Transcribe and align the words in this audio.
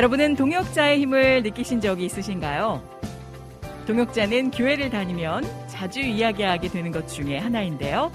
여러분은 0.00 0.34
동역자의 0.34 0.98
힘을 1.00 1.42
느끼신 1.42 1.82
적이 1.82 2.06
있으신가요? 2.06 2.82
동역자는 3.86 4.50
교회를 4.50 4.88
다니면 4.88 5.44
자주 5.66 6.00
이야기하게 6.00 6.68
되는 6.68 6.90
것 6.90 7.06
중에 7.06 7.36
하나인데요. 7.36 8.10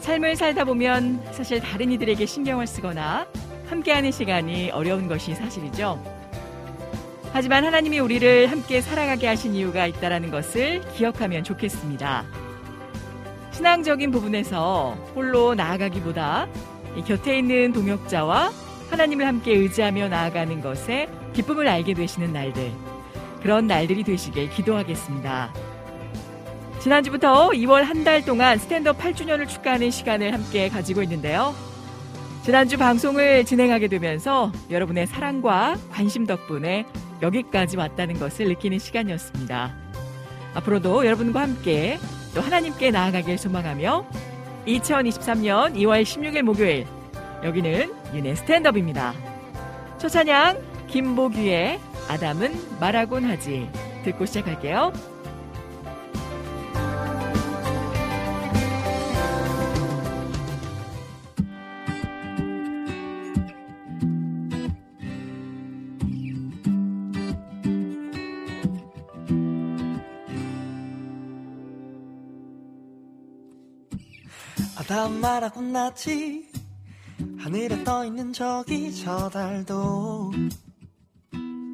삶을 0.00 0.34
살다 0.34 0.64
보면 0.64 1.22
사실 1.32 1.60
다른 1.60 1.92
이들에게 1.92 2.24
신경을 2.24 2.66
쓰거나 2.66 3.26
함께하는 3.66 4.12
시간이 4.12 4.70
어려운 4.70 5.08
것이 5.08 5.34
사실이죠. 5.34 6.02
하지만 7.34 7.66
하나님이 7.66 7.98
우리를 7.98 8.50
함께 8.50 8.80
살아가게 8.80 9.26
하신 9.26 9.54
이유가 9.54 9.86
있다는 9.86 10.30
것을 10.30 10.80
기억하면 10.94 11.44
좋겠습니다. 11.44 12.24
신앙적인 13.50 14.10
부분에서 14.10 14.96
홀로 15.14 15.54
나아가기보다 15.54 16.48
이 16.96 17.02
곁에 17.02 17.40
있는 17.40 17.74
동역자와 17.74 18.61
하나님을 18.92 19.26
함께 19.26 19.52
의지하며 19.52 20.08
나아가는 20.08 20.60
것에 20.60 21.08
기쁨을 21.32 21.66
알게 21.66 21.94
되시는 21.94 22.32
날들, 22.32 22.70
그런 23.40 23.66
날들이 23.66 24.04
되시길 24.04 24.50
기도하겠습니다. 24.50 25.52
지난주부터 26.78 27.50
2월 27.50 27.82
한 27.84 28.04
달 28.04 28.22
동안 28.24 28.58
스탠드업 28.58 28.98
8주년을 28.98 29.48
축하하는 29.48 29.90
시간을 29.90 30.34
함께 30.34 30.68
가지고 30.68 31.02
있는데요. 31.04 31.54
지난주 32.44 32.76
방송을 32.76 33.44
진행하게 33.44 33.88
되면서 33.88 34.52
여러분의 34.70 35.06
사랑과 35.06 35.76
관심 35.90 36.26
덕분에 36.26 36.84
여기까지 37.22 37.76
왔다는 37.76 38.18
것을 38.18 38.48
느끼는 38.48 38.78
시간이었습니다. 38.78 39.74
앞으로도 40.54 41.06
여러분과 41.06 41.40
함께 41.40 41.98
또 42.34 42.40
하나님께 42.42 42.90
나아가길 42.90 43.38
소망하며 43.38 44.04
2023년 44.66 45.76
2월 45.76 46.02
16일 46.02 46.42
목요일 46.42 46.86
여기는 47.42 47.92
윤의 48.14 48.36
스탠드업입니다. 48.36 49.14
첫 49.98 50.08
찬양 50.08 50.86
김보규의 50.86 51.80
아담은 52.08 52.78
말하곤 52.78 53.24
하지 53.24 53.68
듣고 54.04 54.26
시작할게요. 54.26 54.92
아담 74.78 75.20
말하고 75.20 75.60
났지 75.62 76.61
하늘에 77.38 77.84
떠있는 77.84 78.32
저기 78.32 78.94
저 78.94 79.28
달도 79.28 80.32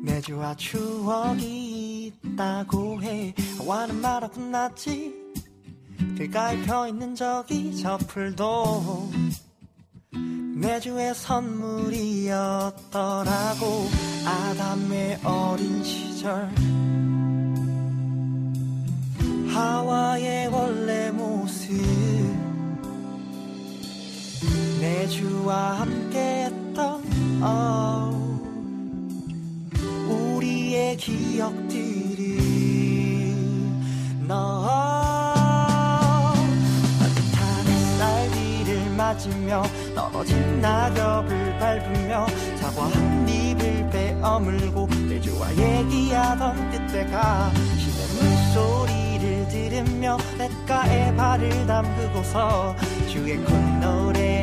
내주와 0.05 0.55
추억이 0.57 2.07
있다고 2.07 3.03
해. 3.03 3.35
하와는 3.59 4.01
말하고 4.01 4.41
났지 4.41 5.15
길가에 6.17 6.63
펴있는 6.63 7.15
저기 7.15 7.77
저 7.77 7.99
풀도 7.99 9.11
내주의 10.57 11.15
선물이었더라고. 11.15 12.69
아담의 14.27 15.21
어린 15.25 15.85
시절. 15.85 16.51
하와의 19.53 20.49
원래 20.49 21.11
모습 21.11 22.38
내 24.81 25.09
주와 25.09 25.81
함께했던 25.81 27.03
어, 27.43 28.11
우리의 30.09 30.97
기억들이 30.97 32.39
너 34.29 34.65
따뜻한 37.01 37.67
햇살 37.67 38.31
비를 38.31 38.91
맞으며 38.97 39.63
떨어진 39.97 40.61
낙엽을 40.61 41.59
밟으며 41.59 42.27
사과 42.61 42.85
한 42.85 43.29
입을 43.29 43.91
베어물고 43.91 44.89
내 45.09 45.21
주와 45.21 45.57
얘기하던 45.57 46.71
그때가 46.71 47.51
시내 47.79 48.07
물소리를 48.15 49.49
들으며 49.49 50.19
냇가에 50.39 51.17
발을 51.17 51.67
담그고서 51.67 52.77
주의 53.09 53.37
콧노래 53.39 54.38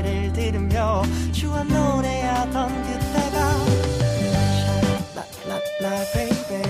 를 0.75 0.85
들으며 0.85 1.03
주와 1.31 1.63
노래하던 1.63 2.83
그때가 2.83 3.37
샤라라라 5.15 6.05
baby. 6.13 6.63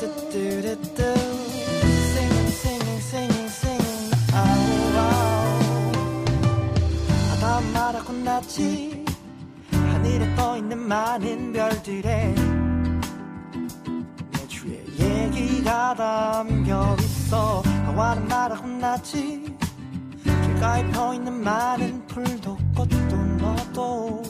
뚜루뚜뚜루뚜. 0.00 1.02
Singing 2.16 2.48
singing 2.48 3.02
singing 3.02 3.50
singing. 3.52 4.14
아우 4.32 4.48
아우 4.98 5.92
아담 7.32 7.72
말하고 7.72 8.12
났지. 8.12 9.04
하늘에 9.70 10.34
떠 10.34 10.56
있는 10.56 10.78
많은 10.78 11.52
별들에 11.52 12.34
내 14.32 14.48
주의 14.48 14.82
얘기가 14.98 15.94
담겨 15.94 16.96
있어. 17.00 17.60
하와는 17.60 18.26
말하고 18.26 18.66
났지. 18.66 19.54
길가에 20.24 20.90
펴있는 20.90 21.42
많은 21.44 22.06
풀도 22.06 22.65
꽃도 22.76 23.16
너도 23.38 24.22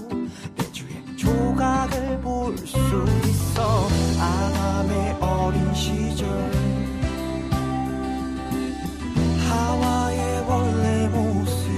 내 0.57 0.73
주의 0.73 1.17
조각을 1.17 2.21
볼 2.21 2.57
수 2.59 2.77
있어. 3.25 3.89
아담의 4.21 5.17
어린 5.21 5.75
시절. 5.75 6.29
하와의 9.49 10.45
원래 10.49 11.09
모습. 11.09 11.71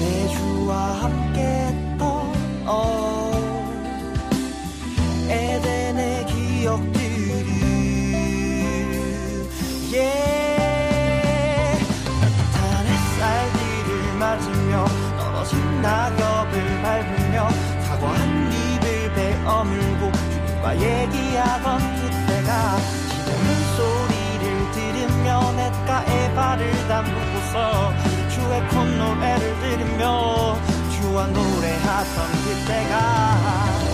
내 0.00 0.28
주와 0.28 1.02
함께 1.02 1.40
했던 1.40 2.32
어 2.66 3.11
발을 26.52 26.70
담그고서 26.86 27.92
주의 28.28 28.68
콧노래를 28.68 29.60
들으며 29.60 30.58
주와 30.90 31.26
노래하던 31.28 32.32
그때가 32.44 33.91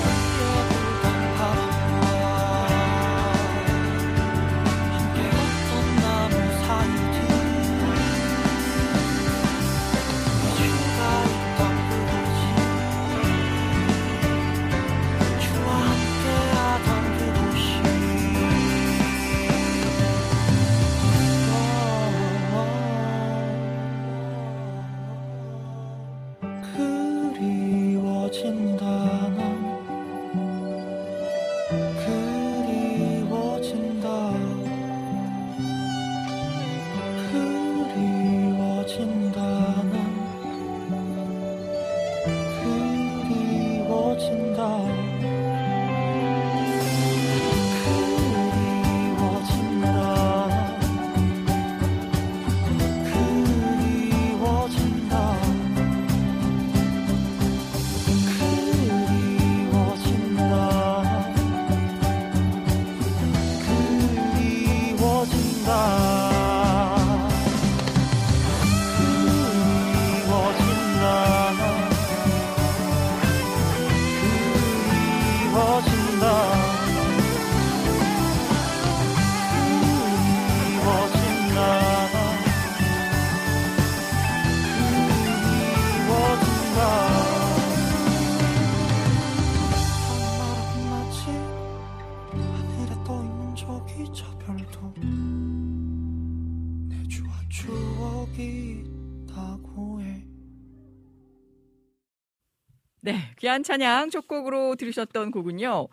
귀한 103.49 103.63
찬양 103.63 104.11
첫 104.11 104.29
곡으로 104.29 104.77
들으셨던 104.77 105.31
곡은요. 105.31 105.89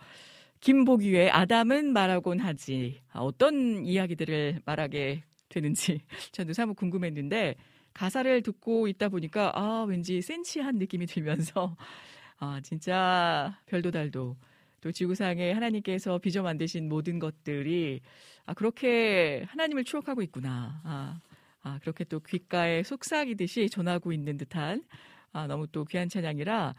김보기의 0.59 1.31
아담은 1.31 1.93
말하곤 1.93 2.39
하지. 2.39 2.99
아, 3.13 3.21
어떤 3.21 3.85
이야기들을 3.85 4.59
말하게 4.65 5.23
되는지 5.47 6.01
저도 6.33 6.51
사뭇 6.51 6.75
궁금했는데 6.75 7.55
가사를 7.93 8.41
듣고 8.41 8.89
있다 8.89 9.07
보니까 9.07 9.53
아, 9.55 9.85
왠지 9.87 10.21
센치한 10.21 10.79
느낌이 10.79 11.05
들면서 11.05 11.77
아, 12.39 12.59
진짜 12.61 13.57
별도 13.67 13.89
달도 13.89 14.35
또 14.81 14.91
지구상에 14.91 15.53
하나님께서 15.53 16.17
빚어 16.17 16.41
만드신 16.41 16.89
모든 16.89 17.19
것들이 17.19 18.01
아, 18.45 18.53
그렇게 18.53 19.45
하나님을 19.47 19.85
추억하고 19.85 20.21
있구나. 20.23 20.81
아, 20.83 21.21
아, 21.61 21.79
그렇게 21.79 22.03
또 22.03 22.19
귓가에 22.19 22.83
속삭이듯이 22.83 23.69
전하고 23.69 24.11
있는 24.11 24.35
듯한 24.35 24.83
아, 25.31 25.47
너무 25.47 25.67
또 25.67 25.85
귀한 25.85 26.09
찬양이라 26.09 26.75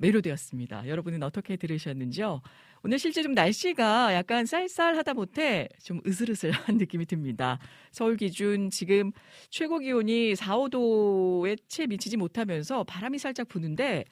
매료되었습니다. 0.00 0.88
여러분은 0.88 1.22
어떻게 1.22 1.56
들으셨는지요? 1.56 2.40
오늘 2.82 2.98
실제 2.98 3.22
좀 3.22 3.32
날씨가 3.32 4.14
약간 4.14 4.46
쌀쌀하다 4.46 5.14
못해 5.14 5.68
좀 5.82 6.00
으슬으슬한 6.06 6.78
느낌이 6.78 7.04
듭니다. 7.04 7.58
서울 7.92 8.16
기준 8.16 8.70
지금 8.70 9.12
최고 9.50 9.78
기온이 9.78 10.34
4, 10.34 10.56
5도에 10.56 11.58
채 11.68 11.86
미치지 11.86 12.16
못하면서 12.16 12.84
바람이 12.84 13.18
살짝 13.18 13.48
부는데 13.48 14.04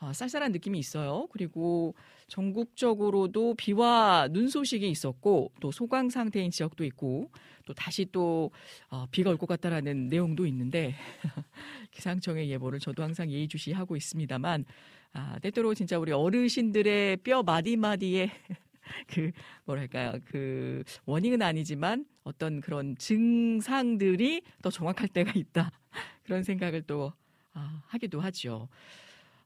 어, 0.00 0.12
쌀쌀한 0.12 0.52
느낌이 0.52 0.78
있어요. 0.78 1.26
그리고 1.32 1.94
전국적으로도 2.28 3.54
비와 3.54 4.28
눈 4.30 4.48
소식이 4.48 4.88
있었고 4.88 5.52
또 5.60 5.70
소강 5.70 6.10
상태인 6.10 6.50
지역도 6.50 6.84
있고 6.84 7.30
또 7.66 7.74
다시 7.74 8.06
또 8.12 8.50
어, 8.90 9.06
비가 9.10 9.30
올 9.30 9.36
것 9.36 9.46
같다라는 9.46 10.08
내용도 10.08 10.46
있는데 10.46 10.94
기상청의 11.92 12.50
예보를 12.50 12.78
저도 12.80 13.02
항상 13.02 13.30
예의주시하고 13.30 13.96
있습니다만 13.96 14.64
아, 15.12 15.38
때때로 15.40 15.74
진짜 15.74 15.98
우리 15.98 16.12
어르신들의 16.12 17.18
뼈 17.18 17.42
마디마디에 17.42 18.30
그 19.08 19.30
뭐랄까요 19.64 20.18
그 20.24 20.82
원인은 21.04 21.42
아니지만 21.42 22.04
어떤 22.24 22.60
그런 22.60 22.96
증상들이 22.96 24.42
더 24.62 24.70
정확할 24.70 25.08
때가 25.08 25.32
있다 25.34 25.70
그런 26.24 26.42
생각을 26.42 26.82
또 26.82 27.12
아, 27.52 27.82
하기도 27.86 28.20
하죠. 28.20 28.68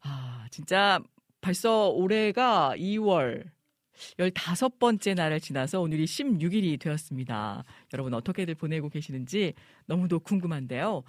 아 0.00 0.46
진짜 0.50 1.00
벌써 1.40 1.88
올해가 1.88 2.74
2월 2.76 3.44
15번째 4.18 5.14
날을 5.14 5.40
지나서 5.40 5.80
오늘이 5.80 6.04
16일이 6.04 6.78
되었습니다. 6.80 7.64
여러분 7.92 8.12
어떻게들 8.12 8.54
보내고 8.54 8.88
계시는지 8.88 9.54
너무도 9.86 10.20
궁금한데요. 10.20 11.04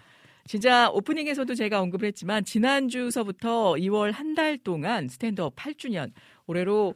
진짜 0.48 0.90
오프닝에서도 0.92 1.56
제가 1.56 1.82
언급을 1.82 2.08
했지만 2.08 2.44
지난주서부터 2.46 3.74
2월 3.74 4.12
한 4.12 4.36
달 4.36 4.58
동안 4.58 5.08
스탠드업 5.08 5.56
8주년 5.56 6.12
올해로 6.46 6.94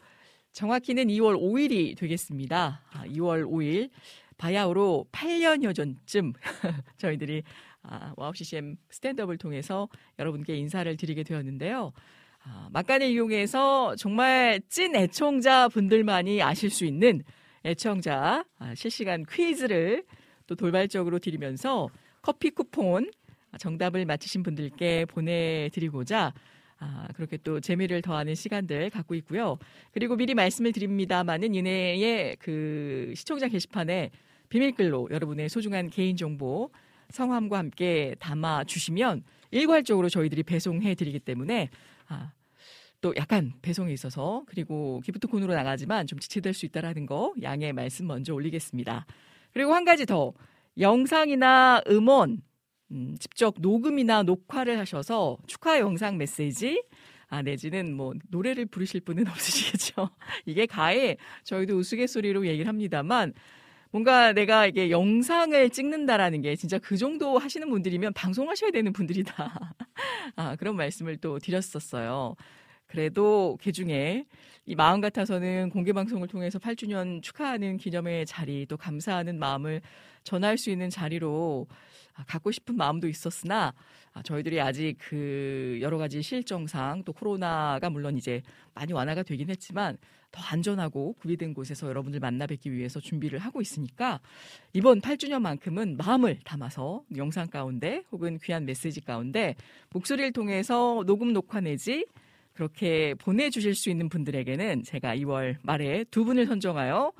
정확히는 0.51 1.07
2월 1.07 1.39
5일이 1.39 1.97
되겠습니다. 1.97 2.81
아, 2.91 3.05
2월 3.07 3.49
5일 3.49 3.89
바야흐로 4.37 5.05
8년여 5.13 5.73
전쯤 5.73 6.33
저희들이 6.97 7.43
아, 7.81 8.13
와우 8.17 8.33
CCM 8.35 8.75
스탠드업을 8.89 9.37
통해서 9.37 9.87
여러분께 10.19 10.55
인사를 10.55 10.95
드리게 10.97 11.23
되었는데요. 11.23 11.93
아, 12.43 12.67
막간을 12.71 13.07
이용해서 13.07 13.95
정말 13.95 14.59
찐 14.69 14.95
애청자 14.95 15.69
분들만이 15.69 16.41
아실 16.43 16.69
수 16.69 16.83
있는 16.83 17.23
애청자 17.63 18.43
아, 18.57 18.75
실시간 18.75 19.23
퀴즈를 19.29 20.03
또 20.45 20.55
돌발적으로 20.55 21.19
드리면서 21.19 21.87
커피 22.21 22.49
쿠폰 22.49 23.09
정답을 23.57 24.05
맞히신 24.05 24.43
분들께 24.43 25.05
보내드리고자 25.05 26.33
아, 26.81 27.07
그렇게 27.13 27.37
또 27.37 27.59
재미를 27.59 28.01
더하는 28.01 28.35
시간들 28.35 28.89
갖고 28.89 29.13
있고요. 29.15 29.57
그리고 29.91 30.15
미리 30.15 30.33
말씀을 30.33 30.71
드립니다만은 30.71 31.53
이내에 31.53 32.35
그 32.39 33.13
시청자 33.15 33.47
게시판에 33.47 34.11
비밀글로 34.47 35.09
여러분의 35.11 35.49
소중한 35.49 35.89
개인정보 35.89 36.71
성함과 37.09 37.57
함께 37.57 38.15
담아 38.19 38.63
주시면 38.63 39.23
일괄적으로 39.51 40.09
저희들이 40.09 40.43
배송해 40.43 40.95
드리기 40.95 41.19
때문에 41.19 41.69
아, 42.07 42.31
또 43.01 43.13
약간 43.17 43.53
배송에 43.61 43.91
있어서 43.93 44.43
그리고 44.47 45.01
기프트콘으로 45.05 45.53
나가지만 45.53 46.07
좀 46.07 46.19
지체될 46.19 46.53
수 46.53 46.65
있다라는 46.65 47.05
거 47.05 47.33
양해 47.41 47.71
말씀 47.71 48.07
먼저 48.07 48.33
올리겠습니다. 48.33 49.05
그리고 49.53 49.73
한 49.73 49.85
가지 49.85 50.05
더 50.05 50.33
영상이나 50.77 51.81
음원 51.89 52.41
음, 52.91 53.15
직접 53.19 53.55
녹음이나 53.59 54.23
녹화를 54.23 54.79
하셔서 54.79 55.37
축하 55.47 55.79
영상 55.79 56.17
메시지 56.17 56.83
아, 57.29 57.43
내지는 57.43 57.95
뭐, 57.95 58.13
노래를 58.29 58.65
부르실 58.65 59.01
분은 59.01 59.25
없으시겠죠. 59.29 60.09
이게 60.45 60.65
가해 60.65 61.17
저희도 61.43 61.77
우스갯소리로 61.77 62.47
얘기를 62.47 62.67
합니다만, 62.67 63.33
뭔가 63.91 64.33
내가 64.33 64.67
이게 64.67 64.91
영상을 64.91 65.69
찍는다라는 65.69 66.41
게 66.41 66.55
진짜 66.55 66.77
그 66.77 66.97
정도 66.97 67.37
하시는 67.37 67.67
분들이면 67.69 68.13
방송하셔야 68.13 68.71
되는 68.71 68.93
분들이다. 68.93 69.75
아, 70.35 70.55
그런 70.55 70.75
말씀을 70.75 71.17
또 71.17 71.39
드렸었어요. 71.39 72.35
그래도 72.87 73.57
그 73.61 73.71
중에 73.71 74.25
이 74.65 74.75
마음 74.75 75.01
같아서는 75.01 75.69
공개 75.69 75.93
방송을 75.93 76.27
통해서 76.27 76.59
8주년 76.59 77.21
축하하는 77.21 77.77
기념의 77.77 78.25
자리 78.25 78.65
또 78.67 78.77
감사하는 78.77 79.37
마음을 79.39 79.81
전할 80.23 80.57
수 80.57 80.69
있는 80.69 80.89
자리로 80.89 81.67
아, 81.69 81.75
갖고 82.27 82.51
싶은 82.51 82.75
마음도 82.75 83.07
있었으나 83.07 83.73
아, 84.13 84.21
저희들이 84.23 84.59
아직 84.59 84.95
그 84.99 85.77
여러 85.81 85.97
가지 85.97 86.21
실정상 86.21 87.03
또 87.03 87.13
코로나가 87.13 87.89
물론 87.89 88.17
이제 88.17 88.41
많이 88.73 88.93
완화가 88.93 89.23
되긴 89.23 89.49
했지만 89.49 89.97
더 90.31 90.41
안전하고 90.43 91.13
구비된 91.13 91.53
곳에서 91.53 91.87
여러분들 91.87 92.19
만나 92.19 92.45
뵙기 92.45 92.71
위해서 92.71 92.99
준비를 92.99 93.39
하고 93.39 93.61
있으니까 93.61 94.19
이번 94.73 95.01
8주년만큼은 95.01 95.97
마음을 95.97 96.39
담아서 96.43 97.03
영상 97.15 97.47
가운데 97.47 98.03
혹은 98.11 98.37
귀한 98.43 98.65
메시지 98.65 99.01
가운데 99.01 99.55
목소리를 99.89 100.31
통해서 100.33 101.03
녹음 101.05 101.33
녹화 101.33 101.61
내지 101.61 102.05
그렇게 102.53 103.15
보내주실 103.15 103.73
수 103.73 103.89
있는 103.89 104.09
분들에게는 104.09 104.83
제가 104.83 105.15
2월 105.17 105.55
말에 105.63 106.03
두 106.11 106.25
분을 106.25 106.45
선정하여 106.45 107.13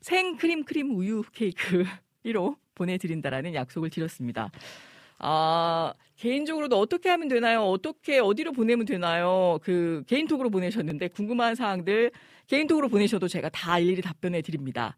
생크림 0.00 0.64
크림 0.64 0.96
우유 0.96 1.22
케이크 1.32 1.84
1호 2.24 2.56
보내드린다라는 2.78 3.52
약속을 3.54 3.90
드렸습니다. 3.90 4.50
아, 5.18 5.92
개인적으로도 6.16 6.78
어떻게 6.78 7.10
하면 7.10 7.28
되나요? 7.28 7.64
어떻게, 7.64 8.18
어디로 8.18 8.52
보내면 8.52 8.86
되나요? 8.86 9.58
그, 9.62 10.02
개인톡으로 10.06 10.48
보내셨는데 10.48 11.08
궁금한 11.08 11.54
사항들 11.54 12.12
개인톡으로 12.46 12.88
보내셔도 12.88 13.28
제가 13.28 13.50
다 13.50 13.78
일일이 13.78 14.00
답변해 14.00 14.40
드립니다. 14.40 14.96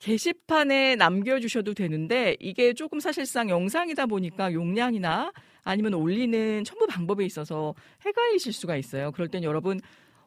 게시판에 0.00 0.96
남겨주셔도 0.96 1.74
되는데 1.74 2.36
이게 2.40 2.72
조금 2.72 3.00
사실상 3.00 3.50
영상이다 3.50 4.06
보니까 4.06 4.52
용량이나 4.52 5.30
아니면 5.62 5.94
올리는 5.94 6.64
첨부 6.64 6.86
방법에 6.86 7.24
있어서 7.26 7.74
헷갈리실 8.04 8.52
수가 8.52 8.76
있어요. 8.76 9.12
그럴 9.12 9.28
땐 9.28 9.44
여러분 9.44 9.78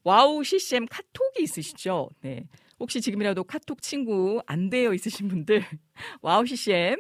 와우 0.04 0.44
CCM 0.44 0.86
카톡이 0.86 1.42
있으시죠? 1.44 2.10
네. 2.22 2.46
혹시 2.84 3.00
지금이라도 3.00 3.46
카톡 3.46 3.82
친구 3.82 4.42
안 4.46 4.70
되어 4.70 4.94
있으신 4.94 5.30
분들 5.30 5.63
와우 6.22 6.46
CCM 6.46 6.98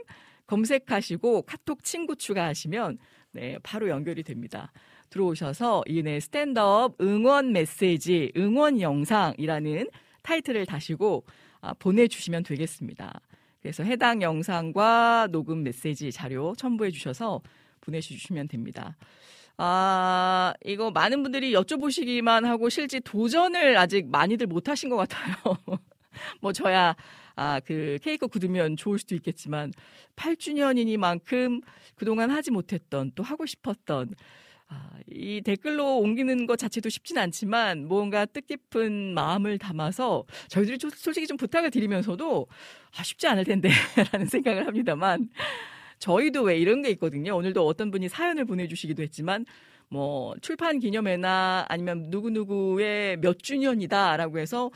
검색하시고 0.47 1.41
카톡 1.41 1.83
친구 1.83 2.15
추가하시면 2.15 2.97
네, 3.31 3.57
바로 3.63 3.89
연결이 3.89 4.23
됩니다. 4.23 4.71
들어오셔서 5.09 5.83
이은혜 5.85 6.21
스탠드업 6.21 7.01
응원 7.01 7.51
메시지, 7.51 8.31
응원 8.37 8.79
영상이라는 8.79 9.89
타이틀을 10.21 10.65
다시고 10.65 11.25
아, 11.59 11.73
보내주시면 11.73 12.43
되겠습니다. 12.43 13.19
그래서 13.61 13.83
해당 13.83 14.21
영상과 14.21 15.27
녹음 15.31 15.63
메시지 15.63 16.13
자료 16.13 16.55
첨부해 16.55 16.91
주셔서 16.91 17.41
보내주시면 17.81 18.47
됩니다. 18.47 18.95
아, 19.57 20.53
이거 20.65 20.91
많은 20.91 21.21
분들이 21.23 21.53
여쭤보시기만 21.53 22.45
하고 22.45 22.69
실제 22.69 22.99
도전을 22.99 23.77
아직 23.77 24.09
많이들 24.09 24.47
못 24.47 24.67
하신 24.69 24.89
것 24.89 24.97
같아요. 24.97 25.35
뭐 26.41 26.51
저야 26.53 26.95
아, 27.35 27.59
그 27.59 27.97
케이크 28.01 28.27
굳으면 28.27 28.77
좋을 28.77 28.99
수도 28.99 29.15
있겠지만 29.15 29.71
8주년이니만큼 30.15 31.61
그동안 31.95 32.29
하지 32.29 32.51
못했던 32.51 33.11
또 33.15 33.23
하고 33.23 33.45
싶었던 33.45 34.13
아, 34.69 34.89
이 35.07 35.41
댓글로 35.41 35.99
옮기는 35.99 36.45
것 36.47 36.57
자체도 36.57 36.89
쉽진 36.89 37.17
않지만 37.17 37.87
뭔가 37.87 38.25
뜻깊은 38.25 39.13
마음을 39.13 39.57
담아서 39.59 40.25
저희들이 40.47 40.77
솔직히 40.95 41.27
좀 41.27 41.37
부탁을 41.37 41.69
드리면서도 41.69 42.47
아, 42.97 43.03
쉽지 43.03 43.27
않을 43.27 43.45
텐데 43.45 43.69
라는 44.11 44.25
생각을 44.27 44.65
합니다만 44.65 45.29
저희도 46.03 46.43
왜 46.43 46.57
이런 46.57 46.81
게 46.81 46.89
있거든요. 46.91 47.33
오늘도 47.37 47.65
어떤 47.65 47.89
분이 47.89 48.09
사연을 48.09 48.43
보내주시기도 48.43 49.01
했지만 49.03 49.45
뭐 49.87 50.35
출판 50.41 50.79
기념회나 50.79 51.65
아니면 51.69 52.07
누구누구의 52.09 53.17
몇 53.21 53.39
주년이다라고 53.39 54.37
해서 54.37 54.69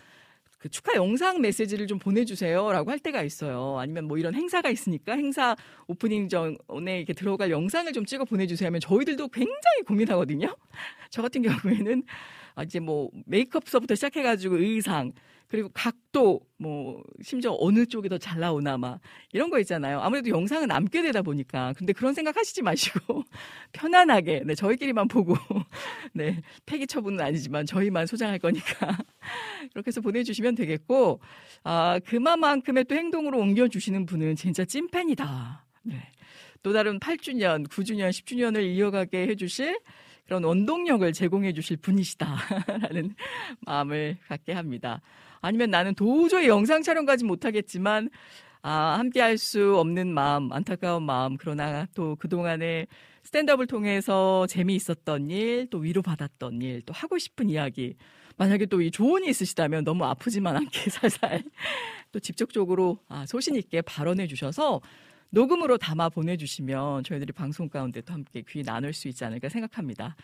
그 0.58 0.70
축하 0.70 0.96
영상 0.96 1.42
메시지를 1.42 1.86
좀 1.86 2.00
보내주세요라고 2.00 2.92
할 2.92 3.00
때가 3.00 3.24
있어요. 3.24 3.78
아니면 3.78 4.06
뭐 4.06 4.18
이런 4.18 4.34
행사가 4.36 4.70
있으니까 4.70 5.18
행사 5.18 5.58
오프닝 5.88 6.30
전에 6.30 6.98
이렇게 6.98 7.12
들어갈 7.12 7.52
영상을 7.52 7.92
좀 7.92 8.06
찍어 8.06 8.24
보내주세요 8.24 8.68
하면 8.68 8.80
저희들도 8.80 9.28
굉장히 9.28 9.82
고민하거든요. 9.86 10.56
저 11.12 11.22
같은 11.22 11.42
경우에는 11.42 12.04
아, 12.56 12.64
이제 12.64 12.80
뭐 12.80 13.12
메이크업서부터 13.26 13.96
시작해가지고 13.96 14.60
의상 14.60 15.12
그리고 15.48 15.70
각도 15.74 16.42
뭐 16.58 17.02
심지어 17.22 17.56
어느 17.60 17.86
쪽이 17.86 18.10
더 18.10 18.18
잘 18.18 18.40
나오나 18.40 18.78
막 18.78 19.00
이런 19.32 19.50
거 19.50 19.60
있잖아요. 19.60 20.00
아무래도 20.02 20.30
영상은 20.30 20.68
남게 20.68 21.02
되다 21.02 21.22
보니까 21.22 21.74
근데 21.78 21.94
그런 21.94 22.14
생각 22.14 22.36
하시지 22.36 22.62
마시고 22.62 23.24
편안하게 23.72 24.44
네 24.46 24.56
저희끼리만 24.56 25.08
보고 25.08 25.36
네 26.14 26.42
폐기 26.66 26.86
처분은 26.88 27.22
아니지만 27.24 27.66
저희만 27.66 28.08
소장할 28.08 28.40
거니까 28.40 28.98
그렇게 29.72 29.88
해서 29.88 30.02
보내주시면 30.02 30.56
되겠고 30.56 31.22
아 31.64 32.00
그만큼의 32.06 32.86
또 32.86 32.96
행동으로 32.96 33.40
옮겨주시는 33.40 34.06
분은 34.06 34.36
진짜 34.36 34.66
찐팬이다. 34.66 35.66
네. 35.84 36.12
또 36.64 36.74
다른 36.74 37.00
8주년, 37.00 37.68
9주년, 37.70 38.10
10주년을 38.10 38.64
이어가게 38.64 39.28
해주실 39.28 39.80
그런 40.26 40.44
원동력을 40.44 41.14
제공해 41.14 41.54
주실 41.54 41.78
분이시다라는 41.78 43.16
마음을 43.62 44.18
갖게 44.28 44.52
합니다. 44.52 45.02
아니면 45.48 45.70
나는 45.72 45.96
도저히 45.96 46.48
영상 46.48 46.84
촬영까지 46.84 47.24
못하겠지만 47.26 48.10
아, 48.62 48.98
함께 49.00 49.22
할 49.22 49.38
수 49.38 49.78
없는 49.78 50.14
마음, 50.14 50.52
안타까운 50.52 51.04
마음, 51.04 51.38
그러나 51.38 51.86
또 51.96 52.16
그동안에 52.18 52.88
스탠드업을 53.24 53.68
통해서 53.68 54.46
재미있었던 54.48 55.30
일, 55.30 55.68
또 55.70 55.78
위로받았던 55.80 56.62
일, 56.62 56.82
또 56.86 56.94
하고 56.94 57.18
싶은 57.18 57.50
이야기, 57.50 57.96
만약에 58.38 58.66
또 58.68 58.82
이 58.82 58.92
조언이 58.92 59.30
있으시다면 59.30 59.84
너무 59.84 60.04
아프지만 60.06 60.58
않게 60.58 60.90
살살 60.92 61.44
또 62.12 62.20
직접적으로 62.20 63.00
아, 63.08 63.26
소신 63.26 63.56
있게 63.56 63.82
발언해 63.82 64.28
주셔서 64.28 64.82
녹음으로 65.30 65.78
담아 65.78 66.10
보내주시면 66.10 67.04
저희들이 67.04 67.34
방송 67.34 67.70
가운데 67.70 68.02
또 68.02 68.14
함께 68.14 68.44
귀 68.48 68.64
나눌 68.64 68.94
수 68.94 69.08
있지 69.08 69.24
않을까 69.26 69.50
생각합니다. 69.50 70.16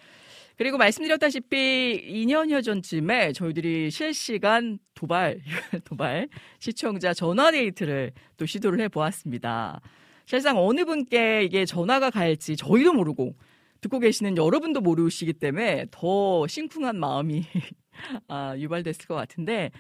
그리고 0.57 0.77
말씀드렸다시피 0.77 2.25
2년여 2.25 2.63
전쯤에 2.63 3.33
저희들이 3.33 3.89
실시간 3.89 4.77
도발, 4.93 5.41
도발 5.83 6.29
시청자 6.59 7.13
전화 7.13 7.51
데이트를 7.51 8.11
또 8.37 8.45
시도를 8.45 8.79
해 8.81 8.87
보았습니다. 8.87 9.81
실상 10.25 10.57
어느 10.57 10.85
분께 10.85 11.43
이게 11.43 11.65
전화가 11.65 12.09
갈지 12.09 12.55
저희도 12.55 12.93
모르고 12.93 13.35
듣고 13.81 13.99
계시는 13.99 14.37
여러분도 14.37 14.79
모르시기 14.79 15.33
때문에 15.33 15.87
더 15.91 16.47
심쿵한 16.47 16.97
마음이 16.97 17.43
아, 18.27 18.55
유발됐을 18.57 19.07
것 19.07 19.15
같은데 19.15 19.71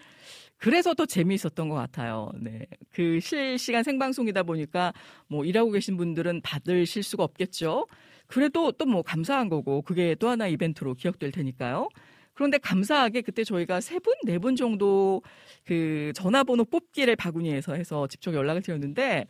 그래서 0.57 0.93
더 0.93 1.05
재미있었던 1.05 1.67
것 1.67 1.75
같아요. 1.75 2.31
네. 2.39 2.65
그 2.89 3.19
실시간 3.19 3.83
생방송이다 3.83 4.43
보니까 4.43 4.93
뭐 5.27 5.43
일하고 5.45 5.71
계신 5.71 5.97
분들은 5.97 6.41
받으실 6.41 7.03
수가 7.03 7.23
없겠죠. 7.23 7.85
그래도 8.27 8.71
또 8.71 8.85
뭐 8.85 9.01
감사한 9.03 9.49
거고 9.49 9.81
그게 9.81 10.15
또 10.15 10.29
하나 10.29 10.47
이벤트로 10.47 10.93
기억될 10.95 11.31
테니까요. 11.31 11.89
그런데 12.33 12.57
감사하게 12.57 13.21
그때 13.21 13.43
저희가 13.43 13.79
세 13.81 13.99
분, 13.99 14.13
네 14.25 14.37
분 14.39 14.55
정도 14.55 15.21
그 15.65 16.11
전화번호 16.15 16.65
뽑기를 16.65 17.15
바구니에서 17.15 17.75
해서 17.75 18.07
직접 18.07 18.33
연락을 18.33 18.61
드렸는데 18.61 19.25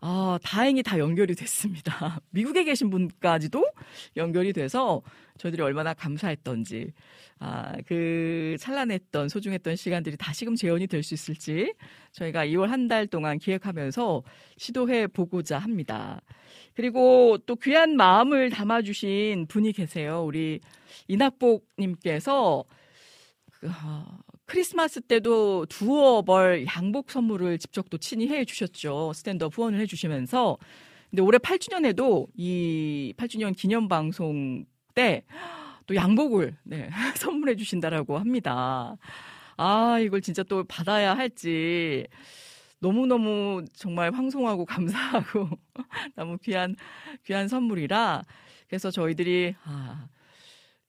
아, 0.00 0.38
다행히 0.42 0.82
다 0.82 0.98
연결이 0.98 1.34
됐습니다. 1.34 2.20
미국에 2.30 2.64
계신 2.64 2.90
분까지도 2.90 3.64
연결이 4.16 4.52
돼서 4.52 5.02
저희들이 5.38 5.62
얼마나 5.62 5.94
감사했던지, 5.94 6.92
아, 7.38 7.74
그 7.86 8.56
찬란했던, 8.60 9.28
소중했던 9.30 9.76
시간들이 9.76 10.16
다시금 10.18 10.56
재현이 10.56 10.86
될 10.88 11.02
수 11.02 11.14
있을지 11.14 11.72
저희가 12.12 12.44
2월 12.46 12.68
한 12.68 12.88
달 12.88 13.06
동안 13.06 13.38
기획하면서 13.38 14.22
시도해 14.58 15.06
보고자 15.08 15.58
합니다. 15.58 16.20
그리고 16.74 17.38
또 17.46 17.56
귀한 17.56 17.96
마음을 17.96 18.50
담아주신 18.50 19.46
분이 19.48 19.72
계세요. 19.72 20.24
우리 20.26 20.60
이낙복님께서 21.08 22.64
그, 23.52 23.68
아, 23.70 24.18
크리스마스 24.46 25.00
때도 25.00 25.66
두어 25.66 26.22
벌 26.22 26.66
양복 26.66 27.10
선물을 27.10 27.58
직접 27.58 27.88
또 27.90 27.98
친히 27.98 28.28
해 28.28 28.44
주셨죠. 28.44 29.12
스탠드업 29.14 29.56
후원을 29.56 29.80
해 29.80 29.86
주시면서. 29.86 30.58
근데 31.10 31.22
올해 31.22 31.38
8주년에도 31.38 32.26
이 32.36 33.14
8주년 33.16 33.56
기념 33.56 33.88
방송 33.88 34.64
때 34.94 35.24
또 35.86 35.94
양복을 35.94 36.56
네, 36.64 36.88
선물해 37.16 37.56
주신다라고 37.56 38.18
합니다. 38.18 38.96
아, 39.56 39.98
이걸 40.00 40.20
진짜 40.20 40.42
또 40.42 40.64
받아야 40.64 41.16
할지 41.16 42.06
너무너무 42.80 43.64
정말 43.74 44.12
황송하고 44.12 44.64
감사하고 44.66 45.48
너무 46.14 46.38
귀한 46.38 46.76
귀한 47.24 47.48
선물이라 47.48 48.22
그래서 48.68 48.90
저희들이 48.90 49.54
아, 49.64 50.08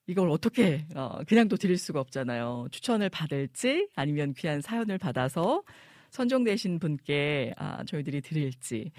이걸 0.08 0.30
어떻게 0.30 0.86
어, 0.96 1.20
그냥 1.28 1.48
또 1.48 1.58
드릴 1.58 1.78
수가 1.78 2.00
없잖아요. 2.00 2.68
추천을 2.72 3.10
받을지 3.10 3.88
아니면 3.96 4.34
귀한 4.34 4.62
사연을 4.62 4.98
받아서 4.98 5.64
선정되신 6.12 6.80
분께 6.80 7.54
아, 7.58 7.84
저희들이 7.84 8.22
드릴지 8.22 8.92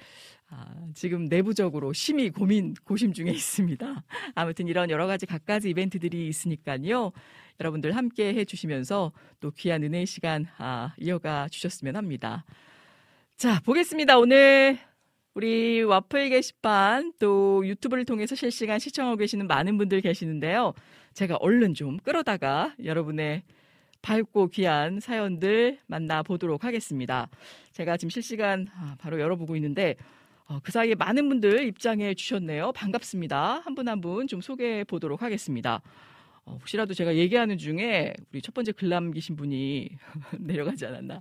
아, 0.49 0.75
지금 0.95 1.25
내부적으로 1.25 1.93
심히 1.93 2.31
고민 2.31 2.75
고심 2.85 3.13
중에 3.13 3.31
있습니다. 3.31 4.05
아무튼 4.35 4.69
이런 4.69 4.91
여러 4.91 5.07
가지 5.07 5.27
갖가지 5.27 5.71
이벤트들이 5.71 6.29
있으니까요. 6.29 7.13
여러분들 7.61 7.97
함께 7.97 8.35
해주시면서 8.35 9.13
또 9.41 9.51
귀한 9.53 9.83
은혜의 9.83 10.07
시간 10.07 10.47
아, 10.59 10.95
이어가 10.99 11.49
주셨으면 11.49 11.97
합니다. 11.97 12.45
자 13.37 13.61
보겠습니다. 13.65 14.19
오늘 14.19 14.79
우리 15.35 15.83
와플 15.83 16.31
게시판 16.31 17.13
또 17.19 17.67
유튜브를 17.67 18.05
통해서 18.07 18.35
실시간 18.35 18.79
시청하고 18.79 19.17
계시는 19.19 19.47
많은 19.47 19.77
분들 19.77 20.01
계시는데요. 20.01 20.73
제가 21.13 21.37
얼른 21.37 21.75
좀 21.75 21.99
끌어다가 21.99 22.75
여러분의 22.83 23.43
밝고 24.03 24.49
귀한 24.49 25.01
사연들 25.01 25.79
만나보도록 25.87 26.65
하겠습니다. 26.65 27.29
제가 27.73 27.97
지금 27.99 28.11
실시간 28.11 28.69
아, 28.75 28.95
바로 28.99 29.21
열어보고 29.21 29.57
있는데 29.57 29.97
어, 30.47 30.61
그 30.63 30.73
사이에 30.73 30.95
많은 30.95 31.29
분들 31.29 31.67
입장해 31.67 32.15
주셨네요. 32.15 32.73
반갑습니다. 32.73 33.63
한 33.65 33.75
분 33.75 33.89
한 33.89 34.01
분 34.01 34.27
좀 34.29 34.41
소개해 34.41 34.85
보도록 34.85 35.23
하겠습니다. 35.23 35.83
어, 36.47 36.53
혹시라도 36.53 36.95
제가 36.95 37.17
얘기하는 37.17 37.59
중에 37.59 38.15
우리 38.33 38.41
첫 38.41 38.55
번째 38.55 38.71
글 38.73 38.89
남기신 38.89 39.35
분이 39.37 39.91
내려가지 40.39 40.87
않았나. 40.87 41.21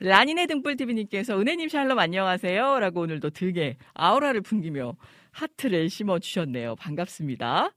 라니네 0.00 0.46
등불TV님께서 0.46 1.40
은혜님 1.40 1.68
샬롬 1.70 1.98
안녕하세요. 1.98 2.78
라고 2.78 3.00
오늘도 3.00 3.30
등에 3.30 3.76
아우라를 3.94 4.42
풍기며 4.42 4.94
하트를 5.30 5.88
심어주셨네요. 5.88 6.76
반갑습니다. 6.76 7.70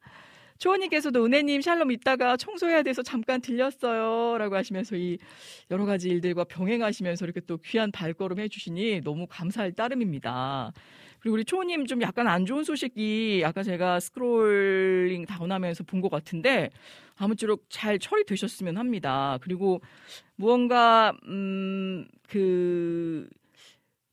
초원님께서도 0.57 1.23
은혜님 1.23 1.61
샬롬 1.61 1.89
있다가 1.93 2.35
청소해야 2.35 2.83
돼서 2.83 3.01
잠깐 3.01 3.39
들렸어요. 3.39 4.37
라고 4.37 4.57
하시면서 4.57 4.97
이 4.97 5.17
여러 5.71 5.85
가지 5.85 6.09
일들과 6.09 6.43
병행하시면서 6.43 7.23
이렇게 7.23 7.39
또 7.39 7.57
귀한 7.59 7.93
발걸음 7.93 8.39
해주시니 8.39 9.01
너무 9.05 9.25
감사할 9.29 9.71
따름입니다. 9.71 10.73
그리고 11.19 11.35
우리 11.35 11.45
초우님 11.45 11.85
좀 11.85 12.01
약간 12.01 12.27
안 12.27 12.45
좋은 12.45 12.63
소식이 12.63 13.43
아까 13.45 13.61
제가 13.63 13.99
scrolling 13.99 15.25
down하면서 15.25 15.83
본 15.83 15.99
것 16.01 16.09
같은데 16.09 16.69
아무쪼록 17.17 17.65
잘 17.69 17.99
처리되셨으면 17.99 18.77
합니다. 18.77 19.37
그리고 19.41 19.81
무언가 20.37 21.13
음그 21.27 23.29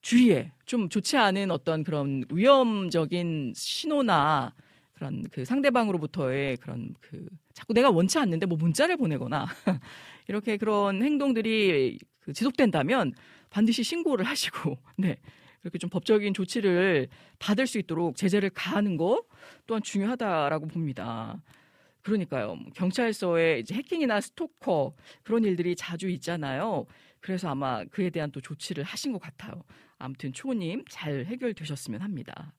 주위에 0.02 0.52
좀 0.66 0.88
좋지 0.88 1.16
않은 1.16 1.50
어떤 1.50 1.82
그런 1.84 2.24
위험적인 2.30 3.52
신호나 3.56 4.52
그런 4.94 5.24
그 5.30 5.44
상대방으로부터의 5.44 6.56
그런 6.58 6.94
그 7.00 7.26
자꾸 7.54 7.72
내가 7.74 7.90
원치 7.90 8.18
않는데 8.18 8.46
뭐 8.46 8.56
문자를 8.58 8.96
보내거나 8.96 9.46
이렇게 10.28 10.56
그런 10.56 11.02
행동들이 11.02 11.98
그 12.20 12.32
지속된다면 12.32 13.12
반드시 13.50 13.82
신고를 13.84 14.24
하시고 14.24 14.76
네 14.96 15.16
이렇게 15.66 15.78
좀 15.78 15.90
법적인 15.90 16.32
조치를 16.32 17.08
받을 17.40 17.66
수 17.66 17.78
있도록 17.78 18.16
제재를 18.16 18.50
가하는 18.50 18.96
것 18.96 19.24
또한 19.66 19.82
중요하다라고 19.82 20.68
봅니다. 20.68 21.42
그러니까요. 22.02 22.54
뭐 22.54 22.72
경찰서에 22.72 23.58
이제 23.58 23.74
해킹이나 23.74 24.20
스토커 24.20 24.94
그런 25.24 25.42
일들이 25.42 25.74
자주 25.74 26.08
있잖아요. 26.08 26.86
그래서 27.18 27.48
아마 27.48 27.84
그에 27.84 28.10
대한 28.10 28.30
또 28.30 28.40
조치를 28.40 28.84
하신 28.84 29.12
것 29.12 29.20
같아요. 29.20 29.64
아무튼 29.98 30.32
초님 30.32 30.84
잘 30.88 31.24
해결되셨으면 31.24 32.00
합니다. 32.00 32.54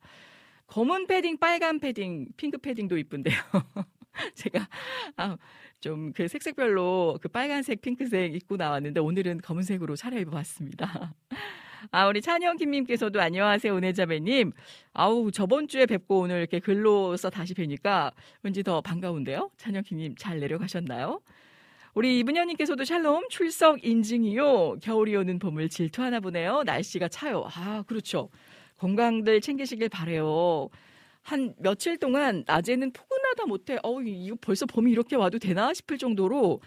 검은 0.67 1.07
패딩, 1.07 1.37
빨간 1.37 1.79
패딩, 1.79 2.33
핑크 2.35 2.57
패딩도 2.57 2.97
이쁜데요. 2.97 3.37
제가 4.35 4.67
아, 5.15 5.37
좀 5.79 6.11
그 6.13 6.27
색색별로 6.27 7.19
그 7.21 7.29
빨간색, 7.29 7.79
핑크색 7.79 8.35
입고 8.35 8.57
나왔는데 8.57 8.99
오늘은 8.99 9.37
검은색으로 9.37 9.95
차려입어봤습니다. 9.95 11.13
아, 11.91 12.07
우리 12.07 12.21
찬영 12.21 12.57
김님께서도 12.57 13.21
안녕하세요, 13.21 13.75
은혜자매님. 13.75 14.51
아우, 14.93 15.31
저번 15.31 15.67
주에 15.67 15.85
뵙고 15.85 16.19
오늘 16.19 16.39
이렇게 16.39 16.59
글로써 16.59 17.29
다시 17.29 17.53
뵈니까 17.53 18.11
왠지 18.43 18.63
더 18.63 18.81
반가운데요? 18.81 19.51
찬영 19.57 19.83
김님 19.83 20.15
잘 20.17 20.39
내려가셨나요? 20.39 21.21
우리 21.93 22.19
이분현님께서도 22.19 22.83
샬롬 22.83 23.29
출석 23.29 23.83
인증이요. 23.83 24.77
겨울이 24.81 25.15
오는 25.15 25.39
봄을 25.39 25.69
질투하나 25.69 26.19
보네요. 26.19 26.63
날씨가 26.63 27.07
차요. 27.07 27.47
아, 27.55 27.83
그렇죠. 27.87 28.29
건강들 28.77 29.41
챙기시길 29.41 29.89
바래요. 29.89 30.69
한 31.23 31.53
며칠 31.57 31.97
동안 31.97 32.43
낮에는 32.45 32.91
포근하다 32.91 33.45
못해, 33.47 33.77
어, 33.83 34.01
이거 34.01 34.35
벌써 34.39 34.65
봄이 34.65 34.91
이렇게 34.91 35.15
와도 35.15 35.39
되나 35.39 35.73
싶을 35.73 35.97
정도로, 35.97 36.61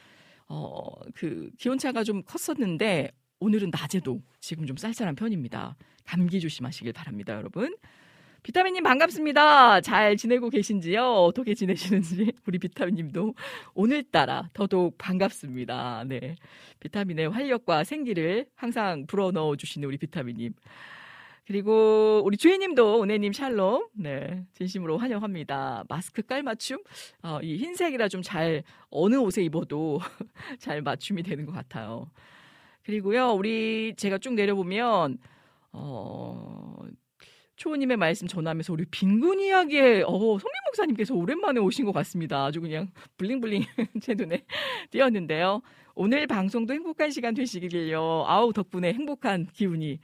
어, 0.48 0.82
그 1.14 1.50
기온차가 1.58 2.04
좀 2.04 2.22
컸었는데, 2.22 3.10
오늘은 3.40 3.70
낮에도 3.70 4.20
지금 4.40 4.66
좀 4.66 4.76
쌀쌀한 4.76 5.14
편입니다. 5.14 5.76
감기 6.04 6.40
조심하시길 6.40 6.92
바랍니다, 6.92 7.34
여러분. 7.34 7.74
비타민님 8.42 8.82
반갑습니다. 8.82 9.80
잘 9.82 10.16
지내고 10.16 10.48
계신지요? 10.50 11.02
어떻게 11.04 11.54
지내시는지 11.54 12.32
우리 12.46 12.58
비타민님도 12.58 13.34
오늘따라 13.74 14.48
더더욱 14.54 14.96
반갑습니다. 14.98 16.04
네, 16.06 16.36
비타민의 16.80 17.30
활력과 17.30 17.84
생기를 17.84 18.46
항상 18.54 19.06
불어넣어 19.06 19.56
주시는 19.56 19.88
우리 19.88 19.98
비타민님. 19.98 20.54
그리고 21.46 22.22
우리 22.24 22.36
주인님도 22.36 23.02
은혜님 23.02 23.32
샬롬, 23.32 23.88
네, 23.94 24.44
진심으로 24.52 24.98
환영합니다. 24.98 25.84
마스크 25.88 26.22
깔맞춤, 26.22 26.78
어, 27.22 27.40
이 27.42 27.56
흰색이라 27.56 28.08
좀 28.08 28.22
잘 28.22 28.62
어느 28.90 29.16
옷에 29.16 29.42
입어도 29.42 29.98
잘 30.60 30.80
맞춤이 30.82 31.22
되는 31.22 31.44
것 31.46 31.52
같아요. 31.52 32.10
그리고요, 32.84 33.32
우리 33.32 33.94
제가 33.96 34.18
쭉 34.18 34.34
내려보면 34.34 35.18
어, 35.72 36.76
초우님의 37.56 37.98
말씀 37.98 38.26
전하면서 38.26 38.72
우리 38.72 38.84
빈군 38.86 39.40
이야기에 39.40 40.02
어, 40.02 40.18
성민 40.18 40.52
목사님께서 40.68 41.14
오랜만에 41.14 41.60
오신 41.60 41.84
것 41.84 41.92
같습니다. 41.92 42.46
아주 42.46 42.60
그냥 42.60 42.88
블링블링 43.18 43.62
제 44.00 44.14
눈에 44.14 44.44
띄었는데요. 44.90 45.60
오늘 45.94 46.26
방송도 46.26 46.72
행복한 46.72 47.10
시간 47.10 47.34
되시길요. 47.34 48.24
아우 48.26 48.52
덕분에 48.52 48.92
행복한 48.94 49.46
기운이 49.52 50.00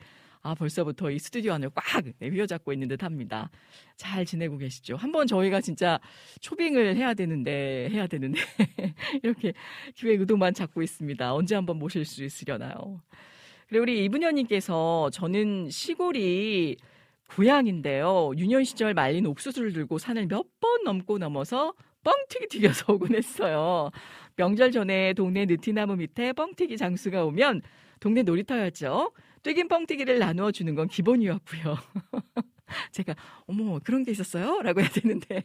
아 0.47 0.55
벌써부터 0.55 1.11
이 1.11 1.19
스튜디오 1.19 1.55
안을 1.55 1.71
꽉 1.75 2.05
네, 2.21 2.29
휘어잡고 2.29 2.73
있는 2.73 2.87
듯 2.87 3.03
합니다. 3.03 3.51
잘 3.97 4.25
지내고 4.25 4.59
계시죠? 4.59 4.95
한번 4.95 5.27
저희가 5.27 5.61
진짜 5.61 5.99
초빙을 6.41 6.95
해야 6.95 7.15
되는데 7.15 7.89
해야 7.91 8.07
되는데 8.07 8.41
이렇게 9.25 9.53
기획 9.97 10.21
의도만 10.21 10.55
잡고 10.55 10.83
있습니다. 10.83 11.35
언제 11.35 11.57
한번 11.57 11.81
모실 11.81 12.05
수 12.05 12.23
있으려나요? 12.23 13.01
그리고 13.69 13.83
우리 13.83 14.05
이분현님께서 14.05 15.11
저는 15.13 15.69
시골이 15.71 16.77
고향인데요. 17.35 18.31
유년 18.37 18.63
시절 18.63 18.95
말린 18.95 19.27
옥수수를 19.27 19.73
들고 19.73 19.99
산을 19.99 20.29
몇 20.29 20.47
번 20.61 20.85
넘고 20.85 21.19
넘어서 21.19 21.75
뻥튀기 22.05 22.47
튀겨서 22.49 22.85
오곤 22.95 23.17
했어요. 23.17 23.91
명절 24.37 24.71
전에 24.71 25.13
동네 25.15 25.45
느티나무 25.45 25.97
밑에 25.97 26.33
뻥튀기 26.35 26.77
장수가 26.77 27.25
오면 27.25 27.63
동네 27.99 28.23
놀이터였죠. 28.23 29.11
튀긴 29.47 29.69
뻥튀기를 29.69 30.19
나누어 30.19 30.51
주는 30.51 30.75
건 30.75 30.89
기본이었고요. 30.89 31.77
제가 32.91 33.15
어머 33.47 33.79
그런 33.85 34.03
게 34.03 34.11
있었어요? 34.11 34.61
라고 34.63 34.81
해야 34.81 34.89
되는데 34.89 35.45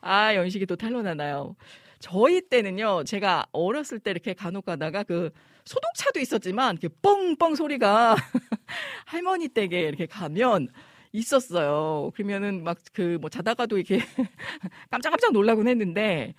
아 0.00 0.34
연식이 0.34 0.66
또 0.66 0.74
탄로나나요. 0.74 1.54
저희 2.00 2.40
때는요 2.40 3.04
제가 3.04 3.46
어렸을 3.52 4.00
때 4.00 4.10
이렇게 4.10 4.34
간혹 4.34 4.64
가다가 4.64 5.04
그 5.04 5.30
소독차도 5.64 6.18
있었지만 6.18 6.78
그 6.78 6.88
뻥뻥 7.00 7.54
소리가 7.54 8.16
할머니 9.06 9.46
댁에 9.48 9.82
이렇게 9.82 10.06
가면 10.06 10.66
있었어요. 11.12 12.10
그러면은 12.16 12.64
막 12.64 12.78
그 12.92 13.18
뭐 13.20 13.30
자다가도 13.30 13.78
이렇게 13.78 14.00
깜짝깜짝 14.90 15.32
놀라곤 15.32 15.68
했는데 15.68 16.34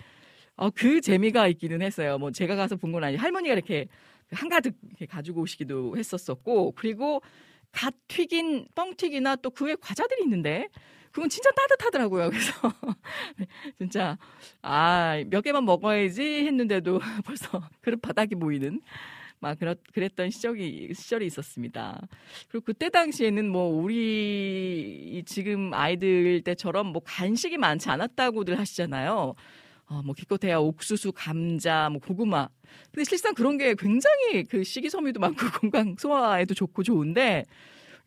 어, 0.58 0.70
그 0.70 1.00
재미가 1.00 1.48
있기는 1.48 1.82
했어요. 1.82 2.18
뭐 2.18 2.32
제가 2.32 2.58
가서 2.58 2.76
본 2.76 2.92
건 2.92 3.06
아니 3.06 3.16
할머니가 3.16 3.54
이렇게 3.54 3.88
한가득 4.32 4.76
가지고 5.10 5.42
오시기도 5.42 5.98
했었었고 5.98 6.74
그리고 6.76 7.22
갓 7.72 7.94
튀긴 8.08 8.68
뻥튀기나 8.76 9.38
또 9.38 9.50
그 9.52 9.66
외 9.66 9.76
과자들이 9.76 10.24
있는데 10.24 10.68
그건 11.12 11.30
진짜 11.30 11.50
따뜻하더라고요. 11.52 12.30
그래서 12.30 12.52
진짜 13.80 14.18
아 14.62 15.24
몇 15.30 15.42
개만 15.42 15.66
먹어야지 15.66 16.22
했는데도 16.46 17.00
벌써 17.26 17.62
그릇 17.82 18.02
바닥이 18.02 18.36
보이는 18.36 18.82
막 19.42 19.58
그렇, 19.58 19.76
그랬던 19.94 20.30
시절이 20.32 20.94
시절이 20.94 21.26
있었습니다. 21.28 22.02
그리고 22.50 22.66
그때 22.66 22.90
당시에는 22.90 23.50
뭐 23.50 23.70
우리 23.70 25.24
지금 25.26 25.74
아이들 25.74 26.42
때처럼 26.44 26.88
뭐 26.88 27.02
간식이 27.06 27.58
많지 27.58 27.90
않았다고들 27.90 28.60
하시잖아요. 28.60 29.36
어, 29.90 30.02
뭐 30.04 30.14
기껏해야 30.14 30.58
옥수수, 30.60 31.12
감자, 31.14 31.90
뭐 31.90 32.00
고구마. 32.00 32.48
근데 32.92 33.04
실상 33.04 33.34
그런 33.34 33.58
게 33.58 33.74
굉장히 33.74 34.44
그 34.44 34.64
식이섬유도 34.64 35.20
많고 35.20 35.38
건강 35.60 35.96
소화에도 35.98 36.54
좋고 36.54 36.84
좋은데 36.84 37.46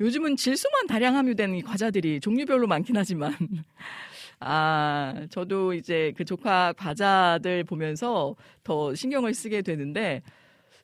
요즘은 0.01 0.37
질소만 0.37 0.87
다량 0.87 1.17
함유된 1.17 1.57
이 1.57 1.63
과자들이 1.63 2.21
종류별로 2.21 2.67
많긴 2.67 2.97
하지만 2.97 3.35
아 4.41 5.27
저도 5.31 5.75
이제 5.75 6.13
그 6.17 6.25
조카 6.25 6.73
과자들 6.73 7.65
보면서 7.65 8.35
더 8.65 8.95
신경을 8.95 9.35
쓰게 9.35 9.63
되는데 9.63 10.23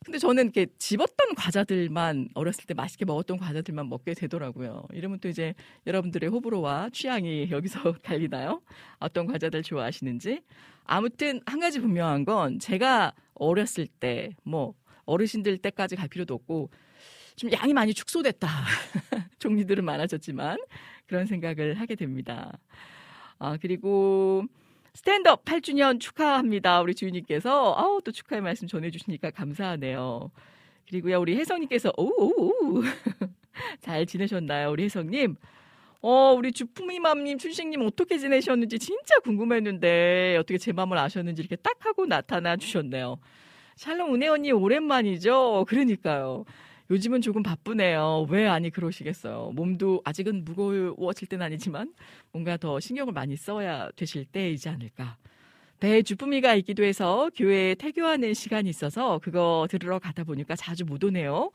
근데 0.05 0.19
저는 0.19 0.45
이렇게 0.45 0.67
집었던 0.79 1.35
과자들만 1.35 2.31
어렸을 2.35 2.65
때 2.67 2.75
맛있게 2.75 3.05
먹었던 3.05 3.37
과자들만 3.37 3.89
먹게 3.89 4.15
되더라고요. 4.15 4.87
이러면 4.93 5.19
또 5.21 5.29
이제 5.29 5.55
여러분들의 5.87 6.31
호불호와 6.31 6.91
취향이 6.93 7.49
여기서 7.53 7.93
갈리나요? 8.03 8.63
어떤 8.99 9.27
과자들 9.27 9.63
좋아하시는지? 9.63 10.43
아무튼 10.85 11.41
한 11.47 11.61
가지 11.61 11.81
분명한 11.81 12.25
건 12.25 12.59
제가 12.59 13.13
어렸을 13.35 13.87
때 13.87 14.31
뭐 14.45 14.75
어르신들 15.05 15.59
때까지 15.59 15.97
갈 15.97 16.09
필요도 16.09 16.35
없고 16.35 16.71
좀 17.37 17.51
양이 17.53 17.73
많이 17.73 17.95
축소됐다. 17.95 18.49
종류들은 19.39 19.85
많아졌지만 19.85 20.59
그런 21.07 21.27
생각을 21.27 21.75
하게 21.81 21.95
됩니다. 21.95 22.59
아, 23.39 23.57
그리고 23.61 24.45
스탠드업 24.99 25.45
8주년 25.45 26.01
축하합니다. 26.01 26.81
우리 26.81 26.93
주인님께서 26.93 27.73
아우 27.79 28.03
또 28.03 28.11
축하의 28.11 28.43
말씀 28.43 28.67
전해주시니까 28.67 29.31
감사하네요. 29.31 30.33
그리고요 30.89 31.21
우리 31.21 31.37
혜성님께서 31.37 31.93
오오오 31.97 32.83
잘 33.81 34.07
지내셨나요, 34.07 34.73
우리 34.73 34.83
혜성님? 34.83 35.37
어 36.01 36.35
우리 36.37 36.51
주품이맘님, 36.51 37.39
춘식님 37.39 37.83
어떻게 37.83 38.19
지내셨는지 38.19 38.81
진짜 38.81 39.21
궁금했는데 39.21 40.37
어떻게 40.41 40.59
제 40.59 40.73
마음을 40.73 40.99
아셨는지 40.99 41.43
이렇게 41.43 41.55
딱 41.55 41.77
하고 41.87 42.05
나타나 42.07 42.57
주셨네요. 42.57 43.21
샬롬 43.77 44.17
은혜 44.17 44.27
언니 44.27 44.51
오랜만이죠. 44.51 45.67
그러니까요. 45.69 46.45
요즘은 46.90 47.20
조금 47.20 47.42
바쁘네요. 47.42 48.27
왜 48.31 48.46
아니 48.46 48.70
그러시겠어요. 48.70 49.53
몸도 49.55 50.01
아직은 50.05 50.44
무거워질 50.44 51.29
때는 51.29 51.44
아니지만 51.46 51.92
뭔가 52.33 52.57
더 52.57 52.81
신경을 52.81 53.12
많이 53.12 53.37
써야 53.37 53.90
되실 53.94 54.24
때이지 54.24 54.68
않을까. 54.70 55.18
배에 55.81 56.03
주품이가 56.03 56.55
있기도 56.57 56.83
해서 56.83 57.31
교회에 57.37 57.74
태교하는 57.74 58.35
시간이 58.35 58.68
있어서 58.70 59.18
그거 59.18 59.66
들으러 59.70 59.98
가다 59.98 60.24
보니까 60.24 60.57
자주 60.57 60.85
못 60.85 61.05
오네요. 61.05 61.51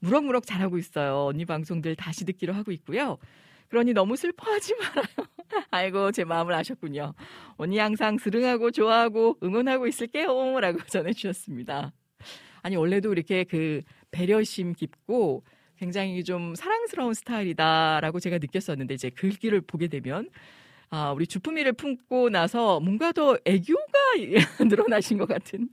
무럭무럭 0.00 0.46
잘하고 0.46 0.78
있어요. 0.78 1.26
언니 1.26 1.44
방송들 1.44 1.94
다시 1.94 2.24
듣기로 2.24 2.54
하고 2.54 2.72
있고요. 2.72 3.18
그러니 3.68 3.92
너무 3.92 4.16
슬퍼하지 4.16 4.74
말아요. 4.76 5.28
아이고, 5.70 6.10
제 6.12 6.24
마음을 6.24 6.54
아셨군요. 6.54 7.14
언니 7.56 7.78
항상 7.78 8.16
스릉하고 8.16 8.70
좋아하고 8.70 9.36
응원하고 9.42 9.86
있을게요. 9.86 10.58
라고 10.60 10.78
전해주셨습니다. 10.86 11.92
아니, 12.62 12.76
원래도 12.76 13.12
이렇게 13.12 13.44
그 13.44 13.82
배려심 14.10 14.74
깊고 14.74 15.42
굉장히 15.76 16.24
좀 16.24 16.54
사랑스러운 16.54 17.14
스타일이다라고 17.14 18.20
제가 18.20 18.38
느꼈었는데 18.38 18.94
이제 18.94 19.10
글귀를 19.10 19.60
보게 19.62 19.88
되면 19.88 20.28
아, 20.90 21.12
우리 21.12 21.26
주품이를 21.26 21.74
품고 21.74 22.30
나서 22.30 22.80
뭔가 22.80 23.12
더 23.12 23.36
애교가 23.44 23.98
늘어나신 24.68 25.18
것 25.18 25.28
같은 25.28 25.68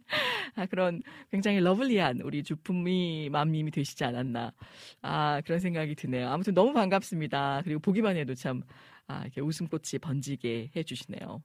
아, 0.56 0.66
그런 0.66 1.02
굉장히 1.32 1.60
러블리한 1.62 2.22
우리 2.22 2.44
주품이 2.44 3.30
맘님이 3.32 3.72
되시지 3.72 4.04
않았나. 4.04 4.52
아, 5.02 5.42
그런 5.46 5.60
생각이 5.60 5.96
드네요. 5.96 6.30
아무튼 6.30 6.54
너무 6.54 6.74
반갑습니다. 6.74 7.62
그리고 7.64 7.80
보기만 7.80 8.18
해도 8.18 8.36
참, 8.36 8.62
아, 9.08 9.22
이렇게 9.22 9.40
웃음꽃이 9.40 10.00
번지게 10.02 10.72
해주시네요. 10.76 11.42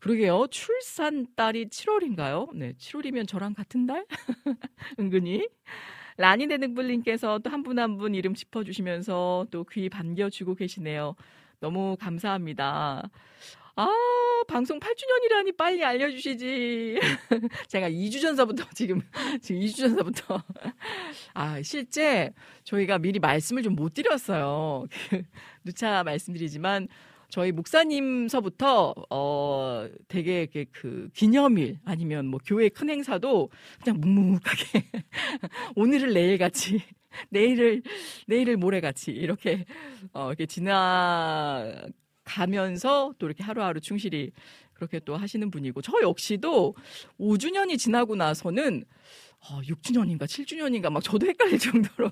그러게요. 0.00 0.48
출산 0.50 1.26
달이 1.36 1.66
7월인가요? 1.66 2.54
네, 2.54 2.72
7월이면 2.72 3.28
저랑 3.28 3.54
같은 3.54 3.86
달? 3.86 4.04
은근히. 4.98 5.48
라니네 6.16 6.58
등불님께서 6.58 7.38
또한분 7.40 7.78
한분 7.78 8.14
이름 8.14 8.34
짚어주시면서 8.34 9.46
또 9.50 9.64
귀 9.64 9.88
반겨주고 9.88 10.54
계시네요. 10.54 11.14
너무 11.60 11.96
감사합니다. 11.98 13.08
아, 13.74 13.88
방송 14.48 14.78
8주년이라니 14.80 15.56
빨리 15.56 15.82
알려주시지. 15.84 16.98
제가 17.68 17.88
2주 17.88 18.20
전서부터 18.20 18.64
지금, 18.74 19.00
지금 19.40 19.60
2주 19.62 19.76
전서부터. 19.78 20.42
아, 21.34 21.62
실제 21.62 22.32
저희가 22.64 22.98
미리 22.98 23.18
말씀을 23.18 23.62
좀 23.62 23.74
못 23.76 23.94
드렸어요. 23.94 24.86
누차 25.64 26.02
말씀드리지만 26.04 26.88
저희 27.32 27.50
목사님서부터 27.50 28.94
어 29.08 29.88
되게 30.06 30.46
그 30.70 31.08
기념일 31.14 31.78
아니면 31.82 32.26
뭐 32.26 32.38
교회 32.44 32.68
큰 32.68 32.90
행사도 32.90 33.48
그냥 33.82 34.02
묵묵하게 34.02 34.90
오늘을 35.74 36.12
내일 36.12 36.36
같이 36.36 36.82
내일을 37.30 37.82
내일을 38.26 38.58
모레 38.58 38.82
같이 38.82 39.12
이렇게 39.12 39.64
어 40.12 40.28
이렇게 40.28 40.44
지나 40.44 41.86
가면서 42.22 43.14
또 43.18 43.28
이렇게 43.28 43.42
하루하루 43.42 43.80
충실히 43.80 44.30
그렇게 44.74 45.00
또 45.00 45.16
하시는 45.16 45.50
분이고 45.50 45.80
저 45.80 46.02
역시도 46.02 46.74
5주년이 47.18 47.78
지나고 47.78 48.14
나서는 48.14 48.84
어, 49.38 49.62
6주년인가 49.62 50.24
7주년인가 50.24 50.90
막 50.90 51.02
저도 51.02 51.26
헷갈릴 51.26 51.58
정도로 51.58 52.10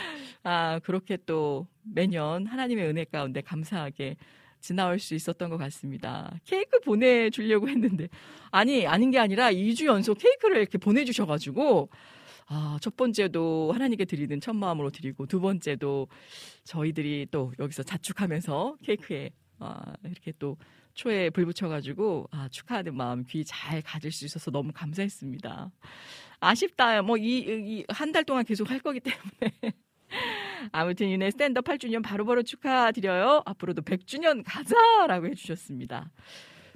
아 0.44 0.80
그렇게 0.82 1.18
또 1.26 1.68
매년 1.82 2.46
하나님의 2.46 2.86
은혜 2.86 3.04
가운데 3.04 3.42
감사하게 3.42 4.16
지나올 4.62 4.98
수 4.98 5.14
있었던 5.14 5.50
것 5.50 5.58
같습니다. 5.58 6.32
케이크 6.44 6.80
보내주려고 6.80 7.68
했는데 7.68 8.08
아니 8.50 8.86
아닌 8.86 9.10
게 9.10 9.18
아니라 9.18 9.52
2주 9.52 9.84
연속 9.86 10.18
케이크를 10.18 10.58
이렇게 10.58 10.78
보내주셔가지고 10.78 11.90
아, 12.46 12.78
첫 12.80 12.96
번째도 12.96 13.72
하나님께 13.72 14.04
드리는 14.04 14.40
첫 14.40 14.54
마음으로 14.54 14.90
드리고 14.90 15.26
두 15.26 15.40
번째도 15.40 16.08
저희들이 16.64 17.28
또 17.30 17.52
여기서 17.58 17.82
자축하면서 17.82 18.76
케이크에 18.82 19.30
아, 19.58 19.80
이렇게 20.04 20.32
또 20.38 20.56
초에 20.94 21.30
불 21.30 21.46
붙여가지고 21.46 22.28
아, 22.32 22.48
축하하는 22.50 22.94
마음 22.96 23.24
귀 23.24 23.44
잘 23.44 23.80
가질 23.82 24.12
수 24.12 24.24
있어서 24.26 24.50
너무 24.50 24.72
감사했습니다. 24.74 25.70
아쉽다. 26.40 27.02
뭐 27.02 27.16
이 27.16 27.84
한 27.88 28.12
달 28.12 28.24
동안 28.24 28.44
계속 28.44 28.70
할 28.70 28.80
거기 28.80 29.00
때문에. 29.00 29.72
아무튼 30.72 31.10
유네 31.10 31.30
스탠더 31.32 31.62
8주년 31.62 32.02
바로바로 32.02 32.42
축하드려요. 32.42 33.42
앞으로도 33.44 33.82
100주년 33.82 34.42
가자라고 34.46 35.26
해주셨습니다. 35.28 36.10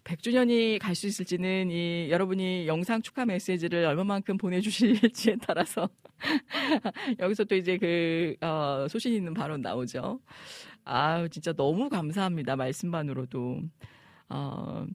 100주년이 0.04 0.78
갈 0.80 0.94
수 0.94 1.06
있을지는 1.06 1.70
이 1.70 2.08
여러분이 2.10 2.66
영상 2.68 3.02
축하 3.02 3.24
메시지를 3.26 3.84
얼마만큼 3.84 4.38
보내주실지에 4.38 5.36
따라서 5.46 5.88
여기서 7.18 7.44
또 7.44 7.56
이제 7.56 7.76
그 7.76 8.36
어, 8.40 8.86
소신 8.88 9.12
있는 9.12 9.34
발언 9.34 9.60
나오죠. 9.60 10.20
아 10.84 11.26
진짜 11.28 11.52
너무 11.52 11.88
감사합니다 11.88 12.54
말씀만으로도 12.54 13.60
어, 14.28 14.86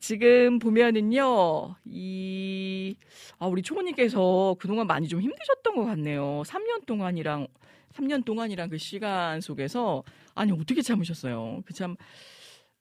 지금 0.00 0.58
보면은요, 0.58 1.74
이, 1.86 2.96
아, 3.38 3.46
우리 3.46 3.62
초보님께서 3.62 4.56
그동안 4.58 4.86
많이 4.86 5.08
좀 5.08 5.20
힘드셨던 5.20 5.74
것 5.74 5.84
같네요. 5.84 6.42
3년 6.46 6.86
동안이랑, 6.86 7.48
3년 7.98 8.24
동안이랑 8.24 8.68
그 8.68 8.78
시간 8.78 9.40
속에서, 9.40 10.02
아니, 10.34 10.52
어떻게 10.52 10.82
참으셨어요? 10.82 11.62
그 11.64 11.74
참, 11.74 11.96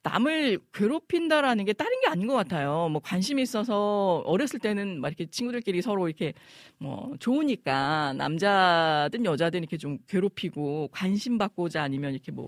남을 0.03 0.59
괴롭힌다라는 0.73 1.65
게 1.65 1.73
다른 1.73 1.99
게 1.99 2.07
아닌 2.07 2.27
것 2.27 2.33
같아요. 2.33 2.87
뭐 2.89 3.01
관심 3.03 3.39
있어서 3.39 4.23
어렸을 4.25 4.59
때는 4.59 5.01
막 5.01 5.09
이렇게 5.09 5.25
친구들끼리 5.25 5.81
서로 5.81 6.07
이렇게 6.07 6.33
뭐 6.77 7.13
좋으니까 7.19 8.13
남자든 8.13 9.25
여자든 9.25 9.59
이렇게 9.59 9.75
좀 9.77 9.97
괴롭히고 10.07 10.89
관심 10.91 11.37
받고자 11.37 11.83
아니면 11.83 12.13
이렇게 12.13 12.31
뭐 12.31 12.47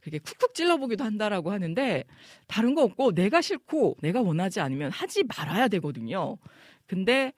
그게 0.00 0.18
쿡쿡 0.18 0.54
찔러보기도 0.54 1.02
한다라고 1.02 1.50
하는데 1.50 2.04
다른 2.46 2.74
거 2.74 2.82
없고 2.82 3.12
내가 3.12 3.40
싫고 3.40 3.96
내가 4.02 4.20
원하지 4.20 4.60
않으면 4.60 4.90
하지 4.90 5.24
말아야 5.24 5.68
되거든요. 5.68 6.36
근데 6.86 7.32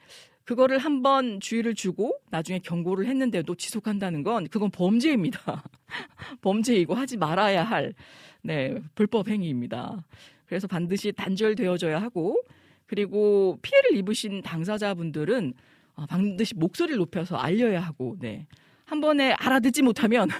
그거를 0.50 0.78
한 0.78 1.00
번 1.00 1.38
주의를 1.38 1.76
주고 1.76 2.18
나중에 2.30 2.58
경고를 2.58 3.06
했는데도 3.06 3.54
지속한다는 3.54 4.24
건 4.24 4.48
그건 4.48 4.68
범죄입니다. 4.72 5.62
범죄이고 6.42 6.92
하지 6.92 7.16
말아야 7.16 7.62
할 7.62 7.94
네, 8.42 8.82
불법 8.96 9.28
행위입니다. 9.28 10.04
그래서 10.46 10.66
반드시 10.66 11.12
단절되어져야 11.12 12.02
하고 12.02 12.42
그리고 12.86 13.60
피해를 13.62 13.96
입으신 13.96 14.42
당사자분들은 14.42 15.54
어, 15.94 16.06
반드시 16.06 16.56
목소리를 16.56 16.98
높여서 16.98 17.36
알려야 17.36 17.80
하고 17.80 18.16
네. 18.18 18.48
한 18.84 19.00
번에 19.00 19.32
알아듣지 19.34 19.82
못하면 19.82 20.30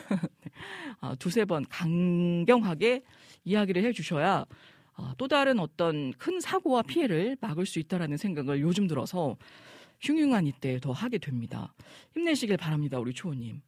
어, 1.01 1.15
두세 1.21 1.45
번 1.45 1.65
강경하게 1.69 3.05
이야기를 3.45 3.85
해 3.85 3.93
주셔야 3.93 4.45
어, 4.97 5.13
또 5.17 5.29
다른 5.29 5.61
어떤 5.61 6.13
큰 6.15 6.41
사고와 6.41 6.83
피해를 6.83 7.37
막을 7.41 7.65
수 7.65 7.79
있다라는 7.79 8.17
생각을 8.17 8.61
요즘 8.61 8.89
들어서 8.89 9.37
흉흉한 10.01 10.47
이때 10.47 10.79
더 10.81 10.93
하게 10.93 11.19
됩니다. 11.19 11.75
힘내시길 12.15 12.57
바랍니다, 12.57 12.99
우리 12.99 13.13
초호님. 13.13 13.61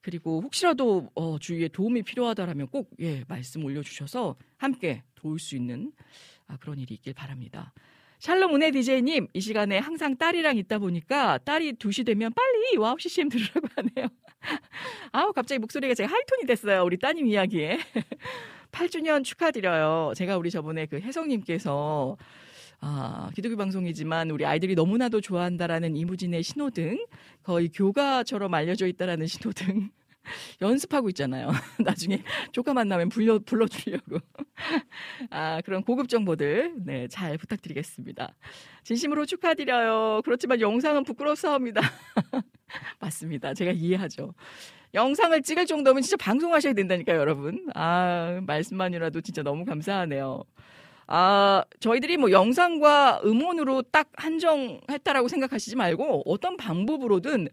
그리고 0.00 0.40
혹시라도 0.40 1.10
어, 1.14 1.38
주위에 1.38 1.68
도움이 1.68 2.02
필요하다라면 2.02 2.68
꼭 2.68 2.90
예, 3.00 3.24
말씀 3.28 3.64
올려주셔서 3.64 4.36
함께 4.56 5.02
도울 5.14 5.38
수 5.38 5.56
있는 5.56 5.92
아, 6.46 6.56
그런 6.56 6.78
일이 6.78 6.94
있길 6.94 7.14
바랍니다. 7.14 7.72
샬롬 8.20 8.54
은혜 8.56 8.70
디제이님, 8.70 9.28
이 9.32 9.40
시간에 9.40 9.78
항상 9.78 10.16
딸이랑 10.16 10.56
있다 10.56 10.78
보니까 10.78 11.38
딸이 11.38 11.74
2시 11.74 12.04
되면 12.04 12.32
빨리 12.32 12.76
와우 12.76 12.96
CCM 12.98 13.28
들으라고 13.28 13.68
하네요. 13.76 14.08
아우, 15.12 15.32
갑자기 15.32 15.58
목소리가 15.58 15.94
제가 15.94 16.12
하이톤이 16.12 16.46
됐어요. 16.46 16.84
우리 16.84 16.98
따님 16.98 17.26
이야기에. 17.26 17.78
8주년 18.72 19.24
축하드려요. 19.24 20.12
제가 20.16 20.36
우리 20.36 20.50
저번에 20.50 20.86
그 20.86 21.00
혜성님께서 21.00 22.16
아, 22.80 23.30
기독교 23.34 23.56
방송이지만 23.56 24.30
우리 24.30 24.46
아이들이 24.46 24.74
너무나도 24.74 25.20
좋아한다라는 25.20 25.96
이무진의 25.96 26.42
신호등, 26.42 27.04
거의 27.42 27.68
교가처럼 27.68 28.54
알려져 28.54 28.86
있다라는 28.86 29.26
신호등 29.26 29.90
연습하고 30.62 31.08
있잖아요. 31.08 31.48
나중에 31.84 32.22
조카 32.52 32.74
만나면 32.74 33.08
불러, 33.08 33.38
불러주려고. 33.40 34.18
아, 35.30 35.60
그런 35.62 35.82
고급 35.82 36.08
정보들, 36.08 36.74
네, 36.84 37.08
잘 37.08 37.36
부탁드리겠습니다. 37.36 38.34
진심으로 38.84 39.26
축하드려요. 39.26 40.22
그렇지만 40.24 40.60
영상은 40.60 41.02
부끄러워합니다. 41.02 41.80
맞습니다. 43.00 43.54
제가 43.54 43.72
이해하죠. 43.72 44.34
영상을 44.94 45.42
찍을 45.42 45.66
정도면 45.66 46.02
진짜 46.02 46.16
방송하셔야 46.16 46.72
된다니까요, 46.72 47.18
여러분. 47.18 47.66
아, 47.74 48.40
말씀만이라도 48.46 49.20
진짜 49.20 49.42
너무 49.42 49.64
감사하네요. 49.64 50.44
아, 51.10 51.64
저희들이 51.80 52.18
뭐 52.18 52.30
영상과 52.30 53.22
음원으로 53.24 53.82
딱 53.82 54.10
한정했다라고 54.14 55.28
생각하시지 55.28 55.74
말고 55.74 56.22
어떤 56.26 56.58
방법으로든 56.58 57.48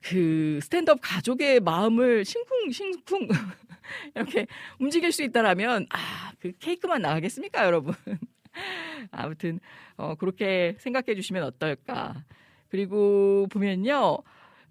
그 0.00 0.58
스탠드업 0.60 0.98
가족의 1.00 1.60
마음을 1.60 2.24
싱쿵 2.24 2.72
싱쿵 2.72 3.28
이렇게 4.16 4.48
움직일 4.80 5.12
수 5.12 5.22
있다라면 5.22 5.86
아, 5.90 6.32
그 6.40 6.50
케이크만 6.58 7.02
나가겠습니까, 7.02 7.64
여러분? 7.64 7.94
아무튼 9.12 9.60
어 9.96 10.16
그렇게 10.16 10.74
생각해 10.80 11.14
주시면 11.14 11.44
어떨까? 11.44 12.24
그리고 12.68 13.46
보면요. 13.50 14.18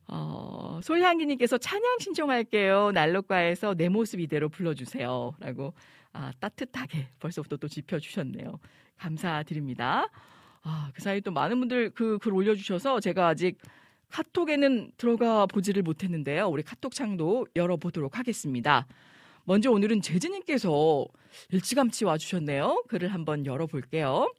어, 0.08 0.82
솔향기님께서 0.84 1.58
찬양 1.58 2.00
신청할게요. 2.00 2.91
난로가에서 2.91 3.76
내 3.76 3.88
모습 3.88 4.19
이대로 4.19 4.50
불러주세요. 4.50 5.36
라고 5.39 5.74
아, 6.13 6.32
따뜻하게 6.39 7.08
벌써부터 7.19 7.58
또 7.58 7.67
짚어주셨네요. 7.67 8.60
감사드립니다. 8.97 10.08
아, 10.63 10.91
그 10.93 11.02
사이 11.02 11.21
또 11.21 11.32
많은 11.32 11.60
분들 11.60 11.91
그 11.91 12.17
글 12.19 12.34
올려주셔서 12.34 13.00
제가 13.00 13.28
아직 13.30 13.58
카톡에는 14.10 14.91
들어가 14.97 15.45
보지를 15.45 15.84
못했는데요. 15.84 16.47
우리 16.47 16.63
카톡 16.63 16.93
창도 16.93 17.47
열어보도록 17.56 18.17
하겠습니다. 18.19 18.86
먼저 19.45 19.71
오늘은 19.71 20.02
재진님께서 20.02 21.06
일찌감치 21.50 22.06
와주셨네요. 22.06 22.84
글을 22.89 23.13
한번 23.13 23.45
열어볼게요. 23.45 24.32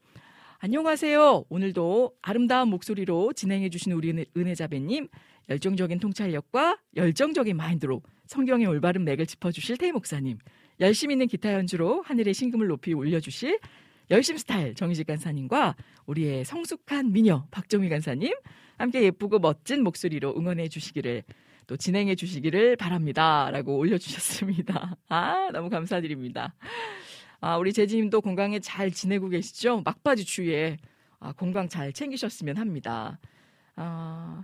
안녕하세요. 0.58 1.46
오늘도 1.48 2.12
아름다운 2.22 2.68
목소리로 2.68 3.32
진행해주신 3.32 3.92
우리 3.92 4.10
은혜, 4.10 4.24
은혜자배님, 4.36 5.08
열정적인 5.48 5.98
통찰력과 5.98 6.78
열정적인 6.94 7.56
마인드로 7.56 8.00
성경의 8.26 8.68
올바른 8.68 9.04
맥을 9.04 9.26
짚어주실 9.26 9.78
태희 9.78 9.90
목사님, 9.90 10.38
열심 10.80 11.10
있는 11.10 11.26
기타 11.26 11.52
연주로 11.52 12.02
하늘의 12.02 12.34
신금을 12.34 12.66
높이 12.66 12.92
올려주실 12.94 13.58
열심 14.10 14.36
스타일 14.36 14.74
정희직 14.74 15.06
간사님과 15.06 15.76
우리의 16.06 16.44
성숙한 16.44 17.12
미녀 17.12 17.46
박정희 17.50 17.88
간사님 17.88 18.34
함께 18.76 19.02
예쁘고 19.04 19.38
멋진 19.38 19.82
목소리로 19.82 20.34
응원해 20.36 20.68
주시기를 20.68 21.22
또 21.66 21.76
진행해 21.76 22.14
주시기를 22.14 22.76
바랍니다. 22.76 23.50
라고 23.50 23.76
올려주셨습니다. 23.78 24.96
아, 25.08 25.48
너무 25.52 25.70
감사드립니다. 25.70 26.54
아, 27.40 27.56
우리 27.56 27.72
재지님도 27.72 28.20
건강에 28.20 28.58
잘 28.58 28.90
지내고 28.90 29.28
계시죠? 29.28 29.82
막바지 29.84 30.24
추위에 30.24 30.78
아, 31.20 31.32
건강 31.32 31.68
잘 31.68 31.92
챙기셨으면 31.92 32.56
합니다. 32.56 33.18
아, 33.76 34.42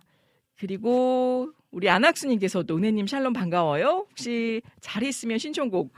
그리고 0.58 1.52
우리 1.70 1.88
안학수님께서도 1.88 2.76
은혜님 2.76 3.06
샬롬 3.06 3.32
반가워요. 3.32 4.06
혹시 4.10 4.62
잘 4.80 5.02
있으면 5.02 5.38
신청곡 5.38 5.92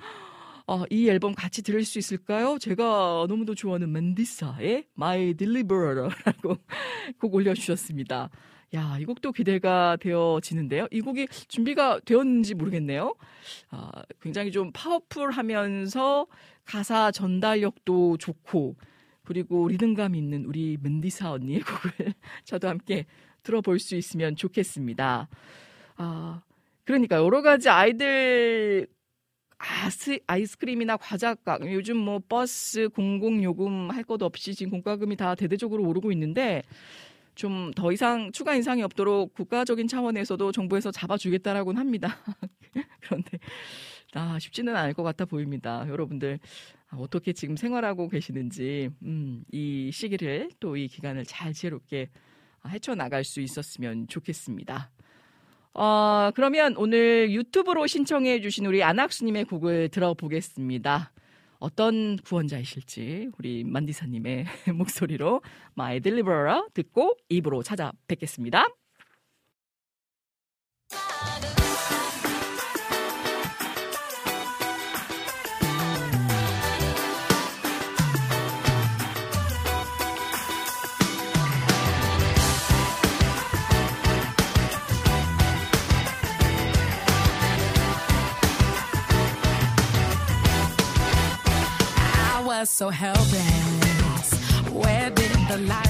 어, 0.66 0.84
이 0.90 1.08
앨범 1.08 1.34
같이 1.34 1.62
들을 1.62 1.82
수 1.84 1.98
있을까요? 1.98 2.58
제가 2.58 3.26
너무도 3.28 3.54
좋아하는 3.54 3.90
맨디사의 3.90 4.84
My 4.96 5.34
Deliverer라고 5.34 6.56
곡 7.18 7.34
올려주셨습니다. 7.34 8.30
야, 8.74 8.96
이 9.00 9.04
곡도 9.04 9.32
기대가 9.32 9.96
되어지는데요. 10.00 10.86
이 10.92 11.00
곡이 11.00 11.26
준비가 11.48 11.98
되었는지 12.04 12.54
모르겠네요. 12.54 13.16
아, 13.70 13.90
굉장히 14.22 14.52
좀 14.52 14.70
파워풀하면서 14.72 16.26
가사 16.64 17.10
전달력도 17.10 18.18
좋고 18.18 18.76
그리고 19.24 19.66
리듬감 19.66 20.14
있는 20.14 20.44
우리 20.44 20.78
맨디사 20.80 21.32
언니의 21.32 21.62
곡을 21.66 22.14
저도 22.44 22.68
함께 22.68 23.06
들어볼 23.42 23.78
수 23.78 23.96
있으면 23.96 24.36
좋겠습니다. 24.36 25.28
아, 25.96 26.42
그러니까 26.84 27.16
여러 27.16 27.42
가지 27.42 27.68
아이들 27.68 28.86
아스, 29.58 30.18
아이스크림이나 30.26 30.96
과자값 30.96 31.62
요즘 31.70 31.96
뭐 31.98 32.20
버스 32.28 32.88
공공 32.88 33.42
요금 33.42 33.90
할 33.90 34.04
것 34.04 34.22
없이 34.22 34.54
지금 34.54 34.70
공과금이 34.70 35.16
다 35.16 35.34
대대적으로 35.34 35.84
오르고 35.84 36.12
있는데 36.12 36.62
좀 37.34 37.70
더 37.76 37.92
이상 37.92 38.32
추가 38.32 38.54
인상이 38.54 38.82
없도록 38.82 39.34
국가적인 39.34 39.88
차원에서도 39.88 40.52
정부에서 40.52 40.90
잡아주겠다라고는 40.90 41.80
합니다. 41.80 42.16
그런데 43.00 43.38
아, 44.14 44.38
쉽지는 44.38 44.74
않을 44.76 44.94
것 44.94 45.02
같아 45.02 45.24
보입니다. 45.24 45.86
여러분들 45.88 46.40
아, 46.90 46.96
어떻게 46.98 47.32
지금 47.32 47.56
생활하고 47.56 48.08
계시는지 48.08 48.90
음, 49.02 49.44
이 49.52 49.90
시기를 49.92 50.50
또 50.60 50.76
이 50.76 50.88
기간을 50.88 51.24
잘 51.26 51.52
지혜롭게 51.52 52.08
헤쳐나갈 52.68 53.24
수 53.24 53.40
있었으면 53.40 54.06
좋겠습니다. 54.08 54.90
어, 55.74 56.30
그러면 56.34 56.76
오늘 56.76 57.30
유튜브로 57.30 57.86
신청해 57.86 58.40
주신 58.40 58.66
우리 58.66 58.82
안학수님의 58.82 59.44
곡을 59.44 59.88
들어보겠습니다. 59.90 61.12
어떤 61.58 62.16
구원자이실지 62.16 63.30
우리 63.38 63.64
만디사님의 63.64 64.46
목소리로 64.74 65.42
My 65.76 66.00
Deliverer 66.00 66.62
듣고 66.74 67.16
입으로 67.28 67.62
찾아뵙겠습니다. 67.62 68.66
Was 92.60 92.68
so 92.68 92.90
helpless. 92.90 94.34
Where 94.70 95.08
did 95.08 95.32
the 95.48 95.56
light 95.66 95.89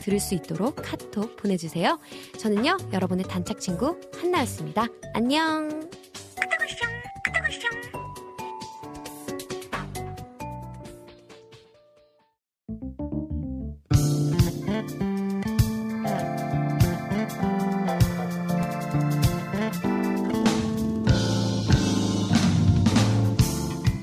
들을 0.00 0.18
수 0.18 0.34
있도록 0.34 0.76
카톡 0.76 1.36
보내주세요. 1.36 1.98
저는요 2.38 2.76
여러분의 2.92 3.24
단짝 3.26 3.60
친구 3.60 4.00
한나였습니다. 4.20 4.86
안녕. 5.14 5.88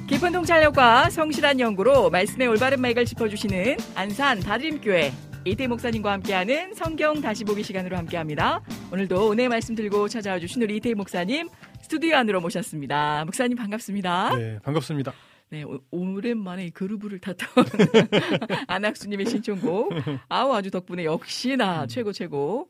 깊은 0.07 0.31
통찰력과 0.31 1.09
성실한 1.11 1.59
연구로 1.59 2.09
말씀의 2.09 2.47
올바른 2.47 2.81
맥을 2.81 3.05
짚어주시는 3.05 3.77
안산 3.93 4.39
다림교회 4.39 5.26
이태 5.49 5.65
목사님과 5.67 6.11
함께하는 6.11 6.73
성경 6.73 7.21
다시 7.21 7.45
보기 7.45 7.63
시간으로 7.63 7.95
함께합니다. 7.95 8.61
오늘도 8.91 9.31
은혜 9.31 9.47
말씀 9.47 9.75
들고 9.75 10.09
찾아와 10.09 10.39
주신 10.39 10.61
우리 10.61 10.75
이태 10.75 10.93
목사님 10.93 11.47
스튜디오 11.81 12.17
안으로 12.17 12.41
모셨습니다. 12.41 13.23
목사님 13.23 13.55
반갑습니다. 13.57 14.35
네, 14.35 14.59
반갑습니다. 14.61 15.13
네, 15.49 15.63
오, 15.63 15.79
오랜만에 15.91 16.65
이 16.65 16.69
그루브를 16.71 17.19
탔던 17.19 17.47
안학수님의 18.67 19.27
신청곡. 19.27 19.93
아우, 20.27 20.53
아주 20.53 20.69
덕분에 20.69 21.05
역시나 21.05 21.83
음. 21.83 21.87
최고, 21.87 22.11
최고. 22.11 22.69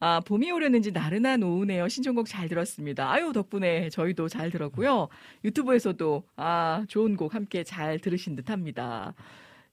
아, 0.00 0.20
봄이 0.26 0.50
오려는지 0.50 0.90
나른한 0.90 1.44
오후네요. 1.44 1.86
신청곡 1.88 2.26
잘 2.26 2.48
들었습니다. 2.48 3.10
아유, 3.12 3.32
덕분에 3.32 3.88
저희도 3.90 4.28
잘 4.28 4.50
들었고요. 4.50 5.08
유튜브에서도, 5.44 6.24
아, 6.34 6.84
좋은 6.88 7.16
곡 7.16 7.34
함께 7.36 7.62
잘 7.62 8.00
들으신 8.00 8.34
듯 8.34 8.50
합니다. 8.50 9.14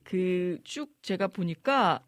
그, 0.04 0.58
쭉 0.62 0.90
제가 1.02 1.26
보니까, 1.26 2.00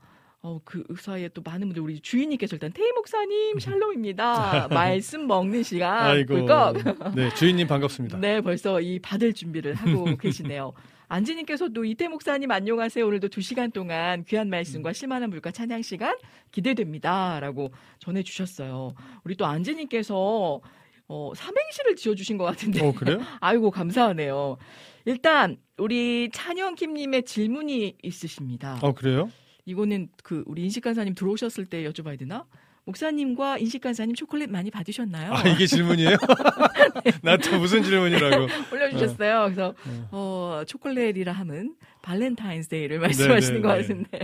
어, 0.47 0.61
그 0.65 0.85
사이에 0.97 1.29
또 1.31 1.43
많은 1.43 1.63
분들, 1.67 1.83
우리 1.83 1.99
주인님께서 1.99 2.55
일단, 2.55 2.73
테이 2.73 2.93
목사님, 2.93 3.59
샬롬입니다. 3.59 4.69
말씀 4.71 5.27
먹는 5.27 5.65
시간. 5.65 6.07
아이고. 6.07 6.35
꿀꺽. 6.35 6.77
네, 7.17 7.35
주인님 7.35 7.67
반갑습니다. 7.67 8.19
네, 8.19 8.41
벌써 8.41 8.81
이 8.81 9.01
받을 9.01 9.33
준비를 9.33 9.75
하고 9.75 10.05
계시네요. 10.17 10.73
안지님께서도 11.09 11.85
이태 11.85 12.07
목사님 12.07 12.49
안녕하세요. 12.53 13.05
오늘도 13.05 13.27
두 13.29 13.41
시간 13.41 13.73
동안 13.73 14.25
귀한 14.25 14.49
말씀과 14.49 14.93
실만한 14.93 15.31
물가 15.31 15.51
찬양 15.51 15.83
시간 15.83 16.17
기대됩니다.라고 16.53 17.73
전해주셨어요. 17.99 18.95
우리 19.25 19.35
또 19.37 19.47
안지님께서 19.47 20.61
어, 21.09 21.33
삼행시를 21.35 21.97
지어주신 21.97 22.39
것 22.39 22.45
같은데. 22.45 22.87
어, 22.87 22.93
그래요? 22.93 23.19
아이고 23.41 23.73
감사하네요. 23.73 24.59
일단 25.07 25.57
우리 25.77 26.31
찬영킴님의 26.33 27.25
질문이 27.25 27.97
있으십니다. 28.01 28.79
어, 28.83 28.93
그래요? 28.93 29.29
이거는 29.71 30.09
그 30.23 30.43
우리 30.47 30.63
인식 30.63 30.81
간사님 30.83 31.15
들어오셨을 31.15 31.67
때 31.67 31.83
여쭤봐야 31.91 32.19
되나? 32.19 32.47
목사님과 32.85 33.59
인식 33.59 33.81
간사님 33.81 34.15
초콜릿 34.15 34.49
많이 34.49 34.71
받으셨나요? 34.71 35.33
아, 35.33 35.43
이게 35.49 35.67
질문이에요? 35.67 36.17
나한테 37.23 37.59
무슨 37.59 37.83
질문이라고. 37.83 38.47
올려주셨어요. 38.73 39.43
그래서 39.47 39.75
어. 39.85 40.09
어, 40.13 40.65
초콜릿이라 40.69 41.33
함은 41.33 41.75
발렌타인스데이를 42.03 43.01
말씀하시는 43.01 43.61
것 43.61 43.69
네, 43.69 43.75
네. 43.75 43.83
같은데 43.83 44.19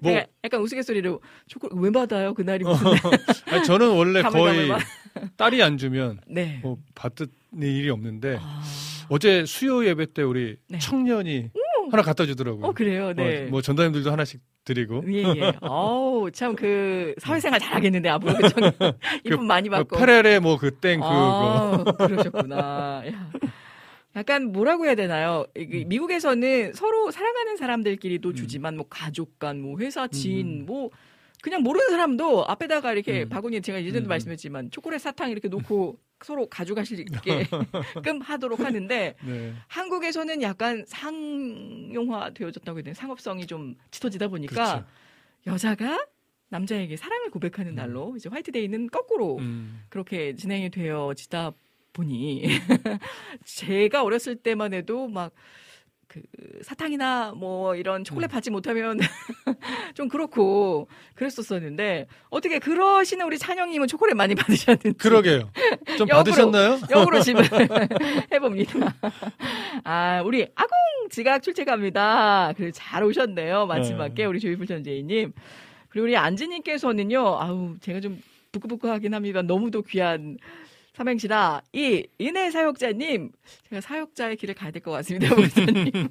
뭐- 0.00 0.12
제가 0.12 0.26
약간 0.44 0.60
우스갯소리로 0.62 1.20
초콜릿 1.46 1.74
왜 1.78 1.90
받아요? 1.92 2.32
그날이 2.32 2.64
무슨 2.64 2.86
아니, 3.52 3.62
저는 3.64 3.90
원래 3.90 4.22
거의. 4.22 4.70
딸이 5.36 5.62
안 5.62 5.76
주면 5.76 6.18
네. 6.26 6.60
뭐 6.62 6.78
받는 6.94 7.28
일이 7.60 7.90
없는데 7.90 8.38
아, 8.40 8.62
어제 9.10 9.44
수요 9.44 9.84
예배 9.86 10.14
때 10.14 10.22
우리 10.22 10.56
네. 10.68 10.78
청년이 10.78 11.50
하나 11.90 12.02
갖다 12.02 12.26
주더라고요. 12.26 12.66
어 12.66 12.72
그래요. 12.72 13.12
네. 13.14 13.42
뭐, 13.42 13.50
뭐 13.52 13.62
전도님들도 13.62 14.10
하나씩 14.10 14.40
드리고. 14.64 15.04
예, 15.08 15.22
예. 15.22 15.52
어우, 15.60 16.30
참, 16.32 16.56
그, 16.56 17.14
사회생활 17.18 17.60
잘하겠는데, 17.60 18.08
앞으로. 18.08 18.34
그쵸? 18.34 18.56
이쁨 19.24 19.46
많이 19.46 19.68
뭐 19.68 19.78
받고. 19.78 19.96
페레레 19.96 20.40
뭐 20.40 20.58
그땡 20.58 21.00
그거. 21.00 21.08
아, 21.08 21.84
그러셨구나. 22.06 23.02
야. 23.06 23.30
약간 24.16 24.50
뭐라고 24.50 24.86
해야 24.86 24.94
되나요? 24.94 25.44
음. 25.56 25.84
미국에서는 25.86 26.72
서로 26.72 27.10
사랑하는 27.10 27.56
사람들끼리도 27.56 28.32
주지만 28.32 28.76
뭐 28.76 28.86
가족 28.88 29.38
간, 29.38 29.60
뭐 29.60 29.78
회사 29.78 30.08
지인, 30.08 30.62
음. 30.62 30.66
뭐 30.66 30.90
그냥 31.42 31.62
모르는 31.62 31.90
사람도 31.90 32.46
앞에다가 32.48 32.92
이렇게 32.92 33.24
음. 33.24 33.28
바구니에 33.28 33.60
제가 33.60 33.80
예전에도 33.82 34.08
음. 34.08 34.08
말씀했지만 34.08 34.70
초콜릿 34.70 35.00
사탕 35.00 35.30
이렇게 35.30 35.48
놓고 35.48 35.98
서로 36.22 36.48
가져가실 36.48 37.04
게 37.22 37.46
끔 38.02 38.20
하도록 38.20 38.58
하는데 38.58 39.14
네. 39.22 39.54
한국에서는 39.68 40.40
약간 40.42 40.84
상용화 40.86 42.30
되어졌다고 42.30 42.78
해야 42.78 42.84
되나 42.84 42.94
상업성이 42.94 43.46
좀 43.46 43.76
짙어지다 43.90 44.28
보니까 44.28 44.54
그렇죠. 44.54 44.86
여자가 45.46 46.06
남자에게 46.48 46.96
사랑을 46.96 47.30
고백하는 47.30 47.72
음. 47.72 47.74
날로 47.74 48.14
이제 48.16 48.28
화이트데이는 48.28 48.88
거꾸로 48.88 49.36
음. 49.38 49.82
그렇게 49.88 50.34
진행이 50.34 50.70
되어지다 50.70 51.52
보니 51.92 52.44
제가 53.44 54.02
어렸을 54.02 54.36
때만 54.36 54.74
해도 54.74 55.08
막 55.08 55.32
그 56.16 56.62
사탕이나 56.62 57.32
뭐 57.36 57.74
이런 57.76 58.00
음. 58.00 58.04
초콜릿 58.04 58.30
받지 58.30 58.50
못하면 58.50 58.98
좀 59.94 60.08
그렇고 60.08 60.88
그랬었었는데 61.14 62.06
어떻게 62.30 62.58
그러시는 62.58 63.26
우리 63.26 63.38
찬영님은 63.38 63.86
초콜릿 63.88 64.16
많이 64.16 64.34
받으셨는지 64.34 64.92
그러게요. 64.98 65.50
좀 65.98 66.08
역으로. 66.08 66.16
받으셨나요? 66.16 66.78
역으로 66.90 67.20
집을 67.20 67.44
해봅니다. 68.32 68.94
아 69.84 70.22
우리 70.24 70.42
아공 70.54 70.70
지각 71.10 71.42
출첵합니다. 71.42 72.54
그래 72.56 72.70
잘 72.72 73.02
오셨네요. 73.04 73.66
마지막에 73.66 74.14
네. 74.14 74.24
우리 74.24 74.40
조이풀 74.40 74.66
전재희님 74.66 75.32
그리고 75.88 76.04
우리 76.04 76.16
안지님께서는요. 76.16 77.38
아우 77.38 77.74
제가 77.80 78.00
좀 78.00 78.20
부끄부끄하긴 78.52 79.12
합니다. 79.14 79.42
너무도 79.42 79.82
귀한 79.82 80.38
삼행시라 80.96 81.60
이 81.74 82.06
은혜 82.22 82.50
사역자님 82.50 83.30
제가 83.68 83.82
사역자의 83.82 84.36
길을 84.36 84.54
가야 84.54 84.70
될 84.70 84.80
것 84.80 84.92
같습니다. 84.92 85.28
목사님 85.36 86.08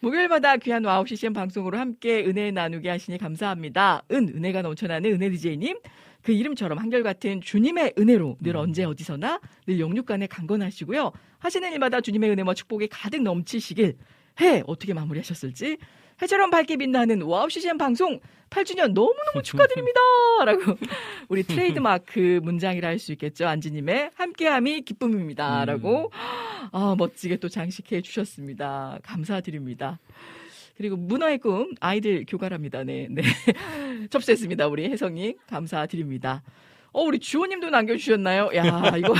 목요일마다 0.00 0.56
귀한 0.56 0.84
WOW 0.84 1.06
CCM 1.06 1.32
방송으로 1.32 1.78
함께 1.78 2.24
은혜 2.26 2.50
나누게 2.50 2.88
하시니 2.88 3.18
감사합니다. 3.18 4.02
은 4.10 4.28
은혜가 4.34 4.62
넘쳐나는 4.62 5.12
은혜 5.12 5.30
DJ님 5.30 5.78
그 6.22 6.32
이름처럼 6.32 6.78
한결같은 6.78 7.40
주님의 7.40 7.94
은혜로 7.96 8.38
늘 8.40 8.56
음. 8.56 8.60
언제 8.60 8.82
어디서나 8.82 9.40
늘 9.68 9.78
영육간에 9.78 10.26
강건하시고요. 10.26 11.12
하시는 11.38 11.72
일마다 11.72 12.00
주님의 12.00 12.30
은혜와 12.30 12.54
축복이 12.54 12.88
가득 12.88 13.22
넘치시길 13.22 13.96
해 14.40 14.62
어떻게 14.66 14.92
마무리하셨을지 14.92 15.78
해처럼 16.22 16.50
밝게 16.50 16.76
빛나는 16.76 17.22
WOW 17.22 17.48
CCM 17.48 17.78
방송 17.78 18.20
8주년 18.50 18.92
너무너무 18.92 19.42
축하드립니다. 19.42 20.00
라고 20.44 20.76
우리 21.28 21.42
트레이드마크 21.42 22.40
문장이라 22.42 22.88
할 22.88 22.98
수 22.98 23.12
있겠죠. 23.12 23.46
안지님의 23.46 24.10
함께함이 24.14 24.82
기쁨입니다. 24.82 25.64
라고 25.66 26.10
아, 26.72 26.94
멋지게 26.98 27.36
또 27.36 27.48
장식해 27.48 28.00
주셨습니다. 28.02 28.98
감사드립니다. 29.02 29.98
그리고 30.76 30.96
문화의 30.96 31.38
꿈 31.38 31.74
아이들 31.80 32.24
교가랍니다. 32.26 32.84
네, 32.84 33.08
네. 33.10 33.22
접수했습니다. 34.10 34.66
우리 34.68 34.88
혜성님 34.88 35.34
감사드립니다. 35.48 36.42
어, 36.92 37.02
우리 37.02 37.18
주호님도 37.18 37.70
남겨주셨나요? 37.70 38.50
야, 38.54 38.96
이거 38.96 39.14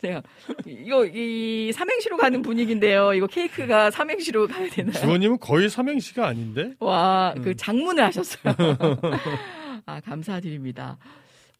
제가 0.00 0.22
이거 0.66 1.06
이 1.06 1.72
삼행시로 1.72 2.16
가는 2.16 2.42
분위기인데요. 2.42 3.14
이거 3.14 3.26
케이크가 3.26 3.90
삼행시로 3.90 4.48
가야 4.48 4.68
되나요? 4.68 4.92
주원님은 4.92 5.38
거의 5.38 5.68
삼행시가 5.68 6.26
아닌데. 6.26 6.74
와, 6.80 7.34
그 7.42 7.50
음. 7.50 7.54
장문을 7.56 8.02
하셨어요. 8.04 8.54
아, 9.86 10.00
감사드립니다. 10.00 10.98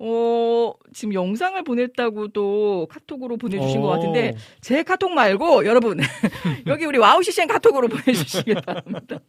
어, 0.04 0.74
지금 0.92 1.14
영상을 1.14 1.62
보냈다고도 1.62 2.88
카톡으로 2.90 3.36
보내주신 3.36 3.80
것 3.80 3.86
어. 3.86 3.90
같은데, 3.92 4.34
제 4.60 4.82
카톡 4.82 5.12
말고, 5.12 5.64
여러분, 5.64 6.00
여기 6.66 6.84
우리 6.86 6.98
WOW 6.98 7.22
CCM 7.22 7.46
카톡으로 7.46 7.86
보내주시기 7.86 8.54
바랍니다. 8.66 9.20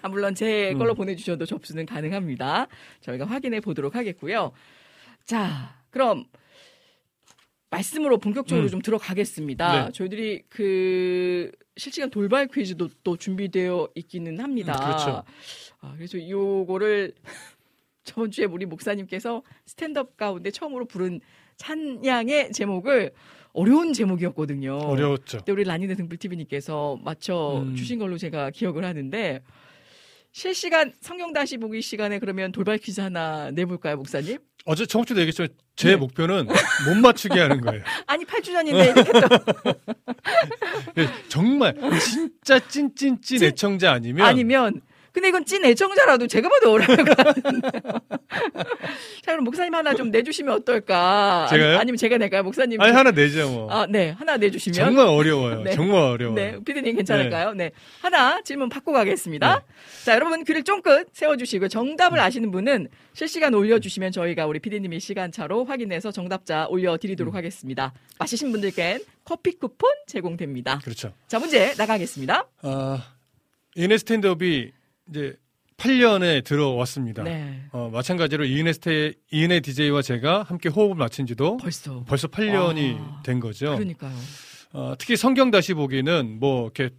아, 0.00 0.08
물론 0.08 0.34
제 0.34 0.72
걸로 0.78 0.94
음. 0.94 0.96
보내주셔도 0.96 1.44
접수는 1.44 1.84
가능합니다. 1.84 2.68
저희가 3.02 3.26
확인해 3.26 3.60
보도록 3.60 3.96
하겠고요. 3.96 4.52
자, 5.28 5.74
그럼, 5.90 6.24
말씀으로 7.68 8.16
본격적으로 8.16 8.66
음. 8.66 8.70
좀 8.70 8.80
들어가겠습니다. 8.80 9.84
네. 9.84 9.92
저희들이 9.92 10.44
그 10.48 11.52
실시간 11.76 12.08
돌발 12.08 12.46
퀴즈도 12.46 12.88
또 13.04 13.18
준비되어 13.18 13.90
있기는 13.94 14.40
합니다. 14.40 14.72
음, 14.72 14.80
그렇죠. 14.86 15.24
아, 15.80 15.92
그래서 15.96 16.26
요거를 16.26 17.12
저번 18.04 18.30
주에 18.30 18.46
우리 18.46 18.64
목사님께서 18.64 19.42
스탠드업 19.66 20.16
가운데 20.16 20.50
처음으로 20.50 20.86
부른 20.86 21.20
찬양의 21.58 22.52
제목을 22.52 23.12
어려운 23.52 23.92
제목이었거든요. 23.92 24.78
어려웠죠. 24.78 25.38
근데 25.38 25.52
우리 25.52 25.64
라니네 25.64 25.94
등불TV님께서 25.94 27.00
맞춰 27.04 27.64
음. 27.66 27.74
주신 27.74 27.98
걸로 27.98 28.16
제가 28.16 28.48
기억을 28.48 28.86
하는데 28.86 29.42
실시간 30.32 30.92
성경 31.00 31.32
다시 31.32 31.58
보기 31.58 31.82
시간에 31.82 32.18
그러면 32.18 32.52
돌발 32.52 32.78
퀴즈 32.78 33.00
하나 33.02 33.50
내볼까요, 33.50 33.96
목사님? 33.96 34.38
어제 34.70 34.84
저번 34.84 35.06
주도 35.06 35.18
얘기했지만 35.22 35.48
제 35.76 35.88
네. 35.88 35.96
목표는 35.96 36.46
못 36.46 36.94
맞추게 37.00 37.40
하는 37.40 37.62
거예요. 37.62 37.82
아니 38.06 38.22
8주 38.26 38.52
전인데 38.52 38.92
정말 41.30 41.74
진짜 42.04 42.58
찐찐찐 42.58 43.22
찐- 43.22 43.42
애청자 43.44 43.92
아니면 43.92 44.26
아니면 44.26 44.82
근데 45.12 45.28
이건 45.28 45.44
찐 45.44 45.64
애청자라도 45.64 46.26
제가 46.26 46.48
봐도 46.48 46.72
어려울 46.72 46.96
것 47.04 47.16
같은데. 47.16 47.68
자 49.22 49.32
그럼 49.32 49.44
목사님 49.44 49.74
하나 49.74 49.94
좀 49.94 50.10
내주시면 50.10 50.54
어떨까? 50.54 51.46
제가요? 51.50 51.70
아니, 51.70 51.78
아니면 51.80 51.96
제가 51.96 52.18
낼까요, 52.18 52.42
목사님? 52.42 52.80
아니 52.80 52.92
하나 52.92 53.10
내죠 53.10 53.48
뭐. 53.50 53.70
아, 53.70 53.86
네 53.86 54.10
하나 54.10 54.36
내주시면 54.36 54.74
정말 54.74 55.06
어려워요. 55.06 55.62
네. 55.64 55.72
정말 55.72 56.00
어려워요. 56.02 56.34
네, 56.34 56.56
피디님 56.64 56.96
괜찮을까요? 56.96 57.54
네. 57.54 57.70
하나 58.00 58.40
질문 58.42 58.68
받고 58.68 58.92
가겠습니다. 58.92 59.64
자, 60.04 60.14
여러분 60.14 60.44
귀를 60.44 60.62
쫑긋 60.62 61.08
세워주시고 61.12 61.68
정답을 61.68 62.20
아시는 62.20 62.50
분은 62.50 62.88
실시간 63.14 63.54
올려주시면 63.54 64.12
저희가 64.12 64.46
우리 64.46 64.58
피디님이 64.60 65.00
시간차로 65.00 65.64
확인해서 65.64 66.10
정답자 66.12 66.66
올려드리도록 66.68 67.34
하겠습니다. 67.34 67.92
마시신 68.18 68.52
분들께는 68.52 69.00
커피 69.24 69.58
쿠폰 69.58 69.90
제공됩니다. 70.06 70.78
그렇죠. 70.84 71.12
자, 71.26 71.38
문제 71.38 71.74
나가겠습니다. 71.76 72.46
아, 72.62 73.04
이은혜 73.76 73.98
스탠드업이 73.98 74.72
이제 75.10 75.34
8년에 75.76 76.42
들어왔습니다. 76.44 77.22
네. 77.22 77.62
어, 77.72 77.88
마찬가지로 77.92 78.44
이은혜 78.44 78.72
스테 78.72 79.12
이은혜 79.30 79.60
DJ와 79.60 80.02
제가 80.02 80.42
함께 80.42 80.68
호흡을 80.68 80.96
맞춘 80.96 81.24
지도 81.26 81.56
벌써. 81.56 82.02
벌써 82.04 82.26
8년이 82.28 82.96
아, 82.98 83.22
된 83.24 83.38
거죠. 83.38 83.74
그러니까요. 83.76 84.12
어, 84.72 84.94
특히 84.98 85.16
성경 85.16 85.50
다시 85.50 85.74
보기는 85.74 86.38
뭐 86.40 86.64
이렇게, 86.64 86.90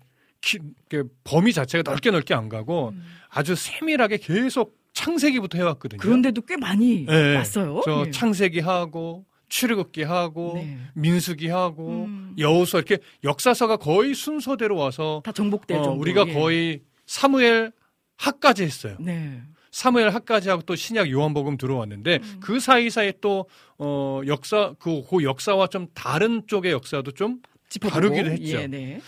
키- 0.41 0.59
이렇게 0.89 1.09
범위 1.25 1.51
자체가 1.51 1.89
넓게 1.89 2.11
넓게 2.11 2.33
안 2.33 2.47
가고 2.47 2.93
아주 3.29 3.53
세밀하게 3.55 4.17
계속 4.17 4.77
창세기부터 4.93 5.57
해왔거든요. 5.57 5.97
음. 5.99 6.01
그런데도 6.01 6.41
꽤 6.43 6.55
많이 6.57 7.05
네, 7.05 7.35
왔어요. 7.35 7.81
저 7.83 8.05
네. 8.05 8.11
창세기 8.11 8.59
하고 8.61 9.25
출애굽기 9.49 10.03
하고 10.03 10.53
네. 10.55 10.77
민수기 10.93 11.47
하고 11.49 12.05
음. 12.05 12.33
여호수아 12.37 12.79
이렇게 12.79 12.97
역사서가 13.25 13.77
거의 13.77 14.13
순서대로 14.15 14.77
와서 14.77 15.21
다 15.25 15.31
정복될 15.33 15.77
어, 15.79 15.83
정도. 15.83 15.99
우리가 15.99 16.25
예. 16.29 16.33
거의 16.33 16.81
사무엘 17.05 17.71
하까지 18.19 18.63
했어요. 18.63 18.97
네. 18.99 19.41
사무엘 19.71 20.09
하까지 20.09 20.49
하고 20.49 20.61
또 20.63 20.75
신약 20.75 21.09
요한복음 21.09 21.57
들어왔는데 21.57 22.19
음. 22.21 22.39
그 22.41 22.59
사이사이에 22.59 23.13
또 23.21 23.45
어, 23.77 24.21
역사 24.27 24.73
그, 24.79 25.03
그 25.09 25.23
역사와 25.23 25.67
좀 25.67 25.87
다른 25.93 26.43
쪽의 26.47 26.71
역사도 26.71 27.11
좀 27.11 27.39
짚어보고. 27.69 27.93
다루기도 27.93 28.31
했죠. 28.31 28.57
예, 28.57 28.67
네. 28.67 28.99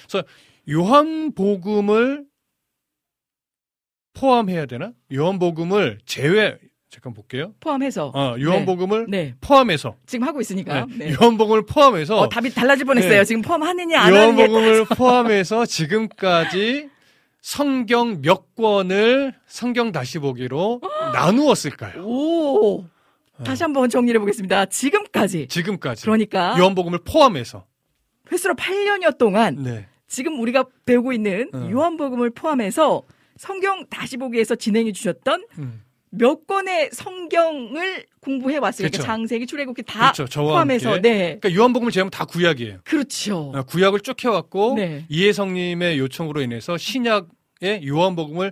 요한복음을 0.70 2.26
포함해야 4.14 4.66
되나? 4.68 4.93
요한복음을 5.12 5.99
제외 6.05 6.57
잠깐 6.89 7.14
볼게요. 7.14 7.53
포함해서. 7.59 8.12
어, 8.14 8.36
요한복음을 8.39 9.07
네. 9.09 9.34
포함해서 9.41 9.95
지금 10.05 10.28
하고 10.28 10.41
있으니까요. 10.41 10.86
네, 10.86 11.07
네. 11.07 11.14
요한복음을 11.14 11.66
포함해서 11.66 12.20
어, 12.20 12.30
답이 12.30 12.53
달라질 12.53 12.86
뻔했어요. 12.86 13.20
네. 13.20 13.26
지금 13.26 13.41
포함하느냐 13.41 13.99
안 13.99 14.14
하느냐. 14.14 14.43
요한복음을 14.43 14.86
포함해서 14.95 15.66
지금까지 15.66 16.91
성경 17.42 18.22
몇 18.22 18.56
권을 18.56 19.34
성경 19.48 19.92
다시 19.92 20.20
보기로 20.20 20.80
나누었을까요? 21.14 22.04
오. 22.06 22.86
다시 23.44 23.64
한번 23.64 23.89
정리해 23.89 24.20
보겠습니다. 24.20 24.68
지금까지. 24.68 25.48
지금까지 25.48 26.04
그러니까 26.04 26.56
요한복음을 26.60 27.00
포함해서 27.04 27.66
횟수로 28.32 28.54
8년여 28.54 29.18
동안 29.18 29.64
네. 29.64 29.88
지금 30.08 30.39
우리가 30.39 30.66
배우고 30.86 31.12
있는 31.12 31.50
어. 31.54 31.68
요한복음을 31.72 32.30
포함해서 32.30 33.04
성경 33.38 33.88
다시 33.88 34.18
보기에서 34.18 34.56
진행해 34.56 34.92
주셨던 34.92 35.46
음. 35.58 35.82
몇 36.12 36.45
권의 36.45 36.89
성경을 36.91 38.05
공부해 38.20 38.57
왔으니까 38.57 38.91
그렇죠. 38.91 39.03
장세기 39.05 39.47
출애굽기 39.47 39.84
다 39.84 40.12
그렇죠. 40.12 40.41
포함해서 40.41 40.93
함께. 40.95 41.01
네. 41.09 41.18
그러니까 41.39 41.53
요한복음을 41.55 41.91
제하면 41.91 42.12
다 42.12 42.26
구약이에요. 42.26 42.80
그렇죠. 42.84 43.51
어, 43.55 43.64
구약을 43.64 44.01
쭉 44.01 44.22
해왔고 44.24 44.76
네. 44.76 45.05
이해성님의 45.09 45.97
요청으로 45.99 46.41
인해서 46.41 46.78
신약의 46.78 47.88
요한복음을 47.88 48.51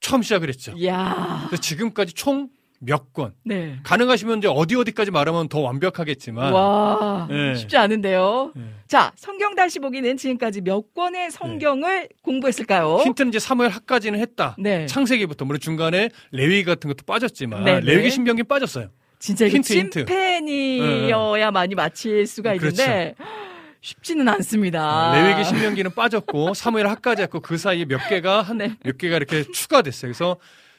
처음 0.00 0.22
시작을 0.22 0.48
했죠. 0.48 0.74
그래서 0.74 1.56
지금까지 1.60 2.12
총 2.12 2.48
몇 2.80 3.12
권. 3.12 3.34
네. 3.44 3.78
가능하시면 3.84 4.38
이제 4.38 4.48
어디 4.48 4.74
어디까지 4.74 5.10
말하면 5.10 5.48
더 5.48 5.60
완벽하겠지만. 5.60 6.52
와. 6.52 7.26
네. 7.30 7.54
쉽지 7.54 7.76
않은데요. 7.76 8.52
네. 8.56 8.62
자, 8.88 9.12
성경 9.16 9.54
다시 9.54 9.78
보기는 9.78 10.16
지금까지 10.16 10.62
몇 10.62 10.94
권의 10.94 11.30
성경을 11.30 12.08
공부했을까요? 12.22 13.02
힌트는 13.04 13.28
이제 13.28 13.38
사무엘하까지는 13.38 14.18
했다. 14.18 14.56
네. 14.58 14.86
창세기부터 14.86 15.44
물론 15.44 15.60
중간에 15.60 16.08
레위 16.32 16.64
같은 16.64 16.88
것도 16.88 17.04
빠졌지만 17.06 17.64
네, 17.64 17.80
네. 17.80 17.80
레위기 17.80 18.10
신명기 18.10 18.44
빠졌어요. 18.44 18.88
진짜 19.18 19.46
힌트, 19.46 19.74
힌트. 19.74 20.06
찐팬이어야만이 20.06 21.74
맞힐 21.74 22.26
수가 22.26 22.56
그렇죠. 22.56 22.82
있는데 22.82 23.14
쉽지는 23.82 24.26
않습니다. 24.28 25.12
레위기 25.12 25.44
신명기는 25.44 25.94
빠졌고 25.94 26.54
사무엘하까지 26.54 27.22
했고 27.22 27.40
그 27.40 27.58
사이에 27.58 27.84
몇 27.84 28.08
개가 28.08 28.40
한몇 28.40 28.70
네. 28.82 28.92
개가 28.98 29.16
이렇게 29.16 29.44
추가됐어요. 29.44 30.10
그래서 30.10 30.38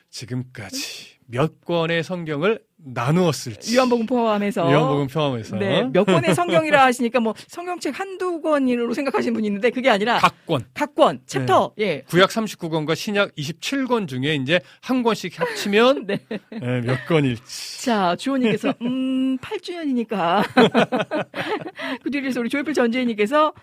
지금까지 0.09 1.10
몇 1.31 1.63
권의 1.65 2.03
성경을 2.03 2.59
나누었을지 2.83 3.75
요한복음 3.77 4.05
포함해서 4.07 4.71
요한복음 4.71 5.07
포함해서 5.07 5.55
네, 5.57 5.83
몇 5.93 6.03
권의 6.03 6.33
성경이라 6.33 6.83
하시니까 6.85 7.19
뭐 7.19 7.33
성경책 7.47 7.97
한두 7.99 8.41
권으로 8.41 8.93
생각하시는 8.93 9.33
분이 9.33 9.47
있는데 9.47 9.69
그게 9.69 9.89
아니라 9.89 10.17
각 10.17 10.45
권. 10.45 10.65
각 10.73 10.95
권, 10.95 11.21
챕터. 11.25 11.73
예. 11.79 12.01
구약 12.01 12.29
39권과 12.29 12.95
신약 12.95 13.35
27권 13.35 14.07
중에 14.07 14.35
이제 14.35 14.59
한 14.81 15.03
권씩 15.03 15.39
합치면 15.39 16.05
네. 16.07 16.19
네, 16.49 16.81
몇 16.81 17.05
권일지. 17.07 17.85
자, 17.85 18.15
주호님께서, 18.15 18.73
음, 18.81 19.37
8주년이니까. 19.37 20.43
그 22.03 22.11
뒤에서 22.11 22.39
우리 22.41 22.49
조이풀 22.49 22.73
전재희님께서, 22.73 23.53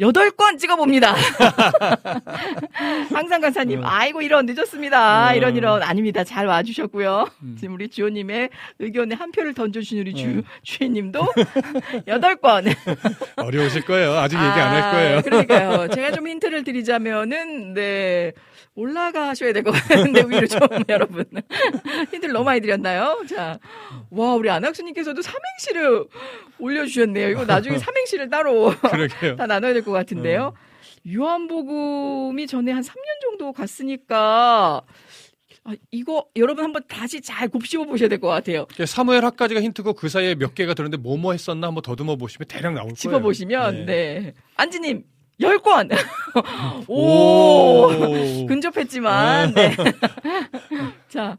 8권 0.00 0.58
찍어봅니다. 0.58 1.14
항상 3.12 3.40
간사님, 3.40 3.80
음. 3.80 3.84
아이고, 3.84 4.22
이런, 4.22 4.46
늦었습니다. 4.46 5.30
음. 5.32 5.36
이런, 5.36 5.56
이런, 5.56 5.82
아닙니다. 5.82 6.24
잘 6.24 6.46
와주셨고요. 6.46 7.28
음. 7.42 7.56
지금 7.58 7.74
우리 7.74 7.88
주호님의 7.88 8.50
의견에 8.78 9.14
한 9.14 9.30
표를 9.32 9.54
던져주신 9.54 9.98
우리 10.00 10.14
주, 10.14 10.26
음. 10.26 10.42
주혜님도 10.62 11.20
8권. 12.06 12.74
어려우실 13.36 13.82
거예요. 13.82 14.12
아직 14.14 14.36
얘기 14.36 14.46
안 14.46 14.70
할 14.70 14.92
거예요. 14.92 15.22
그러니까요. 15.22 15.88
제가 15.88 16.12
좀 16.12 16.26
힌트를 16.28 16.64
드리자면은, 16.64 17.74
네. 17.74 18.32
올라가셔야 18.74 19.52
될 19.52 19.62
것 19.62 19.70
같은데, 19.72 20.22
위로 20.28 20.46
좀, 20.46 20.60
여러분. 20.88 21.24
힌트를 22.12 22.32
너무 22.32 22.44
많이 22.44 22.60
드렸나요? 22.60 23.22
자. 23.28 23.58
와, 24.10 24.34
우리 24.34 24.48
안학수님께서도 24.50 25.22
삼행시를 25.22 26.06
올려주셨네요. 26.58 27.28
이거 27.30 27.44
나중에 27.44 27.76
삼행시를 27.78 28.28
따로. 28.30 28.72
다 29.36 29.46
나눠야 29.46 29.72
될 29.72 29.82
것 29.84 29.92
같은데요. 29.92 30.54
요한복음이 31.10 32.46
전에 32.46 32.72
한 32.72 32.82
3년 32.82 33.20
정도 33.22 33.52
갔으니까, 33.52 34.82
아, 35.64 35.72
이거 35.90 36.26
여러분 36.36 36.64
한번 36.64 36.82
다시 36.88 37.20
잘 37.20 37.48
곱씹어 37.48 37.84
보셔야 37.84 38.08
될 38.08 38.18
것 38.18 38.28
같아요. 38.28 38.66
사무엘 38.86 39.24
학까지가 39.24 39.60
힌트고 39.60 39.92
그 39.94 40.08
사이에 40.08 40.34
몇 40.34 40.54
개가 40.54 40.74
들었는데 40.74 41.02
뭐뭐 41.02 41.32
했었나 41.32 41.66
한번 41.68 41.82
더듬어 41.82 42.16
보시면 42.16 42.48
대략 42.48 42.72
나올 42.72 42.84
거예요. 42.86 42.94
짚어보시면, 42.94 43.86
네. 43.86 44.20
네. 44.20 44.34
안지님, 44.56 45.04
10권! 45.40 45.90
오! 46.88 47.86
오. 47.88 48.46
근접했지만, 48.46 49.54
네. 49.54 49.74
자, 51.08 51.36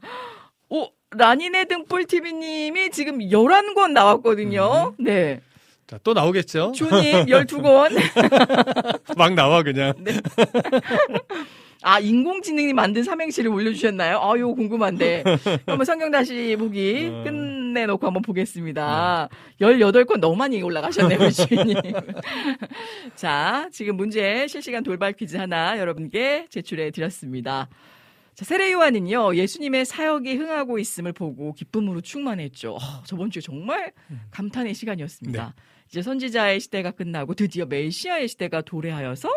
오, 0.70 0.89
라니네 1.12 1.66
등불 1.66 2.06
TV님이 2.06 2.89
지금 2.91 3.20
11권 3.20 3.91
나왔거든요. 3.91 4.95
네. 4.99 5.41
자, 5.88 5.99
또 6.04 6.14
나오겠죠? 6.14 6.72
주님, 6.74 7.26
12권. 7.26 7.91
막 9.18 9.34
나와 9.34 9.62
그냥. 9.62 9.93
네. 9.99 10.14
아, 11.84 11.99
인공지능이 11.99 12.73
만든 12.73 13.03
삼행시를 13.03 13.49
올려주셨나요? 13.51 14.19
아, 14.19 14.38
이거 14.38 14.53
궁금한데. 14.53 15.23
한번 15.65 15.86
성경 15.86 16.11
다시 16.11 16.55
보기 16.57 17.09
어. 17.11 17.23
끝내놓고 17.23 18.05
한번 18.05 18.21
보겠습니다. 18.21 19.29
18건 19.59 20.19
너무 20.19 20.36
많이 20.36 20.61
올라가셨네요, 20.61 21.19
우리 21.19 21.32
주인님. 21.32 21.75
자, 23.15 23.67
지금 23.71 23.97
문제 23.97 24.47
실시간 24.47 24.84
돌발 24.84 25.13
퀴즈 25.13 25.38
하나 25.38 25.79
여러분께 25.79 26.47
제출해 26.49 26.91
드렸습니다. 26.91 27.67
자, 28.36 28.45
세례 28.45 28.71
요한은요, 28.71 29.36
예수님의 29.36 29.86
사역이 29.86 30.36
흥하고 30.36 30.77
있음을 30.77 31.13
보고 31.13 31.53
기쁨으로 31.53 32.01
충만했죠. 32.01 32.75
어, 32.75 33.03
저번 33.05 33.32
주에 33.32 33.41
정말 33.41 33.91
감탄의 34.32 34.73
시간이었습니다. 34.75 35.55
이제 35.89 36.01
선지자의 36.01 36.59
시대가 36.61 36.91
끝나고 36.91 37.34
드디어 37.34 37.65
메시아의 37.65 38.29
시대가 38.29 38.61
도래하여서 38.61 39.29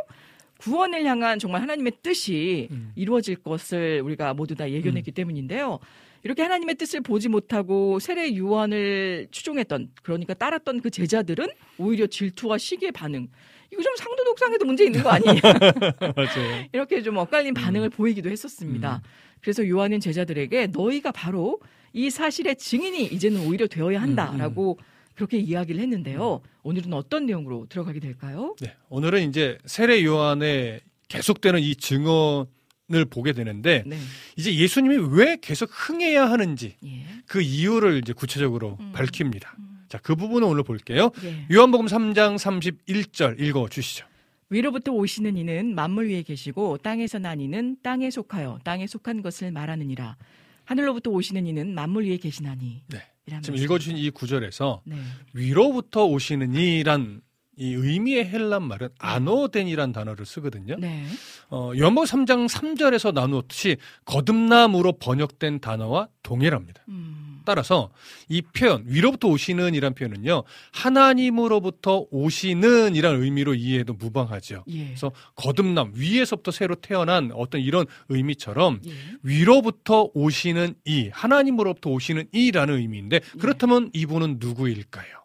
구원을 0.64 1.04
향한 1.04 1.38
정말 1.38 1.60
하나님의 1.60 1.92
뜻이 2.02 2.68
음. 2.70 2.92
이루어질 2.96 3.36
것을 3.36 4.00
우리가 4.02 4.32
모두 4.32 4.54
다 4.54 4.70
예견했기 4.70 5.12
때문인데요. 5.12 5.78
이렇게 6.22 6.40
하나님의 6.40 6.76
뜻을 6.76 7.02
보지 7.02 7.28
못하고 7.28 7.98
세례 7.98 8.34
요한을 8.34 9.28
추종했던 9.30 9.90
그러니까 10.02 10.32
따랐던 10.32 10.80
그 10.80 10.88
제자들은 10.88 11.48
오히려 11.76 12.06
질투와 12.06 12.56
시기의 12.56 12.92
반응. 12.92 13.28
이거 13.70 13.82
좀 13.82 13.94
상도 13.96 14.24
독상에도 14.24 14.64
문제 14.64 14.84
있는 14.84 15.02
거 15.02 15.10
아니냐. 15.10 15.40
맞아요. 16.16 16.64
이렇게 16.72 17.02
좀 17.02 17.18
엇갈린 17.18 17.52
반응을 17.52 17.90
보이기도 17.90 18.30
음. 18.30 18.32
했었습니다. 18.32 19.02
그래서 19.42 19.68
요한은 19.68 20.00
제자들에게 20.00 20.68
너희가 20.68 21.12
바로 21.12 21.60
이 21.92 22.08
사실의 22.08 22.56
증인이 22.56 23.04
이제는 23.04 23.46
오히려 23.46 23.66
되어야 23.66 23.98
음, 23.98 24.02
한다라고 24.02 24.78
그렇게 25.14 25.38
이야기를 25.38 25.80
했는데요. 25.80 26.40
오늘은 26.62 26.92
어떤 26.92 27.26
내용으로 27.26 27.66
들어가게 27.68 28.00
될까요? 28.00 28.56
네, 28.60 28.74
오늘은 28.88 29.28
이제 29.28 29.58
세례 29.64 30.04
요한의 30.04 30.80
계속되는 31.08 31.60
이 31.60 31.76
증언을 31.76 33.04
보게 33.10 33.32
되는데 33.32 33.84
네. 33.86 33.98
이제 34.36 34.54
예수님이 34.54 35.16
왜 35.16 35.36
계속 35.40 35.70
흥해야 35.72 36.28
하는지 36.28 36.76
예. 36.84 37.04
그 37.26 37.40
이유를 37.40 37.98
이제 37.98 38.12
구체적으로 38.12 38.76
음. 38.80 38.92
밝힙니다. 38.92 39.56
자, 39.88 39.98
그 40.02 40.16
부분을 40.16 40.48
오늘 40.48 40.64
볼게요. 40.64 41.10
예. 41.22 41.46
요한복음 41.52 41.86
3장 41.86 42.36
31절 42.36 43.40
읽어 43.40 43.68
주시죠. 43.68 44.06
위로부터 44.48 44.92
오시는 44.92 45.36
이는 45.36 45.74
만물 45.74 46.10
위에 46.10 46.22
계시고 46.22 46.78
땅에서 46.78 47.18
난 47.18 47.40
이는 47.40 47.76
땅에 47.82 48.10
속하여 48.10 48.60
땅에 48.64 48.86
속한 48.86 49.22
것을 49.22 49.52
말하느니라. 49.52 50.16
하늘로부터 50.64 51.10
오시는 51.10 51.46
이는 51.46 51.74
만물 51.74 52.06
위에 52.06 52.16
계시나니. 52.16 52.82
네. 52.88 53.02
지금 53.26 53.54
말씀. 53.54 53.54
읽어 53.56 53.78
주신 53.78 53.96
이 53.96 54.10
구절에서 54.10 54.82
네. 54.84 54.96
위로부터 55.32 56.04
오시는 56.04 56.54
이란 56.54 57.22
이 57.56 57.72
의미의 57.72 58.26
헬란 58.26 58.64
말은 58.64 58.88
아노덴이란 58.98 59.92
단어를 59.92 60.26
쓰거든요. 60.26 60.76
네. 60.78 61.04
어, 61.50 61.72
요한복음 61.76 62.06
3장 62.06 62.48
3절에서 62.48 63.14
나누었듯이 63.14 63.76
거듭남으로 64.04 64.98
번역된 64.98 65.60
단어와 65.60 66.08
동일합니다. 66.22 66.82
음. 66.88 67.33
따라서 67.44 67.90
이 68.28 68.42
표현 68.42 68.84
위로부터 68.86 69.28
오시는 69.28 69.74
이란 69.74 69.94
표현은요 69.94 70.44
하나님으로부터 70.72 72.06
오시는 72.10 72.94
이란 72.96 73.22
의미로 73.22 73.54
이해해도 73.54 73.94
무방하죠. 73.94 74.64
예. 74.68 74.84
그래서 74.86 75.12
거듭남 75.36 75.92
위에서부터 75.94 76.50
새로 76.50 76.74
태어난 76.74 77.30
어떤 77.34 77.60
이런 77.60 77.86
의미처럼 78.08 78.80
예. 78.86 78.92
위로부터 79.22 80.10
오시는 80.14 80.74
이 80.84 81.10
하나님으로부터 81.12 81.90
오시는 81.90 82.24
이라는 82.32 82.78
의미인데 82.78 83.20
그렇다면 83.38 83.90
이분은 83.92 84.36
누구일까요? 84.38 85.24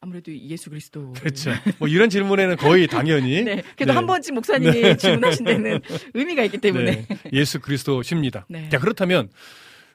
아무래도 0.00 0.32
예수 0.36 0.70
그리스도. 0.70 1.12
그렇죠. 1.14 1.50
뭐 1.78 1.88
이런 1.88 2.10
질문에는 2.10 2.56
거의 2.56 2.86
당연히 2.86 3.42
네. 3.44 3.62
그래도 3.76 3.92
네. 3.92 3.96
한 3.96 4.06
번쯤 4.06 4.36
목사님이 4.36 4.96
질문하신 4.98 5.44
데는 5.44 5.80
의미가 6.14 6.44
있기 6.44 6.58
때문에. 6.58 7.06
네, 7.08 7.18
예수 7.32 7.58
그리스도십니다. 7.60 8.46
네. 8.48 8.68
자 8.68 8.78
그렇다면 8.78 9.30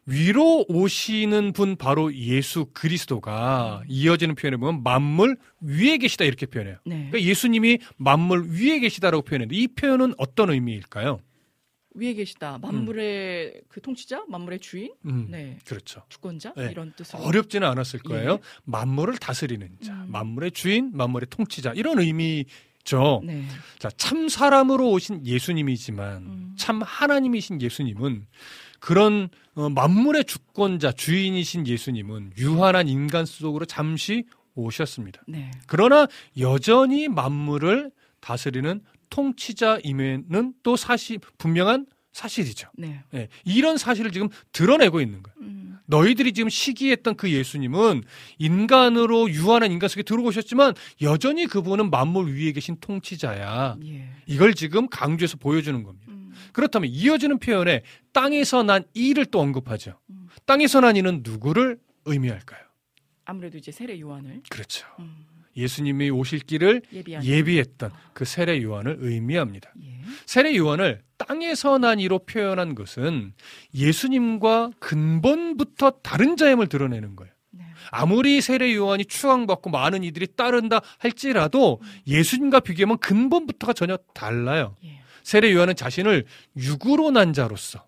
위로 0.05 0.65
오시는 0.67 1.53
분 1.53 1.75
바로 1.75 2.13
예수 2.13 2.65
그리스도가 2.73 3.83
이어지는 3.87 4.35
표현에 4.35 4.57
보면 4.57 4.83
만물 4.83 5.37
위에 5.61 5.97
계시다 5.97 6.25
이렇게 6.25 6.45
표현해요. 6.45 6.77
네. 6.85 7.07
그러니까 7.09 7.21
예수님이 7.21 7.79
만물 7.97 8.49
위에 8.49 8.79
계시다라고 8.79 9.23
표현했는데 9.23 9.55
이 9.55 9.67
표현은 9.67 10.15
어떤 10.17 10.49
의미일까요? 10.49 11.19
위에 11.93 12.13
계시다. 12.13 12.57
만물의 12.61 13.63
그 13.67 13.81
통치자, 13.81 14.23
만물의 14.27 14.59
주인, 14.59 14.93
음, 15.05 15.27
네. 15.29 15.57
그렇죠. 15.65 16.03
주권자 16.09 16.53
네. 16.55 16.69
이런 16.71 16.93
뜻으로. 16.95 17.21
어렵지는 17.21 17.67
않았을 17.67 17.99
거예요. 17.99 18.31
예. 18.31 18.37
만물을 18.63 19.17
다스리는 19.17 19.69
자, 19.83 19.93
음. 19.93 20.07
만물의 20.09 20.51
주인, 20.51 20.91
만물의 20.93 21.27
통치자 21.29 21.73
이런 21.75 21.99
의미죠. 21.99 23.21
네. 23.25 23.45
자, 23.77 23.89
참 23.97 24.29
사람으로 24.29 24.89
오신 24.91 25.25
예수님이지만 25.25 26.17
음. 26.23 26.55
참 26.57 26.81
하나님이신 26.81 27.61
예수님은 27.61 28.25
그런 28.82 29.29
어, 29.53 29.69
만물의 29.69 30.25
주권자, 30.25 30.91
주인이신 30.91 31.67
예수님은 31.67 32.34
유한한 32.38 32.89
인간 32.89 33.25
속으로 33.25 33.65
잠시 33.65 34.25
오셨습니다. 34.55 35.21
네. 35.27 35.51
그러나 35.67 36.07
여전히 36.39 37.07
만물을 37.07 37.91
다스리는 38.19 38.82
통치자임에는 39.09 40.53
또 40.63 40.75
사실 40.75 41.19
분명한 41.38 41.86
사실이죠. 42.11 42.69
네. 42.77 43.03
예, 43.13 43.29
이런 43.45 43.77
사실을 43.77 44.11
지금 44.11 44.27
드러내고 44.51 44.99
있는 44.99 45.23
거예요. 45.23 45.36
음. 45.41 45.77
너희들이 45.86 46.34
지금 46.34 46.49
시기했던 46.49 47.15
그 47.15 47.32
예수님은 47.32 48.03
인간으로 48.38 49.29
유한한 49.29 49.71
인간 49.71 49.89
속에 49.89 50.03
들어오셨지만 50.03 50.73
여전히 51.01 51.45
그분은 51.45 51.89
만물 51.89 52.34
위에 52.34 52.51
계신 52.51 52.77
통치자야. 52.82 53.77
예. 53.86 54.09
이걸 54.25 54.53
지금 54.53 54.88
강조해서 54.89 55.38
보여주는 55.38 55.84
겁니다. 55.84 56.07
음. 56.09 56.20
그렇다면 56.53 56.89
이어지는 56.89 57.39
표현에 57.39 57.84
땅에서 58.13 58.63
난 58.63 58.84
이를 58.93 59.25
또 59.25 59.39
언급하죠. 59.39 59.99
음. 60.09 60.27
땅에서 60.45 60.82
난 60.82 60.95
이는 60.95 61.21
누구를 61.23 61.79
의미할까요? 62.05 62.61
아무래도 63.25 63.57
이제 63.57 63.71
세례 63.71 63.99
요한을 63.99 64.41
그렇죠. 64.49 64.88
음. 64.99 65.25
예수님이 65.55 66.09
오실 66.09 66.39
길을 66.39 66.82
예비한. 66.93 67.23
예비했던 67.25 67.91
그 68.13 68.25
세례 68.25 68.61
요한을 68.63 68.97
의미합니다. 68.99 69.71
예. 69.84 69.99
세례 70.25 70.55
요한을 70.55 71.01
땅에서 71.17 71.77
난 71.77 71.99
이로 71.99 72.19
표현한 72.19 72.73
것은 72.73 73.34
예수님과 73.75 74.71
근본부터 74.79 75.91
다른 76.03 76.38
자임을 76.38 76.67
드러내는 76.67 77.15
거예요. 77.15 77.34
네. 77.51 77.65
아무리 77.91 78.39
세례 78.39 78.73
요한이 78.73 79.05
추앙받고 79.05 79.69
많은 79.69 80.03
이들이 80.05 80.27
따른다 80.38 80.79
할지라도 80.99 81.82
예수님과 82.07 82.61
비교하면 82.61 82.97
근본부터가 82.99 83.73
전혀 83.73 83.97
달라요. 84.13 84.77
예. 84.86 85.00
세례 85.24 85.53
요한은 85.53 85.76
자신을 85.76 86.26
육으로 86.57 87.11
난 87.11 87.34
자로서 87.34 87.86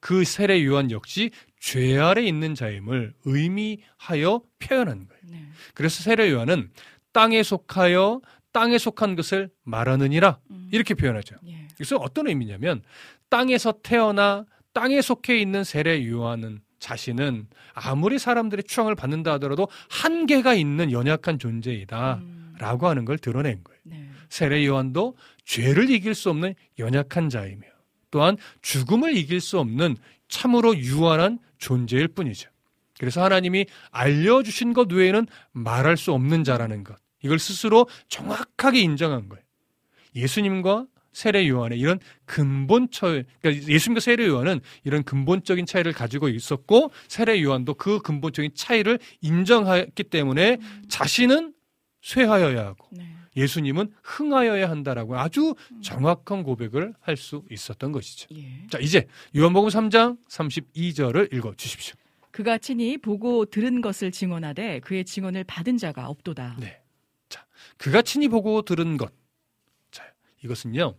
그 0.00 0.24
세례 0.24 0.64
요한 0.64 0.90
역시 0.90 1.30
죄 1.58 1.98
아래 1.98 2.22
있는 2.22 2.54
자임을 2.54 3.14
의미하여 3.24 4.42
표현한 4.58 5.08
거예요. 5.08 5.22
네. 5.30 5.48
그래서 5.72 6.02
세례 6.02 6.30
요한은 6.30 6.70
땅에 7.12 7.42
속하여 7.42 8.20
땅에 8.52 8.78
속한 8.78 9.16
것을 9.16 9.50
말하느니라 9.64 10.38
음. 10.50 10.68
이렇게 10.72 10.94
표현하죠. 10.94 11.36
예. 11.46 11.66
그래서 11.74 11.96
어떤 11.96 12.28
의미냐면 12.28 12.82
땅에서 13.30 13.74
태어나 13.82 14.44
땅에 14.72 15.00
속해 15.00 15.38
있는 15.40 15.64
세례 15.64 16.06
요한은 16.06 16.60
자신은 16.78 17.46
아무리 17.72 18.18
사람들의 18.18 18.64
추앙을 18.64 18.94
받는다 18.94 19.32
하더라도 19.34 19.68
한계가 19.88 20.54
있는 20.54 20.92
연약한 20.92 21.38
존재이다. 21.38 22.16
음. 22.16 22.54
라고 22.58 22.88
하는 22.88 23.04
걸 23.04 23.18
드러낸 23.18 23.64
거예요. 23.64 23.80
네. 23.84 24.08
세례 24.28 24.64
요한도 24.66 25.16
죄를 25.44 25.90
이길 25.90 26.14
수 26.14 26.30
없는 26.30 26.54
연약한 26.78 27.28
자이며 27.28 27.62
또한 28.10 28.36
죽음을 28.62 29.16
이길 29.16 29.40
수 29.40 29.58
없는 29.58 29.96
참으로 30.28 30.76
유한한 30.76 31.38
존재일 31.58 32.08
뿐이죠. 32.08 32.50
그래서 32.98 33.22
하나님이 33.22 33.66
알려주신 33.90 34.72
것 34.72 34.90
외에는 34.92 35.26
말할 35.52 35.96
수 35.96 36.12
없는 36.12 36.44
자라는 36.44 36.84
것. 36.84 36.96
이걸 37.22 37.38
스스로 37.38 37.88
정확하게 38.08 38.80
인정한 38.80 39.28
거예요. 39.28 39.42
예수님과 40.14 40.86
세례 41.12 41.48
요한의 41.48 41.78
이런 41.78 42.00
근본 42.24 42.88
차 42.90 43.06
그러니까 43.06 43.54
예수님과 43.54 44.00
세례 44.00 44.26
요한은 44.26 44.60
이런 44.82 45.02
근본적인 45.04 45.64
차이를 45.64 45.92
가지고 45.92 46.28
있었고 46.28 46.90
세례 47.08 47.42
요한도 47.42 47.74
그 47.74 48.00
근본적인 48.00 48.52
차이를 48.54 48.98
인정했기 49.20 50.04
때문에 50.04 50.58
자신은 50.88 51.54
쇠하여야 52.02 52.66
하고 52.66 52.88
네. 52.90 53.08
예수님은 53.36 53.92
흥하여야 54.02 54.70
한다라고 54.70 55.18
아주 55.18 55.54
정확한 55.82 56.42
고백을 56.42 56.94
할 57.00 57.16
수 57.16 57.42
있었던 57.50 57.92
것이죠. 57.92 58.28
예. 58.34 58.66
자, 58.68 58.78
이제 58.78 59.06
요한복음 59.36 59.68
3장 59.70 60.18
32절을 60.28 61.32
읽어 61.32 61.54
주십시오. 61.54 61.94
그가 62.32 62.58
친히 62.58 62.98
보고 62.98 63.44
들은 63.44 63.80
것을 63.80 64.10
증언하되 64.10 64.80
그의 64.80 65.04
증언을 65.04 65.44
받은 65.44 65.78
자가 65.78 66.08
없도다. 66.08 66.56
네. 66.58 66.80
자, 67.28 67.46
그가 67.76 68.02
친히 68.02 68.26
보고 68.28 68.62
들은 68.62 68.96
것. 68.96 69.12
자, 69.92 70.04
이것은요. 70.42 70.96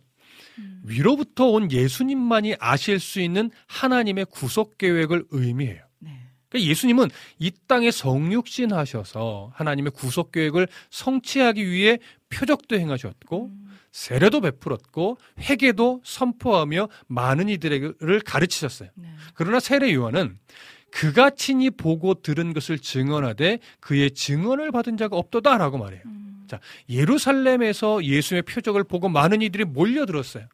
위로부터 0.84 1.46
온 1.46 1.70
예수님만이 1.70 2.56
아실 2.58 2.98
수 2.98 3.20
있는 3.20 3.50
하나님의 3.66 4.26
구속 4.30 4.78
계획을 4.78 5.26
의미해요. 5.30 5.84
네. 5.98 6.18
그러니까 6.48 6.70
예수님은 6.70 7.10
이 7.38 7.52
땅에 7.66 7.90
성육신 7.90 8.72
하셔서 8.72 9.50
하나님의 9.54 9.92
구속 9.92 10.32
계획을 10.32 10.68
성취하기 10.90 11.70
위해 11.70 11.98
표적도 12.28 12.78
행하셨고 12.78 13.50
세례도 13.92 14.40
베풀었고 14.42 15.18
회개도 15.40 16.02
선포하며 16.04 16.88
많은 17.06 17.48
이들을 17.48 18.20
가르치셨어요. 18.24 18.90
네. 18.94 19.08
그러나 19.34 19.60
세례 19.60 19.94
요한은 19.94 20.38
그가 20.90 21.30
친히 21.30 21.70
보고 21.70 22.14
들은 22.14 22.52
것을 22.52 22.78
증언하되 22.78 23.58
그의 23.80 24.10
증언을 24.12 24.70
받은 24.70 24.96
자가 24.96 25.16
없도다라고 25.16 25.78
말해요. 25.78 26.02
자, 26.46 26.60
예루살렘에서 26.88 28.04
예수님의 28.04 28.42
표적을 28.42 28.84
보고 28.84 29.08
많은 29.08 29.42
이들이 29.42 29.64
몰려들었어요. 29.64 30.46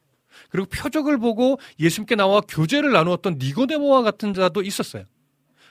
그리고 0.49 0.67
표적을 0.69 1.17
보고 1.17 1.59
예수님께 1.79 2.15
나와 2.15 2.41
교제를 2.41 2.91
나누었던 2.91 3.37
니고데모와 3.39 4.01
같은 4.01 4.33
자도 4.33 4.61
있었어요. 4.63 5.05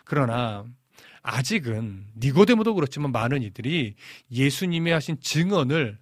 그러나 0.04 0.64
아직은 1.22 2.06
니고데모도 2.18 2.74
그렇지만 2.74 3.12
많은 3.12 3.42
이들이 3.42 3.94
예수님이 4.30 4.90
하신 4.90 5.18
증언을 5.20 5.98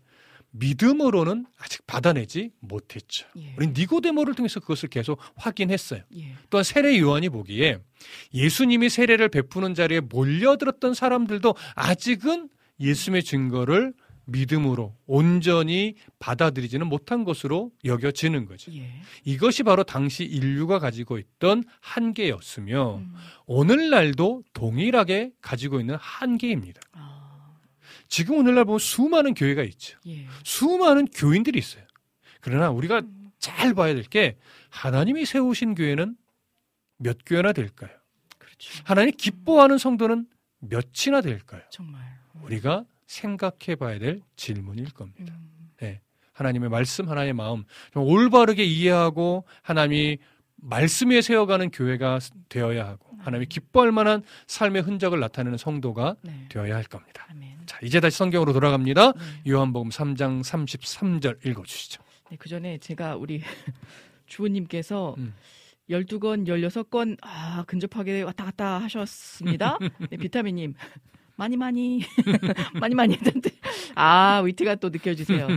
믿음으로는 0.52 1.46
아직 1.58 1.86
받아내지 1.86 2.50
못했죠. 2.60 3.26
예. 3.36 3.54
우리 3.56 3.68
니고데모를 3.68 4.34
통해서 4.34 4.58
그것을 4.60 4.88
계속 4.88 5.20
확인했어요. 5.36 6.02
예. 6.16 6.34
또한 6.48 6.64
세례 6.64 6.98
요한이 6.98 7.28
보기에 7.28 7.78
예수님이 8.34 8.88
세례를 8.88 9.28
베푸는 9.28 9.74
자리에 9.74 10.00
몰려들었던 10.00 10.94
사람들도 10.94 11.54
아직은 11.74 12.48
예수님의 12.80 13.22
증거를 13.22 13.94
믿음으로 14.30 14.94
온전히 15.06 15.94
받아들이지는 16.18 16.86
못한 16.86 17.24
것으로 17.24 17.72
여겨지는 17.84 18.46
거죠. 18.46 18.72
예. 18.74 18.90
이것이 19.24 19.62
바로 19.62 19.82
당시 19.82 20.24
인류가 20.24 20.78
가지고 20.78 21.18
있던 21.18 21.64
한계였으며 21.80 22.96
음. 22.98 23.14
오늘날도 23.46 24.44
동일하게 24.52 25.32
가지고 25.40 25.80
있는 25.80 25.96
한계입니다. 25.96 26.80
아, 26.92 27.56
지금 28.08 28.36
오늘날 28.38 28.64
보면 28.64 28.78
수많은 28.78 29.34
교회가 29.34 29.62
있죠. 29.64 29.98
예. 30.06 30.26
수많은 30.44 31.06
교인들이 31.06 31.58
있어요. 31.58 31.84
그러나 32.40 32.70
우리가 32.70 33.02
잘 33.38 33.74
봐야 33.74 33.94
될 33.94 34.04
게 34.04 34.36
하나님이 34.70 35.24
세우신 35.26 35.74
교회는 35.74 36.16
몇 36.98 37.18
교회나 37.26 37.52
될까요? 37.52 37.90
그렇죠. 38.38 38.82
하나님 38.84 39.12
기뻐하는 39.16 39.78
성도는 39.78 40.26
몇이나 40.60 41.20
될까요? 41.22 41.62
정말. 41.70 42.02
우리가 42.42 42.84
생각해 43.10 43.74
봐야 43.78 43.98
될 43.98 44.22
질문일 44.36 44.92
겁니다. 44.94 45.34
음. 45.36 45.50
하나님의 46.40 46.70
말씀, 46.70 47.08
하나님의 47.08 47.34
마음, 47.34 47.64
좀 47.92 48.04
올바르게 48.04 48.64
이해하고 48.64 49.44
하나님이 49.62 50.18
말씀 50.56 51.10
위에 51.10 51.20
세워가는 51.20 51.70
교회가 51.70 52.18
되어야 52.48 52.86
하고 52.86 53.10
하나님이 53.18 53.46
기뻐할 53.46 53.92
만한 53.92 54.22
삶의 54.46 54.82
흔적을 54.82 55.20
나타내는 55.20 55.58
성도가 55.58 56.16
네. 56.22 56.46
되어야 56.48 56.74
할 56.74 56.84
겁니다. 56.84 57.26
아멘. 57.30 57.58
자, 57.66 57.78
이제 57.82 58.00
다시 58.00 58.16
성경으로 58.16 58.52
돌아갑니다. 58.54 59.12
네. 59.12 59.50
요한복음 59.50 59.90
3장 59.90 60.42
33절 60.42 61.46
읽어 61.46 61.62
주시죠. 61.62 62.02
네, 62.30 62.36
그 62.38 62.48
전에 62.48 62.78
제가 62.78 63.16
우리 63.16 63.42
주호님께서 64.26 65.14
음. 65.18 65.34
12건, 65.90 66.46
16건, 66.46 67.18
아, 67.22 67.64
근접하게 67.66 68.22
왔다 68.22 68.44
갔다 68.44 68.78
하셨습니다. 68.82 69.76
네, 70.08 70.16
비타민님. 70.16 70.74
많이, 71.40 71.56
많이, 71.56 72.02
많이, 72.78 72.94
많이 72.94 73.14
했는데. 73.14 73.50
아, 73.94 74.42
위트가 74.44 74.74
또 74.74 74.90
느껴지세요. 74.90 75.48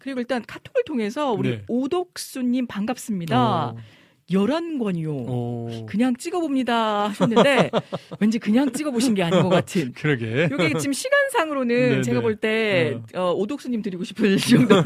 그리고 0.00 0.18
일단 0.18 0.42
카톡을 0.44 0.82
통해서 0.84 1.32
우리 1.32 1.50
네. 1.50 1.64
오독수님 1.68 2.66
반갑습니다. 2.66 3.74
11권이요. 4.30 5.08
오. 5.08 5.86
그냥 5.86 6.14
찍어봅니다 6.16 7.08
하셨는데 7.08 7.70
왠지 8.20 8.38
그냥 8.38 8.72
찍어보신 8.72 9.14
게 9.14 9.22
아닌 9.22 9.42
것 9.42 9.48
같은. 9.48 9.92
그러게. 9.94 10.48
이게 10.52 10.78
지금 10.78 10.92
시간상으로는 10.92 11.76
네네. 11.90 12.02
제가 12.02 12.20
볼 12.20 12.36
때 12.38 13.00
어. 13.14 13.20
어, 13.20 13.32
오독수님 13.32 13.82
드리고 13.82 14.04
싶을 14.04 14.36
정도로 14.38 14.82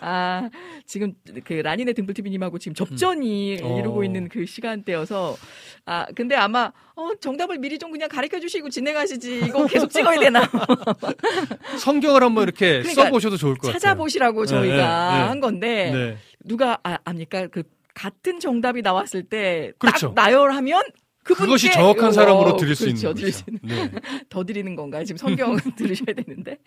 아 0.00 0.50
지금 0.84 1.14
그 1.44 1.54
라니네 1.54 1.92
등불TV님하고 1.94 2.58
지금 2.58 2.74
접전이 2.74 3.58
어. 3.62 3.78
이루고 3.78 4.04
있는 4.04 4.28
그 4.28 4.44
시간대여서 4.44 5.36
아 5.86 6.06
근데 6.14 6.34
아마 6.34 6.72
어 6.96 7.10
정답을 7.18 7.58
미리 7.58 7.78
좀 7.78 7.92
그냥 7.92 8.08
가르쳐 8.10 8.38
주시고 8.40 8.68
진행하시지 8.68 9.42
이거 9.46 9.66
계속 9.66 9.90
찍어야 9.90 10.18
되나 10.20 10.42
성경을 11.80 12.22
한번 12.22 12.42
이렇게 12.44 12.80
그러니까 12.80 13.04
써보셔도 13.04 13.36
좋을 13.38 13.54
것 13.54 13.68
같아요. 13.68 13.78
찾아보시라고 13.78 14.44
저희가 14.44 15.12
네, 15.14 15.18
네. 15.18 15.24
한 15.28 15.40
건데 15.40 15.90
네. 15.92 16.16
누가 16.44 16.78
아, 16.82 16.98
압니까 17.04 17.46
그 17.48 17.62
같은 17.94 18.40
정답이 18.40 18.82
나왔을 18.82 19.22
때 19.24 19.72
그렇죠. 19.78 20.14
딱 20.14 20.24
나열하면 20.24 20.82
그것이 21.22 21.70
정확한 21.70 22.12
사람으로 22.12 22.56
드릴 22.56 22.74
수 22.74 22.84
그렇죠, 22.84 23.08
있는 23.08 23.14
드릴. 23.14 23.32
수 23.32 23.44
있는. 23.46 23.60
네. 23.62 24.00
더 24.30 24.44
드리는 24.44 24.74
건가요? 24.74 25.04
지금 25.04 25.18
성경 25.18 25.56
들으셔야 25.76 26.14
되는데. 26.14 26.58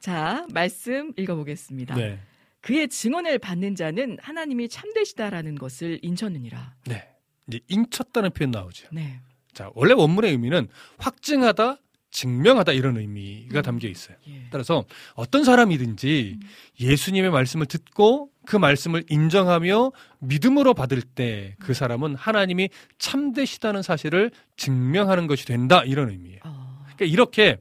자, 0.00 0.46
말씀 0.52 1.12
읽어보겠습니다. 1.16 1.94
네. 1.94 2.18
그의 2.62 2.88
증언을 2.88 3.38
받는 3.38 3.74
자는 3.74 4.18
하나님이 4.20 4.68
참되시다라는 4.68 5.56
것을 5.56 5.98
인쳤느니라. 6.02 6.74
네. 6.86 7.08
이제 7.48 7.60
인쳤다는 7.68 8.30
표현 8.30 8.50
나오죠. 8.50 8.88
네. 8.92 9.20
자, 9.52 9.70
원래 9.74 9.92
원문의 9.92 10.30
의미는 10.30 10.68
확증하다, 10.98 11.76
증명하다 12.10 12.72
이런 12.72 12.96
의미가 12.96 13.60
음. 13.60 13.62
담겨 13.62 13.88
있어요. 13.88 14.16
예. 14.28 14.44
따라서 14.50 14.84
어떤 15.14 15.44
사람이든지 15.44 16.38
예수님의 16.80 17.30
말씀을 17.30 17.66
듣고 17.66 18.30
그 18.46 18.56
말씀을 18.56 19.04
인정하며 19.08 19.92
믿음으로 20.20 20.74
받을 20.74 21.00
때 21.02 21.54
그 21.60 21.74
사람은 21.74 22.14
하나님이 22.16 22.70
참되시다는 22.98 23.82
사실을 23.82 24.30
증명하는 24.56 25.26
것이 25.26 25.46
된다 25.46 25.82
이런 25.84 26.10
의미예요. 26.10 26.40
어, 26.44 26.78
그러니까 26.84 27.04
이렇게 27.06 27.58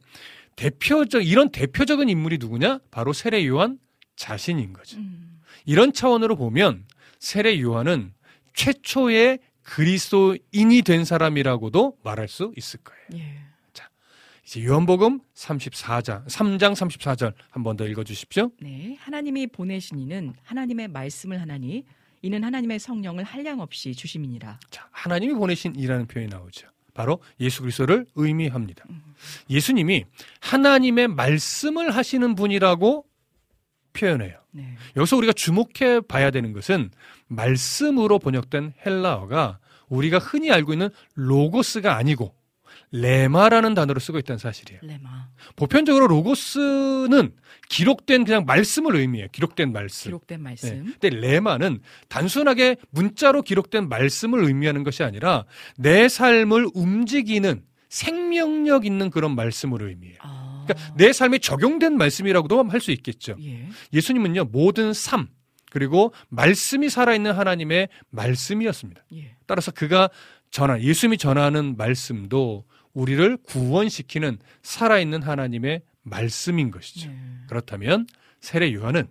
대표적 0.56 1.26
이런 1.26 1.50
대표적인 1.50 2.10
인물이 2.10 2.38
누구냐? 2.40 2.80
바로 2.92 3.14
세례 3.14 3.46
요한 3.48 3.78
자신인 4.16 4.74
거죠. 4.74 4.98
음, 4.98 5.40
이런 5.66 5.94
차원으로 5.94 6.36
보면 6.36 6.86
세례 7.20 7.60
요한은 7.62 8.14
최초의 8.54 9.40
그리스도인이 9.64 10.82
된 10.84 11.06
사람이라고도 11.06 11.98
말할 12.04 12.28
수 12.28 12.52
있을 12.58 12.80
거예요. 12.84 13.24
예. 13.24 13.38
이제 14.46 14.66
요한복음 14.66 15.20
34장 15.36 16.26
3장 16.26 16.74
34절 16.74 17.34
한 17.50 17.64
번 17.64 17.78
더 17.78 17.86
읽어 17.88 18.04
주십시오. 18.04 18.52
네. 18.60 18.98
하나님이 19.00 19.48
보내신 19.48 20.00
이는 20.00 20.34
하나님의 20.44 20.88
말씀을 20.90 21.40
하나니 21.42 21.86
이는 22.24 22.44
하나님의 22.44 22.80
성령을 22.80 23.24
한량 23.24 23.60
없이 23.62 23.94
주심이니라. 23.96 24.60
자, 24.70 24.88
하나님이 24.92 25.34
보내신 25.34 25.76
이라는 25.76 26.08
표현이 26.08 26.30
나오죠. 26.32 26.68
바로 26.94 27.22
예수 27.40 27.62
그리스도를 27.62 28.06
의미합니다. 28.16 28.84
예수님이 29.50 30.06
하나님의 30.42 31.08
말씀을 31.08 31.92
하시는 31.96 32.36
분이라고 32.36 33.06
표현해요. 33.94 34.38
네. 34.52 34.76
여기서 34.98 35.18
우리가 35.18 35.34
주목해 35.34 36.02
봐야 36.08 36.32
되는 36.32 36.52
것은 36.52 36.92
말씀으로 37.28 38.20
번역된 38.20 38.74
헬라어가 38.86 39.60
우리가 39.88 40.20
흔히 40.20 40.52
알고 40.52 40.74
있는 40.74 40.90
로고스가 41.16 41.96
아니고 41.96 42.36
레마라는 42.92 43.74
단어를 43.74 44.02
쓰고 44.02 44.20
있다는 44.20 44.38
사실이에요. 44.38 44.82
레마. 44.84 45.28
보편적으로 45.56 46.08
로고스는 46.08 47.34
기록된 47.70 48.26
그냥 48.26 48.46
말씀을 48.46 48.96
의미해요. 48.98 49.28
기록된 49.32 49.72
말씀. 49.72 50.10
기록된 50.10 50.40
네. 50.40 50.44
말씀. 50.44 50.86
근데 51.00 51.10
레마는 51.10 51.80
단순하게 52.10 52.76
문자로 52.90 53.44
기록된 53.44 53.88
말씀을 53.88 54.44
의미하는 54.44 54.84
것이 54.84 55.04
아니라 55.04 55.46
내 55.78 56.10
삶을 56.10 56.68
움직이는 56.74 57.64
생명력 57.90 58.86
있는 58.86 59.10
그런 59.10 59.36
말씀을 59.36 59.84
의미해요. 59.84 60.18
아. 60.22 60.66
그러니까 60.66 60.96
내 60.96 61.14
삶에 61.14 61.40
적용된 61.40 61.98
말씀이라고도 61.98 62.64
할 62.70 62.82
수 62.82 62.92
있겠죠. 62.92 63.36
예. 63.42 63.68
예수님은요 63.94 64.46
모든 64.46 64.94
삶 64.94 65.28
그리고 65.72 66.14
말씀이 66.30 66.90
살아있는 66.90 67.32
하나님의 67.32 67.90
말씀이었습니다. 68.10 69.04
예. 69.16 69.36
따라서 69.46 69.72
그가 69.72 70.10
전한 70.52 70.82
예수님이 70.82 71.18
전하는 71.18 71.78
말씀도 71.78 72.66
우리를 72.94 73.38
구원시키는 73.38 74.40
살아있는 74.64 75.22
하나님의 75.22 75.82
말씀인 76.04 76.72
것이죠. 76.72 77.10
네. 77.10 77.18
그렇다면 77.48 78.08
세례 78.40 78.74
요한은 78.74 79.08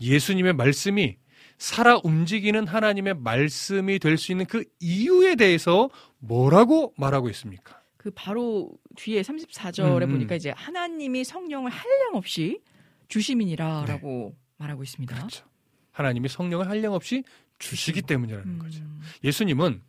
예수님의 0.00 0.52
말씀이 0.54 1.16
살아 1.58 1.98
움직이는 2.04 2.66
하나님의 2.68 3.14
말씀이 3.14 3.98
될 3.98 4.16
수 4.16 4.30
있는 4.32 4.46
그 4.46 4.64
이유에 4.80 5.34
대해서 5.34 5.90
뭐라고 6.18 6.94
말하고 6.96 7.28
있습니까? 7.30 7.80
그 7.96 8.10
바로 8.14 8.70
뒤에 8.96 9.22
34절에 9.22 10.02
음, 10.02 10.02
음. 10.02 10.10
보니까 10.12 10.36
이제 10.36 10.50
하나님이 10.50 11.24
성령을 11.24 11.70
한량 11.70 12.14
없이 12.14 12.60
주심이니라라고 13.08 14.36
말하고 14.56 14.82
있습니다. 14.82 15.14
그렇죠. 15.16 15.44
하나님이 15.90 16.28
성령을 16.28 16.68
한량 16.70 16.92
없이 16.94 17.24
주시기 17.58 18.02
때문이라는 18.02 18.46
음, 18.46 18.58
거죠. 18.60 18.84
예수님은 19.24 19.82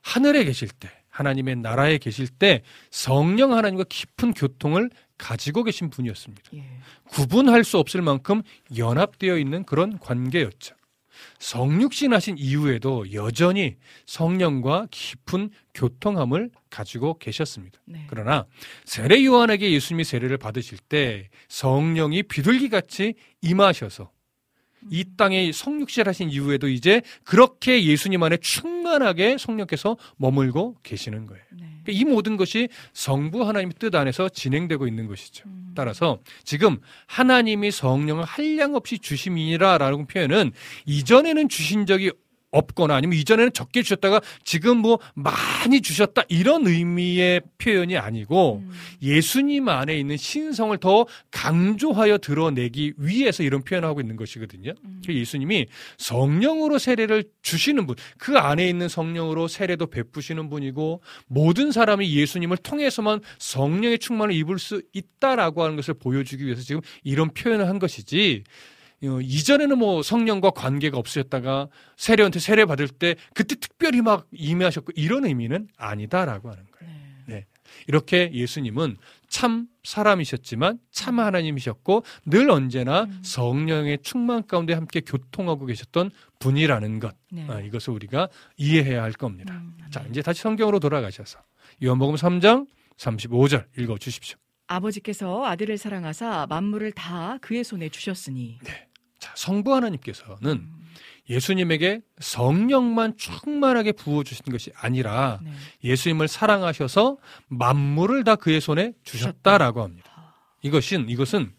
하늘에 0.00 0.44
계실 0.44 0.68
때, 0.68 0.90
하나님의 1.12 1.56
나라에 1.56 1.98
계실 1.98 2.26
때 2.26 2.62
성령 2.90 3.52
하나님과 3.52 3.84
깊은 3.88 4.32
교통을 4.34 4.90
가지고 5.18 5.62
계신 5.62 5.90
분이었습니다. 5.90 6.50
예. 6.54 6.64
구분할 7.04 7.62
수 7.62 7.78
없을 7.78 8.02
만큼 8.02 8.42
연합되어 8.76 9.38
있는 9.38 9.62
그런 9.64 9.98
관계였죠. 9.98 10.74
성육신 11.38 12.12
하신 12.12 12.36
이후에도 12.38 13.12
여전히 13.12 13.76
성령과 14.06 14.88
깊은 14.90 15.50
교통함을 15.74 16.50
가지고 16.70 17.18
계셨습니다. 17.18 17.78
네. 17.84 18.04
그러나 18.08 18.46
세례 18.84 19.24
요한에게 19.24 19.70
예수님이 19.70 20.04
세례를 20.04 20.38
받으실 20.38 20.78
때 20.78 21.28
성령이 21.48 22.24
비둘기 22.24 22.70
같이 22.70 23.14
임하셔서 23.42 24.10
이 24.90 25.04
땅에 25.16 25.52
성육실 25.52 26.08
하신 26.08 26.30
이후에도 26.30 26.68
이제 26.68 27.02
그렇게 27.24 27.84
예수님 27.84 28.22
안에 28.22 28.38
충만하게 28.38 29.38
성령께서 29.38 29.96
머물고 30.16 30.76
계시는 30.82 31.26
거예요. 31.26 31.42
네. 31.52 31.66
그러니까 31.82 31.92
이 31.92 32.04
모든 32.04 32.36
것이 32.36 32.68
성부 32.92 33.46
하나님의 33.46 33.74
뜻 33.78 33.94
안에서 33.94 34.28
진행되고 34.28 34.86
있는 34.86 35.06
것이죠. 35.06 35.44
음. 35.46 35.72
따라서 35.74 36.18
지금 36.44 36.78
하나님이 37.06 37.70
성령을 37.70 38.24
한량 38.24 38.74
없이 38.74 38.98
주심이라라는 38.98 40.06
표현은 40.06 40.52
이전에는 40.86 41.48
주신 41.48 41.86
적이 41.86 42.12
없거나 42.52 42.94
아니면 42.94 43.18
이전에는 43.18 43.52
적게 43.52 43.82
주셨다가 43.82 44.20
지금 44.44 44.78
뭐 44.78 44.98
많이 45.14 45.80
주셨다 45.80 46.22
이런 46.28 46.66
의미의 46.66 47.40
표현이 47.58 47.96
아니고 47.96 48.62
음. 48.64 48.70
예수님 49.02 49.68
안에 49.68 49.96
있는 49.98 50.16
신성을 50.16 50.76
더 50.78 51.06
강조하여 51.30 52.18
드러내기 52.18 52.92
위해서 52.98 53.42
이런 53.42 53.62
표현을 53.62 53.88
하고 53.88 54.00
있는 54.00 54.16
것이거든요. 54.16 54.74
그 55.04 55.14
예수님이 55.14 55.66
성령으로 55.96 56.78
세례를 56.78 57.24
주시는 57.42 57.86
분, 57.86 57.96
그 58.18 58.38
안에 58.38 58.68
있는 58.68 58.88
성령으로 58.88 59.48
세례도 59.48 59.86
베푸시는 59.86 60.50
분이고 60.50 61.00
모든 61.26 61.72
사람이 61.72 62.14
예수님을 62.14 62.58
통해서만 62.58 63.20
성령의 63.38 63.98
충만을 63.98 64.34
입을 64.34 64.58
수 64.58 64.82
있다라고 64.92 65.62
하는 65.62 65.76
것을 65.76 65.94
보여주기 65.94 66.44
위해서 66.44 66.62
지금 66.62 66.82
이런 67.02 67.32
표현을 67.32 67.68
한 67.68 67.78
것이지. 67.78 68.44
어, 69.04 69.20
이전에는 69.20 69.78
뭐 69.78 70.02
성령과 70.02 70.50
관계가 70.50 70.96
없으셨다가 70.98 71.68
세례한테 71.96 72.38
세례 72.38 72.64
받을 72.64 72.88
때 72.88 73.16
그때 73.34 73.56
특별히 73.56 74.00
막 74.00 74.26
임해하셨고 74.32 74.92
이런 74.94 75.24
의미는 75.24 75.68
아니다라고 75.76 76.50
하는 76.50 76.64
거예요. 76.70 76.92
네. 77.26 77.46
이렇게 77.86 78.30
예수님은 78.32 78.96
참 79.28 79.66
사람이셨지만 79.82 80.78
참 80.90 81.18
하나님이셨고 81.18 82.04
늘 82.26 82.50
언제나 82.50 83.08
성령의 83.22 83.98
충만 84.02 84.46
가운데 84.46 84.74
함께 84.74 85.00
교통하고 85.00 85.66
계셨던 85.66 86.10
분이라는 86.38 87.00
것 87.00 87.16
네. 87.30 87.46
아, 87.48 87.60
이것을 87.60 87.94
우리가 87.94 88.28
이해해야 88.56 89.02
할 89.02 89.12
겁니다. 89.12 89.54
음, 89.54 89.76
자 89.90 90.04
이제 90.10 90.22
다시 90.22 90.42
성경으로 90.42 90.78
돌아가셔서 90.80 91.38
요한복음 91.82 92.16
3장 92.16 92.66
35절 92.98 93.66
읽어 93.78 93.96
주십시오. 93.98 94.38
아버지께서 94.66 95.44
아들을 95.44 95.76
사랑하사 95.76 96.46
만물을 96.48 96.92
다 96.92 97.38
그의 97.40 97.64
손에 97.64 97.88
주셨으니 97.88 98.58
자 99.22 99.32
성부 99.36 99.72
하나님께서는 99.72 100.66
예수님에게 101.30 102.00
성령만 102.18 103.16
충만하게 103.16 103.92
부어 103.92 104.24
주신 104.24 104.44
것이 104.50 104.72
아니라 104.74 105.38
네. 105.44 105.52
예수님을 105.84 106.26
사랑하셔서 106.26 107.18
만물을 107.46 108.24
다 108.24 108.34
그의 108.34 108.60
손에 108.60 108.94
주셨다라고 109.04 109.80
합니다. 109.80 110.34
이것은 110.62 111.08
이것은 111.08 111.52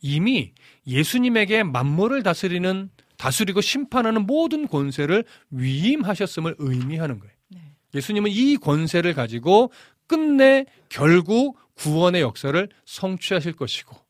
이미 0.00 0.54
예수님에게 0.86 1.62
만물을 1.62 2.22
다스리는 2.22 2.88
다스리고 3.18 3.60
심판하는 3.60 4.24
모든 4.24 4.66
권세를 4.66 5.24
위임하셨음을 5.50 6.56
의미하는 6.58 7.20
거예요. 7.20 7.34
네. 7.48 7.60
예수님은 7.94 8.30
이 8.30 8.56
권세를 8.56 9.12
가지고 9.12 9.70
끝내 10.06 10.64
결국 10.88 11.58
구원의 11.74 12.22
역사를 12.22 12.66
성취하실 12.86 13.52
것이고 13.52 13.94
네. 13.94 14.00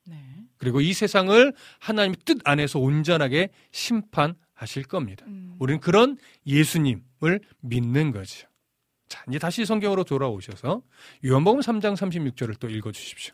그리고 0.61 0.79
이 0.79 0.93
세상을 0.93 1.53
하나님의 1.79 2.17
뜻 2.23 2.37
안에서 2.45 2.77
온전하게 2.77 3.49
심판하실 3.71 4.83
겁니다. 4.87 5.25
음. 5.27 5.55
우리는 5.57 5.79
그런 5.79 6.19
예수님을 6.45 7.41
믿는 7.61 8.11
거죠. 8.11 8.47
자, 9.07 9.23
이제 9.27 9.39
다시 9.39 9.65
성경으로 9.65 10.03
돌아오셔서 10.03 10.83
요한복음 11.25 11.61
3장 11.61 11.95
36절을 11.95 12.59
또 12.59 12.69
읽어 12.69 12.91
주십시오. 12.91 13.33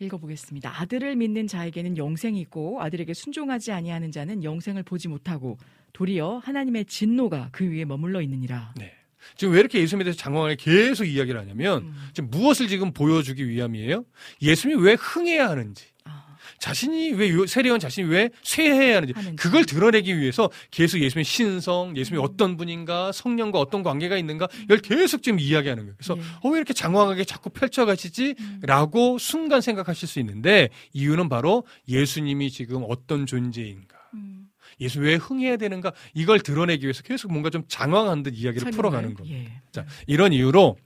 읽어보겠습니다. 0.00 0.80
아들을 0.80 1.14
믿는 1.14 1.46
자에게는 1.46 1.96
영생이 1.96 2.40
있고 2.40 2.82
아들에게 2.82 3.14
순종하지 3.14 3.70
아니하는 3.70 4.10
자는 4.10 4.42
영생을 4.42 4.82
보지 4.82 5.06
못하고 5.06 5.56
도리어 5.92 6.38
하나님의 6.38 6.86
진노가 6.86 7.50
그 7.52 7.64
위에 7.64 7.84
머물러 7.84 8.20
있느니라. 8.22 8.74
네. 8.76 8.92
지금 9.36 9.54
왜 9.54 9.60
이렇게 9.60 9.80
예수님에 9.80 10.02
대해서 10.02 10.18
장황하게 10.18 10.56
계속 10.56 11.04
이야기를 11.04 11.38
하냐면 11.40 11.84
음. 11.84 11.94
지금 12.12 12.28
무엇을 12.30 12.66
지금 12.66 12.92
보여주기 12.92 13.48
위함이에요? 13.48 14.04
예수님이 14.42 14.82
왜 14.82 14.94
흥해야 14.94 15.48
하는지, 15.48 15.86
아, 16.04 16.23
자신이 16.58 17.12
왜 17.12 17.30
요- 17.30 17.46
세례원 17.46 17.78
자신이 17.80 18.08
왜 18.08 18.30
쇠해야 18.42 18.96
하는지. 18.96 19.12
그걸 19.36 19.64
드러내기 19.64 20.18
위해서 20.18 20.50
계속 20.70 20.98
예수님의 21.00 21.24
신성, 21.24 21.96
예수님이 21.96 22.22
어떤 22.24 22.56
분인가, 22.56 23.12
성령과 23.12 23.58
어떤 23.58 23.82
관계가 23.82 24.16
있는가 24.16 24.48
이걸 24.64 24.78
계속 24.78 25.22
지금 25.22 25.38
이야기하는 25.40 25.84
거예요. 25.84 25.94
그래서 25.96 26.16
예. 26.16 26.22
어, 26.42 26.50
왜 26.50 26.58
이렇게 26.58 26.72
장황하게 26.72 27.24
자꾸 27.24 27.50
펼쳐가시지?라고 27.50 29.18
순간 29.18 29.60
생각하실 29.60 30.08
수 30.08 30.18
있는데 30.20 30.68
이유는 30.92 31.28
바로 31.28 31.64
예수님이 31.88 32.50
지금 32.50 32.84
어떤 32.88 33.26
존재인가. 33.26 33.96
음. 34.14 34.46
예수 34.80 35.00
왜 35.00 35.14
흥해야 35.14 35.56
되는가 35.56 35.92
이걸 36.14 36.40
드러내기 36.40 36.84
위해서 36.84 37.02
계속 37.02 37.30
뭔가 37.30 37.48
좀 37.50 37.62
장황한 37.68 38.22
듯 38.24 38.34
이야기를 38.36 38.72
풀어가는 38.72 39.14
겁니다. 39.14 39.38
예. 39.38 39.52
자, 39.70 39.86
이런 40.08 40.32
이유로 40.32 40.76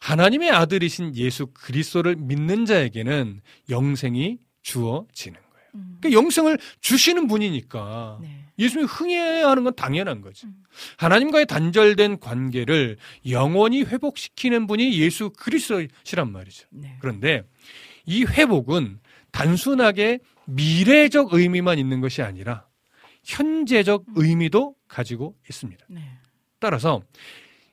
하나님의 0.00 0.50
아들이신 0.50 1.14
예수 1.16 1.46
그리스도를 1.52 2.16
믿는 2.16 2.64
자에게는 2.66 3.40
영생이 3.70 4.38
주어지는 4.66 5.38
거예요. 5.38 5.68
음. 5.76 5.98
그러니까 6.00 6.20
영생을 6.20 6.58
주시는 6.80 7.28
분이니까 7.28 8.18
네. 8.20 8.44
예수님이 8.58 8.88
흥해야 8.88 9.48
하는 9.48 9.62
건 9.62 9.74
당연한 9.76 10.20
거죠. 10.22 10.48
음. 10.48 10.64
하나님과의 10.96 11.46
단절된 11.46 12.18
관계를 12.18 12.96
영원히 13.30 13.84
회복시키는 13.84 14.66
분이 14.66 14.98
예수 14.98 15.30
그리스도시란 15.30 16.32
말이죠. 16.32 16.66
네. 16.70 16.96
그런데 17.00 17.44
이 18.06 18.24
회복은 18.24 18.98
단순하게 19.30 20.18
미래적 20.46 21.32
의미만 21.32 21.78
있는 21.78 22.00
것이 22.00 22.22
아니라 22.22 22.66
현재적 23.22 24.04
의미도 24.16 24.74
가지고 24.88 25.36
있습니다. 25.48 25.86
네. 25.88 26.00
따라서 26.58 27.02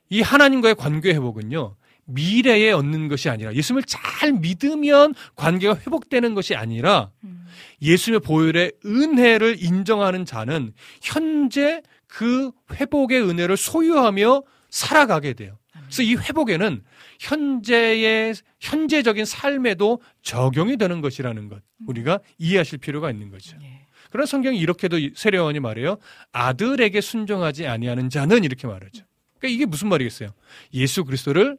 이 0.09 0.21
하나님과의 0.21 0.75
관계 0.75 1.11
회복은요. 1.13 1.75
미래에 2.06 2.72
얻는 2.72 3.08
것이 3.08 3.30
아니라 3.30 3.54
예수님을 3.54 3.84
잘 3.84 4.34
믿으면 4.34 5.14
관계가 5.36 5.76
회복되는 5.76 6.34
것이 6.34 6.56
아니라 6.56 7.12
음. 7.24 7.45
예수님의 7.82 8.20
보혈의 8.22 8.74
은혜를 8.86 9.64
인정하는 9.64 10.26
자는 10.26 10.74
현재 11.01 11.82
그 12.08 12.51
회복의 12.74 13.22
은혜를 13.22 13.58
소유하며 13.58 14.43
살아가게 14.70 15.34
돼요. 15.34 15.58
그래서 15.93 16.04
이 16.04 16.16
회복에는 16.16 16.84
현재의 17.20 18.34
현재적인 18.60 19.26
삶에도 19.26 20.01
적용이 20.22 20.78
되는 20.78 21.01
것이라는 21.01 21.49
것 21.49 21.62
우리가 21.86 22.20
이해하실 22.38 22.80
필요가 22.80 23.12
있는 23.12 23.30
거죠. 23.30 23.58
예. 23.62 23.86
그러나 24.10 24.26
성경이 24.26 24.60
이렇게도 24.60 24.97
세례원이 25.16 25.60
말해요. 25.60 25.97
아들에게 26.32 26.99
순종하지 27.01 27.68
아니하는 27.68 28.10
자는 28.10 28.43
이렇게 28.43 28.68
말하죠. 28.68 29.06
그러니까 29.39 29.56
이게 29.56 29.66
무슨 29.66 29.89
말이겠어요? 29.89 30.30
예수 30.74 31.04
그리스도를 31.04 31.58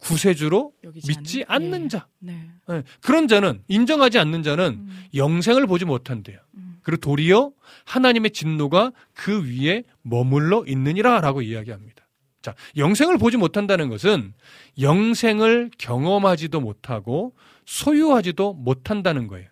구세주로 0.00 0.72
믿지 1.06 1.44
않는? 1.46 1.74
않는 1.74 1.84
예. 1.84 1.88
자. 1.88 2.06
네. 2.18 2.50
예, 2.70 2.82
그런 3.02 3.28
자는 3.28 3.62
인정하지 3.68 4.18
않는 4.18 4.42
자는 4.42 4.64
음. 4.80 5.04
영생을 5.14 5.66
보지 5.66 5.84
못한대요. 5.84 6.38
음. 6.54 6.78
그리고 6.82 7.00
도리어 7.00 7.52
하나님의 7.84 8.30
진노가 8.32 8.92
그 9.14 9.44
위에 9.46 9.84
머물러 10.02 10.64
있느니라라고 10.66 11.42
이야기합니다. 11.42 12.00
자, 12.42 12.54
영생을 12.76 13.18
보지 13.18 13.36
못한다는 13.36 13.90
것은 13.90 14.32
영생을 14.80 15.70
경험하지도 15.78 16.60
못하고 16.60 17.34
소유하지도 17.66 18.54
못한다는 18.54 19.26
거예요. 19.26 19.48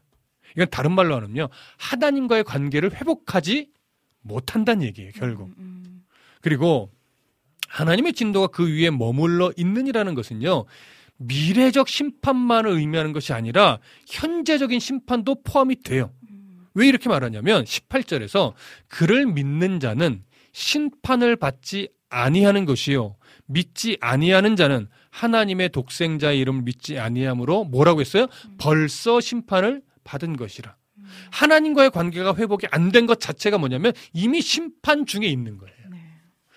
이건 0.56 0.68
다른 0.70 0.92
말로 0.92 1.14
하면요. 1.14 1.48
하나님과의 1.76 2.44
관계를 2.44 2.94
회복하지 2.94 3.68
못한다는 4.22 4.86
얘기예요, 4.86 5.12
결국. 5.14 5.48
음, 5.48 5.54
음. 5.58 6.04
그리고 6.40 6.90
하나님의 7.68 8.12
진도가 8.14 8.48
그 8.48 8.66
위에 8.68 8.90
머물러 8.90 9.52
있느니라는 9.56 10.14
것은요. 10.14 10.64
미래적 11.18 11.88
심판만을 11.88 12.70
의미하는 12.72 13.12
것이 13.12 13.32
아니라 13.32 13.78
현재적인 14.08 14.78
심판도 14.80 15.42
포함이 15.42 15.82
돼요. 15.82 16.10
왜 16.74 16.86
이렇게 16.86 17.08
말하냐면 17.08 17.64
18절에서 17.64 18.52
그를 18.88 19.26
믿는 19.26 19.80
자는 19.80 20.22
심판을 20.52 21.36
받지 21.36 21.88
아니하는 22.08 22.64
것이요 22.64 23.16
믿지 23.46 23.96
아니하는 24.00 24.54
자는 24.56 24.88
하나님의 25.10 25.70
독생자의 25.70 26.38
이름을 26.38 26.62
믿지 26.62 26.98
아니함으로 26.98 27.64
뭐라고 27.64 28.00
했어요? 28.00 28.26
벌써 28.58 29.20
심판을 29.20 29.82
받은 30.04 30.36
것이라. 30.36 30.76
하나님과의 31.32 31.90
관계가 31.90 32.34
회복이 32.36 32.66
안 32.70 32.92
된 32.92 33.06
것 33.06 33.18
자체가 33.18 33.58
뭐냐면 33.58 33.92
이미 34.12 34.40
심판 34.40 35.04
중에 35.06 35.26
있는 35.26 35.58
거예요. 35.58 35.74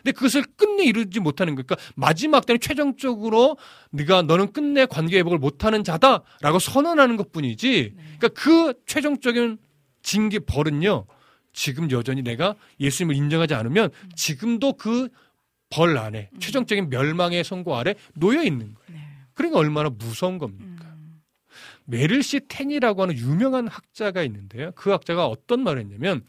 네. 0.04 0.12
근데 0.12 0.12
그것을 0.14 0.44
끝내 0.56 0.84
이루지 0.86 1.20
못하는 1.20 1.56
거니까 1.56 1.76
마지막 1.96 2.46
때는 2.46 2.60
최종적으로 2.60 3.58
네가 3.92 4.24
너는 4.24 4.54
끝내 4.54 4.86
관계 4.86 5.18
회복을 5.18 5.38
못하는 5.38 5.84
자다라고 5.84 6.60
선언하는 6.60 7.18
것뿐이지. 7.18 7.96
그러니까 8.20 8.28
그 8.30 8.74
최종적인 8.86 9.58
징계 10.02 10.40
벌은요. 10.40 11.06
지금 11.54 11.92
여전히 11.92 12.22
내가 12.22 12.56
예수님을 12.80 13.16
인정하지 13.16 13.54
않으면 13.54 13.90
지금도 14.16 14.74
그 14.74 15.10
벌 15.72 15.98
안에 15.98 16.30
최종적인 16.40 16.90
멸망의 16.90 17.44
선고 17.44 17.76
아래 17.76 17.96
놓여 18.14 18.44
있는 18.44 18.76
거예요. 18.76 18.92
네. 18.92 19.08
그러니까 19.34 19.58
얼마나 19.58 19.90
무서운 19.90 20.38
겁니까? 20.38 20.86
음. 20.86 21.22
메릴 21.86 22.22
시 22.22 22.42
텐이라고 22.48 23.02
하는 23.02 23.18
유명한 23.18 23.68
학자가 23.68 24.22
있는데요. 24.24 24.72
그 24.76 24.92
학자가 24.92 25.26
어떤 25.26 25.64
말을 25.64 25.82
했냐면 25.82 26.24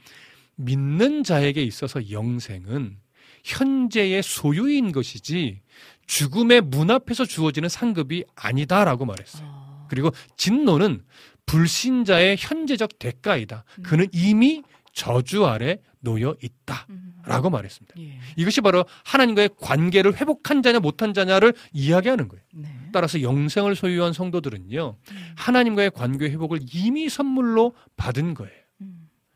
믿는 0.54 1.24
자에게 1.24 1.62
있어서 1.62 2.10
영생은 2.10 2.96
현재의 3.44 4.22
소유인 4.22 4.92
것이지 4.92 5.60
죽음의 6.06 6.62
문 6.62 6.90
앞에서 6.90 7.24
주어지는 7.24 7.68
상급이 7.68 8.24
아니다라고 8.34 9.04
말했어요. 9.04 9.46
아. 9.46 9.86
그리고 9.88 10.10
진노는 10.36 11.02
불신자의 11.46 12.36
현재적 12.38 12.98
대가이다. 12.98 13.64
그는 13.82 14.06
이미 14.12 14.62
저주 14.92 15.46
아래 15.46 15.78
놓여 16.00 16.36
있다 16.42 16.86
라고 17.24 17.50
말했습니다. 17.50 17.94
예. 18.00 18.18
이것이 18.36 18.60
바로 18.60 18.84
하나님과의 19.04 19.50
관계를 19.60 20.20
회복한 20.20 20.62
자냐 20.62 20.80
못한 20.80 21.14
자냐를 21.14 21.54
이야기하는 21.72 22.28
거예요. 22.28 22.44
네. 22.52 22.68
따라서 22.92 23.22
영생을 23.22 23.76
소유한 23.76 24.12
성도들은요, 24.12 24.96
하나님과의 25.36 25.92
관계 25.92 26.26
회복을 26.30 26.60
이미 26.74 27.08
선물로 27.08 27.74
받은 27.96 28.34
거예요. 28.34 28.61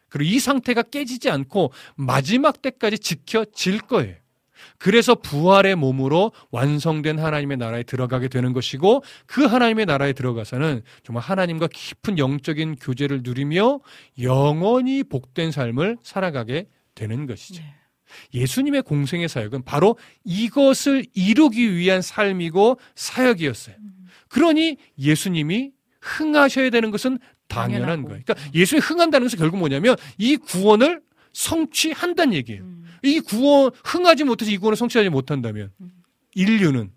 음. 0.07 0.11
그리고 0.11 0.35
이 0.35 0.39
상태가 0.39 0.83
깨지지 0.83 1.31
않고 1.31 1.73
마지막 1.97 2.63
때까지 2.63 2.99
지켜질 2.99 3.81
거예요. 3.81 4.15
그래서 4.79 5.15
부활의 5.15 5.77
몸으로 5.77 6.33
완성된 6.51 7.19
하나님의 7.19 7.57
나라에 7.57 7.83
들어가게 7.83 8.29
되는 8.29 8.53
것이고 8.53 9.03
그 9.27 9.45
하나님의 9.45 9.87
나라에 9.87 10.13
들어가서는 10.13 10.83
정말 11.03 11.23
하나님과 11.23 11.69
깊은 11.73 12.19
영적인 12.19 12.77
교제를 12.77 13.21
누리며 13.23 13.81
영원히 14.21 15.03
복된 15.03 15.51
삶을 15.51 15.99
살아가게 16.03 16.67
되는 16.95 17.27
것이죠. 17.27 17.63
네. 17.63 17.75
예수님의 18.35 18.83
공생의 18.83 19.29
사역은 19.29 19.65
바로 19.65 19.99
이것을 20.25 21.05
이루기 21.15 21.75
위한 21.75 22.03
삶이고 22.03 22.79
사역이었어요. 22.95 23.77
그러니 24.29 24.77
예수님이 24.99 25.73
흥하셔야 26.01 26.71
되는 26.71 26.91
것은 26.91 27.19
당연한. 27.49 28.03
거예요. 28.03 28.22
그러니까 28.24 28.34
예수님이 28.55 28.84
흥한다는 28.84 29.26
것은 29.26 29.38
결국 29.38 29.59
뭐냐면 29.59 29.97
이 30.18 30.36
구원을 30.36 31.01
성취한다는 31.32 32.34
얘기예요. 32.34 32.62
음. 32.62 32.84
이 33.03 33.20
구원 33.20 33.70
흥하지 33.84 34.24
못해서 34.24 34.51
이 34.51 34.57
구원을 34.59 34.76
성취하지 34.76 35.11
못한다면 35.11 35.70
인류는 36.34 36.90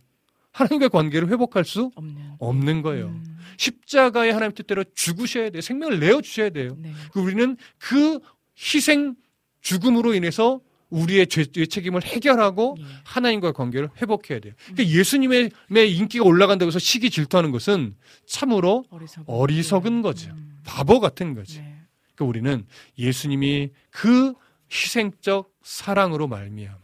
하나님과의 0.51 0.89
관계를 0.89 1.29
회복할 1.29 1.65
수 1.65 1.91
없는. 1.95 2.15
없는 2.39 2.81
거예요. 2.81 3.07
음. 3.07 3.37
십자가의 3.57 4.33
하나님 4.33 4.53
뜻대로 4.53 4.83
죽으셔야 4.95 5.49
돼요. 5.49 5.61
생명을 5.61 5.99
내어 5.99 6.21
주셔야 6.21 6.49
돼요. 6.49 6.75
네. 6.79 6.91
그 7.11 7.19
우리는 7.19 7.57
그 7.77 8.19
희생 8.57 9.15
죽음으로 9.61 10.13
인해서 10.13 10.61
우리의 10.89 11.27
죄의 11.27 11.67
책임을 11.67 12.03
해결하고 12.03 12.77
예. 12.79 12.83
하나님과의 13.03 13.53
관계를 13.53 13.89
회복해야 14.01 14.39
돼요. 14.39 14.53
그러니까 14.65 14.87
예수님의 14.87 15.51
인기가 15.71 16.25
올라간다고 16.25 16.67
해서 16.67 16.79
시기 16.79 17.09
질투하는 17.09 17.51
것은 17.51 17.95
참으로 18.25 18.85
어리석은, 18.89 19.25
어리석은 19.27 19.97
예. 19.97 20.01
거죠. 20.01 20.31
음. 20.31 20.59
바보 20.65 20.99
같은 20.99 21.33
거지. 21.35 21.59
네. 21.59 21.75
그러니까 22.15 22.25
우리는 22.25 22.65
예수님이 22.97 23.69
그 23.91 24.33
희생적 24.71 25.51
사랑으로 25.63 26.27
말미암아 26.27 26.79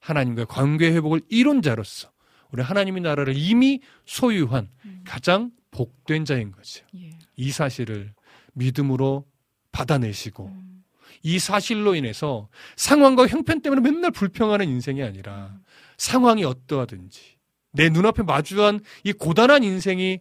하나님과의 0.00 0.46
관계 0.48 0.92
회복을 0.92 1.22
이룬 1.28 1.62
자로서 1.62 2.10
우리 2.50 2.62
하나님의 2.62 3.02
나라를 3.02 3.36
이미 3.36 3.80
소유한 4.04 4.68
가장 5.04 5.50
복된 5.70 6.24
자인 6.24 6.52
거죠. 6.52 6.84
예. 6.96 7.10
이 7.36 7.50
사실을 7.50 8.12
믿음으로 8.54 9.26
받아내시고 9.72 10.46
음. 10.46 10.75
이 11.22 11.38
사실로 11.38 11.94
인해서 11.94 12.48
상황과 12.76 13.26
형편 13.26 13.60
때문에 13.62 13.80
맨날 13.80 14.10
불평하는 14.10 14.68
인생이 14.68 15.02
아니라 15.02 15.58
상황이 15.96 16.44
어떠하든지 16.44 17.36
내 17.72 17.88
눈앞에 17.88 18.22
마주한 18.22 18.80
이 19.04 19.12
고단한 19.12 19.62
인생이 19.64 20.20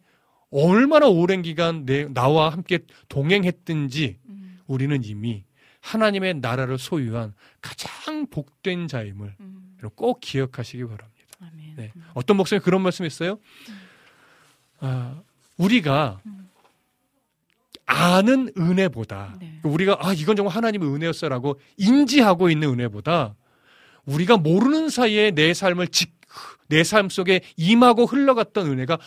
얼마나 0.52 1.08
오랜 1.08 1.42
기간 1.42 1.86
내, 1.86 2.06
나와 2.06 2.50
함께 2.50 2.80
동행했든지 3.10 4.20
음. 4.30 4.60
우리는 4.68 5.04
이미 5.04 5.44
하나님의 5.82 6.36
나라를 6.36 6.78
소유한 6.78 7.34
가장 7.62 8.28
복된 8.28 8.88
자임을 8.88 9.36
음. 9.40 9.78
꼭 9.96 10.20
기억하시기 10.20 10.84
바랍니다. 10.84 11.14
아멘. 11.42 11.76
네. 11.76 11.92
어떤 12.14 12.38
목사님 12.38 12.64
그런 12.64 12.82
말씀했어요? 12.82 13.38
아, 14.80 15.22
우리가 15.58 16.22
아는 17.86 18.52
은혜보다 18.58 19.36
네. 19.40 19.60
우리가 19.64 19.98
아 20.00 20.14
이건 20.14 20.36
정말 20.36 20.56
하나님의 20.56 20.90
은혜였어라고 20.90 21.60
인지하고 21.78 22.50
있는 22.50 22.70
은혜보다 22.70 23.36
우리가 24.06 24.38
모르는 24.38 24.90
사이에 24.90 25.32
내 25.32 25.54
삶을 25.54 25.88
내삶 26.68 27.10
속에 27.10 27.42
임하고 27.58 28.06
흘러갔던 28.06 28.68
은혜가 28.68 28.98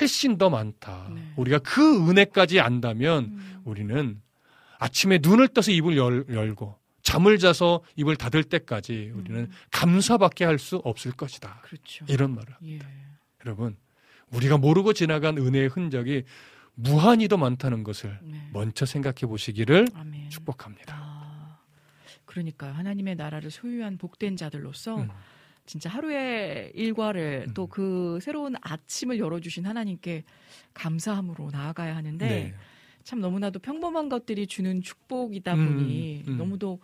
훨씬 0.00 0.38
더 0.38 0.48
많다. 0.50 1.10
네. 1.14 1.32
우리가 1.36 1.58
그 1.58 2.08
은혜까지 2.08 2.60
안다면 2.60 3.24
음. 3.24 3.56
우리는 3.64 4.20
아침에 4.78 5.18
눈을 5.22 5.48
떠서 5.48 5.70
입을 5.70 5.96
열, 5.96 6.24
열고 6.30 6.78
잠을 7.02 7.38
자서 7.38 7.82
입을 7.96 8.16
닫을 8.16 8.44
때까지 8.44 9.12
우리는 9.14 9.40
음. 9.40 9.50
감사밖에 9.70 10.44
할 10.44 10.58
수 10.58 10.76
없을 10.76 11.12
것이다. 11.12 11.60
그렇죠. 11.62 12.04
이런 12.08 12.34
말을. 12.34 12.54
예. 12.64 12.78
여러분, 13.44 13.76
우리가 14.32 14.58
모르고 14.58 14.92
지나간 14.92 15.38
은혜의 15.38 15.68
흔적이 15.68 16.24
무한히 16.80 17.26
더 17.26 17.36
많다는 17.36 17.82
것을 17.82 18.18
네. 18.22 18.48
먼저 18.52 18.86
생각해 18.86 19.26
보시기를 19.26 19.88
아멘. 19.94 20.30
축복합니다. 20.30 20.94
아, 20.96 21.58
그러니까 22.24 22.70
하나님의 22.72 23.16
나라를 23.16 23.50
소유한 23.50 23.98
복된 23.98 24.36
자들로서 24.36 24.98
음. 24.98 25.08
진짜 25.66 25.90
하루의 25.90 26.72
일과를 26.74 27.46
음. 27.48 27.54
또그 27.54 28.20
새로운 28.22 28.54
아침을 28.60 29.18
열어주신 29.18 29.66
하나님께 29.66 30.22
감사함으로 30.72 31.50
나아가야 31.50 31.96
하는데 31.96 32.26
네. 32.26 32.54
참 33.02 33.20
너무나도 33.20 33.58
평범한 33.58 34.08
것들이 34.08 34.46
주는 34.46 34.80
축복이다 34.80 35.54
음, 35.54 35.66
보니 35.66 36.24
음. 36.28 36.38
너무도 36.38 36.78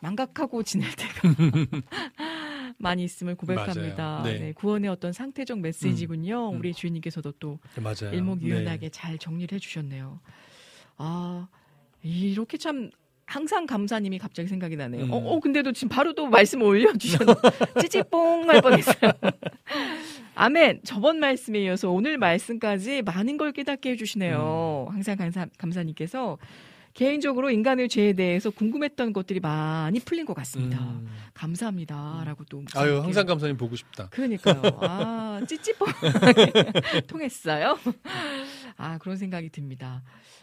망각하고 0.00 0.62
지낼 0.62 0.90
때가 0.94 1.28
많이 2.80 3.04
있음을 3.04 3.34
고백합니다. 3.34 4.22
네. 4.24 4.38
네, 4.38 4.52
구원의 4.52 4.90
어떤 4.90 5.12
상태적 5.12 5.60
메시지군요. 5.60 6.50
음. 6.50 6.58
우리 6.58 6.72
주인님께서도 6.72 7.32
또 7.32 7.58
맞아요. 7.76 8.14
일목요연하게 8.14 8.88
잘 8.88 9.18
정리를 9.18 9.54
해주셨네요. 9.54 10.18
아 10.96 11.46
이렇게 12.02 12.56
참 12.56 12.90
항상 13.26 13.66
감사님이 13.66 14.18
갑자기 14.18 14.48
생각이 14.48 14.76
나네요. 14.76 15.04
음. 15.04 15.12
어, 15.12 15.16
어, 15.16 15.40
근데도 15.40 15.72
지금 15.72 15.90
바로 15.90 16.14
또 16.14 16.26
말씀 16.26 16.62
올려주셨네. 16.62 17.32
찌찌뽕 17.82 18.48
할 18.48 18.60
뻔했어요. 18.62 19.12
아멘. 20.34 20.80
저번 20.84 21.20
말씀에 21.20 21.60
이어서 21.60 21.90
오늘 21.90 22.16
말씀까지 22.16 23.02
많은 23.02 23.36
걸 23.36 23.52
깨닫게 23.52 23.90
해주시네요. 23.90 24.86
음. 24.88 24.94
항상 24.94 25.16
감사, 25.16 25.46
감사님께서 25.58 26.38
개인적으로 26.94 27.50
인간의 27.50 27.88
죄에 27.88 28.12
대해서 28.14 28.50
궁금했던 28.50 29.12
것들이 29.12 29.40
많이 29.40 30.00
풀린 30.00 30.26
것 30.26 30.34
같습니다. 30.34 30.78
음. 30.80 31.08
감사합니다라고 31.34 32.44
또 32.44 32.58
아유, 32.58 32.64
목사님께 32.64 33.00
항상 33.04 33.26
감사님 33.26 33.56
보고 33.56 33.76
싶다. 33.76 34.08
그러니까요. 34.10 34.60
아, 34.80 35.40
찌찌뽕 35.46 35.88
통했어요. 37.06 37.78
아, 38.76 38.98
그런 38.98 39.16
생각이 39.16 39.50
듭니다. 39.50 40.02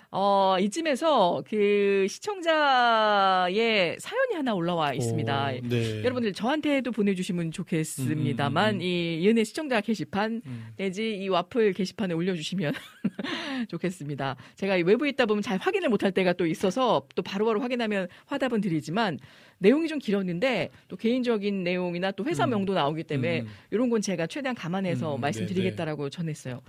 어, 0.09 0.55
이쯤에서 0.59 1.43
그 1.49 2.07
시청자의 2.09 3.97
사연이 3.99 4.35
하나 4.35 4.53
올라와 4.53 4.93
있습니다. 4.93 5.47
오, 5.49 5.67
네. 5.67 6.01
여러분들 6.03 6.31
저한테도 6.31 6.91
보내주시면 6.91 7.51
좋겠습니다만 7.51 8.75
음, 8.75 8.75
음, 8.75 8.79
음. 8.79 8.81
이 8.81 9.27
연애 9.27 9.43
시청자 9.43 9.81
게시판 9.81 10.41
음. 10.45 10.67
내지 10.77 11.13
이 11.13 11.27
와플 11.27 11.73
게시판에 11.73 12.13
올려주시면 12.13 12.73
좋겠습니다. 13.67 14.37
제가 14.55 14.77
이 14.77 14.83
외부에 14.83 15.09
있다 15.09 15.25
보면 15.25 15.41
잘 15.41 15.57
확인을 15.57 15.89
못할 15.89 16.13
때가 16.13 16.33
또 16.33 16.45
있어서 16.45 17.05
또 17.15 17.21
바로 17.21 17.45
바로 17.45 17.59
확인하면 17.59 18.07
화답은 18.27 18.61
드리지만 18.61 19.19
내용이 19.57 19.89
좀 19.89 19.99
길었는데 19.99 20.69
또 20.87 20.95
개인적인 20.95 21.63
내용이나 21.63 22.11
또 22.11 22.23
회사 22.23 22.45
음. 22.45 22.51
명도 22.51 22.73
나오기 22.73 23.03
때문에 23.03 23.41
음. 23.41 23.47
이런 23.71 23.89
건 23.89 24.01
제가 24.01 24.27
최대한 24.27 24.55
감안해서 24.55 25.15
음, 25.15 25.21
말씀드리겠다라고 25.21 26.09
전했어요. 26.09 26.61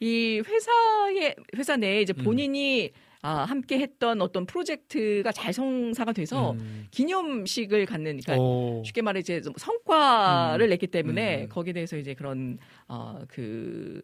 이 0.00 0.42
회사의 0.46 1.36
회사 1.56 1.76
내에 1.76 2.00
이제 2.00 2.14
음. 2.16 2.24
본인이 2.24 2.90
아, 3.22 3.44
함께 3.44 3.78
했던 3.78 4.22
어떤 4.22 4.46
프로젝트가 4.46 5.30
잘 5.30 5.52
성사가 5.52 6.12
돼서 6.14 6.52
음. 6.52 6.86
기념식을 6.90 7.84
갖는 7.84 8.18
그러니까 8.18 8.42
오. 8.42 8.82
쉽게 8.82 9.02
말해 9.02 9.20
이제 9.20 9.42
좀 9.42 9.52
성과를 9.58 10.66
음. 10.66 10.70
냈기 10.70 10.86
때문에 10.86 11.42
음. 11.42 11.48
거기에 11.50 11.74
대해서 11.74 11.98
이제 11.98 12.14
그런 12.14 12.58
어 12.88 13.20
그 13.28 14.00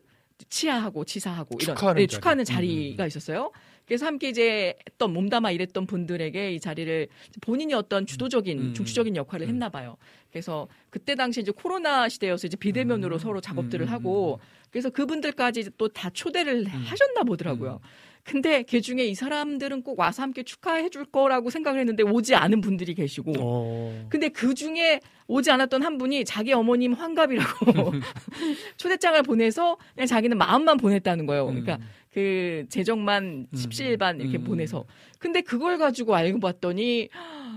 치하하고 0.50 1.04
치사하고 1.04 1.56
이런 1.62 1.74
축하하는 1.76 2.00
네. 2.02 2.06
축하하는 2.06 2.42
음. 2.42 2.44
자리가 2.44 3.06
있었어요. 3.06 3.50
그래서 3.86 4.04
함께 4.06 4.28
이제 4.28 4.74
했던 4.88 5.12
몸담아 5.12 5.52
일했던 5.52 5.86
분들에게 5.86 6.52
이 6.52 6.60
자리를 6.60 7.06
본인이 7.40 7.72
어떤 7.72 8.04
주도적인 8.04 8.58
음. 8.58 8.74
중추적인 8.74 9.16
역할을 9.16 9.46
음. 9.46 9.50
했나 9.50 9.68
봐요. 9.68 9.96
그래서 10.30 10.68
그때 10.90 11.14
당시 11.14 11.40
이제 11.40 11.52
코로나 11.52 12.08
시대여서 12.08 12.48
이제 12.48 12.56
비대면으로 12.56 13.16
음. 13.16 13.18
서로 13.18 13.40
작업들을 13.40 13.86
음. 13.86 13.92
하고 13.92 14.40
그래서 14.70 14.90
그분들까지 14.90 15.70
또 15.78 15.88
다 15.88 16.10
초대를 16.10 16.66
하셨나 16.66 17.22
보더라고요. 17.22 17.80
근데 18.24 18.64
그 18.64 18.80
중에 18.80 19.04
이 19.04 19.14
사람들은 19.14 19.82
꼭 19.82 20.00
와서 20.00 20.22
함께 20.22 20.42
축하해 20.42 20.90
줄 20.90 21.04
거라고 21.04 21.48
생각을 21.48 21.78
했는데 21.78 22.02
오지 22.02 22.34
않은 22.34 22.60
분들이 22.60 22.92
계시고 22.94 23.32
어. 23.38 24.06
근데 24.08 24.28
그 24.28 24.52
중에 24.52 25.00
오지 25.28 25.50
않았던 25.52 25.82
한 25.84 25.96
분이 25.96 26.24
자기 26.24 26.52
어머님 26.52 26.92
환갑이라고 26.92 27.92
초대장을 28.76 29.22
보내서 29.22 29.76
그냥 29.94 30.06
자기는 30.08 30.36
마음만 30.36 30.76
보냈다는 30.76 31.26
거예요. 31.26 31.46
그러니까 31.46 31.76
음. 31.76 31.86
그 32.16 32.64
재정만 32.70 33.46
음. 33.52 33.54
십시일반 33.54 34.22
이렇게 34.22 34.38
음. 34.38 34.44
보내서 34.44 34.86
근데 35.18 35.42
그걸 35.42 35.76
가지고 35.76 36.14
알고 36.16 36.40
봤더니 36.40 37.10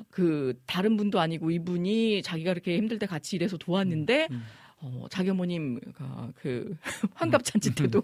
그 0.10 0.53
다른 0.66 0.97
분도 0.97 1.22
아니고 1.22 1.49
이분이 1.49 2.22
자기가 2.24 2.51
이렇게 2.51 2.76
힘들 2.76 2.99
때 2.99 3.05
같이 3.05 3.38
일해서 3.38 3.55
도왔는데 3.55 4.28
음. 4.32 4.43
어, 4.82 5.05
자기 5.10 5.30
어머님 5.30 5.80
그- 5.80 6.34
그 6.41 6.78
환갑 7.16 7.45
잔치 7.45 7.74
때도 7.74 8.01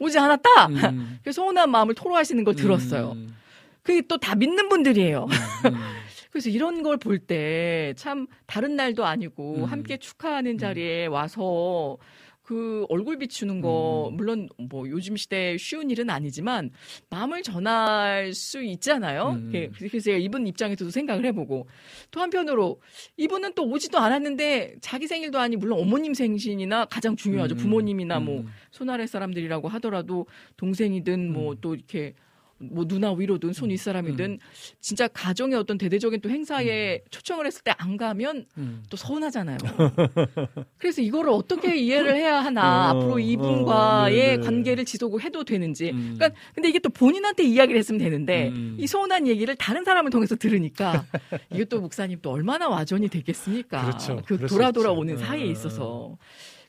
오지 0.00 0.18
않았다. 0.18 0.66
음. 0.66 1.18
그래서 1.22 1.42
서운한 1.42 1.70
마음을 1.70 1.94
토로하시는 1.94 2.42
걸 2.42 2.56
들었어요. 2.56 3.12
음. 3.12 3.36
그게 3.84 4.00
또 4.08 4.16
다 4.18 4.34
믿는 4.34 4.68
분들이에요. 4.68 5.26
음, 5.28 5.28
그래서 6.32 6.50
이런 6.50 6.82
걸 6.82 6.96
볼 6.96 7.20
때 7.20 7.94
참 7.96 8.26
다른 8.46 8.74
날도 8.74 9.04
아니고 9.04 9.58
음. 9.58 9.64
함께 9.66 9.96
축하하는 9.98 10.58
자리에 10.58 11.06
와서 11.06 11.98
그 12.44 12.84
얼굴 12.90 13.18
비추는 13.18 13.62
거 13.62 14.10
음. 14.12 14.16
물론 14.16 14.48
뭐 14.58 14.88
요즘 14.88 15.16
시대에 15.16 15.56
쉬운 15.56 15.90
일은 15.90 16.10
아니지만 16.10 16.70
마음을 17.08 17.42
전할 17.42 18.34
수 18.34 18.62
있잖아요. 18.62 19.30
음. 19.30 19.50
예, 19.54 19.68
그래서 19.68 20.04
제가 20.04 20.18
이분 20.18 20.46
입장에서도 20.46 20.90
생각을 20.90 21.24
해보고 21.24 21.66
또 22.10 22.20
한편으로 22.20 22.80
이분은 23.16 23.54
또 23.54 23.64
오지도 23.64 23.98
않았는데 23.98 24.76
자기 24.82 25.06
생일도 25.06 25.38
아니 25.38 25.56
물론 25.56 25.80
어머님 25.80 26.12
생신이나 26.12 26.84
가장 26.84 27.16
중요하죠. 27.16 27.54
음. 27.54 27.56
부모님이나 27.56 28.20
뭐 28.20 28.40
음. 28.40 28.48
손아래 28.70 29.06
사람들이라고 29.06 29.68
하더라도 29.68 30.26
동생이든 30.58 31.32
뭐 31.32 31.52
음. 31.52 31.56
또 31.62 31.74
이렇게 31.74 32.14
뭐 32.58 32.86
누나 32.86 33.12
위로든 33.12 33.52
손 33.52 33.70
윗사람이든 33.70 34.38
진짜 34.80 35.08
가정의 35.08 35.56
어떤 35.58 35.76
대대적인 35.78 36.20
또 36.20 36.30
행사에 36.30 37.00
초청을 37.10 37.46
했을 37.46 37.62
때 37.62 37.74
안 37.78 37.96
가면 37.96 38.46
음. 38.56 38.82
또 38.88 38.96
서운하잖아요. 38.96 39.58
그래서 40.78 41.02
이거를 41.02 41.30
어떻게 41.30 41.76
이해를 41.76 42.16
해야 42.16 42.42
하나 42.42 42.92
어, 42.92 42.96
앞으로 42.96 43.18
이분과의 43.18 44.36
어. 44.36 44.40
관계를 44.40 44.84
지속을 44.84 45.22
해도 45.22 45.44
되는지. 45.44 45.90
음. 45.90 46.14
그러니까 46.16 46.40
근데 46.54 46.68
이게 46.68 46.78
또 46.78 46.88
본인한테 46.88 47.42
이야기를 47.44 47.78
했으면 47.78 47.98
되는데 47.98 48.48
음. 48.48 48.76
이 48.78 48.86
서운한 48.86 49.26
얘기를 49.26 49.54
다른 49.56 49.84
사람을 49.84 50.10
통해서 50.10 50.36
들으니까 50.36 51.04
이게 51.52 51.64
또 51.64 51.80
목사님 51.80 52.20
또 52.22 52.30
얼마나 52.30 52.68
와전이 52.68 53.08
됐겠습니까? 53.08 53.84
그렇죠. 53.86 54.22
그 54.26 54.38
돌아. 54.46 54.70
돌아오는 54.70 55.14
어, 55.14 55.18
사이에 55.18 55.44
어, 55.44 55.50
있어서. 55.50 56.16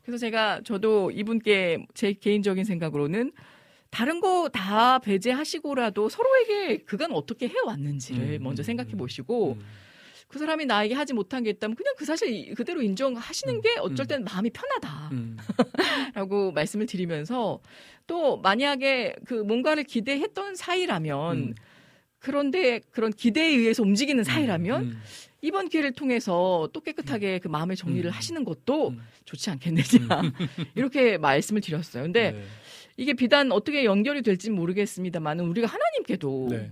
그래서 0.03 0.19
제가 0.19 0.61
저도 0.63 1.11
이분께 1.11 1.85
제 1.93 2.13
개인적인 2.13 2.63
생각으로는 2.63 3.31
다른 3.89 4.19
거 4.19 4.49
다 4.51 4.99
배제하시고라도 4.99 6.09
서로에게 6.09 6.77
그간 6.79 7.11
어떻게 7.11 7.47
해왔는지를 7.47 8.39
음, 8.39 8.43
먼저 8.43 8.61
음, 8.61 8.65
생각해 8.65 8.93
음, 8.93 8.97
보시고 8.97 9.53
음. 9.53 9.65
그 10.27 10.39
사람이 10.39 10.65
나에게 10.65 10.93
하지 10.95 11.13
못한 11.13 11.43
게 11.43 11.49
있다면 11.51 11.75
그냥 11.75 11.93
그 11.97 12.03
사실 12.05 12.29
이- 12.33 12.53
그대로 12.53 12.81
인정하시는 12.81 13.61
게 13.61 13.77
어쩔 13.79 14.05
음. 14.05 14.07
때는 14.07 14.23
마음이 14.25 14.49
편하다라고 14.51 15.11
음. 15.11 15.37
말씀을 16.53 16.85
드리면서 16.87 17.59
또 18.07 18.37
만약에 18.37 19.15
그 19.25 19.33
뭔가를 19.35 19.83
기대했던 19.83 20.55
사이라면 20.55 21.37
음. 21.37 21.55
그런데 22.19 22.79
그런 22.91 23.11
기대에 23.13 23.47
의해서 23.47 23.83
움직이는 23.83 24.23
사이라면 24.23 24.83
음. 24.83 25.01
이번 25.41 25.69
기회를 25.69 25.91
통해서 25.93 26.67
또 26.73 26.81
깨끗하게 26.81 27.37
그 27.39 27.47
마음의 27.47 27.77
정리를 27.77 28.09
음. 28.09 28.11
하시는 28.11 28.43
것도 28.43 28.89
음. 28.89 29.01
좋지 29.25 29.49
않겠느냐 29.51 29.85
이렇게 30.75 31.17
말씀을 31.19 31.61
드렸어요. 31.61 32.03
근데 32.03 32.31
네. 32.31 32.43
이게 32.97 33.13
비단 33.13 33.51
어떻게 33.51 33.83
연결이 33.85 34.21
될지 34.21 34.49
는 34.49 34.55
모르겠습니다만 34.57 35.39
우리가 35.41 35.67
하나님께도 35.67 36.47
네. 36.49 36.71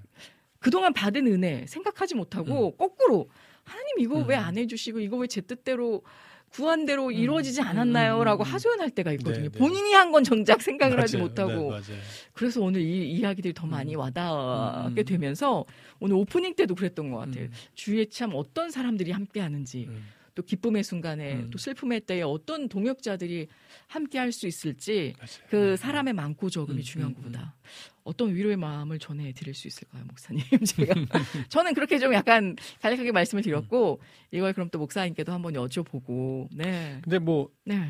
그동안 0.59 0.93
받은 0.93 1.27
은혜 1.27 1.65
생각하지 1.67 2.15
못하고 2.15 2.71
거꾸로 2.77 3.29
하나님 3.63 3.99
이거 3.99 4.19
음. 4.21 4.27
왜안 4.29 4.57
해주시고 4.57 4.99
이거 5.01 5.17
왜 5.17 5.27
제 5.27 5.41
뜻대로 5.41 6.01
구한 6.49 6.85
대로 6.85 7.09
이루어지지 7.09 7.61
않았나요? 7.61 8.19
음. 8.19 8.23
라고 8.25 8.43
음. 8.43 8.45
하소연할 8.45 8.91
때가 8.91 9.11
있거든요. 9.13 9.49
네, 9.49 9.49
네. 9.49 9.57
본인이 9.57 9.91
한 9.93 10.11
건 10.11 10.23
정작 10.23 10.61
생각을 10.61 10.99
하지 11.01 11.17
맞아요. 11.17 11.27
못하고 11.27 11.51
네, 11.51 11.69
맞아요. 11.69 12.01
그래서 12.33 12.61
오늘 12.61 12.81
이 12.81 13.09
이야기들이 13.11 13.53
더 13.55 13.65
많이 13.65 13.95
음. 13.95 13.99
와닿게 14.01 15.01
음. 15.01 15.05
되면서 15.05 15.65
오늘 15.99 16.15
오프닝 16.17 16.53
때도 16.55 16.75
그랬던 16.75 17.09
것 17.09 17.17
같아요. 17.17 17.45
음. 17.45 17.51
주위에 17.73 18.05
참 18.05 18.31
어떤 18.35 18.69
사람들이 18.69 19.09
함께 19.11 19.39
하는지 19.39 19.87
음. 19.89 20.05
또 20.35 20.41
기쁨의 20.43 20.83
순간에 20.83 21.35
음. 21.35 21.49
또 21.51 21.57
슬픔의 21.57 22.01
때에 22.01 22.21
어떤 22.23 22.67
동역자들이 22.67 23.47
함께 23.87 24.17
할 24.19 24.33
수 24.33 24.47
있을지 24.47 25.13
맞아요. 25.17 25.47
그 25.49 25.77
사람의 25.77 26.13
많고 26.13 26.49
적음이 26.49 26.79
음, 26.79 26.81
중요한 26.81 27.11
음, 27.11 27.15
것보다 27.15 27.55
어떤 28.03 28.33
위로의 28.33 28.57
마음을 28.57 28.97
전해 28.99 29.31
드릴 29.31 29.53
수 29.53 29.67
있을까요, 29.67 30.03
목사님? 30.05 30.43
제가 30.65 30.93
저는 31.49 31.73
그렇게 31.75 31.99
좀 31.99 32.13
약간 32.13 32.55
간략하게 32.81 33.11
말씀을 33.11 33.43
드렸고 33.43 34.01
이걸 34.31 34.53
그럼 34.53 34.69
또 34.71 34.79
목사님께도 34.79 35.31
한번 35.31 35.53
여쭤보고 35.53 36.49
네, 36.51 36.99
근데 37.03 37.19
뭐 37.19 37.49
네, 37.63 37.87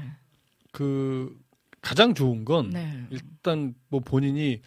그 0.71 1.35
가장 1.81 2.13
좋은 2.13 2.45
건 2.45 2.69
네, 2.71 3.05
일단 3.09 3.73
뭐 3.87 4.01
본인이 4.01 4.61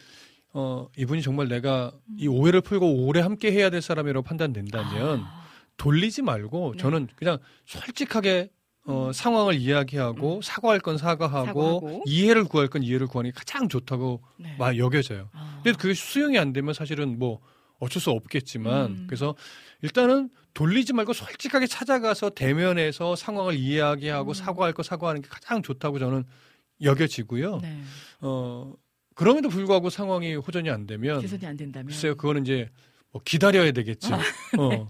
어 0.53 0.89
이분이 0.97 1.21
정말 1.23 1.49
내가 1.49 1.93
음. 2.09 2.17
이 2.19 2.27
오해를 2.27 2.63
풀고 2.63 3.05
오래 3.07 3.21
함께 3.21 3.53
해야 3.53 3.69
될 3.69 3.83
사람이라고 3.83 4.23
판단된다면 4.25 5.21
아, 5.21 5.36
돌리지 5.77 6.23
말고 6.23 6.73
네. 6.77 6.79
저는 6.83 7.09
그냥 7.17 7.39
솔직하게 7.67 8.51
어, 8.89 9.11
상황을 9.13 9.55
이야기하고 9.55 10.43
사과할 10.43 10.79
건 10.79 10.97
사과하고, 10.97 11.47
음. 11.47 11.75
사과하고. 11.75 12.03
이해를 12.07 12.45
구할 12.45 12.69
건 12.69 12.85
이해를 12.85 13.09
구하는 13.09 13.31
게 13.33 13.35
가장 13.35 13.69
좋다고 13.69 14.23
네. 14.39 14.55
막 14.59 14.79
여겨져요. 14.79 15.29
아, 15.33 15.61
근데 15.63 15.77
그게 15.77 15.93
수용이 15.93 16.39
안 16.39 16.53
되면 16.53 16.73
사실은 16.73 17.19
뭐 17.19 17.41
어쩔 17.81 18.01
수 18.01 18.11
없겠지만 18.11 18.87
음. 18.87 19.05
그래서 19.09 19.35
일단은 19.83 20.31
돌리지 20.55 20.93
말고 20.93 21.13
솔직하게 21.13 21.67
찾아가서 21.67 22.31
대면해서 22.31 23.17
상황을 23.17 23.55
이야기하고 23.55 24.31
음. 24.31 24.35
사과할 24.35 24.73
거 24.73 24.85
사과하는 24.85 25.21
게 25.21 25.29
가장 25.29 25.63
좋다고 25.63 25.99
저는 25.99 26.25
여겨지고요. 26.81 27.59
네. 27.61 27.81
어 28.21 28.73
그럼에도 29.15 29.49
불구하고 29.49 29.91
상황이 29.91 30.35
호전이 30.37 30.71
안 30.71 30.87
되면 30.87 31.21
개선이 31.21 31.45
안 31.45 31.57
된다면 31.57 31.89
글쎄요 31.89 32.15
그거는 32.15 32.43
이제 32.43 32.69
뭐 33.17 33.21
기다려야 33.25 33.73
되겠죠. 33.73 34.15
어. 34.59 34.89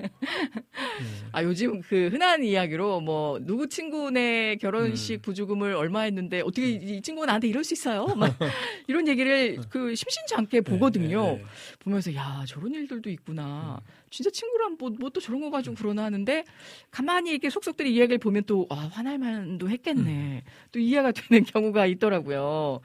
아 1.32 1.42
요즘 1.44 1.80
그 1.82 2.08
흔한 2.08 2.42
이야기로 2.42 3.00
뭐 3.00 3.38
누구 3.40 3.68
친구네 3.68 4.56
결혼식 4.56 5.14
음. 5.14 5.22
부조금을 5.22 5.74
얼마 5.74 6.00
했는데 6.00 6.40
어떻게 6.40 6.70
이 6.70 7.00
친구가 7.02 7.26
나한테 7.26 7.46
이럴 7.48 7.62
수 7.62 7.74
있어요? 7.74 8.06
막 8.16 8.34
이런 8.88 9.06
얘기를 9.06 9.60
그 9.68 9.94
심심치 9.94 10.34
않게 10.34 10.62
보거든요. 10.62 11.22
네, 11.22 11.30
네, 11.32 11.38
네. 11.38 11.44
보면서 11.80 12.14
야 12.14 12.44
저런 12.48 12.74
일들도 12.74 13.10
있구나. 13.10 13.80
음. 13.80 13.92
진짜 14.10 14.30
친구랑 14.30 14.76
뭐뭐또 14.78 15.20
저런 15.20 15.40
거 15.40 15.50
가지고 15.50 15.76
그러나 15.78 16.04
하는데 16.04 16.44
가만히 16.90 17.30
이렇게 17.30 17.50
속속들이 17.50 17.94
이야기를 17.94 18.18
보면 18.18 18.44
또 18.44 18.66
아 18.70 18.88
화날 18.92 19.18
만도 19.18 19.68
했겠네. 19.70 20.10
음. 20.10 20.40
또 20.72 20.80
이해가 20.80 21.12
되는 21.12 21.44
경우가 21.44 21.86
있더라고요. 21.86 22.80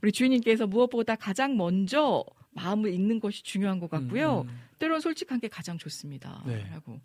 우리 0.00 0.12
주인님께서 0.12 0.66
무엇보다 0.66 1.16
가장 1.16 1.56
먼저 1.56 2.24
마음을 2.52 2.92
읽는 2.92 3.20
것이 3.20 3.42
중요한 3.42 3.78
것 3.78 3.90
같고요. 3.90 4.44
음, 4.46 4.48
음. 4.48 4.67
때론 4.78 5.00
솔직한 5.00 5.40
게 5.40 5.48
가장 5.48 5.78
좋습니다. 5.78 6.42
네. 6.46 6.64
라고. 6.70 7.00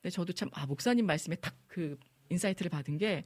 근데 0.00 0.10
저도 0.10 0.32
참, 0.32 0.48
아, 0.52 0.66
목사님 0.66 1.06
말씀에 1.06 1.36
딱 1.36 1.54
그 1.66 1.98
insight를 2.30 2.70
받은 2.70 2.98
게 2.98 3.24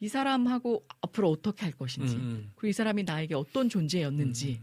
이 0.00 0.08
사람하고 0.08 0.84
앞으로 1.00 1.30
어떻게 1.30 1.64
할 1.64 1.72
것인지, 1.72 2.16
음, 2.16 2.20
음. 2.20 2.52
그리고 2.54 2.68
이 2.68 2.72
사람이 2.72 3.04
나에게 3.04 3.34
어떤 3.34 3.68
존재였는지, 3.68 4.60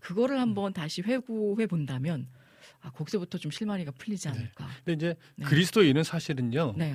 그거를 0.00 0.40
한번 0.40 0.72
다시 0.72 1.02
회고해 1.02 1.66
본다면, 1.66 2.28
아, 2.80 2.90
거기서부터 2.92 3.38
좀 3.38 3.50
실마리가 3.50 3.90
풀리지 3.92 4.28
네. 4.28 4.34
않을까. 4.34 4.68
근데 4.84 4.92
이제 4.92 5.14
네. 5.36 5.44
그리스도인은 5.44 6.04
사실은요. 6.04 6.74
네. 6.76 6.94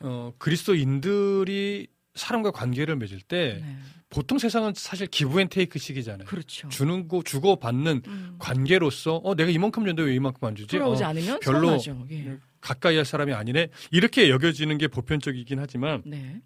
어, 0.00 0.32
그리스도인들이 0.38 1.88
사람과 2.16 2.50
관계를 2.50 2.96
맺을 2.96 3.20
때 3.20 3.60
네. 3.62 3.76
보통 4.08 4.38
세상은 4.38 4.72
사실 4.74 5.06
기브앤테이크 5.06 5.78
식이잖아요. 5.78 6.26
그렇죠. 6.26 6.68
주는 6.68 7.06
거 7.08 7.22
주고 7.22 7.56
받는 7.56 8.02
음. 8.06 8.36
관계로서 8.38 9.16
어 9.16 9.34
내가 9.34 9.50
이만큼 9.50 9.82
줬는데 9.84 10.02
왜 10.02 10.14
이만큼 10.14 10.46
안 10.48 10.54
주지? 10.56 10.76
어, 10.78 10.94
않으면 10.94 11.40
별로. 11.40 11.78
예. 12.10 12.38
가까이 12.60 12.96
할 12.96 13.04
사람이 13.04 13.32
아니네. 13.32 13.68
이렇게 13.90 14.28
여겨지는 14.30 14.78
게 14.78 14.88
보편적이긴 14.88 15.58
하지만 15.58 16.02
네. 16.04 16.40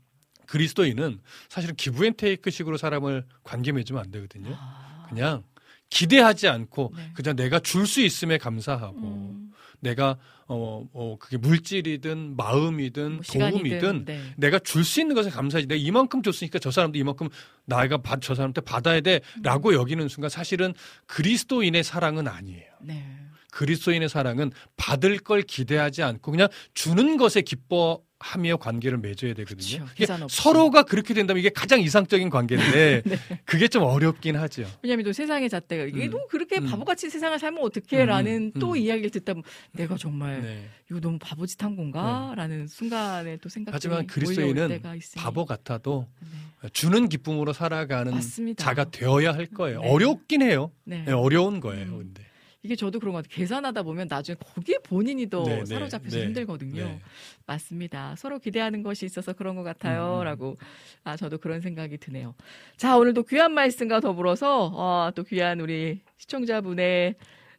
그리스도인은 0.47 1.21
사실은 1.49 1.77
기브앤테이크 1.77 2.51
식으로 2.51 2.77
사람을 2.77 3.25
관계 3.45 3.73
맺으면 3.73 4.03
안 4.03 4.11
되거든요. 4.11 4.55
아. 4.59 5.07
그냥 5.09 5.45
기대하지 5.91 6.49
않고 6.49 6.93
네. 6.97 7.11
그냥 7.15 7.37
내가 7.37 7.59
줄 7.61 7.87
수 7.87 8.01
있음에 8.01 8.39
감사하고 8.39 8.99
음, 8.99 9.50
내가 9.81 10.17
어, 10.47 10.87
어 10.93 11.17
그게 11.19 11.37
물질이든 11.37 12.37
마음이든 12.37 13.13
뭐 13.17 13.51
도움이든 13.51 14.05
네. 14.05 14.21
내가 14.37 14.59
줄 14.59 14.85
수 14.85 15.01
있는 15.01 15.15
것에 15.15 15.31
감사하지 15.31 15.69
내가 15.69 15.81
이만큼 15.81 16.23
줬으니까 16.23 16.59
저 16.59 16.71
사람도 16.71 16.99
이만큼 16.99 17.29
나이가 17.65 17.97
받- 17.99 18.21
저 18.23 18.35
사람한테 18.35 18.61
받아야 18.63 18.99
음. 18.99 19.03
돼라고 19.43 19.75
여기는 19.75 20.09
순간 20.09 20.29
사실은 20.29 20.75
그리스도인의 21.07 21.83
사랑은 21.85 22.29
아니에요. 22.29 22.71
네. 22.81 23.05
그리스도인의 23.53 24.09
사랑은 24.09 24.53
받을 24.77 25.19
걸 25.19 25.43
기대하지 25.43 26.03
않고 26.03 26.31
그냥 26.31 26.49
주는 26.75 27.17
것에 27.17 27.43
기뻐 27.43 28.03
하며 28.23 28.59
관계를 28.59 28.99
맺어야 28.99 29.33
되거든요. 29.33 29.87
그렇죠. 29.97 30.29
서로가 30.29 30.83
그렇게 30.83 31.15
된다면 31.15 31.41
이게 31.41 31.49
가장 31.49 31.81
이상적인 31.81 32.29
관계인데 32.29 33.03
그게 33.47 33.67
좀 33.67 33.83
어렵긴 33.83 34.37
하죠. 34.37 34.67
왜냐하면 34.83 35.07
또 35.07 35.13
세상의 35.15 35.49
잣대가 35.49 35.85
이게 35.85 36.05
음. 36.05 36.11
너무 36.11 36.27
그렇게 36.29 36.59
음. 36.59 36.67
바보같이 36.67 37.09
세상을 37.09 37.39
살면 37.39 37.65
어떡해라는 37.65 38.53
음. 38.55 38.61
또 38.61 38.73
음. 38.73 38.77
이야기를 38.77 39.09
듣다 39.11 39.33
보면 39.33 39.45
내가 39.73 39.97
정말 39.97 40.43
네. 40.43 40.69
이거 40.91 41.01
너무 41.01 41.19
바보짓 41.19 41.63
한 41.65 41.77
건가라는 41.77 42.67
순간에 42.67 43.39
또 43.39 43.49
생각들이 43.49 43.75
하지만 43.75 44.07
그리스도인은. 44.07 44.83
바보 45.17 45.47
같아도 45.47 46.07
네. 46.21 46.69
주는 46.75 47.09
기쁨으로 47.09 47.55
살아가는 47.55 48.13
맞습니다. 48.13 48.63
자가 48.63 48.85
되어야 48.91 49.33
할 49.33 49.47
거예요. 49.47 49.81
네. 49.81 49.89
어렵긴 49.89 50.43
해요. 50.43 50.73
네. 50.85 51.05
네, 51.07 51.13
어려운 51.13 51.59
거예요. 51.61 51.87
음. 51.87 51.99
근데. 51.99 52.30
이게 52.63 52.77
저도 52.77 53.01
그런 53.01 53.15
것 53.15 53.25
같아요. 53.25 53.37
계산하다 53.37 53.83
보면 53.83 54.07
나중에 54.09 54.37
거기에 54.55 54.79
본인이 54.85 55.29
더 55.31 55.45
네, 55.45 55.61
네, 55.61 55.65
사로잡혀서 55.65 56.19
네, 56.19 56.25
힘들거든요. 56.27 56.85
네. 56.85 57.01
맞습니다. 57.47 58.15
서로 58.17 58.39
기대하는 58.39 58.83
것이 58.83 59.07
있어서 59.07 59.33
그런 59.33 59.55
것 59.55 59.63
음, 59.63 59.65
같아요. 59.65 60.19
음. 60.19 60.25
라고. 60.25 60.59
아, 61.05 61.17
저도 61.17 61.39
그런 61.39 61.61
생각이 61.61 61.97
드네요. 61.99 62.35
자, 62.77 62.99
오늘도 62.99 63.23
귀한 63.25 63.53
말씀과 63.53 64.01
더불어서, 64.01 64.67
어, 64.75 65.11
또 65.15 65.23
귀한 65.25 65.61
우리 65.61 66.01
시청자분의 66.19 67.15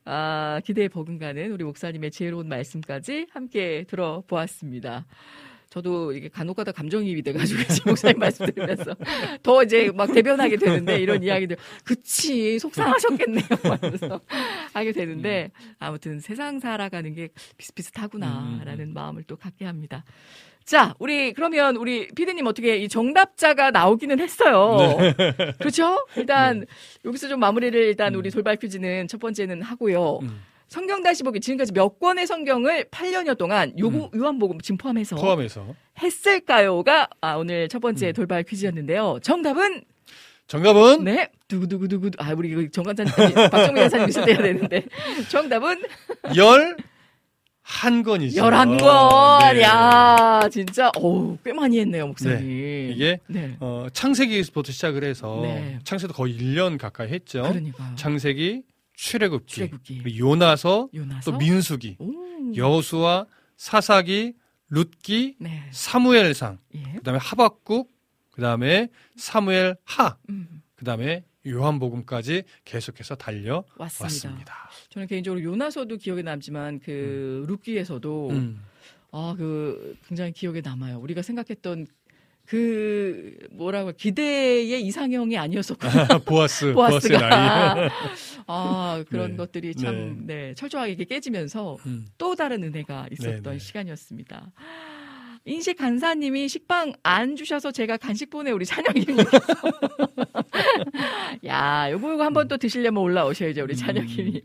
아, 0.06 0.60
기대에 0.66 0.88
버금가는 0.88 1.52
우리 1.52 1.64
목사님의 1.64 2.12
지혜로운 2.12 2.48
말씀까지 2.48 3.28
함께 3.32 3.86
들어보았습니다. 3.88 5.06
저도 5.72 6.12
이게 6.12 6.28
간혹가다 6.28 6.74
감정이입이 6.74 7.22
돼가지고 7.22 7.62
목사님 7.88 8.20
말씀 8.20 8.46
들으면서 8.46 8.94
더 9.42 9.64
이제 9.64 9.90
막 9.96 10.14
대변하게 10.14 10.58
되는데 10.58 11.00
이런 11.00 11.24
이야기들 11.24 11.56
그치 11.86 12.60
속상하셨겠네요 12.60 13.46
하면서 13.64 14.20
하게 14.74 14.92
되는데 14.92 15.50
아무튼 15.80 16.20
세상 16.20 16.60
살아가는 16.60 17.14
게 17.16 17.30
비슷비슷하구나라는 17.58 18.94
마음을 18.94 19.24
또 19.24 19.38
갖게 19.38 19.64
합니다. 19.64 20.04
자, 20.66 20.94
우리 21.00 21.32
그러면 21.32 21.78
우리 21.78 22.08
피디님 22.10 22.46
어떻게 22.46 22.76
이 22.78 22.90
정답자가 22.90 23.72
나오기는 23.72 24.20
했어요. 24.20 24.78
그렇죠? 25.58 26.06
일단 26.18 26.66
여기서 27.06 27.30
좀 27.30 27.40
마무리를 27.40 27.82
일단 27.82 28.14
우리 28.16 28.30
돌발 28.30 28.58
퀴즈는 28.58 29.08
첫 29.08 29.22
번째는 29.22 29.62
하고요. 29.62 30.20
음. 30.22 30.51
성경 30.72 31.04
다시 31.04 31.22
보기 31.24 31.42
지금까지 31.42 31.74
몇 31.74 32.00
권의 32.00 32.26
성경을 32.26 32.86
8년여 32.86 33.38
동안 33.38 33.74
요거 33.78 34.12
요한복음 34.16 34.62
지금 34.62 34.78
포함해서 34.78 35.18
포함해서 35.18 35.76
했을까요가 36.02 37.10
아, 37.20 37.34
오늘 37.36 37.68
첫 37.68 37.80
번째 37.80 38.14
돌발 38.14 38.44
퀴즈였는데요. 38.44 39.20
정답은 39.22 39.84
정답은 40.48 41.04
네 41.04 41.30
두구두구두구 41.50 42.12
아 42.20 42.32
우리 42.34 42.72
정관장님 42.72 43.12
박정민 43.52 43.84
여사님 43.84 44.08
있을 44.08 44.24
때야 44.24 44.38
되는데 44.38 44.86
정답은 45.30 45.82
열 46.38 46.78
한 47.64 48.04
권이죠. 48.04 48.42
열한 48.44 48.78
권. 48.78 49.54
네. 49.54 49.62
야 49.62 50.42
진짜 50.52 50.92
어우 50.98 51.38
꽤 51.44 51.54
많이 51.54 51.80
했네요 51.80 52.08
목사님. 52.08 52.92
이게 52.92 53.20
네. 53.28 53.56
어, 53.60 53.88
창세기부터 53.94 54.72
시작을 54.72 55.04
해서 55.04 55.40
네. 55.44 55.80
창세도 55.84 56.14
거의 56.14 56.38
1년 56.38 56.78
가까이 56.78 57.10
했죠. 57.10 57.44
그러니까 57.44 57.94
창세기, 57.96 58.64
출애굽기, 59.02 59.54
출애굽기. 59.54 60.20
요나서, 60.20 60.90
요나서 60.94 61.32
또 61.32 61.38
민수기, 61.38 61.98
오. 62.00 62.56
여수와 62.56 63.26
사사기, 63.58 64.34
룻기, 64.70 65.38
네. 65.40 65.64
사무엘상, 65.72 66.60
예. 66.76 66.82
그다음에 66.94 67.18
하박국, 67.20 67.90
그다음에 68.30 68.90
사무엘 69.16 69.76
하, 69.86 70.18
음, 70.30 70.62
그다음에 70.76 71.24
요한복음까지 71.48 72.44
계속해서 72.64 73.16
달려 73.16 73.64
왔습니다. 73.78 74.04
왔습니다. 74.04 74.70
저는 74.90 75.08
개인적으로 75.08 75.44
요나서도 75.44 75.98
기억에 75.98 76.22
남지만 76.22 76.80
그 76.80 77.44
룻기에서도 77.48 78.30
음. 78.30 78.62
아, 79.12 79.34
그 79.36 79.98
굉장히 80.08 80.32
기억에 80.32 80.62
남아요. 80.62 81.00
우리가 81.00 81.24
생각했던 81.24 81.88
그 82.46 83.34
뭐라고 83.52 83.92
기대의 83.94 84.86
이상형이 84.86 85.38
아니었었거든요. 85.38 86.20
보아스, 86.26 86.72
보아스의 86.74 87.20
나이. 87.20 87.90
아 88.48 89.04
그런 89.10 89.32
네. 89.32 89.38
것들이 89.38 89.76
참 89.76 90.26
네, 90.26 90.54
철저하게 90.56 90.92
이렇게 90.92 91.06
깨지면서 91.06 91.78
음. 91.86 92.06
또 92.18 92.36
다른 92.36 92.64
은혜가 92.64 93.08
있었던 93.12 93.44
네, 93.44 93.52
네. 93.52 93.58
시간이었습니다. 93.58 94.52
인식 95.46 95.78
간사님이 95.78 96.48
식빵 96.48 96.94
안 97.02 97.36
주셔서 97.36 97.72
제가 97.72 97.98
간식 97.98 98.30
보내 98.30 98.52
우리 98.52 98.66
찬영이님. 98.66 99.18
야, 101.46 101.90
요거 101.90 102.12
요거 102.12 102.24
한번 102.24 102.48
또 102.48 102.58
드시려면 102.58 103.02
올라오셔야죠 103.02 103.64
우리 103.64 103.76
찬영님이. 103.76 104.44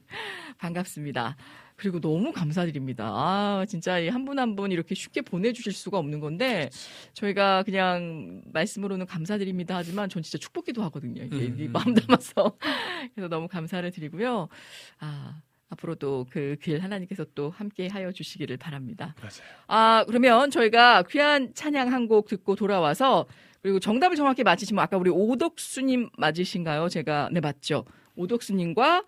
반갑습니다. 0.58 1.36
그리고 1.76 2.00
너무 2.00 2.32
감사드립니다. 2.32 3.04
아, 3.06 3.64
진짜 3.68 3.94
한분 4.10 4.38
한 4.38 4.56
분 4.56 4.72
이렇게 4.72 4.94
쉽게 4.94 5.20
보내주실 5.20 5.72
수가 5.72 5.98
없는 5.98 6.20
건데, 6.20 6.70
저희가 7.12 7.62
그냥 7.64 8.42
말씀으로는 8.52 9.04
감사드립니다 9.06 9.76
하지만 9.76 10.08
전 10.08 10.22
진짜 10.22 10.38
축복기도 10.38 10.82
하거든요. 10.84 11.22
이게, 11.22 11.36
음, 11.36 11.54
이게 11.54 11.66
음. 11.66 11.72
마음 11.72 11.94
담아서. 11.94 12.56
그래서 13.14 13.28
너무 13.28 13.48
감사를 13.48 13.90
드리고요. 13.90 14.48
아, 15.00 15.40
앞으로도 15.68 16.26
그 16.30 16.56
길 16.62 16.82
하나님께서 16.82 17.26
또 17.34 17.50
함께 17.50 17.88
하여 17.88 18.10
주시기를 18.12 18.56
바랍니다. 18.56 19.14
맞아요. 19.20 19.30
아, 19.66 20.04
그러면 20.06 20.50
저희가 20.50 21.02
귀한 21.10 21.52
찬양 21.54 21.92
한 21.92 22.06
곡 22.08 22.28
듣고 22.28 22.54
돌아와서 22.54 23.26
그리고 23.62 23.80
정답을 23.80 24.14
정확히 24.16 24.44
맞히시면 24.44 24.80
아까 24.82 24.96
우리 24.96 25.10
오덕수님 25.10 26.10
맞으신가요? 26.16 26.88
제가 26.88 27.30
네 27.32 27.40
맞죠. 27.40 27.84
오덕수님과 28.14 29.04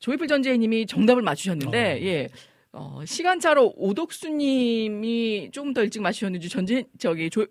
조이풀 0.00 0.26
전재희님이 0.26 0.86
정답을 0.86 1.22
맞추셨는데 1.22 1.92
어. 1.92 2.04
예. 2.04 2.28
어, 2.72 3.00
시간차로 3.04 3.74
오덕수님이 3.76 5.50
조금 5.52 5.72
더 5.72 5.82
일찍 5.82 6.02
맞추셨는지 6.02 6.48
전재 6.48 6.84
저기 6.98 7.30
조 7.30 7.46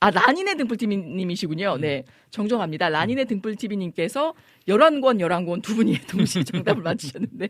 아, 0.00 0.10
라니네 0.10 0.54
등불TV님이시군요. 0.54 1.78
네. 1.78 2.04
정정합니다. 2.30 2.88
라니네 2.88 3.24
등불TV님께서 3.24 4.32
11권, 4.68 5.18
11권 5.18 5.60
두 5.60 5.74
분이 5.74 5.98
동시에 6.06 6.44
정답을 6.44 6.82
맞추셨는데, 6.82 7.48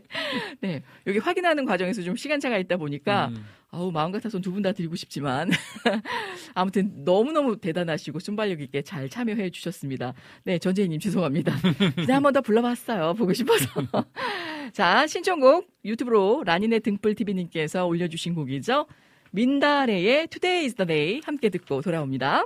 네. 0.61 0.81
여기 1.05 1.19
확인하는 1.19 1.65
과정에서 1.65 2.01
좀 2.01 2.15
시간차가 2.15 2.57
있다 2.57 2.77
보니까, 2.77 3.27
음. 3.27 3.45
아우, 3.71 3.91
마음 3.91 4.11
같아서는 4.11 4.41
두분 4.41 4.63
다 4.63 4.71
드리고 4.71 4.95
싶지만, 4.95 5.49
아무튼 6.55 7.03
너무너무 7.05 7.57
대단하시고 7.57 8.19
순발력 8.19 8.61
있게 8.61 8.81
잘 8.81 9.07
참여해 9.09 9.51
주셨습니다. 9.51 10.13
네, 10.43 10.57
전재희님 10.57 10.99
죄송합니다. 10.99 11.53
그냥 11.95 12.15
한 12.17 12.23
번 12.23 12.33
더 12.33 12.41
불러봤어요. 12.41 13.13
보고 13.13 13.31
싶어서. 13.33 13.65
자, 14.73 15.05
신청곡 15.07 15.67
유튜브로 15.85 16.43
라니네 16.45 16.79
등불TV님께서 16.79 17.85
올려주신 17.85 18.33
곡이죠. 18.35 18.87
민다레의 19.31 20.27
Today 20.27 20.65
is 20.65 20.75
the 20.75 20.87
day 20.87 21.21
함께 21.23 21.49
듣고 21.49 21.81
돌아옵니다. 21.81 22.45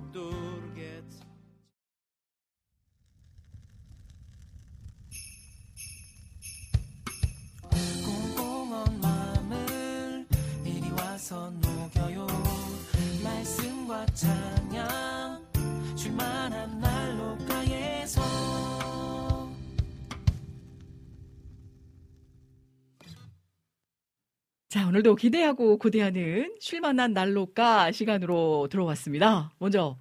자, 24.71 24.87
오늘도 24.87 25.15
기대하고 25.15 25.77
고대하는 25.77 26.55
쉴만한 26.61 27.11
난로가 27.11 27.91
시간으로 27.91 28.69
들어왔습니다. 28.71 29.51
먼저 29.59 29.97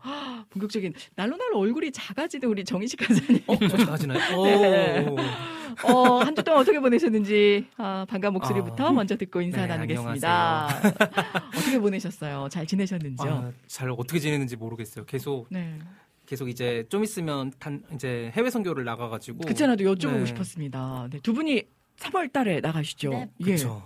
본격적인 0.51 0.93
난로날로 1.17 1.59
얼굴이 1.59 1.91
작아지는 1.91 2.49
우리 2.49 2.65
정희식 2.65 3.01
간사님. 3.01 3.43
어, 3.49 3.57
저 3.59 3.77
작아지나요? 3.77 4.21
네. 4.47 5.07
오. 5.09 5.17
어, 5.93 6.19
한 6.21 6.37
주 6.37 6.45
동안 6.45 6.61
어떻게 6.61 6.79
보내셨는지 6.79 7.67
아, 7.79 8.07
반가운 8.09 8.35
목소리부터 8.35 8.87
아. 8.87 8.93
먼저 8.93 9.17
듣고 9.17 9.41
인사 9.41 9.63
네, 9.63 9.67
나누겠습니다. 9.67 10.69
어떻게 11.49 11.81
보내셨어요? 11.81 12.47
잘 12.49 12.65
지내셨는지요? 12.65 13.29
아, 13.29 13.53
잘 13.67 13.91
어떻게 13.91 14.21
지내는지 14.21 14.55
모르겠어요. 14.55 15.05
계속 15.05 15.49
네. 15.51 15.81
계속 16.27 16.49
이제 16.49 16.87
좀 16.89 17.03
있으면 17.03 17.53
단 17.59 17.83
이제 17.93 18.31
해외 18.37 18.51
선교를 18.51 18.85
나가가지고. 18.85 19.41
그렇잖아도 19.41 19.83
여쭤보고 19.83 20.21
네. 20.21 20.27
싶었습니다. 20.27 21.09
네, 21.11 21.19
두 21.25 21.33
분이 21.35 21.65
3월 21.99 22.33
달에 22.33 22.61
나가시죠? 22.61 23.11
네. 23.11 23.31
예. 23.41 23.45
그렇죠. 23.45 23.83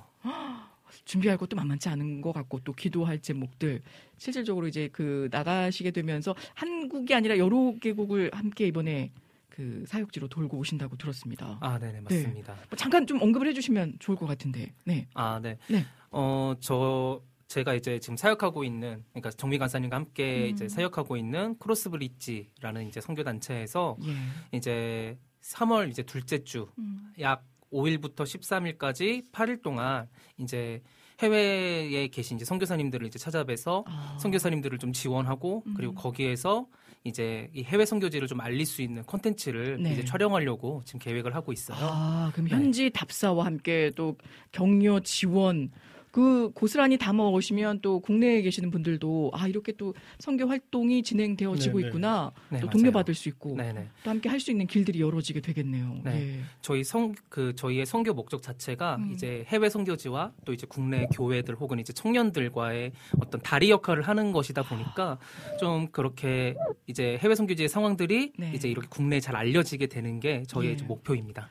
준비할 1.05 1.37
것도 1.37 1.57
만만치 1.57 1.89
않은 1.89 2.21
것 2.21 2.33
같고 2.33 2.61
또 2.61 2.73
기도할 2.73 3.21
제목들 3.21 3.83
실질적으로 4.17 4.67
이제 4.67 4.89
그 4.93 5.29
나가시게 5.31 5.91
되면서 5.91 6.35
한국이 6.55 7.15
아니라 7.15 7.39
여러 7.39 7.75
개국을 7.81 8.31
함께 8.33 8.67
이번에 8.67 9.11
그 9.55 9.85
사역지로 9.87 10.27
돌고 10.29 10.59
오신다고 10.59 10.97
들었습니다. 10.97 11.59
아, 11.61 11.79
네네, 11.79 12.01
맞습니다. 12.01 12.55
뭐 12.55 12.77
잠깐 12.77 13.07
좀 13.07 13.23
언급을 13.23 13.47
해주시면 13.49 13.97
좋을 14.01 14.17
것 14.17 14.27
같은데. 14.27 14.73
네. 14.85 15.07
아, 15.15 15.39
네. 15.41 15.59
네. 15.69 15.87
어, 16.11 16.55
저, 16.59 17.23
제가 17.47 17.75
이제 17.75 18.01
지금 18.01 18.17
사역하고 18.17 18.65
있는, 18.65 19.05
그러니까 19.13 19.31
정미 19.31 19.59
간사님과 19.59 19.95
함께 19.95 20.47
음. 20.47 20.51
이제 20.51 20.69
사역하고 20.69 21.17
있는 21.17 21.57
크로스브릿지라는 21.59 22.89
이제 22.89 23.01
선교 23.01 23.23
단체에서 23.23 23.97
예. 24.05 24.57
이제 24.57 25.17
3월 25.43 25.89
이제 25.89 26.03
둘째 26.03 26.43
주, 26.43 26.69
음. 26.79 27.13
약 27.75 27.81
5일부터 27.81 28.23
13일까지 28.23 29.31
8일 29.33 29.63
동안 29.63 30.09
이제 30.39 30.81
해외에 31.21 32.09
계신 32.09 32.37
이제 32.37 32.45
선교사님들을 32.45 33.07
이제 33.07 33.19
찾아뵈서 33.19 33.85
아. 33.87 34.17
선교사님들을 34.21 34.79
좀 34.79 34.93
지원하고 34.93 35.63
음. 35.67 35.75
그리고 35.77 35.95
거기에서 35.95 36.67
이제 37.05 37.51
이 37.53 37.63
해외 37.63 37.85
선교지를 37.85 38.29
좀 38.29 38.41
알릴 38.41 38.65
수 38.65 38.81
있는 38.81 39.03
콘텐츠를 39.05 39.83
네. 39.83 39.93
이제 39.93 40.05
촬영하려고 40.05 40.83
지금 40.87 41.01
계획을 41.01 41.35
하고 41.35 41.53
있어요. 41.53 41.77
아, 41.81 42.31
그럼 42.33 42.49
네. 42.49 42.55
현지 42.55 42.91
답사와 42.91 43.45
함께 43.45 43.93
또 43.95 44.17
격려 44.53 45.01
지원 45.01 45.71
그 46.15 46.53
고스란히 46.55 46.97
담아 46.97 47.25
오시면 47.25 47.81
또 47.81 47.99
국내에 47.99 48.41
계시는 48.43 48.71
분들도 48.71 49.33
아 49.35 49.49
이렇게 49.49 49.73
또 49.73 49.95
선교 50.21 50.47
활동이 50.47 51.03
진행되어지고 51.03 51.79
네, 51.79 51.83
네. 51.83 51.89
있구나 51.89 52.31
네, 52.51 52.61
또. 52.61 52.71
동료받을 52.71 53.15
수 53.15 53.29
있고 53.29 53.57
네네. 53.57 53.89
또 54.05 54.11
함께 54.11 54.29
할 54.29 54.39
수 54.39 54.53
있는 54.53 54.69
길들이 54.69 55.01
열어지게 55.01 55.41
되겠네요. 55.41 55.97
네. 56.05 56.37
예. 56.39 56.41
저희 56.63 56.85
성 56.85 57.15
그 57.29 57.53
저희의 57.57 57.85
선교 57.85 58.15
목적 58.15 58.43
자체가 58.43 58.97
음. 58.97 59.11
이제 59.13 59.45
해외 59.49 59.69
선교지와 59.69 60.31
또 60.45 60.53
이제 60.53 60.69
국내 60.69 61.07
교회들 61.07 61.57
혹은 61.57 61.81
이제 61.81 61.93
청년들과의 61.93 62.93
어떤 63.19 63.41
다리 63.41 63.71
역할을 63.71 64.03
하는 64.05 64.31
것이다 64.31 64.63
보니까 64.63 65.19
좀 65.59 65.89
그렇게 65.89 66.55
이제 66.87 67.19
해외 67.21 67.35
선교지의 67.35 67.69
상황들이 67.69 68.35
네. 68.39 68.53
이제 68.55 68.69
이렇게 68.69 68.87
국내에 68.89 69.19
잘 69.19 69.35
알려지게 69.35 69.89
되는 69.89 70.21
게 70.21 70.45
저희의 70.47 70.77
예. 70.81 70.85
목표입니다. 70.85 71.49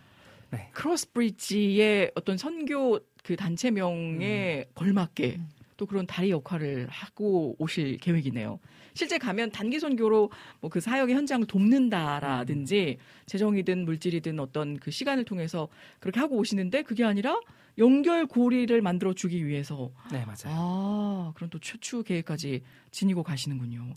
크로스브리지의 0.74 2.12
어떤 2.16 2.38
선교 2.38 3.00
그 3.24 3.36
단체명에 3.36 4.60
음. 4.60 4.72
걸맞게 4.76 5.40
또 5.78 5.86
그런 5.86 6.06
다리 6.06 6.30
역할을 6.30 6.88
하고 6.90 7.56
오실 7.58 7.98
계획이네요. 7.98 8.60
실제 8.94 9.18
가면 9.18 9.52
단기 9.52 9.80
선교로 9.80 10.30
뭐 10.62 10.70
그 10.70 10.80
사역의 10.80 11.16
현장을 11.16 11.46
돕는다라든지 11.48 12.98
재정이든 13.26 13.86
물질이든 13.86 14.40
어떤 14.40 14.78
그 14.78 14.92
시간을 14.92 15.26
통해서 15.26 15.68
그렇게 16.00 16.20
하고 16.20 16.38
오시는데 16.38 16.84
그게 16.84 17.04
아니라 17.04 17.40
연결 17.80 18.28
고리를 18.28 18.80
만들어 18.82 19.14
주기 19.14 19.46
위해서 19.48 19.92
네 20.12 20.24
맞아요. 20.26 20.46
아 20.56 21.32
그런 21.36 21.50
또 21.50 21.60
최추 21.60 22.04
계획까지 22.04 22.62
지니고 22.92 23.24
가시는군요. 23.24 23.94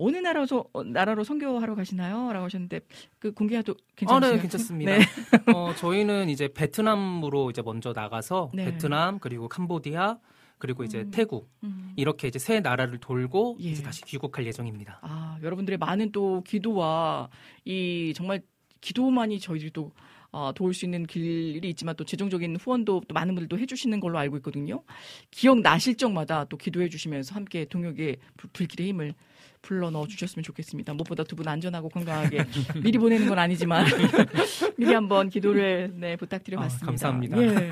어느 0.00 0.16
나라로 0.16 0.46
어, 0.72 0.82
나라로 0.82 1.24
선교하러 1.24 1.74
가시나요?라고 1.74 2.44
하셨는데 2.46 2.80
그 3.18 3.32
공개해도 3.32 3.72
아, 3.72 3.92
괜찮으세요? 3.96 4.36
네, 4.36 4.40
괜찮습니다. 4.40 4.92
네. 4.98 5.04
어, 5.54 5.74
저희는 5.76 6.28
이제 6.30 6.48
베트남으로 6.52 7.50
이제 7.50 7.62
먼저 7.62 7.92
나가서 7.94 8.50
네. 8.54 8.64
베트남 8.66 9.18
그리고 9.18 9.48
캄보디아 9.48 10.18
그리고 10.58 10.84
이제 10.84 11.00
음. 11.00 11.10
태국 11.10 11.50
음. 11.64 11.92
이렇게 11.96 12.28
이제 12.28 12.38
세 12.38 12.60
나라를 12.60 12.98
돌고 12.98 13.58
예. 13.62 13.68
이제 13.70 13.82
다시 13.82 14.02
귀국할 14.04 14.46
예정입니다. 14.46 14.98
아, 15.02 15.38
여러분들의 15.42 15.78
많은 15.78 16.12
또 16.12 16.42
기도와 16.42 17.28
이 17.64 18.12
정말 18.14 18.42
기도만이 18.80 19.40
저희들이 19.40 19.70
또 19.72 19.92
어, 20.32 20.52
도울 20.54 20.74
수 20.74 20.84
있는 20.84 21.06
길이 21.06 21.68
있지만 21.70 21.96
또 21.96 22.04
재정적인 22.04 22.56
후원도 22.56 23.02
또 23.08 23.12
많은 23.14 23.34
분들도 23.34 23.58
해주시는 23.58 23.98
걸로 24.00 24.16
알고 24.18 24.36
있거든요. 24.38 24.82
기억 25.30 25.60
나실 25.60 25.96
적마다 25.96 26.44
또 26.44 26.56
기도해 26.56 26.88
주시면서 26.88 27.34
함께 27.34 27.64
동역의 27.64 28.16
불- 28.36 28.50
불길의 28.52 28.88
힘을 28.90 29.14
불러 29.62 29.90
넣어 29.90 30.06
주셨으면 30.06 30.42
좋겠습니다. 30.42 30.94
무엇보다 30.94 31.24
두 31.24 31.36
분 31.36 31.46
안전하고 31.48 31.88
건강하게 31.90 32.44
미리 32.82 32.98
보내는 32.98 33.28
건 33.28 33.38
아니지만 33.38 33.86
미리 34.76 34.92
한번 34.92 35.28
기도를 35.30 35.92
네, 35.94 36.16
부탁드려 36.16 36.58
아, 36.58 36.62
봤습니다. 36.62 36.86
감사합니다. 36.86 37.42
예. 37.42 37.70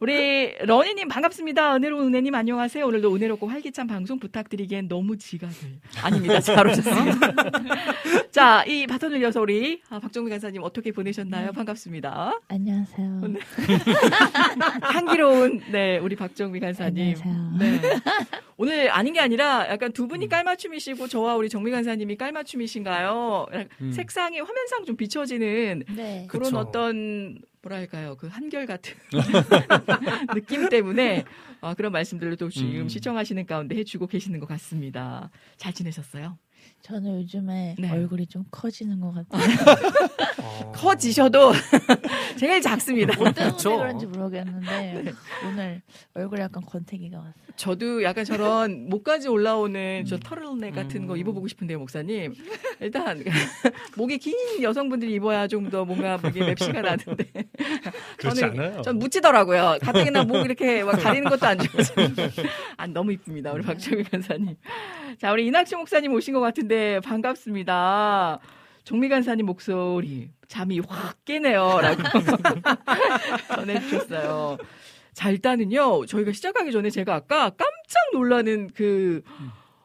우리 0.00 0.52
러니님 0.64 1.08
반갑습니다. 1.08 1.76
은혜로운 1.76 2.08
은혜님 2.08 2.34
안녕하세요. 2.34 2.84
오늘도 2.86 3.14
은혜롭고 3.14 3.46
활기찬 3.46 3.86
방송 3.86 4.18
부탁드리기엔 4.18 4.88
너무 4.88 5.16
지각을. 5.16 5.54
아닙니다. 6.02 6.40
잘 6.40 6.66
오셨습니다. 6.66 7.32
자, 8.32 8.64
이 8.66 8.86
바톤을 8.86 9.20
이어서 9.20 9.40
우리 9.40 9.80
아, 9.90 9.98
박정미 10.00 10.28
간사님 10.30 10.62
어떻게 10.62 10.90
보내셨나요? 10.92 11.52
반갑습니다. 11.52 12.40
안녕하세요. 12.48 13.20
네. 13.28 13.38
향기로운 14.82 15.60
네 15.70 15.98
우리 15.98 16.16
박정미 16.16 16.60
간사님. 16.60 17.14
안녕하세요. 17.16 17.58
네. 17.58 17.80
오늘 18.56 18.90
아닌 18.90 19.12
게 19.12 19.20
아니라 19.20 19.66
약간 19.70 19.92
두 19.92 20.06
분이 20.08 20.28
깔맞춤이시고 20.28 21.01
저와 21.08 21.36
우리 21.36 21.48
정미 21.48 21.70
간사님이 21.70 22.16
깔맞춤이신가요? 22.16 23.46
음. 23.80 23.92
색상이 23.92 24.40
화면상 24.40 24.84
좀 24.84 24.96
비춰지는 24.96 25.84
네. 25.96 26.26
그런 26.28 26.44
그쵸. 26.44 26.58
어떤 26.58 27.38
뭐랄까요 27.62 28.16
그 28.16 28.26
한결 28.26 28.66
같은 28.66 28.94
느낌 30.34 30.68
때문에 30.68 31.24
아, 31.60 31.74
그런 31.74 31.92
말씀들을 31.92 32.36
또 32.36 32.50
지금 32.50 32.82
음. 32.82 32.88
시청하시는 32.88 33.46
가운데 33.46 33.76
해주고 33.76 34.08
계시는 34.08 34.40
것 34.40 34.46
같습니다. 34.46 35.30
잘 35.56 35.72
지내셨어요? 35.72 36.38
저는 36.82 37.20
요즘에 37.20 37.76
네. 37.78 37.90
얼굴이 37.90 38.26
좀 38.26 38.44
커지는 38.50 39.00
것 39.00 39.12
같아요. 39.12 39.42
어, 40.42 40.72
커지셔도 40.72 41.52
제일 42.36 42.60
작습니다. 42.60 43.16
뭐 43.16 43.30
때문에 43.30 43.52
그쵸. 43.52 43.78
그런지 43.78 44.06
모르겠는데 44.06 45.12
오늘 45.46 45.80
얼굴에 46.14 46.42
약간 46.42 46.62
권태기가 46.64 47.18
왔어요. 47.18 47.32
저도 47.54 48.02
약간 48.02 48.24
저런 48.24 48.88
목까지 48.88 49.28
올라오는 49.28 50.04
저 50.06 50.18
터틀넥 50.18 50.74
같은 50.74 51.06
거 51.06 51.14
음. 51.14 51.18
입어보고 51.18 51.46
싶은데요, 51.48 51.78
목사님. 51.78 52.34
일단 52.80 53.22
목이 53.96 54.18
긴 54.18 54.34
여성분들이 54.62 55.12
입어야 55.14 55.46
좀 55.46 55.62
더 55.72 55.84
뭔가 55.84 56.18
목에 56.18 56.40
맵시가 56.44 56.82
나는데. 56.82 57.24
저는. 58.20 58.82
전 58.82 58.98
묻히더라고요. 58.98 59.78
가뜩이나 59.80 60.24
목 60.24 60.44
이렇게 60.44 60.82
막 60.82 60.92
가리는 61.00 61.30
것도 61.30 61.46
안 61.46 61.58
좋아서. 61.58 61.94
아, 62.76 62.86
너무 62.88 63.12
이쁩니다, 63.12 63.52
우리 63.52 63.62
박정희 63.62 64.02
간사님. 64.04 64.56
자, 65.18 65.32
우리 65.32 65.46
이낙주 65.46 65.76
목사님 65.76 66.12
오신 66.12 66.34
것 66.34 66.40
같은데 66.40 66.71
반갑습니다. 67.00 68.38
정미 68.84 69.08
간사님 69.08 69.46
목소리 69.46 70.30
잠이 70.48 70.80
확 70.80 71.24
깨네요. 71.24 71.80
라고 71.80 72.02
전해주셨어요. 73.54 74.58
자, 75.12 75.30
일단은요, 75.30 76.06
저희가 76.06 76.32
시작하기 76.32 76.72
전에 76.72 76.90
제가 76.90 77.14
아까 77.14 77.50
깜짝 77.50 78.00
놀라는 78.12 78.70
그, 78.74 79.22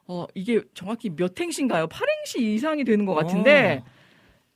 어, 0.08 0.26
이게 0.34 0.62
정확히 0.74 1.10
몇 1.10 1.40
행시인가요? 1.40 1.88
8행시 1.88 2.40
이상이 2.40 2.84
되는 2.86 3.06
것 3.06 3.14
같은데, 3.14 3.84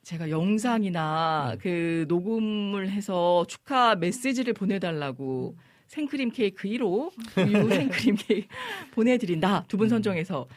제가 0.04 0.30
영상이나 0.30 1.56
그 1.62 2.06
녹음을 2.08 2.90
해서 2.90 3.46
축하 3.48 3.96
메시지를 3.96 4.54
보내달라고 4.54 5.56
생크림 5.88 6.32
케이크 6.32 6.68
1호, 6.68 7.12
우유 7.38 7.70
생크림 7.70 8.16
케이크 8.18 8.48
보내드린다. 8.92 9.66
두 9.68 9.78
분 9.78 9.90
선정해서. 9.90 10.48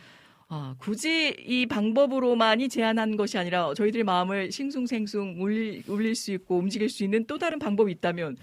아, 0.49 0.75
굳이 0.79 1.35
이 1.47 1.67
방법으로만이 1.67 2.69
제한한 2.69 3.17
것이 3.17 3.39
아니라 3.39 3.73
저희들의 3.75 4.05
마음을 4.05 4.53
싱숭생숭 4.53 5.37
울릴, 5.43 5.83
울릴 5.89 6.15
수 6.15 6.33
있고 6.33 6.59
움직일 6.59 6.89
수 6.89 7.03
있는 7.03 7.25
또 7.27 7.39
다른 7.39 7.59
방법이 7.59 7.91
있다면 7.93 8.37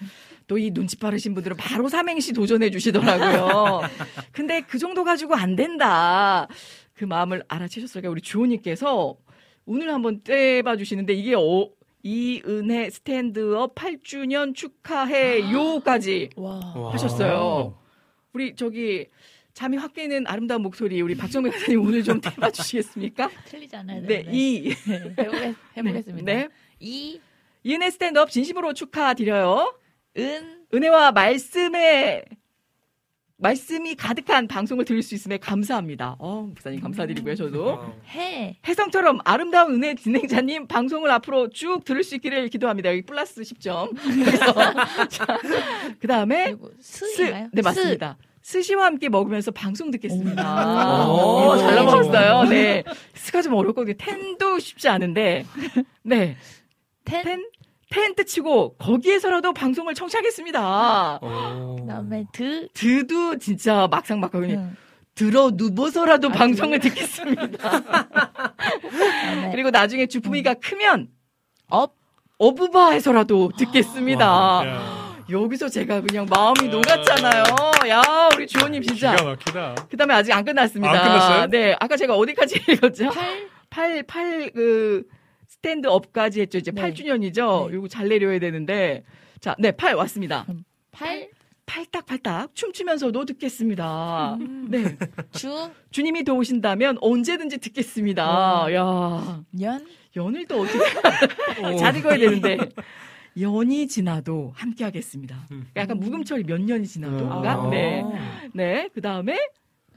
또 0.48 0.58
이 0.58 0.72
눈치 0.72 0.98
빠르신 0.98 1.34
분들은 1.34 1.56
바로 1.58 1.88
삼행시 1.88 2.34
도전해 2.34 2.70
주시더라고요. 2.70 3.82
근데 4.34 4.62
그 4.62 4.78
정도 4.78 5.04
가지고 5.04 5.36
안 5.36 5.56
된다. 5.56 6.48
그 6.94 7.06
마음을 7.06 7.44
알아채셨을까 7.48 8.10
우리 8.10 8.22
주호님께서 8.22 9.16
오늘 9.66 9.94
한번 9.94 10.22
떼봐 10.24 10.76
주시는데 10.76 11.14
이게 11.14 11.36
어, 11.36 11.70
이은혜 12.04 12.90
스탠드업 12.90 13.76
8주년 13.76 14.54
축하해요까지 14.56 16.32
와. 16.36 16.92
하셨어요. 16.92 17.78
우리 18.34 18.56
저기 18.56 19.08
잠이 19.54 19.78
확 19.78 19.94
깨는 19.94 20.26
아름다운 20.28 20.62
목소리 20.62 21.02
우리 21.02 21.16
박정민 21.16 21.52
강사님 21.52 21.82
오늘 21.82 22.04
좀 22.04 22.20
떼봐 22.22 22.52
주시겠습니까? 22.52 23.30
틀리지 23.46 23.76
않아야 23.76 24.00
네, 24.02 24.08
되는데. 24.08 24.32
이 24.34 24.72
해보겠, 25.18 25.56
해보겠습니다. 25.78 26.24
네. 26.34 26.48
이, 26.80 27.20
이은혜 27.64 27.90
스탠드업 27.92 28.32
진심으로 28.32 28.74
축하드려요. 28.74 29.76
은, 30.18 30.66
은혜와 30.74 31.12
말씀에 31.12 32.24
말씀이 33.38 33.96
가득한 33.96 34.48
방송을 34.48 34.86
들을 34.86 35.02
수 35.02 35.16
있음에 35.16 35.38
감사합니다. 35.38 36.16
어, 36.20 36.44
목사님 36.44 36.80
감사드리고요, 36.80 37.34
저도. 37.36 37.70
어, 37.72 38.02
해. 38.10 38.56
혜성처럼 38.68 39.20
아름다운 39.26 39.74
은혜 39.74 39.96
진행자님 39.96 40.68
방송을 40.68 41.10
앞으로 41.10 41.50
쭉 41.50 41.84
들을 41.84 42.04
수 42.04 42.14
있기를 42.16 42.50
기도합니다. 42.50 42.90
여기 42.92 43.02
플러스 43.02 43.42
10점. 43.42 43.96
그래서 43.98 44.54
그 46.00 46.08
다음에 46.08 46.56
스인가요? 46.80 47.50
네 47.52 47.62
맞습니다. 47.64 48.18
스시와 48.22 48.86
함께 48.86 49.10
먹으면서 49.10 49.52
방송 49.52 49.92
듣겠습니다. 49.92 51.08
오. 51.08 51.52
오, 51.52 51.58
잘 51.58 51.76
넘어갔어요. 51.76 52.44
네. 52.50 52.84
스가 53.14 53.42
좀 53.42 53.54
어렵거든요. 53.54 53.96
탠도 53.98 54.60
쉽지 54.60 54.90
않은데. 54.90 55.46
네. 56.04 56.38
탠. 57.06 57.24
탠, 57.24 57.46
텐트 57.90 58.26
치고 58.26 58.76
거기에서라도 58.76 59.54
방송을 59.54 59.94
청취하겠습니다. 59.94 61.20
오. 61.22 61.76
그다음에 61.78 62.26
드, 62.32 62.68
드도 62.74 63.38
진짜 63.38 63.88
막상막하군요. 63.92 64.54
응. 64.54 64.76
드러누워서라도 65.14 66.30
아, 66.30 66.32
방송을 66.32 66.80
듣겠습니다. 66.80 67.82
그다음에 67.82 69.52
그리고 69.52 69.70
나중에 69.70 70.08
주품이가 70.08 70.56
크면 70.56 71.10
업 71.68 71.96
어부바해서라도 72.38 73.52
듣겠습니다. 73.58 74.32
와, 74.32 74.66
야, 74.66 75.01
여기서 75.32 75.70
제가 75.70 76.02
그냥 76.02 76.26
마음이 76.30 76.68
녹았잖아요. 76.70 77.44
야, 77.90 78.30
우리 78.36 78.46
주호님 78.48 78.82
진짜. 78.84 79.16
기가 79.16 79.30
막히다. 79.30 79.76
그 79.90 79.98
다음에 79.98 80.14
아직 80.14 80.32
안 80.34 80.44
끝났습니다. 80.44 80.92
안 80.92 81.04
끝났어요? 81.04 81.48
네. 81.48 81.76
아까 81.80 81.96
제가 81.96 82.16
어디까지 82.16 82.62
읽었죠? 82.70 83.10
8 83.12 83.48
팔, 83.70 84.04
팔, 84.04 84.52
그, 84.54 85.06
스탠드업까지 85.48 86.42
했죠. 86.42 86.58
이제 86.58 86.72
네. 86.72 86.82
8주년이죠. 86.82 87.70
네. 87.72 87.78
이거 87.78 87.88
잘 87.88 88.10
내려야 88.10 88.40
되는데. 88.40 89.04
자, 89.40 89.56
네, 89.58 89.72
팔 89.72 89.96
왔습니다. 89.96 90.46
8 90.92 91.30
팔딱팔딱 91.66 92.54
춤추면서도 92.54 93.24
듣겠습니다. 93.26 94.38
네. 94.68 94.98
주 95.32 95.70
주님이 95.92 96.26
도우신다면 96.26 96.98
언제든지 97.00 97.60
듣겠습니다. 97.60 98.66
음. 98.66 98.74
야년 99.62 99.88
연을 100.14 100.46
또 100.48 100.62
어떻게 100.62 100.80
잘 101.80 101.96
읽어야 101.96 102.18
되는데 102.18 102.58
연이 103.40 103.88
지나도 103.88 104.52
함께 104.56 104.84
하겠습니다. 104.84 105.38
약간 105.76 106.00
묵음처리 106.00 106.44
몇 106.44 106.62
년이 106.62 106.86
지나도가 106.88 107.66
음. 107.66 107.70
네. 107.70 108.02
아. 108.04 108.42
네. 108.54 108.90
그다음에 108.94 109.38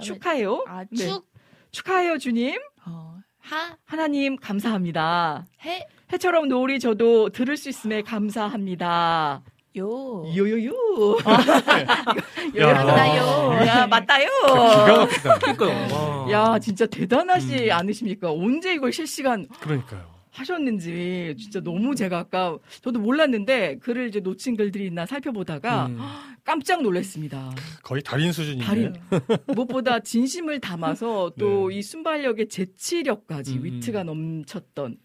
축하해요. 0.00 0.64
아, 0.68 0.84
네. 0.90 0.96
축, 0.96 1.26
축하해요, 1.70 2.18
주님. 2.18 2.58
어, 2.86 3.18
하, 3.38 3.76
하나님 3.84 4.36
감사합니다. 4.36 5.46
해, 5.64 5.86
해처럼 6.12 6.48
노을이 6.48 6.78
저도 6.78 7.30
들을 7.30 7.56
수 7.56 7.68
있음에 7.68 8.02
감사합니다. 8.02 9.42
요. 9.76 10.24
요요요. 10.36 10.72
야. 12.58 12.72
맞다요. 12.84 13.66
야, 13.66 13.86
맞다요. 13.88 14.28
기가 14.46 14.96
막히다. 14.98 15.38
그러니까요. 15.38 15.94
와. 15.94 16.30
야, 16.30 16.58
진짜 16.60 16.86
대단하지 16.86 17.66
음. 17.66 17.72
않으십니까? 17.72 18.30
언제 18.30 18.72
이걸 18.74 18.92
실시간 18.92 19.48
그러니까요. 19.60 20.13
하셨는지 20.34 21.36
진짜 21.38 21.60
너무 21.60 21.94
제가 21.94 22.18
아까 22.18 22.58
저도 22.82 22.98
몰랐는데 22.98 23.78
글을 23.78 24.08
이제 24.08 24.20
놓친 24.20 24.56
글들이 24.56 24.86
있나 24.86 25.06
살펴보다가 25.06 25.86
음, 25.86 25.98
깜짝 26.44 26.82
놀랐습니다. 26.82 27.54
거의 27.82 28.02
달인 28.02 28.32
수준이네. 28.32 28.64
달인. 28.64 28.94
무엇보다 29.54 30.00
진심을 30.00 30.60
담아서 30.60 31.32
또 31.38 31.70
네. 31.70 31.76
이 31.76 31.82
순발력의 31.82 32.48
재치력까지 32.48 33.58
음. 33.58 33.64
위트가 33.64 34.02
넘쳤던 34.02 34.96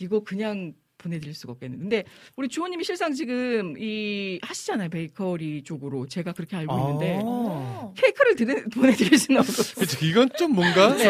이거 0.00 0.20
그냥 0.20 0.72
보내드릴 1.02 1.34
수가 1.34 1.52
없겠는데 1.52 1.82
근데 1.82 2.04
우리 2.36 2.48
주호님이 2.48 2.84
실상 2.84 3.12
지금 3.12 3.74
이 3.78 4.38
하시잖아요 4.42 4.88
베이커리 4.90 5.62
쪽으로 5.64 6.06
제가 6.06 6.32
그렇게 6.32 6.56
알고 6.56 6.78
있는데 6.78 7.20
아. 7.24 7.90
케이크를 7.96 8.34
드리- 8.36 8.70
보내드릴 8.70 9.18
수는 9.18 9.40
없고 9.40 9.52
그치, 9.80 10.06
이건 10.08 10.28
좀 10.38 10.54
뭔가 10.54 10.94
네. 10.96 11.06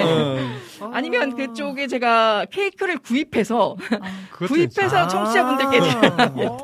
어, 0.80 0.90
아니면 0.92 1.36
그쪽에 1.36 1.86
제가 1.86 2.46
케이크를 2.50 2.98
구입해서 2.98 3.76
아, 4.00 4.28
구입해서 4.32 4.96
아. 4.96 5.08
청취자분들께 5.08 6.42
오. 6.42 6.56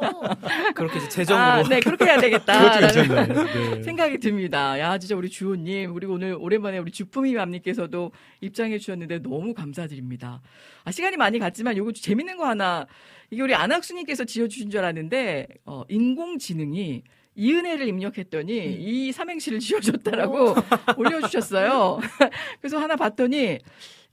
그렇게 0.75 0.99
이제 0.99 1.09
재정으로. 1.09 1.45
아, 1.45 1.63
네 1.63 1.81
그렇게 1.81 2.05
해야 2.05 2.21
되겠다. 2.21 2.81
네. 2.81 3.83
생각이 3.83 4.19
듭니다. 4.19 4.79
야 4.79 4.99
진짜 4.99 5.17
우리 5.17 5.29
주호님 5.29 5.95
그리고 5.95 6.15
오늘 6.15 6.37
오랜만에 6.39 6.79
우리 6.79 6.91
주품이 6.91 7.35
맘님께서도 7.35 8.13
입장해 8.41 8.79
주셨는데 8.79 9.21
너무 9.23 9.55
감사드립니다. 9.55 10.41
아, 10.89 10.91
시간이 10.91 11.19
많이 11.19 11.39
갔지만 11.39 11.77
요거 11.77 11.93
재밌는 11.93 12.39
거 12.39 12.47
하나 12.47 12.87
이게 13.31 13.43
우리 13.43 13.55
안학수님께서 13.55 14.25
지어주신 14.25 14.71
줄 14.71 14.81
알았는데 14.81 15.47
어, 15.67 15.85
인공지능이 15.87 17.03
이은혜를 17.35 17.87
입력했더니 17.87 18.59
음. 18.59 18.77
이 18.81 19.13
삼행시를 19.13 19.59
지어줬다라고 19.59 20.55
올려주셨어요. 20.97 22.01
그래서 22.61 22.79
하나 22.79 22.97
봤더니 22.97 23.59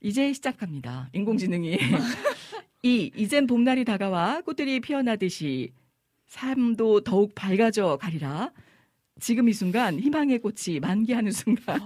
이제 0.02 0.34
시작합니다. 0.34 1.10
인공지능이 1.14 1.78
이 2.84 3.10
이젠 3.16 3.48
봄날이 3.48 3.86
다가와 3.86 4.42
꽃들이 4.42 4.82
피어나듯이 4.82 5.72
삶도 6.28 7.06
더욱 7.06 7.34
밝아져 7.36 7.98
가리라. 8.02 8.52
지금 9.22 9.48
이 9.48 9.54
순간 9.54 9.98
희망의 9.98 10.40
꽃이 10.40 10.82
만개하는 10.82 11.32
순간 11.32 11.80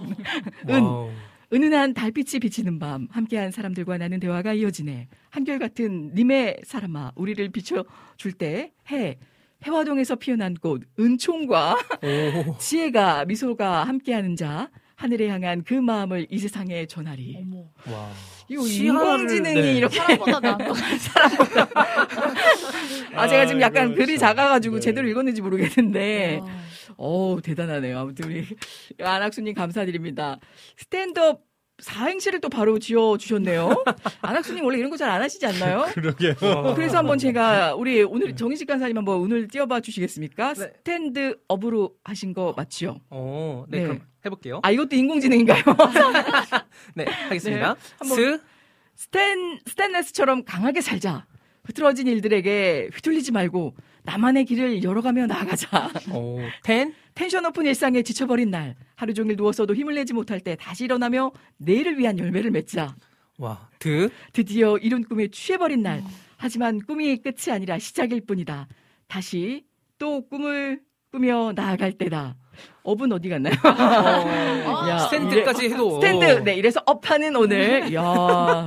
은 0.68 0.82
와우. 0.82 1.10
은은한 1.52 1.94
달빛이 1.94 2.40
비치는 2.40 2.78
밤 2.78 3.08
함께한 3.10 3.50
사람들과 3.50 3.98
나는 3.98 4.20
대화가 4.20 4.52
이어지네. 4.54 5.08
한결같은 5.30 6.12
님의 6.14 6.60
사람아 6.64 7.12
우리를 7.16 7.48
비춰줄 7.50 8.32
때 8.38 8.72
해. 8.90 9.18
해화동에서 9.66 10.16
피어난 10.16 10.54
꽃 10.54 10.82
은총과 10.98 11.74
오. 11.74 12.56
지혜가 12.58 13.26
미소가 13.26 13.84
함께하는 13.84 14.34
자 14.36 14.70
하늘에 14.94 15.28
향한 15.28 15.64
그 15.64 15.74
마음을 15.74 16.26
이 16.30 16.38
세상에 16.38 16.86
전하리 16.86 17.46
인공지능이 18.56 19.60
네. 19.60 19.74
이렇게 19.76 19.96
사람보다 19.98 20.40
나은. 20.40 20.58
아 23.14 23.28
제가 23.28 23.46
지금 23.46 23.60
약간 23.60 23.84
아이고, 23.84 23.94
글이 23.96 24.18
참. 24.18 24.28
작아가지고 24.36 24.76
네. 24.76 24.80
제대로 24.80 25.08
읽었는지 25.08 25.42
모르겠는데 25.42 26.40
아, 26.42 26.46
어우, 26.96 27.40
대단하네요. 27.42 27.98
아무튼 27.98 28.30
우리 28.30 28.46
안학수님 29.00 29.54
감사드립니다. 29.54 30.38
스탠드업 30.76 31.42
사행시를 31.80 32.40
또 32.42 32.50
바로 32.50 32.78
지어 32.78 33.16
주셨네요. 33.16 33.84
안학수님 34.20 34.62
원래 34.64 34.78
이런 34.78 34.90
거 34.90 34.96
잘 34.98 35.08
안 35.10 35.22
하시지 35.22 35.44
않나요? 35.46 35.86
그러게요. 35.94 36.34
어, 36.42 36.74
그래서 36.74 36.98
한번 36.98 37.16
제가 37.18 37.74
우리 37.74 38.02
오늘 38.02 38.36
정희식 38.36 38.66
간사님 38.68 38.96
한번 38.98 39.18
오늘 39.20 39.48
띄워봐 39.48 39.80
주시겠습니까? 39.80 40.52
네. 40.54 40.60
스탠드업으로 40.60 41.94
하신 42.04 42.34
거 42.34 42.52
맞지요? 42.54 43.00
어, 43.08 43.64
네, 43.68 43.78
네. 43.78 43.84
그럼 43.84 44.00
해볼게요. 44.24 44.60
아 44.62 44.70
이것도 44.70 44.96
인공지능인가요? 44.96 45.62
네, 46.94 47.04
하겠습니다. 47.04 47.76
한번- 47.98 48.16
스, 48.16 48.40
스탠 48.96 49.58
스탠레스처럼 49.66 50.44
강하게 50.44 50.80
살자. 50.80 51.26
흐트러진 51.64 52.06
일들에게 52.06 52.90
휘둘리지 52.94 53.32
말고 53.32 53.74
나만의 54.02 54.46
길을 54.46 54.82
열어가며 54.82 55.26
나아가자. 55.26 55.90
오, 56.12 56.38
텐, 56.62 56.94
텐션 57.14 57.42
높은 57.44 57.66
일상에 57.66 58.02
지쳐버린 58.02 58.50
날, 58.50 58.74
하루 58.96 59.12
종일 59.12 59.36
누웠어도 59.36 59.74
힘을 59.74 59.94
내지 59.94 60.14
못할 60.14 60.40
때 60.40 60.56
다시 60.56 60.84
일어나며 60.84 61.32
내일을 61.58 61.98
위한 61.98 62.18
열매를 62.18 62.50
맺자. 62.50 62.96
와, 63.38 63.68
드, 63.78 64.08
드디어 64.32 64.78
이룬 64.78 65.04
꿈에 65.04 65.28
취해버린 65.28 65.82
날, 65.82 66.02
하지만 66.38 66.80
꿈이 66.80 67.18
끝이 67.18 67.54
아니라 67.54 67.78
시작일 67.78 68.22
뿐이다. 68.22 68.66
다시 69.06 69.64
또 69.98 70.26
꿈을 70.28 70.80
꾸며 71.12 71.52
나아갈 71.54 71.92
때다. 71.92 72.36
업은 72.82 73.12
어디 73.12 73.28
갔나요? 73.28 73.54
야, 74.88 74.98
스탠드까지 74.98 75.70
해도. 75.70 76.00
스탠드, 76.00 76.24
네, 76.44 76.54
이래서 76.54 76.80
업하는 76.86 77.36
오늘. 77.36 77.92
야 77.94 78.66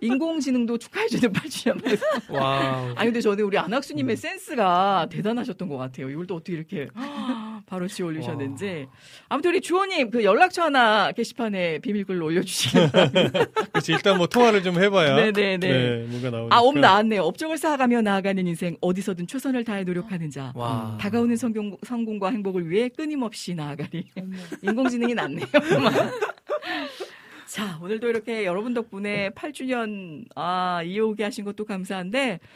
인공지능도 0.00 0.78
축하해주는 0.78 1.32
8주년. 1.32 1.98
와우. 2.30 2.92
아니, 2.94 3.06
근데 3.06 3.20
저는 3.20 3.44
우리 3.44 3.56
안학수님의 3.58 4.16
센스가 4.16 5.08
대단하셨던 5.10 5.68
것 5.68 5.76
같아요. 5.76 6.10
이걸 6.10 6.26
또 6.26 6.36
어떻게 6.36 6.52
이렇게 6.54 6.88
바로 7.66 7.88
씌워 7.88 8.08
올리셨는지. 8.08 8.86
아무튼 9.28 9.50
우리 9.50 9.60
주호님, 9.60 10.10
그 10.10 10.24
연락처 10.24 10.62
하나 10.62 11.12
게시판에 11.12 11.78
비밀글로 11.78 12.26
올려주시기 12.26 12.90
바랍니다. 12.90 13.44
그렇지, 13.72 13.92
일단 13.92 14.18
뭐 14.18 14.26
통화를 14.26 14.62
좀 14.62 14.82
해봐야. 14.82 15.16
네네네. 15.16 15.58
네, 15.58 16.06
뭔가 16.08 16.30
나오니까. 16.30 16.56
아, 16.56 16.60
업 16.60 16.78
나왔네요. 16.78 17.22
업적을 17.22 17.58
쌓아가며 17.58 18.02
나아가는 18.02 18.46
인생, 18.46 18.76
어디서든 18.80 19.26
최선을 19.26 19.64
다해 19.64 19.84
노력하는 19.84 20.30
자. 20.30 20.52
와. 20.54 20.96
다가오는 21.00 21.36
성공, 21.36 21.76
성공과 21.82 22.30
행복을 22.30 22.70
위해 22.70 22.88
끊임없이 22.88 23.54
나아가리. 23.54 24.10
인공지능이 24.62 25.14
낫네요. 25.14 25.46
자, 27.46 27.78
오늘도 27.80 28.08
이렇게 28.08 28.44
여러분 28.44 28.74
덕분에 28.74 29.30
8주년, 29.30 30.24
아, 30.34 30.82
이어오게 30.84 31.22
하신 31.22 31.44
것도 31.44 31.64
감사한데, 31.64 32.40
아, 32.40 32.46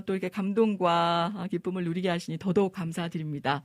또 0.00 0.14
이렇게 0.14 0.28
감동과 0.28 1.32
아, 1.36 1.46
기쁨을 1.50 1.84
누리게 1.84 2.08
하시니 2.08 2.38
더더욱 2.38 2.72
감사드립니다. 2.72 3.62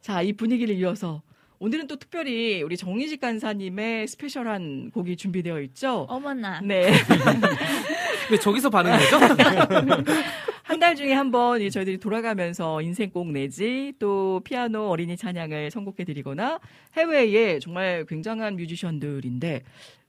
자, 0.00 0.22
이 0.22 0.32
분위기를 0.32 0.74
이어서 0.76 1.22
오늘은 1.58 1.86
또 1.88 1.96
특별히 1.96 2.62
우리 2.62 2.76
정희식 2.76 3.20
간사님의 3.20 4.06
스페셜한 4.08 4.90
곡이 4.92 5.16
준비되어 5.16 5.60
있죠. 5.62 6.06
어머나. 6.08 6.60
네. 6.62 6.90
왜 8.30 8.38
저기서 8.38 8.70
반응이죠? 8.70 9.18
한달 10.64 10.94
중에 10.94 11.12
한 11.12 11.30
번 11.30 11.68
저희들이 11.68 11.98
돌아가면서 11.98 12.80
인생곡 12.80 13.30
내지 13.32 13.92
또 13.98 14.40
피아노 14.44 14.88
어린이 14.88 15.16
찬양을 15.16 15.70
선곡해 15.70 16.04
드리거나 16.04 16.60
해외에 16.96 17.58
정말 17.58 18.04
굉장한 18.08 18.56
뮤지션들인데 18.56 19.62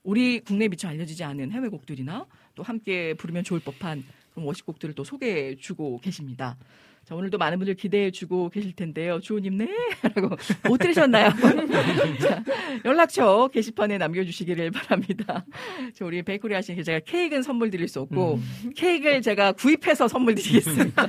우리 0.04 0.40
국내에 0.40 0.68
미처 0.68 0.88
알려지지 0.88 1.22
않은 1.24 1.50
해외 1.52 1.68
곡들이나 1.68 2.26
또 2.54 2.62
함께 2.62 3.14
부르면 3.14 3.44
좋을 3.44 3.60
법한 3.60 4.04
그런 4.32 4.46
워십곡들을 4.46 4.94
또 4.94 5.04
소개해 5.04 5.56
주고 5.56 5.98
계십니다. 5.98 6.56
자, 7.04 7.16
오늘도 7.16 7.36
많은 7.36 7.58
분들 7.58 7.74
기대해 7.74 8.12
주고 8.12 8.48
계실 8.48 8.74
텐데요. 8.74 9.18
주호님, 9.20 9.56
네? 9.56 9.68
라고 10.14 10.36
못 10.68 10.78
들으셨나요? 10.78 11.30
자, 12.22 12.44
연락처 12.84 13.48
게시판에 13.52 13.98
남겨주시기를 13.98 14.70
바랍니다. 14.70 15.44
저 15.94 16.06
우리 16.06 16.22
베이커리 16.22 16.54
하시는 16.54 16.76
게 16.76 16.84
제가 16.84 17.00
케이크는 17.00 17.42
선물 17.42 17.70
드릴 17.70 17.88
수 17.88 18.00
없고, 18.00 18.38
케이크를 18.76 19.20
제가 19.20 19.52
구입해서 19.52 20.06
선물 20.06 20.36
드리겠습니다. 20.36 21.06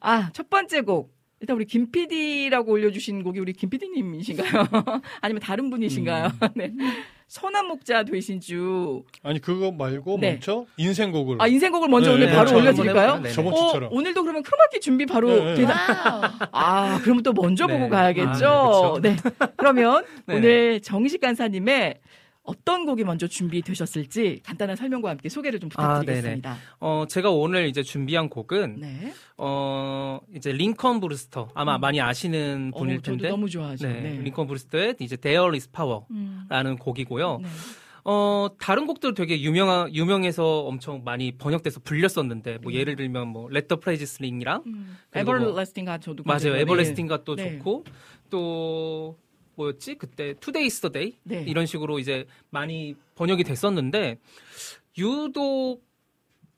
아, 0.00 0.30
첫 0.32 0.48
번째 0.48 0.80
곡. 0.80 1.16
일단 1.40 1.54
우리 1.54 1.66
김 1.66 1.90
PD라고 1.90 2.72
올려주신 2.72 3.22
곡이 3.22 3.38
우리 3.38 3.52
김 3.52 3.70
PD님이신가요? 3.70 4.66
아니면 5.20 5.40
다른 5.40 5.70
분이신가요? 5.70 6.32
네. 6.56 6.72
선한 7.28 7.66
목자 7.66 8.04
되신 8.04 8.40
주. 8.40 9.02
아니 9.22 9.38
그거 9.38 9.70
말고 9.70 10.16
네. 10.18 10.32
먼저 10.32 10.64
인생곡을. 10.78 11.36
아 11.40 11.46
인생곡을 11.46 11.88
먼저 11.88 12.10
네, 12.10 12.16
오늘 12.16 12.26
네, 12.28 12.34
바로 12.34 12.50
네. 12.50 12.56
올려드릴까요? 12.56 13.08
한번 13.12 13.30
해볼까요? 13.30 13.32
저번 13.34 13.52
어, 13.52 13.66
주처럼. 13.66 13.92
오늘도 13.92 14.22
그러면 14.22 14.42
크로마키 14.42 14.80
준비 14.80 15.04
바로 15.04 15.28
네, 15.28 15.44
네. 15.44 15.54
되나? 15.56 15.74
아, 16.52 16.98
그러면 17.02 17.22
또 17.22 17.34
먼저 17.34 17.66
네. 17.66 17.74
보고 17.74 17.90
가야겠죠. 17.90 18.94
아. 18.96 19.00
네. 19.02 19.16
그러면 19.58 20.04
네. 20.24 20.36
오늘 20.36 20.80
정식 20.80 21.20
간사님의 21.20 22.00
어떤 22.48 22.86
곡이 22.86 23.04
먼저 23.04 23.26
준비되셨을지 23.26 24.40
간단한 24.42 24.74
설명과 24.74 25.10
함께 25.10 25.28
소개를 25.28 25.60
좀 25.60 25.68
아, 25.76 26.00
부탁드리겠습니다. 26.00 26.56
어, 26.80 27.04
제가 27.06 27.30
오늘 27.30 27.68
이제 27.68 27.82
준비한 27.82 28.30
곡은 28.30 28.80
네. 28.80 29.12
어, 29.36 30.18
이제 30.34 30.50
링컨 30.52 31.00
브루스터 31.00 31.50
아마 31.54 31.76
많이 31.76 32.00
아시는 32.00 32.72
어, 32.74 32.78
분일 32.78 33.02
텐데. 33.02 33.28
너무 33.28 33.50
좋아하죠. 33.50 33.86
네, 33.86 34.00
네. 34.00 34.22
링컨 34.22 34.46
브루스터의 34.46 34.96
이제 35.00 35.16
There 35.16 35.50
is 35.54 35.70
Power라는 35.70 36.70
음. 36.72 36.76
곡이고요. 36.78 37.40
네. 37.42 37.48
어, 38.04 38.48
다른 38.58 38.86
곡들 38.86 39.12
되게 39.12 39.38
유명한 39.42 39.94
유명해서 39.94 40.60
엄청 40.60 41.02
많이 41.04 41.32
번역돼서 41.32 41.80
불렸었는데 41.80 42.58
뭐 42.62 42.72
예를 42.72 42.96
들면 42.96 43.28
뭐 43.28 43.50
Let 43.50 43.68
the 43.68 43.78
Praises 43.78 44.16
Ring이랑 44.22 44.62
음. 44.66 44.96
그리고 45.10 45.32
뭐- 45.32 45.50
Everlasting 45.50 45.88
God 45.88 45.98
저도 45.98 46.22
맞아요. 46.24 46.56
Everlasting 46.56 47.09
God 47.09 47.24
또 47.24 47.36
네. 47.36 47.58
좋고 47.58 47.84
또 48.30 49.18
뭐였지? 49.58 49.96
그때 49.96 50.34
Today 50.40 50.64
is 50.64 50.80
the 50.80 50.92
day 50.92 51.18
네. 51.24 51.44
이런 51.46 51.66
식으로 51.66 51.98
이제 51.98 52.26
많이 52.50 52.94
번역이 53.16 53.44
됐었는데 53.44 54.18
유독 54.96 55.86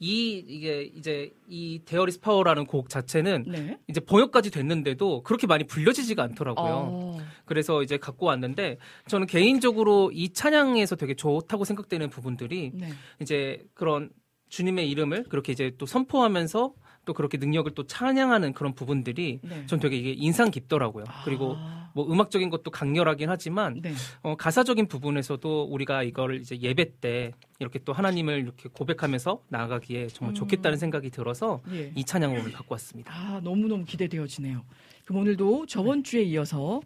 이 0.03 0.43
이게 0.49 0.83
이제 0.83 1.31
이 1.47 1.83
There 1.85 2.10
is 2.10 2.21
Power라는 2.21 2.65
곡 2.67 2.89
자체는 2.89 3.45
네. 3.47 3.79
이제 3.87 4.01
번역까지 4.01 4.51
됐는데도 4.51 5.23
그렇게 5.23 5.47
많이 5.47 5.65
불려지지가 5.65 6.23
않더라고요. 6.23 6.73
어. 6.73 7.19
그래서 7.45 7.83
이제 7.83 7.99
갖고 7.99 8.27
왔는데 8.27 8.79
저는 9.09 9.27
개인적으로 9.27 10.11
이 10.15 10.33
찬양에서 10.33 10.97
되게 10.97 11.15
좋다고 11.15 11.65
생각되는 11.65 12.09
부분들이 12.09 12.71
네. 12.75 12.93
이제 13.21 13.63
그런 13.75 14.11
주님의 14.49 14.91
이름을 14.91 15.25
그렇게 15.25 15.53
이제 15.53 15.73
또 15.77 15.85
선포하면서 15.85 16.73
또 17.11 17.15
그렇게 17.15 17.39
능력을 17.39 17.73
또 17.75 17.89
찬양하는 17.89 18.53
그런 18.53 18.73
부분들이 18.73 19.41
네. 19.43 19.67
전 19.67 19.81
되게 19.81 19.97
이게 19.97 20.13
인상 20.17 20.53
깊더라고요. 20.53 21.03
그리고 21.25 21.57
아. 21.59 21.91
뭐 21.93 22.07
음악적인 22.09 22.51
것도 22.51 22.71
강렬하긴 22.71 23.29
하지만 23.29 23.81
네. 23.83 23.93
어, 24.23 24.37
가사적인 24.37 24.87
부분에서도 24.87 25.65
우리가 25.65 26.05
이거를 26.05 26.41
이제 26.41 26.57
예배 26.61 27.01
때 27.01 27.33
이렇게 27.59 27.81
또 27.81 27.93
하나님을 27.93 28.39
이렇게 28.39 28.69
고백하면서 28.69 29.43
나아가기에 29.49 30.07
정말 30.07 30.31
음. 30.31 30.35
좋겠다는 30.37 30.79
생각이 30.79 31.11
들어서 31.11 31.63
예. 31.73 31.91
이 31.97 32.05
찬양을 32.05 32.39
오늘 32.39 32.53
갖고 32.53 32.75
왔습니다. 32.75 33.13
아, 33.13 33.41
너무 33.43 33.67
너무 33.67 33.85
기대되어지네요. 33.85 34.65
그럼 35.05 35.23
오늘도 35.23 35.67
저번 35.67 36.05
주에 36.05 36.23
이어서 36.23 36.81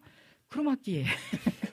크로마키에 0.49 1.05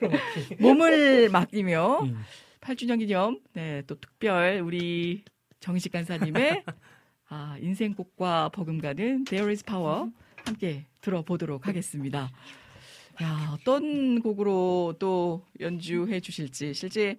몸을 0.60 1.30
맡기며 1.30 2.00
음. 2.02 2.22
8주년 2.60 2.98
기념 2.98 3.40
네, 3.54 3.82
또 3.86 3.98
특별 3.98 4.60
우리 4.62 5.24
정식 5.58 5.90
간사님의 5.90 6.64
아, 7.34 7.56
인생곡과 7.62 8.50
버금가는 8.50 9.24
There 9.24 9.48
is 9.48 9.64
Power 9.64 10.10
함께 10.44 10.84
들어보도록 11.00 11.66
하겠습니다. 11.66 12.30
야, 13.22 13.50
어떤 13.54 14.20
곡으로 14.20 14.96
또 14.98 15.42
연주해 15.58 16.20
주실지 16.20 16.74
실제 16.74 17.16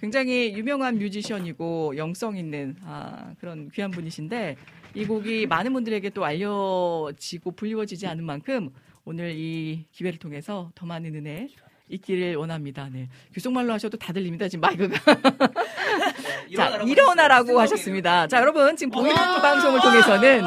굉장히 0.00 0.54
유명한 0.56 0.98
뮤지션이고 0.98 1.96
영성 1.96 2.36
있는 2.36 2.76
아, 2.82 3.34
그런 3.40 3.68
귀한 3.70 3.90
분이신데 3.90 4.54
이 4.94 5.04
곡이 5.04 5.48
많은 5.48 5.72
분들에게 5.72 6.10
또 6.10 6.24
알려지고 6.24 7.50
불리워지지 7.50 8.06
않은 8.06 8.22
만큼 8.22 8.70
오늘 9.04 9.32
이 9.36 9.86
기회를 9.90 10.20
통해서 10.20 10.70
더 10.76 10.86
많은 10.86 11.12
은혜 11.16 11.48
있기를 11.88 12.36
원합니다. 12.36 12.88
네. 12.92 13.08
규속말로 13.32 13.72
하셔도 13.72 13.96
다 13.96 14.12
들립니다. 14.12 14.48
지금 14.48 14.62
마이크가. 14.62 15.16
자, 16.56 16.76
일어나라고 16.84 17.60
하셨습니다. 17.60 18.26
자, 18.26 18.40
여러분, 18.40 18.76
지금 18.76 18.90
보이는 18.90 19.14
방송을 19.14 19.80
통해서는 19.80 20.42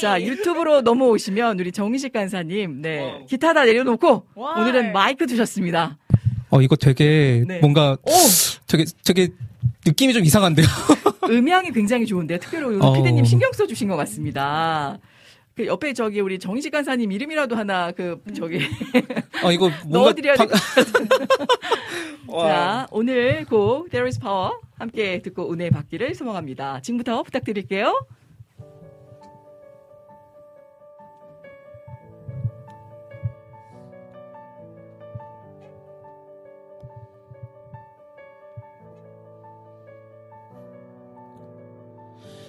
자, 0.00 0.20
유튜브로 0.20 0.82
넘어오시면 0.82 1.58
우리 1.58 1.72
정희식 1.72 2.12
간사님, 2.12 2.82
네. 2.82 3.24
기타 3.28 3.52
다 3.52 3.64
내려놓고 3.64 4.26
와. 4.34 4.60
오늘은 4.60 4.92
마이크 4.92 5.26
두셨습니다. 5.26 5.98
어, 6.50 6.60
이거 6.60 6.76
되게 6.76 7.44
네. 7.46 7.58
뭔가 7.60 7.96
오! 8.02 8.10
되게 8.66 8.84
되게 9.04 9.28
느낌이 9.86 10.12
좀 10.12 10.24
이상한데요. 10.24 10.66
음향이 11.30 11.72
굉장히 11.72 12.06
좋은데요. 12.06 12.38
특별히 12.38 12.66
우리 12.66 12.78
어. 12.84 12.92
피디님 12.92 13.24
신경 13.24 13.52
써 13.52 13.66
주신 13.66 13.88
것 13.88 13.96
같습니다. 13.96 14.98
그 15.54 15.66
옆에 15.66 15.92
저기 15.92 16.20
우리 16.20 16.38
정희식 16.38 16.72
간사님 16.72 17.12
이름이라도 17.12 17.56
하나 17.56 17.92
그 17.92 18.22
저기 18.34 18.58
어, 19.44 19.52
이거 19.52 19.68
뭔가 19.84 20.10
넣어드려야 20.10 20.34
방- 20.36 20.48
될것 20.48 20.60
같은데. 20.74 21.26
자, 22.30 22.86
오늘 22.90 23.44
곡 23.44 23.90
There 23.90 24.06
is 24.06 24.18
Power 24.18 24.52
함께 24.78 25.20
듣고 25.20 25.52
은혜 25.52 25.68
받기를 25.70 26.14
소망합니다. 26.14 26.80
지금부터 26.80 27.22
부탁드릴게요. 27.22 27.94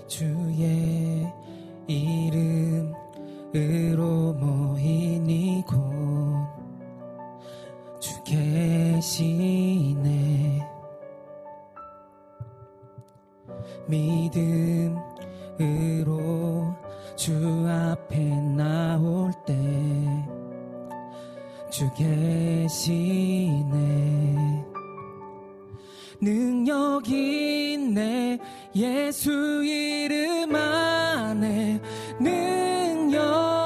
주의 0.08 1.28
이름으로 1.88 2.94
모인 4.34 5.30
이곳 5.30 5.74
주 8.00 8.24
계시네. 8.24 9.54
믿음으로 13.88 14.94
주 17.16 17.68
앞에 17.68 18.40
나올 18.56 19.32
때 19.46 20.34
주 21.74 21.90
계시네 21.96 22.94
능력 26.24 27.08
있네. 27.10 28.40
예수 28.76 29.64
이름 29.64 30.56
안에 30.56 31.80
능력 32.20 33.63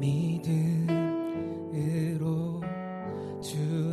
믿음으로 0.00 0.90
주 3.42 3.89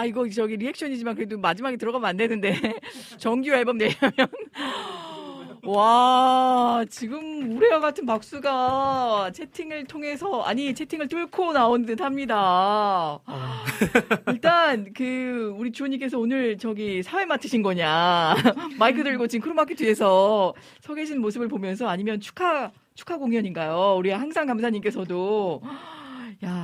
아 0.00 0.06
이거 0.06 0.26
저기 0.30 0.56
리액션이지만 0.56 1.14
그래도 1.14 1.36
마지막에 1.36 1.76
들어가면 1.76 2.08
안 2.08 2.16
되는데. 2.16 2.54
정규 3.18 3.50
앨범 3.52 3.76
내려면. 3.76 4.28
와 5.62 6.82
지금 6.88 7.54
우레와 7.54 7.80
같은 7.80 8.06
박수가 8.06 9.32
채팅을 9.34 9.84
통해서 9.84 10.40
아니 10.40 10.74
채팅을 10.74 11.06
뚫고 11.08 11.52
나온 11.52 11.84
듯 11.84 12.00
합니다. 12.00 13.18
일단 14.32 14.90
그 14.96 15.54
우리 15.58 15.70
주호님께서 15.70 16.18
오늘 16.18 16.56
저기 16.56 17.02
사회 17.02 17.26
맡으신 17.26 17.62
거냐. 17.62 18.36
마이크 18.78 19.04
들고 19.04 19.26
지금 19.26 19.42
크로마키 19.42 19.74
뒤에서 19.74 20.54
서 20.80 20.94
계신 20.94 21.20
모습을 21.20 21.48
보면서 21.48 21.88
아니면 21.88 22.20
축하 22.20 22.70
축하 22.94 23.18
공연인가요? 23.18 23.96
우리 23.98 24.10
항상 24.12 24.46
감사님께서도 24.46 25.60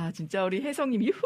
야 0.07 0.11
진짜 0.11 0.45
우리 0.45 0.61
혜성님 0.61 1.03
유후 1.03 1.21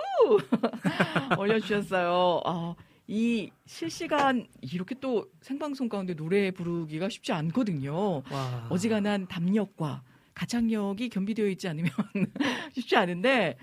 올려주셨어요. 1.38 2.41
아, 2.45 2.76
이 3.08 3.52
실시간 3.66 4.48
이렇게 4.62 4.95
또 4.99 5.28
생방송 5.41 5.88
가운데 5.88 6.16
노래 6.16 6.49
부르기가 6.52 7.08
쉽지 7.10 7.32
않거든요. 7.32 8.24
와. 8.32 8.68
어지간한 8.70 9.28
담력과 9.28 10.02
가창력이 10.34 11.10
겸비되어 11.10 11.48
있지 11.49 11.68
않으면 11.68 11.91
쉽지 12.74 12.95
않은데 12.95 13.56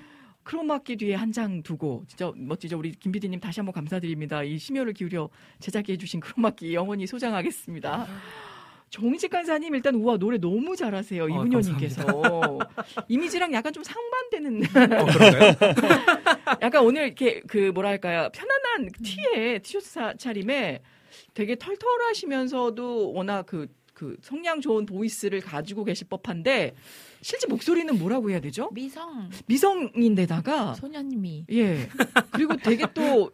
크로마키 0.44 0.96
뒤에 0.96 1.14
한 1.14 1.32
장 1.32 1.62
두고 1.62 2.04
진짜 2.06 2.32
멋지죠. 2.36 2.78
우리 2.78 2.92
김 2.92 3.10
PD님 3.12 3.40
다시 3.40 3.60
한번 3.60 3.72
감사드립니다. 3.74 4.42
이 4.44 4.56
심혈을 4.56 4.92
기울여 4.94 5.28
제작해 5.58 5.96
주신 5.96 6.20
크로마키 6.20 6.72
영원히 6.74 7.06
소장하겠습니다. 7.06 8.06
정식 8.90 9.28
간사님 9.30 9.74
일단 9.74 9.94
우와 9.96 10.16
노래 10.16 10.38
너무 10.38 10.74
잘하세요 10.76 11.24
어, 11.24 11.28
이분녀님께서. 11.28 12.58
이미지랑 13.08 13.52
약간 13.52 13.72
좀 13.72 13.82
상반되는. 13.84 14.62
어? 14.64 15.06
약간 16.62 16.84
오늘 16.84 17.06
이렇게 17.06 17.40
그 17.46 17.70
뭐랄까요 17.74 18.30
편안한 18.32 18.90
티에 19.02 19.58
티셔츠 19.58 19.90
사- 19.90 20.14
차림에 20.14 20.80
되게 21.34 21.56
털털하시면서도 21.56 23.12
워낙 23.12 23.44
그, 23.46 23.68
그 23.94 24.16
성량 24.22 24.60
좋은 24.60 24.86
보이스를 24.86 25.40
가지고 25.40 25.84
계실 25.84 26.06
법한데 26.08 26.74
실제 27.20 27.46
목소리는 27.46 27.98
뭐라고 27.98 28.30
해야 28.30 28.40
되죠? 28.40 28.70
미성. 28.72 29.28
미성인데다가 29.46 30.74
소년님이 30.74 31.44
예. 31.52 31.88
그리고 32.30 32.56
되게 32.56 32.84
또 32.94 33.30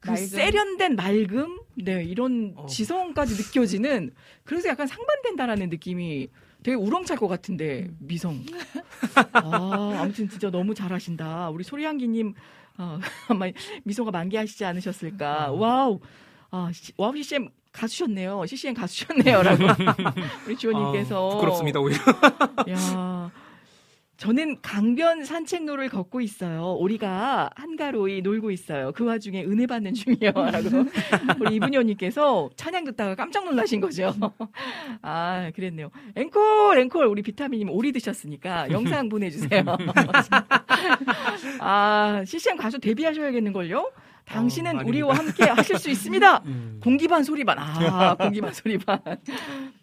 그 0.00 0.10
맑음. 0.10 0.26
세련된 0.26 0.96
맑음? 0.96 1.60
네 1.76 2.04
이런 2.04 2.52
어. 2.56 2.66
지성까지 2.66 3.34
느껴지는 3.34 4.12
그래서 4.44 4.68
약간 4.68 4.86
상반된다라는 4.86 5.68
느낌이 5.70 6.28
되게 6.62 6.74
우렁찰 6.76 7.16
것 7.16 7.28
같은데 7.28 7.88
미성. 7.98 8.44
아 9.32 9.98
아무튼 10.00 10.28
진짜 10.28 10.50
너무 10.50 10.74
잘하신다. 10.74 11.50
우리 11.50 11.64
소리향기님 11.64 12.34
어, 12.78 12.98
아마 13.28 13.46
미소가 13.84 14.10
만개하시지 14.10 14.64
않으셨을까. 14.64 15.52
와우. 15.52 16.00
아 16.50 16.70
시- 16.72 16.92
와우 16.96 17.14
CCM 17.16 17.48
가수셨네요. 17.72 18.44
CCM 18.46 18.74
가수셨네요라고. 18.74 19.64
우리 20.46 20.56
주호님께서. 20.56 21.26
아, 21.26 21.34
부끄럽습니다 21.34 21.78
오히려. 21.80 21.98
야, 22.70 23.30
저는 24.18 24.60
강변 24.62 25.24
산책로를 25.24 25.88
걷고 25.88 26.20
있어요. 26.20 26.74
오리가 26.74 27.50
한가로이 27.54 28.20
놀고 28.22 28.50
있어요. 28.50 28.90
그 28.92 29.04
와중에 29.04 29.44
은혜 29.44 29.64
받는 29.66 29.94
중이요 29.94 30.32
라고 30.34 30.68
우리 31.40 31.54
이분녀님께서 31.54 32.50
찬양 32.56 32.84
듣다가 32.84 33.14
깜짝 33.14 33.44
놀라신 33.44 33.80
거죠. 33.80 34.12
아, 35.02 35.52
그랬네요. 35.54 35.90
앵콜, 36.16 36.78
앵콜 36.80 37.06
우리 37.06 37.22
비타민님 37.22 37.70
오리 37.70 37.92
드셨으니까 37.92 38.72
영상 38.72 39.08
보내주세요. 39.08 39.62
아, 41.60 42.24
CCM 42.26 42.56
가수 42.56 42.80
데뷔하셔야겠는걸요? 42.80 43.88
당신은 44.28 44.78
어, 44.78 44.82
우리와. 44.84 45.14
함께 45.16 45.44
하실 45.44 45.78
수 45.78 45.90
있습니다. 45.90 46.42
음. 46.46 46.80
공기반 46.82 47.24
소리반. 47.24 47.58
아, 47.58 48.14
공기반 48.18 48.52
소리반. 48.52 49.00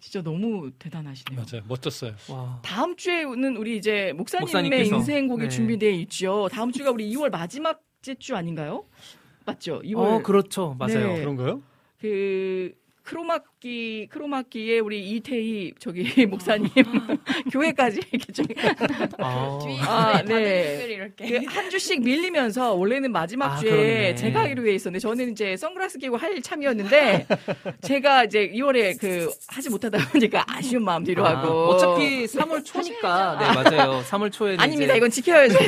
진짜 0.00 0.22
너무 0.22 0.70
대단하시네요. 0.78 1.40
맞아요. 1.40 1.62
멋졌어요. 1.68 2.12
와. 2.30 2.60
다음 2.62 2.96
주에는 2.96 3.56
우리 3.56 3.76
이제 3.76 4.12
목사님의 4.16 4.44
목사님께서. 4.46 4.96
인생곡이 4.96 5.42
네. 5.44 5.48
준비되어 5.48 5.90
있죠. 5.90 6.48
다음 6.52 6.70
주가 6.72 6.90
우리 6.90 7.12
2월 7.14 7.30
마지막째 7.30 8.14
주 8.18 8.36
아닌가요? 8.36 8.84
맞죠? 9.44 9.80
2월 9.82 9.96
어 9.98 10.22
그렇죠 10.22 10.74
맞아요. 10.78 11.12
네. 11.14 11.20
그런가요? 11.20 11.62
그 12.00 12.72
크로마 13.02 13.38
키 13.66 14.06
크로마키의 14.12 14.78
우리 14.78 15.00
이태희 15.10 15.72
저기 15.80 16.04
목사님 16.26 16.68
교회까지 17.50 18.00
이렇게 18.12 18.32
좀 18.32 18.46
아, 19.18 19.58
아, 19.80 20.22
네. 20.22 21.10
그 21.16 21.46
한 21.48 21.68
주씩 21.70 22.02
밀리면서 22.02 22.74
원래는 22.74 23.10
마지막 23.10 23.54
아, 23.54 23.56
주에 23.56 23.70
그렇네. 23.70 24.14
제가 24.14 24.40
하기로 24.42 24.68
해 24.68 24.74
있었는데 24.74 25.00
저는 25.00 25.32
이제 25.32 25.56
선글라스 25.56 25.98
끼고 25.98 26.16
할 26.16 26.40
참이었는데 26.40 27.26
제가 27.82 28.24
이제 28.24 28.50
2월에 28.50 29.00
그 29.00 29.30
하지 29.48 29.70
못하다 29.70 29.98
보니까 30.10 30.44
아쉬운 30.46 30.84
마음 30.84 31.02
뒤로 31.02 31.26
아, 31.26 31.30
하고 31.30 31.48
어차피 31.70 32.26
3월 32.26 32.64
초니까 32.64 33.38
네 33.40 33.46
맞아요. 33.62 34.02
3월 34.02 34.30
초에는 34.30 34.60
아닙니다. 34.60 34.92
이제 34.92 34.98
이건 34.98 35.10
지켜야죠. 35.10 35.58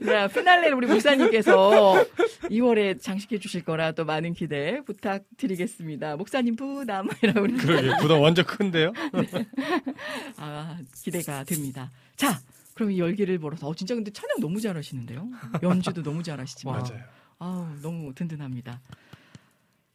네, 0.00 0.28
피날레를 0.28 0.74
우리 0.74 0.86
목사님께서 0.86 2.04
2월에 2.50 3.00
장식해 3.00 3.38
주실 3.38 3.64
거라 3.64 3.92
또 3.92 4.04
많은 4.04 4.34
기대 4.34 4.80
부탁드리겠습니다. 4.86 6.16
목 6.16 6.27
사님 6.28 6.56
부담이라고 6.56 7.40
우리 7.40 7.54
그러게 7.54 7.90
부담 8.00 8.20
완전 8.20 8.44
큰데요. 8.44 8.92
아, 10.36 10.78
기대가 10.94 11.44
됩니다. 11.44 11.90
자, 12.16 12.40
그럼 12.74 12.90
이 12.92 12.98
열기를 12.98 13.38
벌어서 13.38 13.66
어 13.68 13.74
진짜 13.74 13.94
근데 13.94 14.10
찬양 14.12 14.40
너무 14.40 14.60
잘하시는데요. 14.60 15.28
연주도 15.62 16.02
너무 16.02 16.22
잘하시지만 16.22 16.80
맞아요. 16.80 17.02
아우, 17.40 17.66
너무 17.82 18.12
든든합니다. 18.14 18.80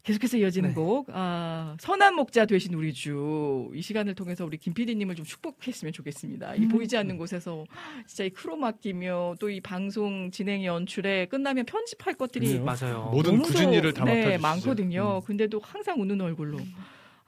계속해서 0.04 0.36
이어지는 0.38 0.70
네. 0.70 0.76
곡, 0.76 1.08
아, 1.14 1.78
선한 1.80 2.16
목자 2.16 2.46
되신 2.46 2.74
우리 2.74 2.94
주. 2.94 3.72
이 3.74 3.82
시간을 3.82 4.16
통해서 4.16 4.44
우리 4.46 4.58
김 4.58 4.74
PD님을 4.74 5.16
좀 5.16 5.26
축복했으면 5.26 5.94
좋겠습니다. 5.94 6.56
이 6.56 6.68
보이지 6.68 6.98
않는 6.98 7.18
곳에서 7.18 7.64
진짜 8.06 8.26
이 8.26 8.30
크로마키며 8.32 9.36
또 9.40 9.50
이 9.50 9.62
방송 9.62 10.30
진행 10.32 10.66
연출에 10.66 11.28
끝나면 11.28 11.66
편집할 11.66 12.16
것들이 12.16 12.48
그래요. 12.48 12.64
맞아요. 12.66 13.10
모든 13.14 13.34
너무도, 13.34 13.50
굳은 13.50 13.72
일을 13.74 13.94
다 13.94 14.04
네, 14.04 14.38
맡아주시죠. 14.38 14.42
많거든요. 14.42 15.22
음. 15.24 15.26
근데도 15.26 15.60
항상 15.64 16.02
웃는 16.02 16.20
얼굴로. 16.20 16.58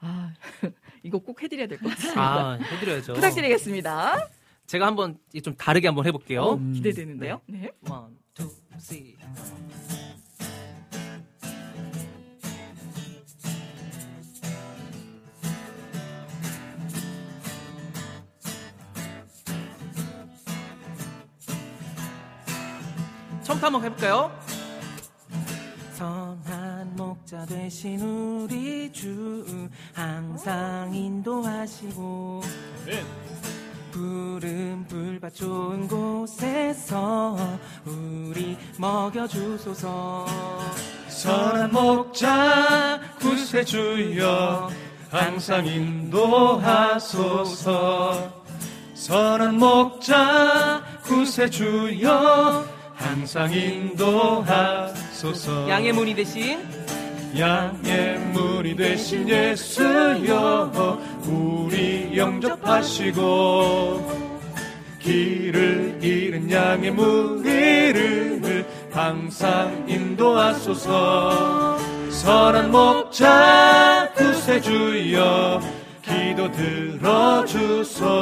아, 0.00 0.34
이거 1.02 1.18
꼭 1.18 1.42
해드려야 1.42 1.66
될 1.68 1.78
것 1.78 1.88
같습니다. 1.90 2.20
아 2.22 2.52
해드려야죠. 2.60 3.14
부탁드리겠습니다. 3.14 4.28
제가 4.66 4.86
한번 4.86 5.16
좀 5.42 5.54
다르게 5.54 5.86
한번 5.86 6.04
해볼게요. 6.06 6.42
어, 6.42 6.56
기대되는데요. 6.74 7.40
네. 7.46 7.70
One, 7.88 8.05
처음부터 23.56 23.66
한번 23.66 23.84
해볼까요? 23.84 24.30
선한 25.94 26.96
목자 26.96 27.46
되신 27.46 28.00
우리 28.00 28.92
주 28.92 29.68
항상 29.94 30.94
인도하시고 30.94 32.42
푸른 33.92 34.86
불밭 34.88 35.34
좋은 35.34 35.88
곳에서 35.88 37.36
우리 37.86 38.58
먹여주소서. 38.78 40.26
선한 41.08 41.72
목자 41.72 43.00
구세주여 43.18 44.70
항상 45.10 45.66
인도하소서. 45.66 47.06
선한 48.94 49.58
목자 49.58 50.82
구세주여 51.04 52.75
항상 53.06 53.52
인도하소서. 53.52 54.08
양의 55.68 55.92
문이 55.92 56.14
되신 56.16 56.58
양의 57.38 58.18
문이 58.32 58.74
되신 58.74 59.28
예수여 59.28 60.98
우리 61.26 62.16
영접하시고 62.16 63.20
길을 64.98 66.00
잃은 66.02 66.50
양의 66.50 66.90
무리를 66.90 68.66
항상 68.92 69.84
인도하소서. 69.86 71.78
선한 72.10 72.72
목자 72.72 74.10
구세주여 74.16 75.60
기도 76.02 76.50
들어주소서 77.02 78.16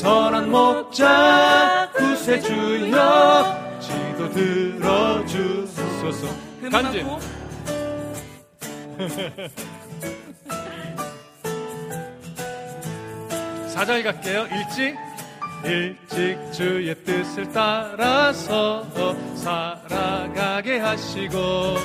선한 0.00 0.50
목자 0.50 1.92
구세주여 1.94 3.78
기도 3.82 4.30
들어주소서. 4.30 6.26
간증. 6.72 7.06
사절 13.68 14.02
갈게요. 14.02 14.46
일찍. 14.50 14.96
일찍 15.62 16.50
주의 16.50 16.94
뜻을 17.04 17.52
따라서 17.52 18.82
살아가게 19.34 20.78
하시고 20.78 21.76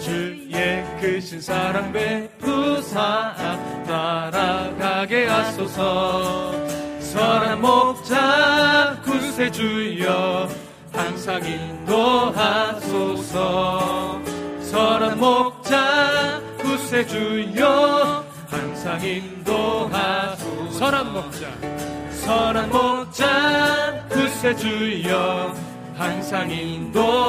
주의 0.00 0.84
크신 1.00 1.40
사랑 1.40 1.92
베푸사 1.92 3.36
따라가게 3.86 5.26
하소서 5.26 6.69
선한 7.10 7.60
목자 7.60 9.00
구세주여 9.02 10.48
항상 10.92 11.44
인도하소서. 11.44 12.90
선한 14.62 15.18
목자 15.18 16.40
구세주여 16.58 18.24
항상 18.48 19.04
인도하소서. 19.04 20.70
선한 20.78 21.12
목자. 21.12 21.48
선한 22.12 22.70
목자 22.70 24.06
구세주여 24.08 25.52
항상 25.96 26.48
인도하소서. 26.48 27.26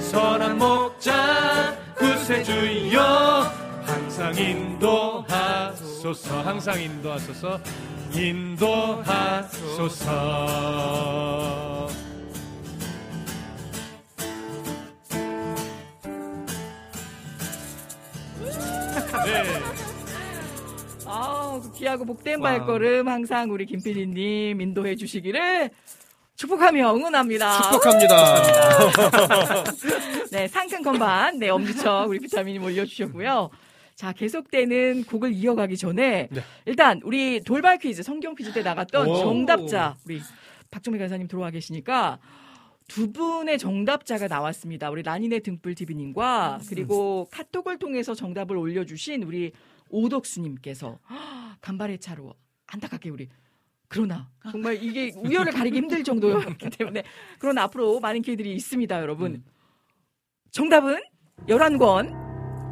선한 0.00 0.58
목자 0.58 1.76
구세주여 1.96 3.55
항상 4.16 4.34
인도하소서 4.42 6.40
항상 6.40 6.80
인도하소서 6.80 7.60
인도하소서 8.14 10.06
네. 19.26 19.42
아우, 21.04 21.60
그 21.60 21.72
귀하고 21.74 22.06
복된. 22.06 22.40
발걸음 22.40 23.08
항상 23.08 23.50
우리 23.50 23.66
김PD님 23.66 24.62
인도해 24.62 24.96
주시기를 24.96 25.68
축복하며 26.36 26.94
응원합니다. 26.94 27.60
축복합니다. 27.70 28.42
네, 30.32 30.48
상큼 30.48 30.82
건반, 30.82 31.38
네, 31.38 31.50
엄지척 31.50 32.08
우리 32.08 32.18
비타민이 32.18 32.58
올려주셨고요. 32.60 33.50
자, 33.96 34.12
계속되는 34.12 35.04
곡을 35.04 35.32
이어가기 35.32 35.78
전에 35.78 36.28
네. 36.30 36.40
일단 36.66 37.00
우리 37.02 37.40
돌발 37.40 37.78
퀴즈, 37.78 38.02
성경 38.02 38.34
퀴즈 38.34 38.52
때 38.52 38.62
나갔던 38.62 39.08
오. 39.08 39.16
정답자 39.16 39.96
우리 40.04 40.20
박정미 40.70 40.98
간사님 40.98 41.26
들어와 41.28 41.50
계시니까 41.50 42.18
두 42.88 43.10
분의 43.10 43.58
정답자가 43.58 44.28
나왔습니다. 44.28 44.90
우리 44.90 45.02
라니네 45.02 45.40
등불 45.40 45.74
TV님과 45.74 46.60
그리고 46.68 47.26
카톡을 47.32 47.78
통해서 47.78 48.14
정답을 48.14 48.58
올려주신 48.58 49.22
우리 49.22 49.52
오덕수님께서 49.88 50.98
간발의 51.62 51.98
차로 51.98 52.34
안타깝게 52.66 53.08
우리 53.08 53.28
그러나 53.88 54.28
정말 54.50 54.82
이게 54.82 55.12
우열을 55.16 55.52
가리기 55.52 55.76
힘들 55.78 56.04
정도였기 56.04 56.68
때문에 56.70 57.02
그러나 57.38 57.62
앞으로 57.62 57.98
많은 58.00 58.20
기회들이 58.20 58.54
있습니다, 58.56 59.00
여러분. 59.00 59.42
정답은 60.50 61.00
열한권 61.48 62.25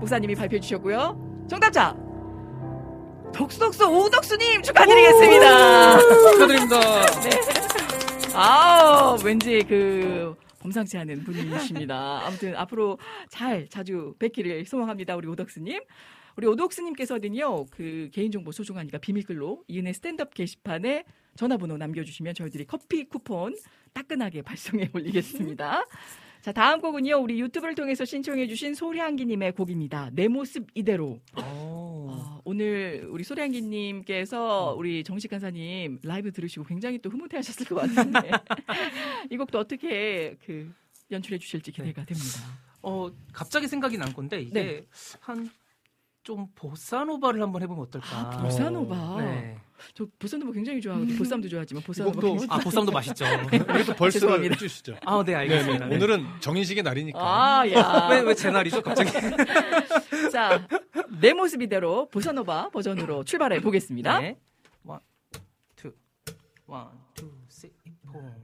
목사님이 0.05 0.35
발표해 0.35 0.60
주셨고요. 0.60 1.47
정답자 1.48 1.97
덕수덕수 3.32 3.86
오덕수님 3.86 4.62
축하드리겠습니다. 4.62 5.98
축하드립니다. 6.32 7.06
네. 7.22 7.31
아, 8.35 9.16
왠지 9.24 9.64
그 9.66 10.36
범상치 10.60 10.98
않은 10.98 11.24
분이십니다. 11.24 12.20
아무튼 12.26 12.55
앞으로 12.55 12.98
잘 13.31 13.66
자주 13.68 14.14
뵙기를 14.18 14.66
소망합니다. 14.66 15.16
우리 15.16 15.26
오덕스님. 15.26 15.81
우리 16.36 16.47
오덕스님께서는요, 16.48 17.66
그 17.66 18.10
개인정보 18.12 18.52
소중하니까 18.52 18.98
비밀글로 18.98 19.64
이은혜 19.68 19.94
스탠드업 19.94 20.35
게시판에 20.35 21.05
전화번호 21.36 21.78
남겨주시면 21.78 22.35
저희들이 22.35 22.66
커피 22.66 23.05
쿠폰 23.09 23.55
따끈하게 23.94 24.43
발송해 24.43 24.90
올리겠습니다. 24.93 25.86
자, 26.45 26.53
다음 26.53 26.83
곡은요, 26.83 27.16
우리 27.23 27.41
유튜브를 27.41 27.75
통해서 27.75 28.05
신청해 28.05 28.49
주신 28.49 28.75
소리한기님의 28.75 29.53
곡입니다. 29.53 30.11
내 30.12 30.29
모습 30.29 30.66
이대로. 30.75 31.19
어, 31.37 32.39
오늘 32.45 33.09
우리 33.11 33.25
소량기님께서 33.25 34.75
우리 34.77 35.03
정식 35.05 35.29
간사님 35.29 36.01
라이브 36.03 36.31
들으시고 36.33 36.66
굉장히 36.66 36.99
또 36.99 37.09
흐뭇해 37.09 37.39
하셨을 37.39 37.65
것 37.65 37.77
같은데 37.77 38.31
이 39.33 39.39
곡도 39.39 39.59
어떻게 39.59 40.37
그 40.45 40.71
연출해 41.11 41.39
주실지 41.39 41.73
기대가 41.73 42.05
됩니다. 42.05 42.41
어 42.83 43.11
갑자기 43.33 43.66
생각이 43.66 43.97
난 43.97 44.12
건데 44.12 44.43
이게 44.43 44.53
네. 44.53 44.87
한좀 45.21 46.49
보사노바를 46.55 47.41
한번 47.41 47.62
해보면 47.62 47.85
어떨까? 47.85 48.07
아, 48.19 48.43
보사노바. 48.43 49.16
네. 49.23 49.53
저 49.95 50.07
보쌈도 50.19 50.47
뭐 50.47 50.55
굉장히 50.55 50.81
좋아하고 50.81 51.05
음. 51.05 51.17
보쌈도 51.19 51.49
좋아하지만 51.49 51.83
보쌈도 51.83 52.21
뭐 52.21 52.37
아 52.49 52.59
보쌈도 52.59 52.93
맛있죠. 52.93 53.25
네. 53.51 53.57
이것도 53.57 53.95
벌써 53.95 54.39
해주시죠. 54.39 54.97
아, 55.05 55.19
네, 55.19 55.25
네, 55.25 55.33
네 55.33 55.37
알겠습니다. 55.37 55.87
네, 55.87 55.97
오늘은 55.97 56.27
정인식의 56.41 56.83
날이니까. 56.83 57.19
아, 57.19 57.71
야. 57.71 58.09
왜왜 58.13 58.35
제 58.35 58.51
날이죠, 58.51 58.83
갑자기? 58.83 59.11
자, 60.33 60.67
내 61.21 61.33
모습 61.33 61.63
이대로 61.63 62.09
보사노바 62.09 62.71
버전으로 62.71 63.25
출발해 63.25 63.61
보겠습니다. 63.61 64.21
네. 64.21 64.39
1 64.87 65.95
2 66.67 66.71
1 66.71 67.25
2 67.25 67.31
3 67.49 67.71
4 68.13 68.44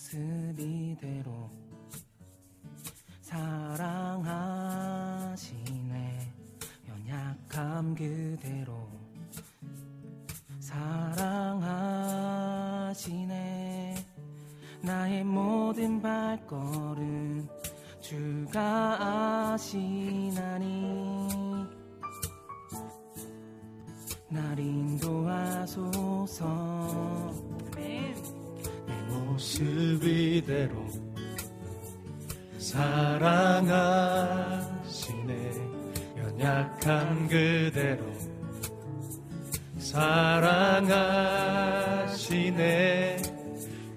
모습 0.00 0.18
이대로 0.58 1.50
사랑하시네. 3.20 4.32
연약함 6.88 7.94
그대로 7.94 8.88
사랑하시네. 10.58 11.66
나의 14.80 15.22
모든 15.22 16.00
발걸음 16.00 17.46
주가 18.00 19.52
아시나니 19.52 21.28
날 24.30 24.58
인도하소서 24.58 25.90
모습 29.10 30.04
이대로 30.04 30.86
사랑하시네. 32.58 33.90
연약한 36.18 37.28
그대로 37.28 38.04
사랑하시네. 39.78 41.10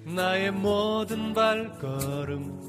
나의 0.04 0.50
모든 0.50 1.32
발걸음 1.32 2.64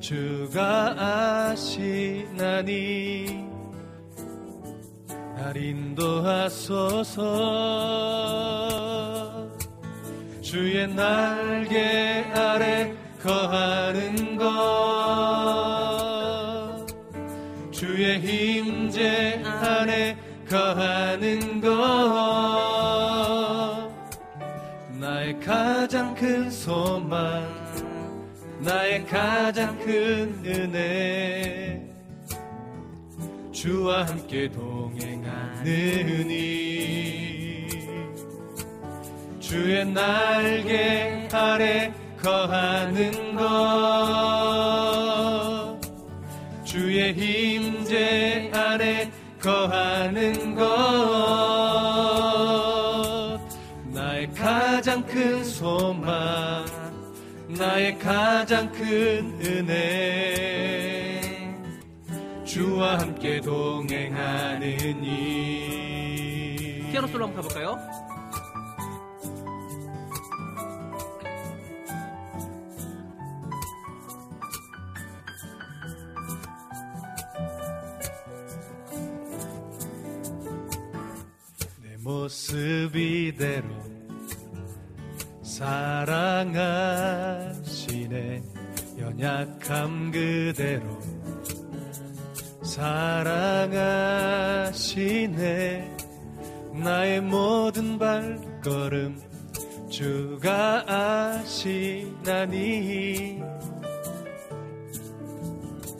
주가 0.00 1.50
아시나니 1.50 3.26
날 5.36 5.56
인도하소서 5.56 7.20
주의 10.50 10.84
날개 10.88 12.24
아래 12.34 12.92
거하는 13.22 14.36
것. 14.36 14.46
주의 17.70 18.18
힘제 18.18 19.40
안에 19.44 20.18
거하는 20.48 21.60
것. 21.60 21.70
나의 24.98 25.38
가장 25.38 26.16
큰 26.16 26.50
소망 26.50 27.48
나의 28.58 29.06
가장 29.06 29.78
큰 29.78 30.34
은혜. 30.44 31.88
주와 33.52 34.04
함께 34.04 34.50
동행하느니 34.50 35.60
주의 39.50 39.84
날개 39.84 41.28
아래 41.32 41.92
거하는 42.22 43.34
것. 43.34 43.50
주의 46.62 47.12
힘제 47.12 48.48
안에 48.54 49.10
거하는 49.42 50.54
것. 50.54 50.70
나의 53.86 54.32
가장 54.34 55.04
큰 55.04 55.42
소망 55.42 56.64
나의 57.48 57.98
가장 57.98 58.70
큰 58.70 59.36
은혜. 59.44 61.20
주와 62.44 63.00
함께 63.00 63.40
동행하느니 63.40 65.00
피아노 66.92 67.08
솔로 67.08 67.26
한번 67.26 67.42
가볼까요? 67.42 67.89
모습 82.30 82.94
이대로 82.94 83.66
사랑하시네. 85.42 86.62
연약함 89.00 90.12
그대로 90.12 91.00
사랑하시네. 92.62 93.66
나의 96.72 97.20
모든 97.20 97.98
발걸음 97.98 99.20
주가 99.90 100.84
아시나니. 101.40 102.60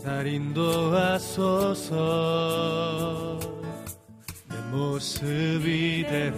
날 0.05 0.28
인도하소서. 0.28 1.90
내 3.40 3.60
모습 4.71 5.67
이대로 5.67 6.37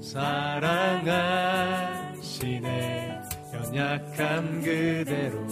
사랑하시네. 0.00 1.58
연약한 3.54 4.62
그대로 4.62 5.46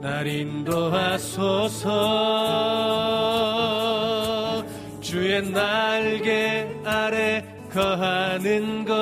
날 0.00 0.26
인도하소서 0.26 1.88
주의 5.14 5.40
날개 5.48 6.66
아래 6.84 7.44
거하는 7.70 8.84
것. 8.84 8.94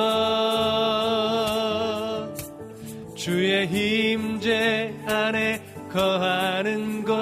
주의 3.15 3.65
힘제 3.65 4.95
안에 5.07 5.59
거하는 5.91 7.03
것. 7.03 7.15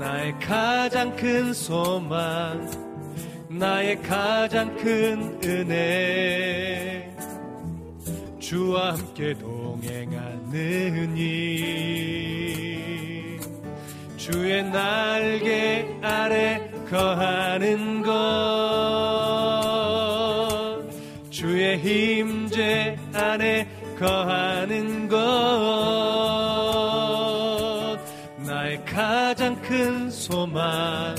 나의 0.00 0.32
가장 0.40 1.14
큰 1.14 1.52
소망 1.52 2.70
나의 3.50 4.00
가장 4.00 4.74
큰 4.78 5.38
은혜. 5.44 7.14
주와 8.38 8.94
함께 8.94 9.34
동행하느니 9.34 10.56
주의 14.46 14.62
날개 14.62 15.84
아래 16.00 16.70
거하는 16.88 18.00
것. 18.00 18.12
주의 21.30 21.76
힘제 21.78 22.96
안에 23.12 23.66
거하는 23.98 25.08
것. 25.08 25.18
나의 28.46 28.84
가장 28.84 29.60
큰 29.62 30.08
소망 30.12 31.16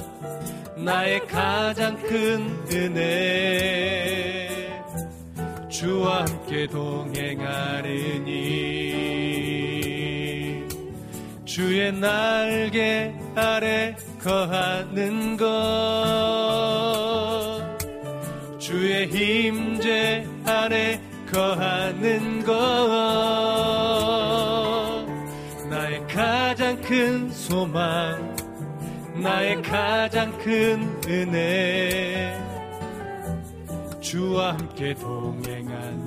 나의 0.78 1.28
가장 1.28 1.98
큰 2.04 2.48
은혜. 2.72 4.48
주와 5.70 6.22
함께 6.22 6.66
동행하느니 6.68 7.18
주의 11.58 11.92
날개 11.92 13.12
아래 13.34 13.96
거하는 14.22 15.36
것. 15.38 15.48
주의 18.60 19.08
힘제 19.08 20.24
안에 20.46 21.02
거하는 21.32 22.44
것. 22.44 22.54
나의 25.68 26.06
가장 26.08 26.80
큰 26.80 27.32
소망 27.32 28.36
나의 29.16 29.60
가장 29.64 30.38
큰 30.38 30.88
은혜. 31.08 32.40
주와 34.00 34.54
함께 34.54 34.94
동행하느니 34.94 35.98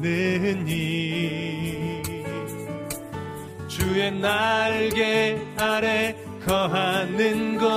주의 3.91 4.09
날개 4.12 5.37
아래 5.57 6.15
거하는 6.47 7.59
것. 7.59 7.69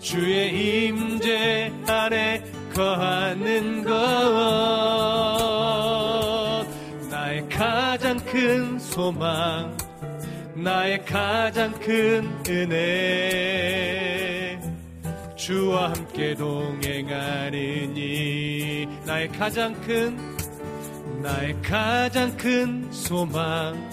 주의 0.00 0.88
임재 0.88 1.70
안에 1.86 2.42
거하는 2.74 3.84
것. 3.84 3.94
나의 7.08 7.48
가장 7.48 8.16
큰 8.18 8.80
소망 8.80 9.76
나의 10.56 11.04
가장 11.04 11.70
큰 11.74 12.28
은혜. 12.48 13.48
주와 15.36 15.90
함께 15.90 16.34
동행하느니 16.34 17.68
나의 19.06 19.28
가장 19.28 19.72
큰 19.82 20.33
나의 21.24 21.56
가장 21.62 22.36
큰 22.36 22.92
소망 22.92 23.90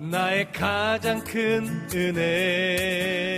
나의 0.00 0.50
가장 0.52 1.22
큰 1.22 1.66
은혜. 1.94 3.36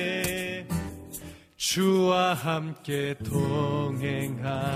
주와 1.57 2.35
함께 2.35 3.17
동행하느니 3.25 4.69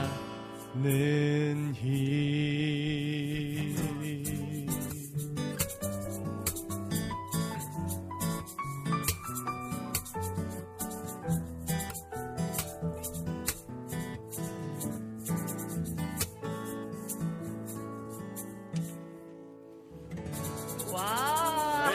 와. 21.03 21.91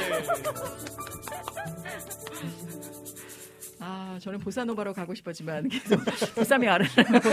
아, 3.79 4.17
저는 4.19 4.39
보사노바로 4.39 4.93
가고 4.93 5.13
싶었지만 5.13 5.69
계속 5.69 6.03
보쌈이 6.35 6.67
알아요. 6.67 6.89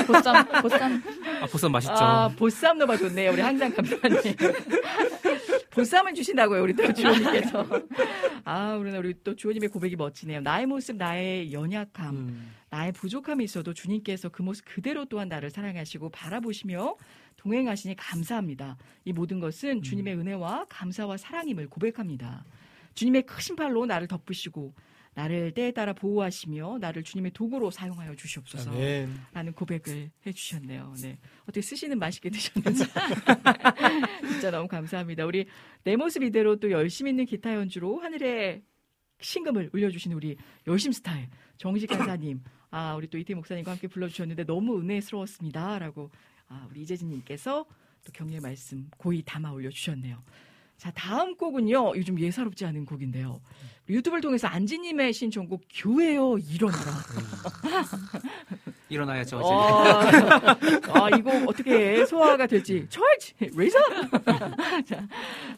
보쌈, 0.06 0.46
보쌈. 0.62 1.02
아, 1.42 1.46
보쌈 1.46 1.72
맛있죠. 1.72 1.94
아, 1.94 2.28
보쌈 2.28 2.78
노바 2.78 2.96
좋네요. 2.98 3.32
우리 3.32 3.40
한장 3.40 3.72
감독님. 3.74 4.36
보쌈을 5.70 6.14
주신다고요, 6.14 6.62
우리 6.62 6.72
또 6.74 6.92
주호님께서. 6.92 7.66
아, 8.44 8.76
우리 8.76 8.96
우리 8.96 9.14
또 9.24 9.34
주호님의 9.34 9.70
고백이 9.70 9.96
멋지네요. 9.96 10.40
나의 10.42 10.66
모습, 10.66 10.96
나의 10.96 11.52
연약함, 11.52 12.14
음. 12.14 12.55
나의 12.70 12.92
부족함이 12.92 13.42
있어도 13.42 13.74
주님께서 13.74 14.28
그 14.28 14.42
모습 14.42 14.64
그대로 14.66 15.05
또한 15.06 15.28
나를 15.28 15.51
사랑하시고 15.51 16.10
바라보시며 16.10 16.94
동행하시니 17.44 17.94
감사합니다. 17.96 18.76
이 19.04 19.12
모든 19.12 19.38
것은 19.38 19.82
주님의 19.82 20.16
은혜와 20.16 20.66
감사와 20.68 21.18
사랑임을 21.18 21.68
고백합니다. 21.68 22.44
주님의 22.94 23.26
크신 23.26 23.54
팔로 23.54 23.84
나를 23.86 24.08
덮으시고 24.08 24.74
나를 25.14 25.52
때에 25.52 25.70
따라 25.70 25.92
보호하시며 25.92 26.78
나를 26.80 27.04
주님의 27.04 27.32
도구로 27.32 27.70
사용하여 27.70 28.16
주시옵소서. 28.16 28.72
라는 29.32 29.52
고백을 29.52 30.10
해 30.26 30.32
주셨네요. 30.32 30.94
네. 31.02 31.18
어떻게 31.42 31.60
쓰시는 31.60 31.98
맛있게 31.98 32.30
드셨는지. 32.30 32.84
진짜 34.32 34.50
너무 34.50 34.66
감사합니다. 34.66 35.24
우리 35.26 35.46
내 35.84 35.96
모습 35.96 36.22
이대로 36.22 36.56
또 36.56 36.70
열심 36.70 37.06
있는 37.06 37.26
기타 37.26 37.54
연주로 37.54 38.00
하늘에 38.00 38.62
신금을 39.20 39.70
울려주시는 39.72 40.16
우리 40.16 40.36
열심 40.66 40.90
스타일 40.92 41.28
정식 41.58 41.86
간사님. 41.92 42.42
아, 42.70 42.96
우리 42.96 43.06
또 43.06 43.18
이태 43.18 43.34
목사님과 43.34 43.70
함께 43.70 43.86
불러주셨는데 43.86 44.44
너무 44.44 44.80
은혜스러웠습니다. 44.80 45.78
라고 45.78 46.10
아, 46.10 46.34
우리 46.70 46.82
이재진님께서 46.82 47.66
또 48.05 48.12
격려의 48.12 48.40
말씀 48.40 48.89
고이 48.97 49.22
담아 49.24 49.52
올려주셨네요. 49.52 50.22
자, 50.76 50.90
다음 50.94 51.36
곡은요. 51.36 51.96
요즘 51.96 52.18
예사롭지 52.18 52.64
않은 52.66 52.84
곡인데요. 52.84 53.40
유튜브를 53.88 54.22
통해서 54.22 54.48
안지님의 54.48 55.12
신청곡 55.12 55.62
교회요 55.70 56.38
일어나라. 56.38 56.84
일어나야죠. 58.88 59.40
이제. 59.40 59.48
아, 60.90 61.05
아, 61.05 61.09
이거 61.18 61.30
어떻게 61.46 62.05
소화가 62.06 62.46
될지. 62.46 62.86
철치! 62.88 63.34
레이저! 63.55 63.78
자, 64.86 65.06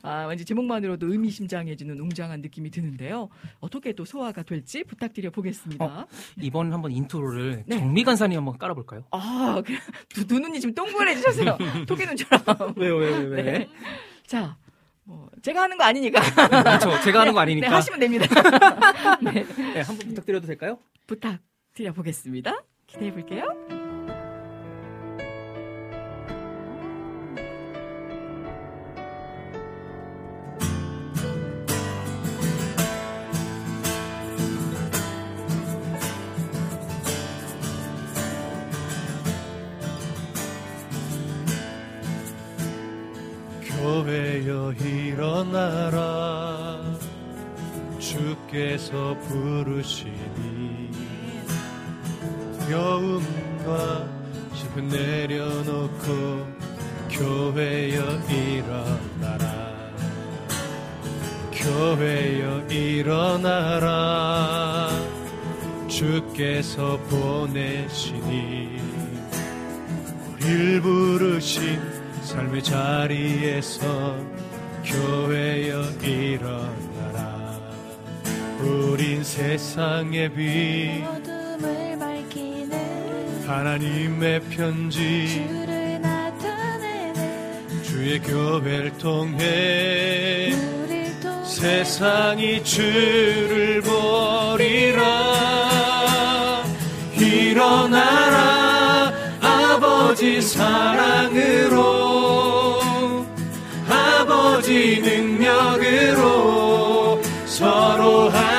아, 0.03 0.27
왠지 0.27 0.45
제목만으로도 0.45 1.13
의미심장해지는 1.13 2.01
웅장한 2.01 2.41
느낌이 2.41 2.71
드는데요. 2.71 3.29
어떻게 3.61 3.93
또 3.93 4.05
소화가 4.05 4.43
될지 4.43 4.83
부탁드려 4.85 5.31
보겠습니다. 5.31 5.85
어, 5.85 6.07
이번 6.41 6.73
한번 6.73 6.91
인트로를 6.93 7.65
네. 7.67 7.79
정미 7.79 8.03
간사님 8.03 8.39
한번 8.39 8.59
깔아볼까요? 8.59 9.05
아, 9.13 9.63
그, 9.65 9.73
두, 10.09 10.27
두 10.27 10.41
눈이 10.41 10.61
지금 10.61 10.75
동그래지셨어요. 10.75 11.59
토끼 11.87 12.07
눈처럼. 12.07 12.43
왜요, 12.77 12.97
왜요, 12.97 13.29
왜? 13.29 13.43
네. 13.43 13.69
자, 14.27 14.57
뭐, 15.07 15.29
제가 15.41 15.63
하는 15.63 15.79
거 15.79 15.85
아니니까. 15.85 16.21
그렇죠. 16.49 17.01
제가 17.05 17.21
하는 17.21 17.33
거 17.33 17.41
아니니까. 17.41 17.69
네, 17.69 17.75
하시면 17.75 18.01
됩니다. 18.01 18.27
네. 19.23 19.47
네, 19.75 19.81
한번 19.81 20.09
부탁드려도 20.09 20.47
될까요? 20.49 20.79
부탁드려 21.07 21.93
보겠습니다. 21.93 22.65
기대해 22.89 23.13
볼게요. 23.13 23.45
주께서 48.87 49.19
부르시니 49.19 50.91
여음과 52.71 54.09
슬픔 54.55 54.89
내려놓고 54.89 56.47
교회여 57.11 58.21
일어나라. 58.29 59.91
교회여 61.53 62.67
일어나라. 62.69 63.87
주께서 65.89 66.97
보내시니 67.09 68.81
우릴 70.33 70.81
부르신 70.81 71.81
삶의 72.23 72.63
자리에서 72.63 74.36
세상의 79.77 80.33
빛. 80.33 81.05
어둠을 81.07 81.99
밝히는 81.99 83.45
하나님의 83.47 84.41
편지. 84.49 85.29
주를 85.29 86.01
나타내는 86.01 87.83
주의 87.83 88.19
교회를 88.21 88.97
통해 88.97 90.51
통해 90.51 90.51
세상이 91.45 92.65
주를 92.65 93.83
버리라. 93.83 95.05
일어나라 97.19 99.13
아버지 99.43 100.41
사랑으로 100.41 101.77
아버지 103.91 105.03
능력으로 105.03 106.17
서로 107.45 108.31
하나 108.31 108.56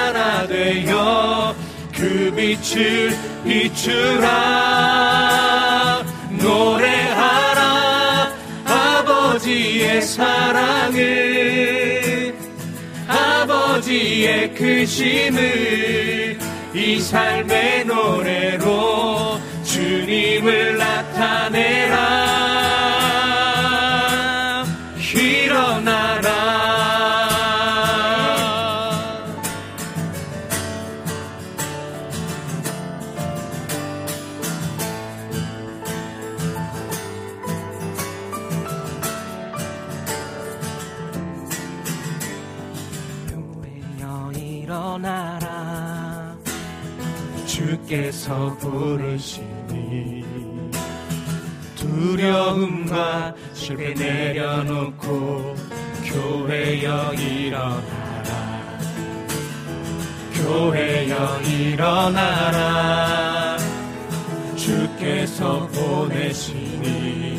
되어 0.67 1.55
그 1.93 2.33
빛을 2.35 3.15
비추라. 3.45 4.27
노래하라 6.31 8.33
아버지의 8.65 10.01
사랑을 10.01 11.05
아버지의 13.07 14.53
크심을 14.55 16.37
이 16.73 16.99
삶의 16.99 17.85
노래로 17.85 19.39
주님을 19.63 20.77
나타내라 20.77 22.26
주께서 47.87 48.53
부르시니 48.57 50.25
두려움과 51.77 53.33
실패 53.53 53.93
내려놓고 53.93 55.55
교회여 56.03 57.13
일어나라. 57.13 58.79
교회여 60.33 61.41
일어나라. 61.43 61.87
주께서 64.57 65.65
보내시니 65.67 67.37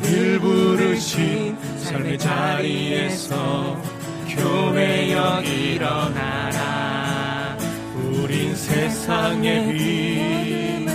우릴 0.00 0.40
부르신 0.40 1.58
삶의 1.80 2.18
자리에서 2.18 3.78
교회여 4.26 5.42
일어나라 5.42 7.05
세상의 8.76 9.72
빛. 9.72 10.86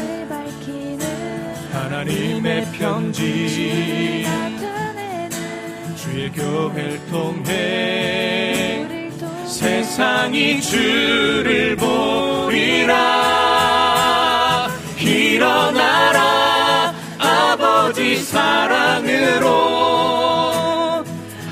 하나님의 1.74 2.72
편지. 2.74 4.24
주의 5.96 6.32
교회를 6.32 7.02
통해 7.10 8.88
세상이 9.48 10.62
주를 10.62 11.76
보리라. 11.76 13.00
일어나라 15.00 16.94
아버지 17.18 18.18
사랑으로. 18.18 19.50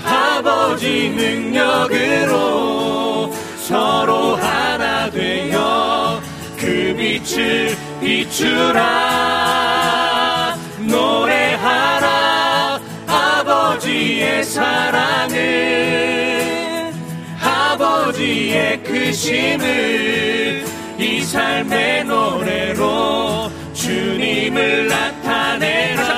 아버지 0.06 1.10
능력으로 1.10 2.30
서로 3.58 4.36
그 4.36 4.59
빛을 7.40 7.78
비추라. 8.02 8.80
노래하라 10.80 12.80
아버지의 13.08 14.44
사랑을 14.44 15.40
아버지의 17.42 18.84
크심을 18.84 20.66
이 20.98 21.22
삶의 21.22 22.04
노래로 22.06 23.52
주님을 23.74 24.88
나타내라. 24.88 26.10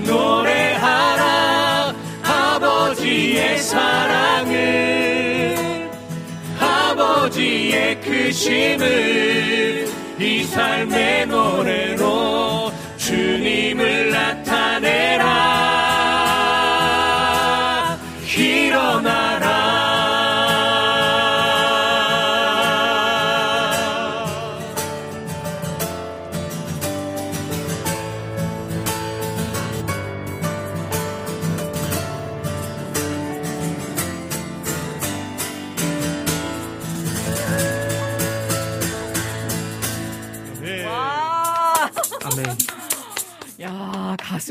노래하라 0.05 1.95
아버지의 2.21 3.59
사랑을 3.59 5.55
아버지의 6.59 8.01
크심을 8.01 9.87
이 10.19 10.43
삶의 10.43 11.27
노래로 11.27 12.73
주님을 12.97 14.11
나타내라 14.11 15.86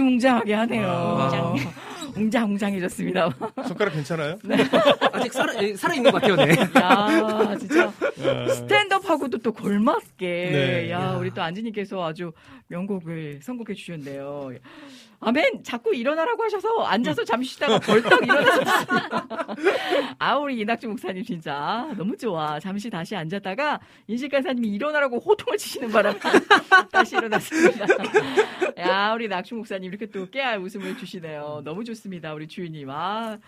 웅장하게 0.02 0.55
하네요. 0.55 0.86
와. 0.86 1.55
웅장웅장해졌습니다. 2.16 3.28
손가락 3.68 3.93
괜찮아요? 3.93 4.39
아직 5.12 5.32
살아, 5.32 5.62
예, 5.62 5.74
살아 5.77 5.94
있는 5.94 6.10
것 6.10 6.20
같아요, 6.20 6.36
네. 6.36 6.56
야, 6.81 7.56
진짜 7.59 7.93
네. 8.16 8.48
스탠드업하고도 8.48 9.39
또 9.39 9.52
걸맞게. 9.52 10.27
네. 10.51 10.90
야, 10.90 11.16
우리 11.18 11.31
또 11.31 11.43
안지님께서 11.43 12.02
아주 12.02 12.32
명곡을 12.68 13.40
선곡해 13.43 13.74
주셨네요. 13.74 14.51
아멘! 15.20 15.62
자꾸 15.64 15.94
일어나라고 15.94 16.44
하셔서 16.44 16.84
앉아서 16.84 17.24
잠시 17.24 17.55
쉬다가 17.55 17.78
벌떡 17.78 18.22
일어나셨습니다. 18.22 19.26
아, 20.18 20.36
우리 20.36 20.60
이낙주 20.60 20.88
목사님 20.88 21.24
진짜 21.24 21.88
너무 21.97 22.16
좋아. 22.16 22.60
잠시 22.60 22.90
다시 22.90 23.16
앉았다가 23.16 23.80
인식 24.09 24.30
간사님이 24.30 24.68
일어나라고 24.68 25.18
호통을 25.18 25.59
치시는 25.59 25.90
바람에 25.90 26.18
다시 26.93 27.16
일어났습니다. 27.16 27.86
야, 28.78 29.12
우리 29.14 29.28
낙주 29.28 29.55
목사님 29.55 29.88
이렇게 29.90 30.06
또 30.06 30.28
깨알 30.30 30.59
웃음을 30.59 30.97
주시네요. 30.98 31.62
너무 31.64 31.84
좋습니다. 31.84 32.34
우리 32.34 32.47
주인님. 32.47 32.88
아. 32.90 33.38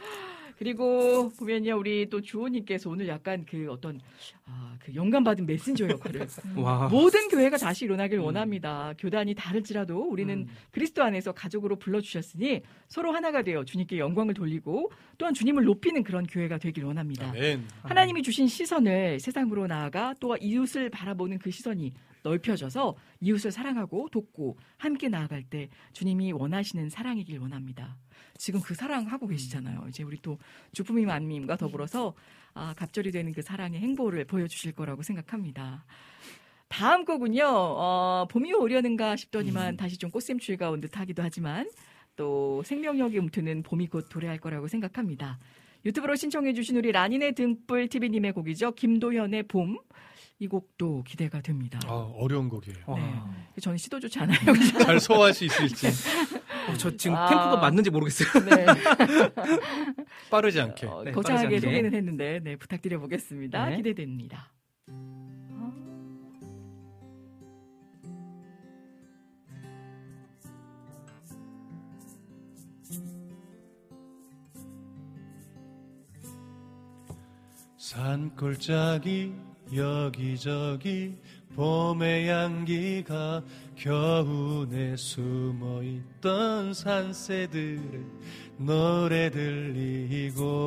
그리고 0.59 1.31
보면요, 1.39 1.79
우리 1.79 2.11
또 2.11 2.21
주호님께서 2.21 2.91
오늘 2.91 3.07
약간 3.07 3.47
그 3.49 3.71
어떤 3.71 4.01
아, 4.45 4.75
그 4.81 4.93
영감 4.93 5.23
받은 5.23 5.47
메신저 5.47 5.89
역할을 5.89 6.27
와. 6.57 6.89
모든 6.89 7.29
교회가 7.29 7.57
다시 7.57 7.85
일어나길 7.85 8.19
원합니다. 8.19 8.93
교단이 8.99 9.35
다를지라도 9.37 10.11
우리는 10.11 10.37
음. 10.37 10.47
그리스도 10.73 11.05
안에서 11.05 11.31
가족으로 11.31 11.77
불러주셨으니 11.77 12.63
서로 12.89 13.13
하나가 13.13 13.43
되어 13.43 13.65
주님께 13.65 13.99
영광을 13.99 14.35
돌리고 14.35 14.91
또한 15.17 15.33
주님을 15.33 15.63
높이는 15.63 16.03
그런 16.03 16.27
교회가 16.27 16.59
되길 16.59 16.85
원합니다. 16.85 17.29
아멘. 17.29 17.65
하나님이 17.83 18.23
주신 18.23 18.49
시선을 18.49 19.21
세상으로 19.21 19.69
나아가 19.69 20.13
또 20.19 20.37
이웃을 20.41 20.91
바라보는 20.91 21.39
그 21.39 21.53
시선이 21.53 21.93
넓혀져서 22.23 22.97
이웃을 23.21 23.53
사랑하고 23.53 24.09
돕고 24.11 24.57
함께 24.77 25.09
나아갈 25.09 25.43
때 25.43 25.69
주님이 25.93 26.33
원하시는 26.33 26.89
사랑이길 26.91 27.39
원합니다. 27.39 27.97
지금 28.37 28.61
그 28.61 28.75
사랑 28.75 29.07
하고 29.07 29.27
계시잖아요. 29.27 29.87
이제 29.89 30.03
우리 30.03 30.19
또 30.23 30.39
주품이 30.73 31.05
만님과 31.07 31.57
더불어서 31.57 32.15
아, 32.55 32.75
갑절이 32.77 33.11
되는 33.13 33.33
그 33.33 33.43
사랑의 33.43 33.81
행보를 33.81 34.25
보여주실 34.25 34.73
거라고 34.73 35.03
생각합니다. 35.03 35.85
다음 36.69 37.05
곡은요, 37.05 37.45
어, 37.47 38.27
봄이 38.31 38.53
오려는가 38.53 39.17
싶더니만 39.17 39.77
다시 39.77 39.97
좀 39.97 40.11
꽃샘추위가 40.11 40.71
온 40.71 40.81
듯 40.81 40.99
하기도 40.99 41.23
하지만 41.23 41.71
또 42.17 42.63
생명력이 42.65 43.17
움트는 43.19 43.63
봄이 43.63 43.87
곧 43.87 44.09
도래할 44.11 44.39
거라고 44.39 44.69
생각합니다. 44.69 45.39
유튜브로 45.85 46.17
신청해주신 46.17 46.77
우리 46.77 46.93
라니네 46.93 47.33
등불 47.33 47.89
TV님의 47.89 48.33
곡이죠. 48.33 48.73
김도현의 48.73 49.45
봄. 49.45 49.79
이 50.41 50.47
곡도 50.47 51.03
기대가 51.03 51.41
됩니다. 51.41 51.81
아, 51.87 52.13
어려운 52.17 52.49
곡이에요. 52.49 52.79
네. 52.95 53.61
저는 53.61 53.77
시도조차 53.77 54.23
않아요. 54.23 54.39
잘 54.85 55.01
소화할 55.01 55.35
수 55.35 55.45
있을지 55.45 55.89
어, 55.89 56.75
저 56.77 56.97
지금 56.97 57.17
아. 57.17 57.27
템포가 57.29 57.57
맞는지 57.57 57.91
모르겠어요. 57.91 58.45
네. 58.45 58.67
빠르지 60.31 60.61
않게. 60.61 60.87
어, 60.87 61.03
네, 61.03 61.11
거창하게 61.11 61.47
않게. 61.47 61.61
소개는 61.61 61.93
했는데 61.93 62.41
네, 62.45 62.55
부탁드려 62.57 63.01
보겠습니다. 63.01 63.71
네. 63.71 63.77
기대됩니다. 63.79 64.53
산골짜기 77.77 79.48
여기저기 79.75 81.15
봄의 81.55 82.29
향기가 82.29 83.43
겨우내 83.77 84.97
숨어 84.97 85.83
있던 85.83 86.73
산새들의 86.73 88.05
노래 88.59 89.31
들리고 89.31 90.67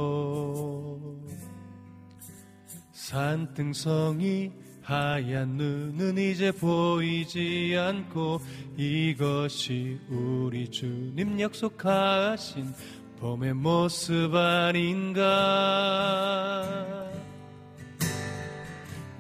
산등성이 2.91 4.52
하얀 4.82 5.57
눈은 5.57 6.18
이제 6.18 6.52
보이지 6.52 7.76
않고 7.78 8.41
이것이 8.78 9.99
우리 10.10 10.69
주님 10.69 11.40
약속하신 11.40 12.73
봄의 13.19 13.53
모습 13.53 14.34
아닌가 14.34 15.22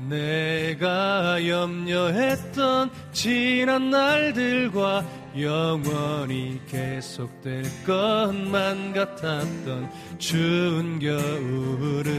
내가 0.09 1.45
염려했던 1.47 2.89
지난 3.11 3.89
날들과 3.89 5.03
영원히 5.39 6.59
계속될 6.67 7.63
것만 7.85 8.93
같았던 8.93 9.89
추운 10.17 10.99
겨울은 10.99 12.11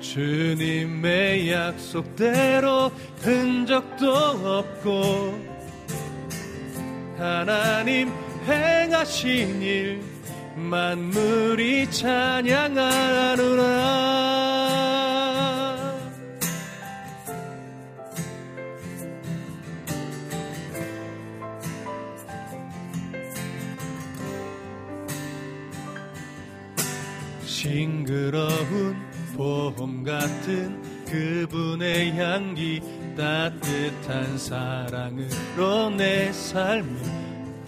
주님의 0.00 1.52
약속대로 1.52 2.90
흔적도 3.18 4.14
없고 4.14 5.50
하나님 7.18 8.10
행하신 8.46 9.62
일 9.62 10.02
만물이 10.56 11.90
찬양하노라 11.90 12.70
같은 30.10 30.82
그분의 31.04 32.18
향기 32.18 32.80
따뜻한 33.16 34.36
사랑으로 34.36 35.90
내 35.90 36.32
삶을 36.32 36.96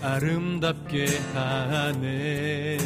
아름답게 0.00 1.06
하네. 1.34 2.78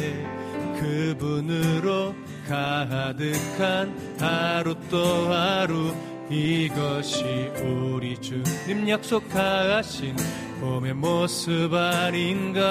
그분으로 0.79 2.13
가득한 2.47 4.17
하루 4.19 4.75
또 4.91 5.33
하루 5.33 5.91
이것이 6.29 7.23
우리 7.63 8.15
주님 8.21 8.87
약속하신 8.87 10.15
봄의 10.61 10.93
모습 10.93 11.73
아닌가. 11.73 12.63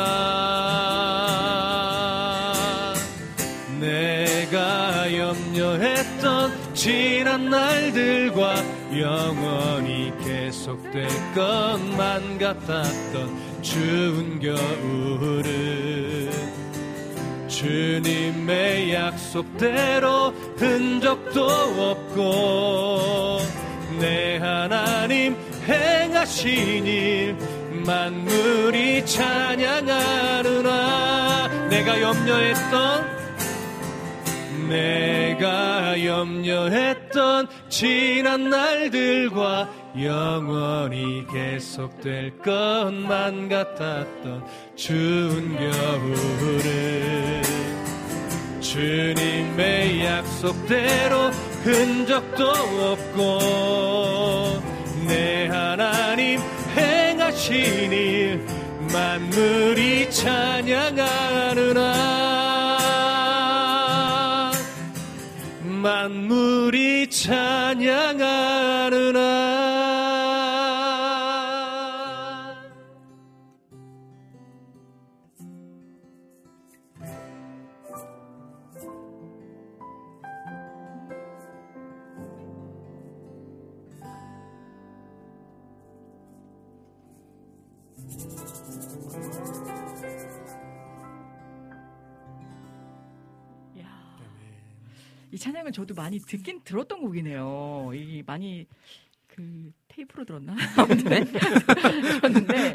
내가 3.80 5.14
염려했던 5.14 6.15
지난 6.76 7.48
날들과 7.48 8.54
영원히 9.00 10.12
계속될 10.22 11.08
것만 11.34 12.36
같았던 12.38 13.62
추운 13.62 14.38
겨울은 14.38 16.30
주님의 17.48 18.92
약속대로 18.92 20.32
흔적도 20.58 21.46
없고 21.46 23.38
내 23.98 24.36
하나님 24.36 25.34
행하신 25.66 26.86
일 26.86 27.38
만물이 27.86 29.06
찬양하느라 29.06 30.68
내가 31.70 32.02
염려했던 32.02 33.15
내가 34.68 36.04
염려했던 36.04 37.48
지난 37.68 38.50
날들과 38.50 39.68
영원히 40.00 41.24
계속될 41.32 42.38
것만 42.38 43.48
같았던 43.48 44.44
추운 44.76 45.56
겨울을 45.56 47.42
주님의 48.60 50.04
약속대로 50.04 51.30
흔적도 51.62 52.50
없고 52.50 53.38
내 55.06 55.46
하나님 55.46 56.40
행하신 56.76 57.92
일 57.92 58.44
만물이 58.92 60.10
찬양하느라 60.10 61.06
만물이 65.86 67.06
찬양하느라 67.10 67.86
이 95.36 95.38
찬양은 95.38 95.70
저도 95.70 95.92
많이 95.92 96.18
듣긴 96.18 96.62
들었던 96.64 96.98
곡이네요. 96.98 97.90
이 97.92 98.22
많이 98.24 98.66
그 99.26 99.70
테이프로 99.86 100.24
들었나? 100.24 100.54
아무튼 100.78 101.26
들었는데 101.26 102.74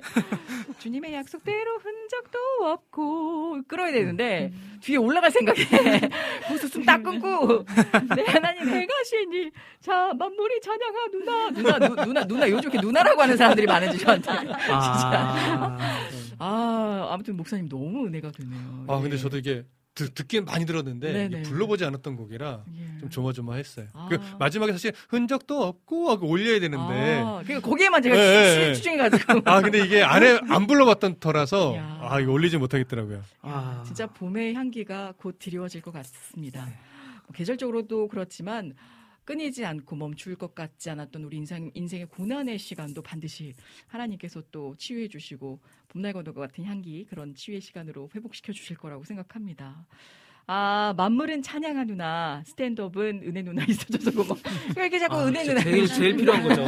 주님의 0.77 1.11
약속대로 1.11 1.79
흔적도 1.79 2.37
없고 2.61 3.63
끌어야 3.63 3.91
되는데 3.91 4.53
뒤에 4.79 4.97
올라갈 4.97 5.31
생각에 5.31 5.57
거기서 6.47 6.67
숨딱 6.67 7.01
끊고 7.01 7.65
내 8.15 8.25
하나님 8.29 8.69
행하시니 8.69 9.49
자 9.79 10.13
만물이 10.13 10.61
찬양하 10.61 11.07
누나 11.07 11.49
누나 11.49 11.79
누, 11.79 11.95
누나 11.95 12.23
누나 12.27 12.47
요즘 12.47 12.69
이렇게 12.69 12.79
누나라고 12.79 13.23
하는 13.23 13.37
사람들이 13.37 13.65
많은지 13.65 13.97
저한테 13.97 14.31
진짜 14.31 15.77
아 16.37 17.07
아무튼 17.09 17.37
목사님 17.37 17.67
너무 17.67 18.05
은혜가 18.05 18.31
되네요. 18.33 18.85
아 18.87 18.99
근데 18.99 19.17
저도 19.17 19.39
이게 19.39 19.65
듣, 19.93 20.13
듣긴 20.15 20.45
많이 20.45 20.65
들었는데 20.65 21.41
불러보지 21.43 21.83
않았던 21.83 22.15
곡이라 22.15 22.63
예. 22.77 22.99
좀 22.99 23.09
조마조마했어요. 23.09 23.87
아. 23.93 24.07
그 24.09 24.17
마지막에 24.39 24.71
사실 24.71 24.93
흔적도 25.09 25.63
없고 25.63 26.09
하고 26.09 26.27
올려야 26.27 26.59
되는데. 26.59 27.19
아, 27.23 27.41
그러니까 27.43 27.59
거기에만 27.69 28.01
제가 28.01 28.15
예, 28.15 28.19
예, 28.21 28.53
치- 28.53 28.69
예. 28.69 28.73
치중해가지고. 28.73 29.41
아 29.45 29.61
근데 29.61 29.83
이게 29.83 30.01
안에 30.01 30.39
안 30.49 30.65
불러봤던 30.67 31.19
터라서 31.19 31.75
야. 31.75 31.99
아 32.01 32.19
이거 32.19 32.31
올리지 32.31 32.57
못하겠더라고요. 32.57 33.21
야, 33.47 33.83
진짜 33.85 34.07
봄의 34.07 34.53
향기가 34.53 35.13
곧 35.17 35.37
드리워질 35.39 35.81
것 35.81 35.91
같습니다. 35.91 36.65
네. 36.65 36.71
뭐 37.27 37.33
계절적으로도 37.33 38.07
그렇지만 38.07 38.73
끊이지 39.23 39.65
않고 39.65 39.95
멈출 39.97 40.35
것 40.35 40.55
같지 40.55 40.89
않았던 40.89 41.23
우리 41.23 41.37
인생, 41.37 41.69
인생의 41.75 42.07
고난의 42.07 42.57
시간도 42.57 43.01
반드시 43.03 43.53
하나님께서 43.87 44.41
또 44.51 44.73
치유해 44.77 45.07
주시고 45.07 45.59
봄날 45.91 46.13
거도 46.13 46.33
같은 46.33 46.63
향기 46.63 47.05
그런 47.09 47.35
치유의 47.35 47.59
시간으로 47.61 48.09
회복시켜 48.15 48.53
주실 48.53 48.77
거라고 48.77 49.03
생각합니다. 49.03 49.85
아, 50.47 50.93
만물은 50.97 51.43
찬양하 51.43 51.83
누나, 51.85 52.41
스탠드업은 52.45 53.21
은혜 53.25 53.41
누나 53.41 53.63
있어줘서 53.67 54.11
고마워. 54.11 54.37
왜 54.75 54.83
이렇게 54.83 54.99
자꾸 54.99 55.15
아, 55.17 55.27
은혜 55.27 55.43
누나. 55.43 55.61
제일- 55.61 55.87
제일 55.87 56.15
필요한 56.17 56.43
거죠. 56.43 56.63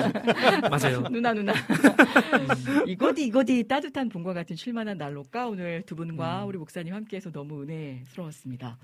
맞아요. 0.69 1.01
누나, 1.09 1.33
누나. 1.33 1.53
이거디, 2.87 3.25
이거디 3.25 3.63
따뜻한 3.67 4.09
봄과 4.09 4.33
같은 4.33 4.55
쉴만한 4.55 4.97
날로까 4.97 5.47
오늘 5.47 5.81
두 5.85 5.95
분과 5.95 6.45
우리 6.45 6.57
목사님 6.57 6.93
함께해서 6.93 7.31
너무 7.31 7.63
은혜스러웠습니다. 7.63 8.77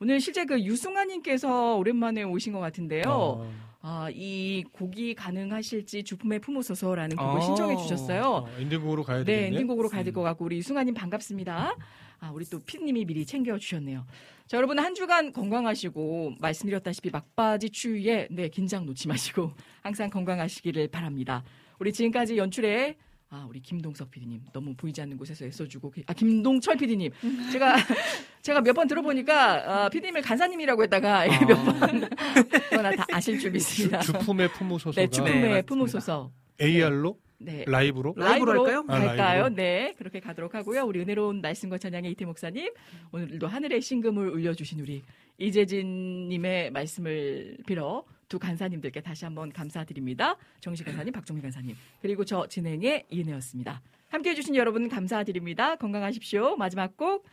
오늘 0.00 0.20
실제 0.20 0.44
그 0.44 0.60
유승아님께서 0.62 1.76
오랜만에 1.76 2.22
오신 2.22 2.52
것 2.52 2.60
같은데요. 2.60 3.04
어. 3.08 3.50
아, 3.88 4.10
이 4.12 4.64
곡이 4.72 5.14
가능하실지 5.14 6.02
주품에 6.02 6.40
품으소서라는 6.40 7.16
곡을 7.16 7.38
어. 7.38 7.40
신청해 7.40 7.76
주셨어요. 7.76 8.22
어, 8.22 8.48
엔딩곡으로 8.58 9.04
가야 9.04 9.18
네, 9.18 9.24
되겠네. 9.24 9.46
엔딩곡으로 9.58 9.88
가야 9.88 10.02
될 10.02 10.12
것 10.12 10.22
같고 10.22 10.44
우리 10.44 10.58
이승아님 10.58 10.92
반갑습니다. 10.92 11.76
아, 12.18 12.30
우리 12.32 12.44
또 12.46 12.58
피디님이 12.58 13.04
미리 13.04 13.24
챙겨 13.24 13.56
주셨네요. 13.56 14.04
자, 14.48 14.56
여러분 14.56 14.80
한 14.80 14.92
주간 14.96 15.32
건강하시고 15.32 16.32
말씀드렸다시피 16.40 17.10
막바지 17.10 17.70
추위에 17.70 18.26
네 18.32 18.48
긴장 18.48 18.86
놓지 18.86 19.06
마시고 19.06 19.52
항상 19.82 20.10
건강하시기를 20.10 20.88
바랍니다. 20.88 21.44
우리 21.78 21.92
지금까지 21.92 22.36
연출에 22.38 22.96
아, 23.36 23.44
우리 23.46 23.60
김동석 23.60 24.10
PD님 24.10 24.40
너무 24.50 24.74
보이지 24.74 24.98
않는 25.02 25.18
곳에서 25.18 25.44
애써주고 25.44 25.90
계- 25.90 26.02
아 26.06 26.14
김동철 26.14 26.76
PD님 26.78 27.10
제가 27.52 27.76
제가 28.40 28.62
몇 28.62 28.72
번 28.74 28.88
들어보니까 28.88 29.84
아, 29.84 29.88
PD님을 29.90 30.22
간사님이라고 30.22 30.82
했다가 30.84 31.26
몇번 31.46 32.08
그러나 32.70 32.90
다 32.96 33.04
아실 33.12 33.38
줄 33.38 33.50
믿습니다. 33.50 34.00
주, 34.00 34.12
주품의 34.12 34.48
품으소서가 34.52 35.00
네, 35.02 35.08
주품의 35.10 35.62
품으소서. 35.64 36.30
AR로 36.62 37.18
네. 37.38 37.64
라이브로 37.66 38.14
라이브로 38.16 38.52
할까요? 38.64 38.84
아, 38.88 38.98
갈까요? 38.98 39.16
라이브로. 39.42 39.54
네, 39.56 39.94
그렇게 39.98 40.20
가도록 40.20 40.54
하고요. 40.54 40.84
우리 40.84 41.00
은혜로운 41.00 41.42
말씀과 41.42 41.76
찬양의 41.76 42.12
이태 42.12 42.24
목사님, 42.24 42.72
오늘도 43.12 43.46
하늘의 43.46 43.82
신금을 43.82 44.30
울려주신 44.30 44.80
우리 44.80 45.02
이재진님의 45.38 46.70
말씀을 46.70 47.58
빌어 47.66 48.04
두 48.28 48.38
간사님들께 48.38 49.00
다시 49.00 49.24
한번 49.24 49.52
감사드립니다. 49.52 50.36
정식 50.60 50.84
간사님, 50.84 51.12
박종민 51.12 51.42
간사님, 51.42 51.76
그리고 52.02 52.24
저 52.24 52.46
진행의 52.46 53.06
이은혜였습니다. 53.10 53.82
함께 54.08 54.30
해주신 54.30 54.56
여러분 54.56 54.88
감사드립니다. 54.88 55.76
건강하십시오. 55.76 56.56
마지막 56.56 56.96
곡 56.96 57.24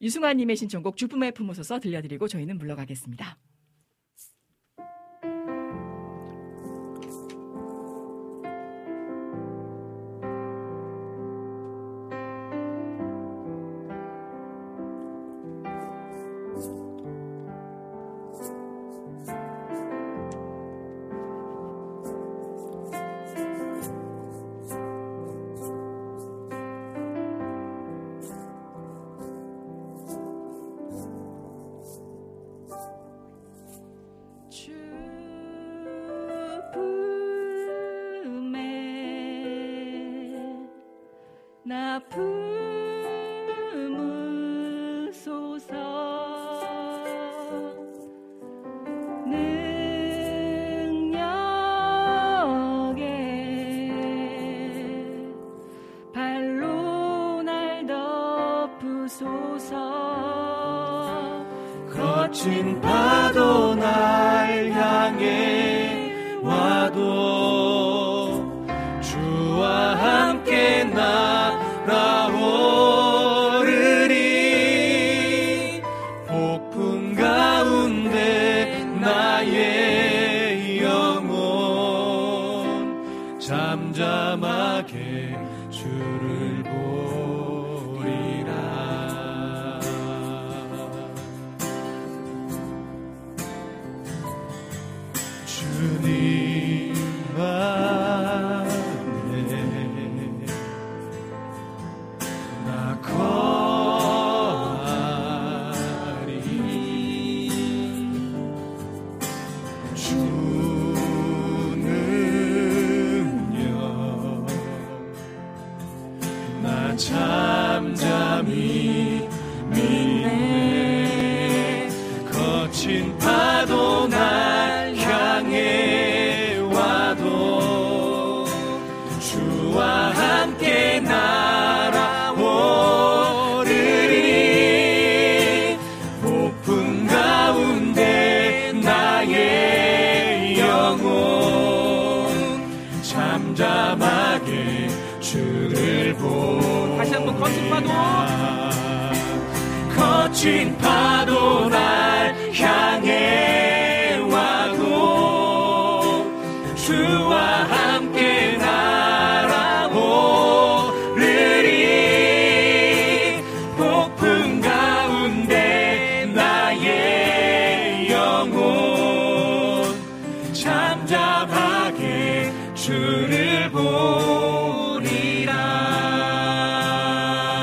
유승환님의 0.00 0.56
신청곡 0.56 0.96
주품에 0.96 1.30
품으소서 1.30 1.80
들려드리고 1.80 2.28
저희는 2.28 2.58
물러가겠습니다. 2.58 3.36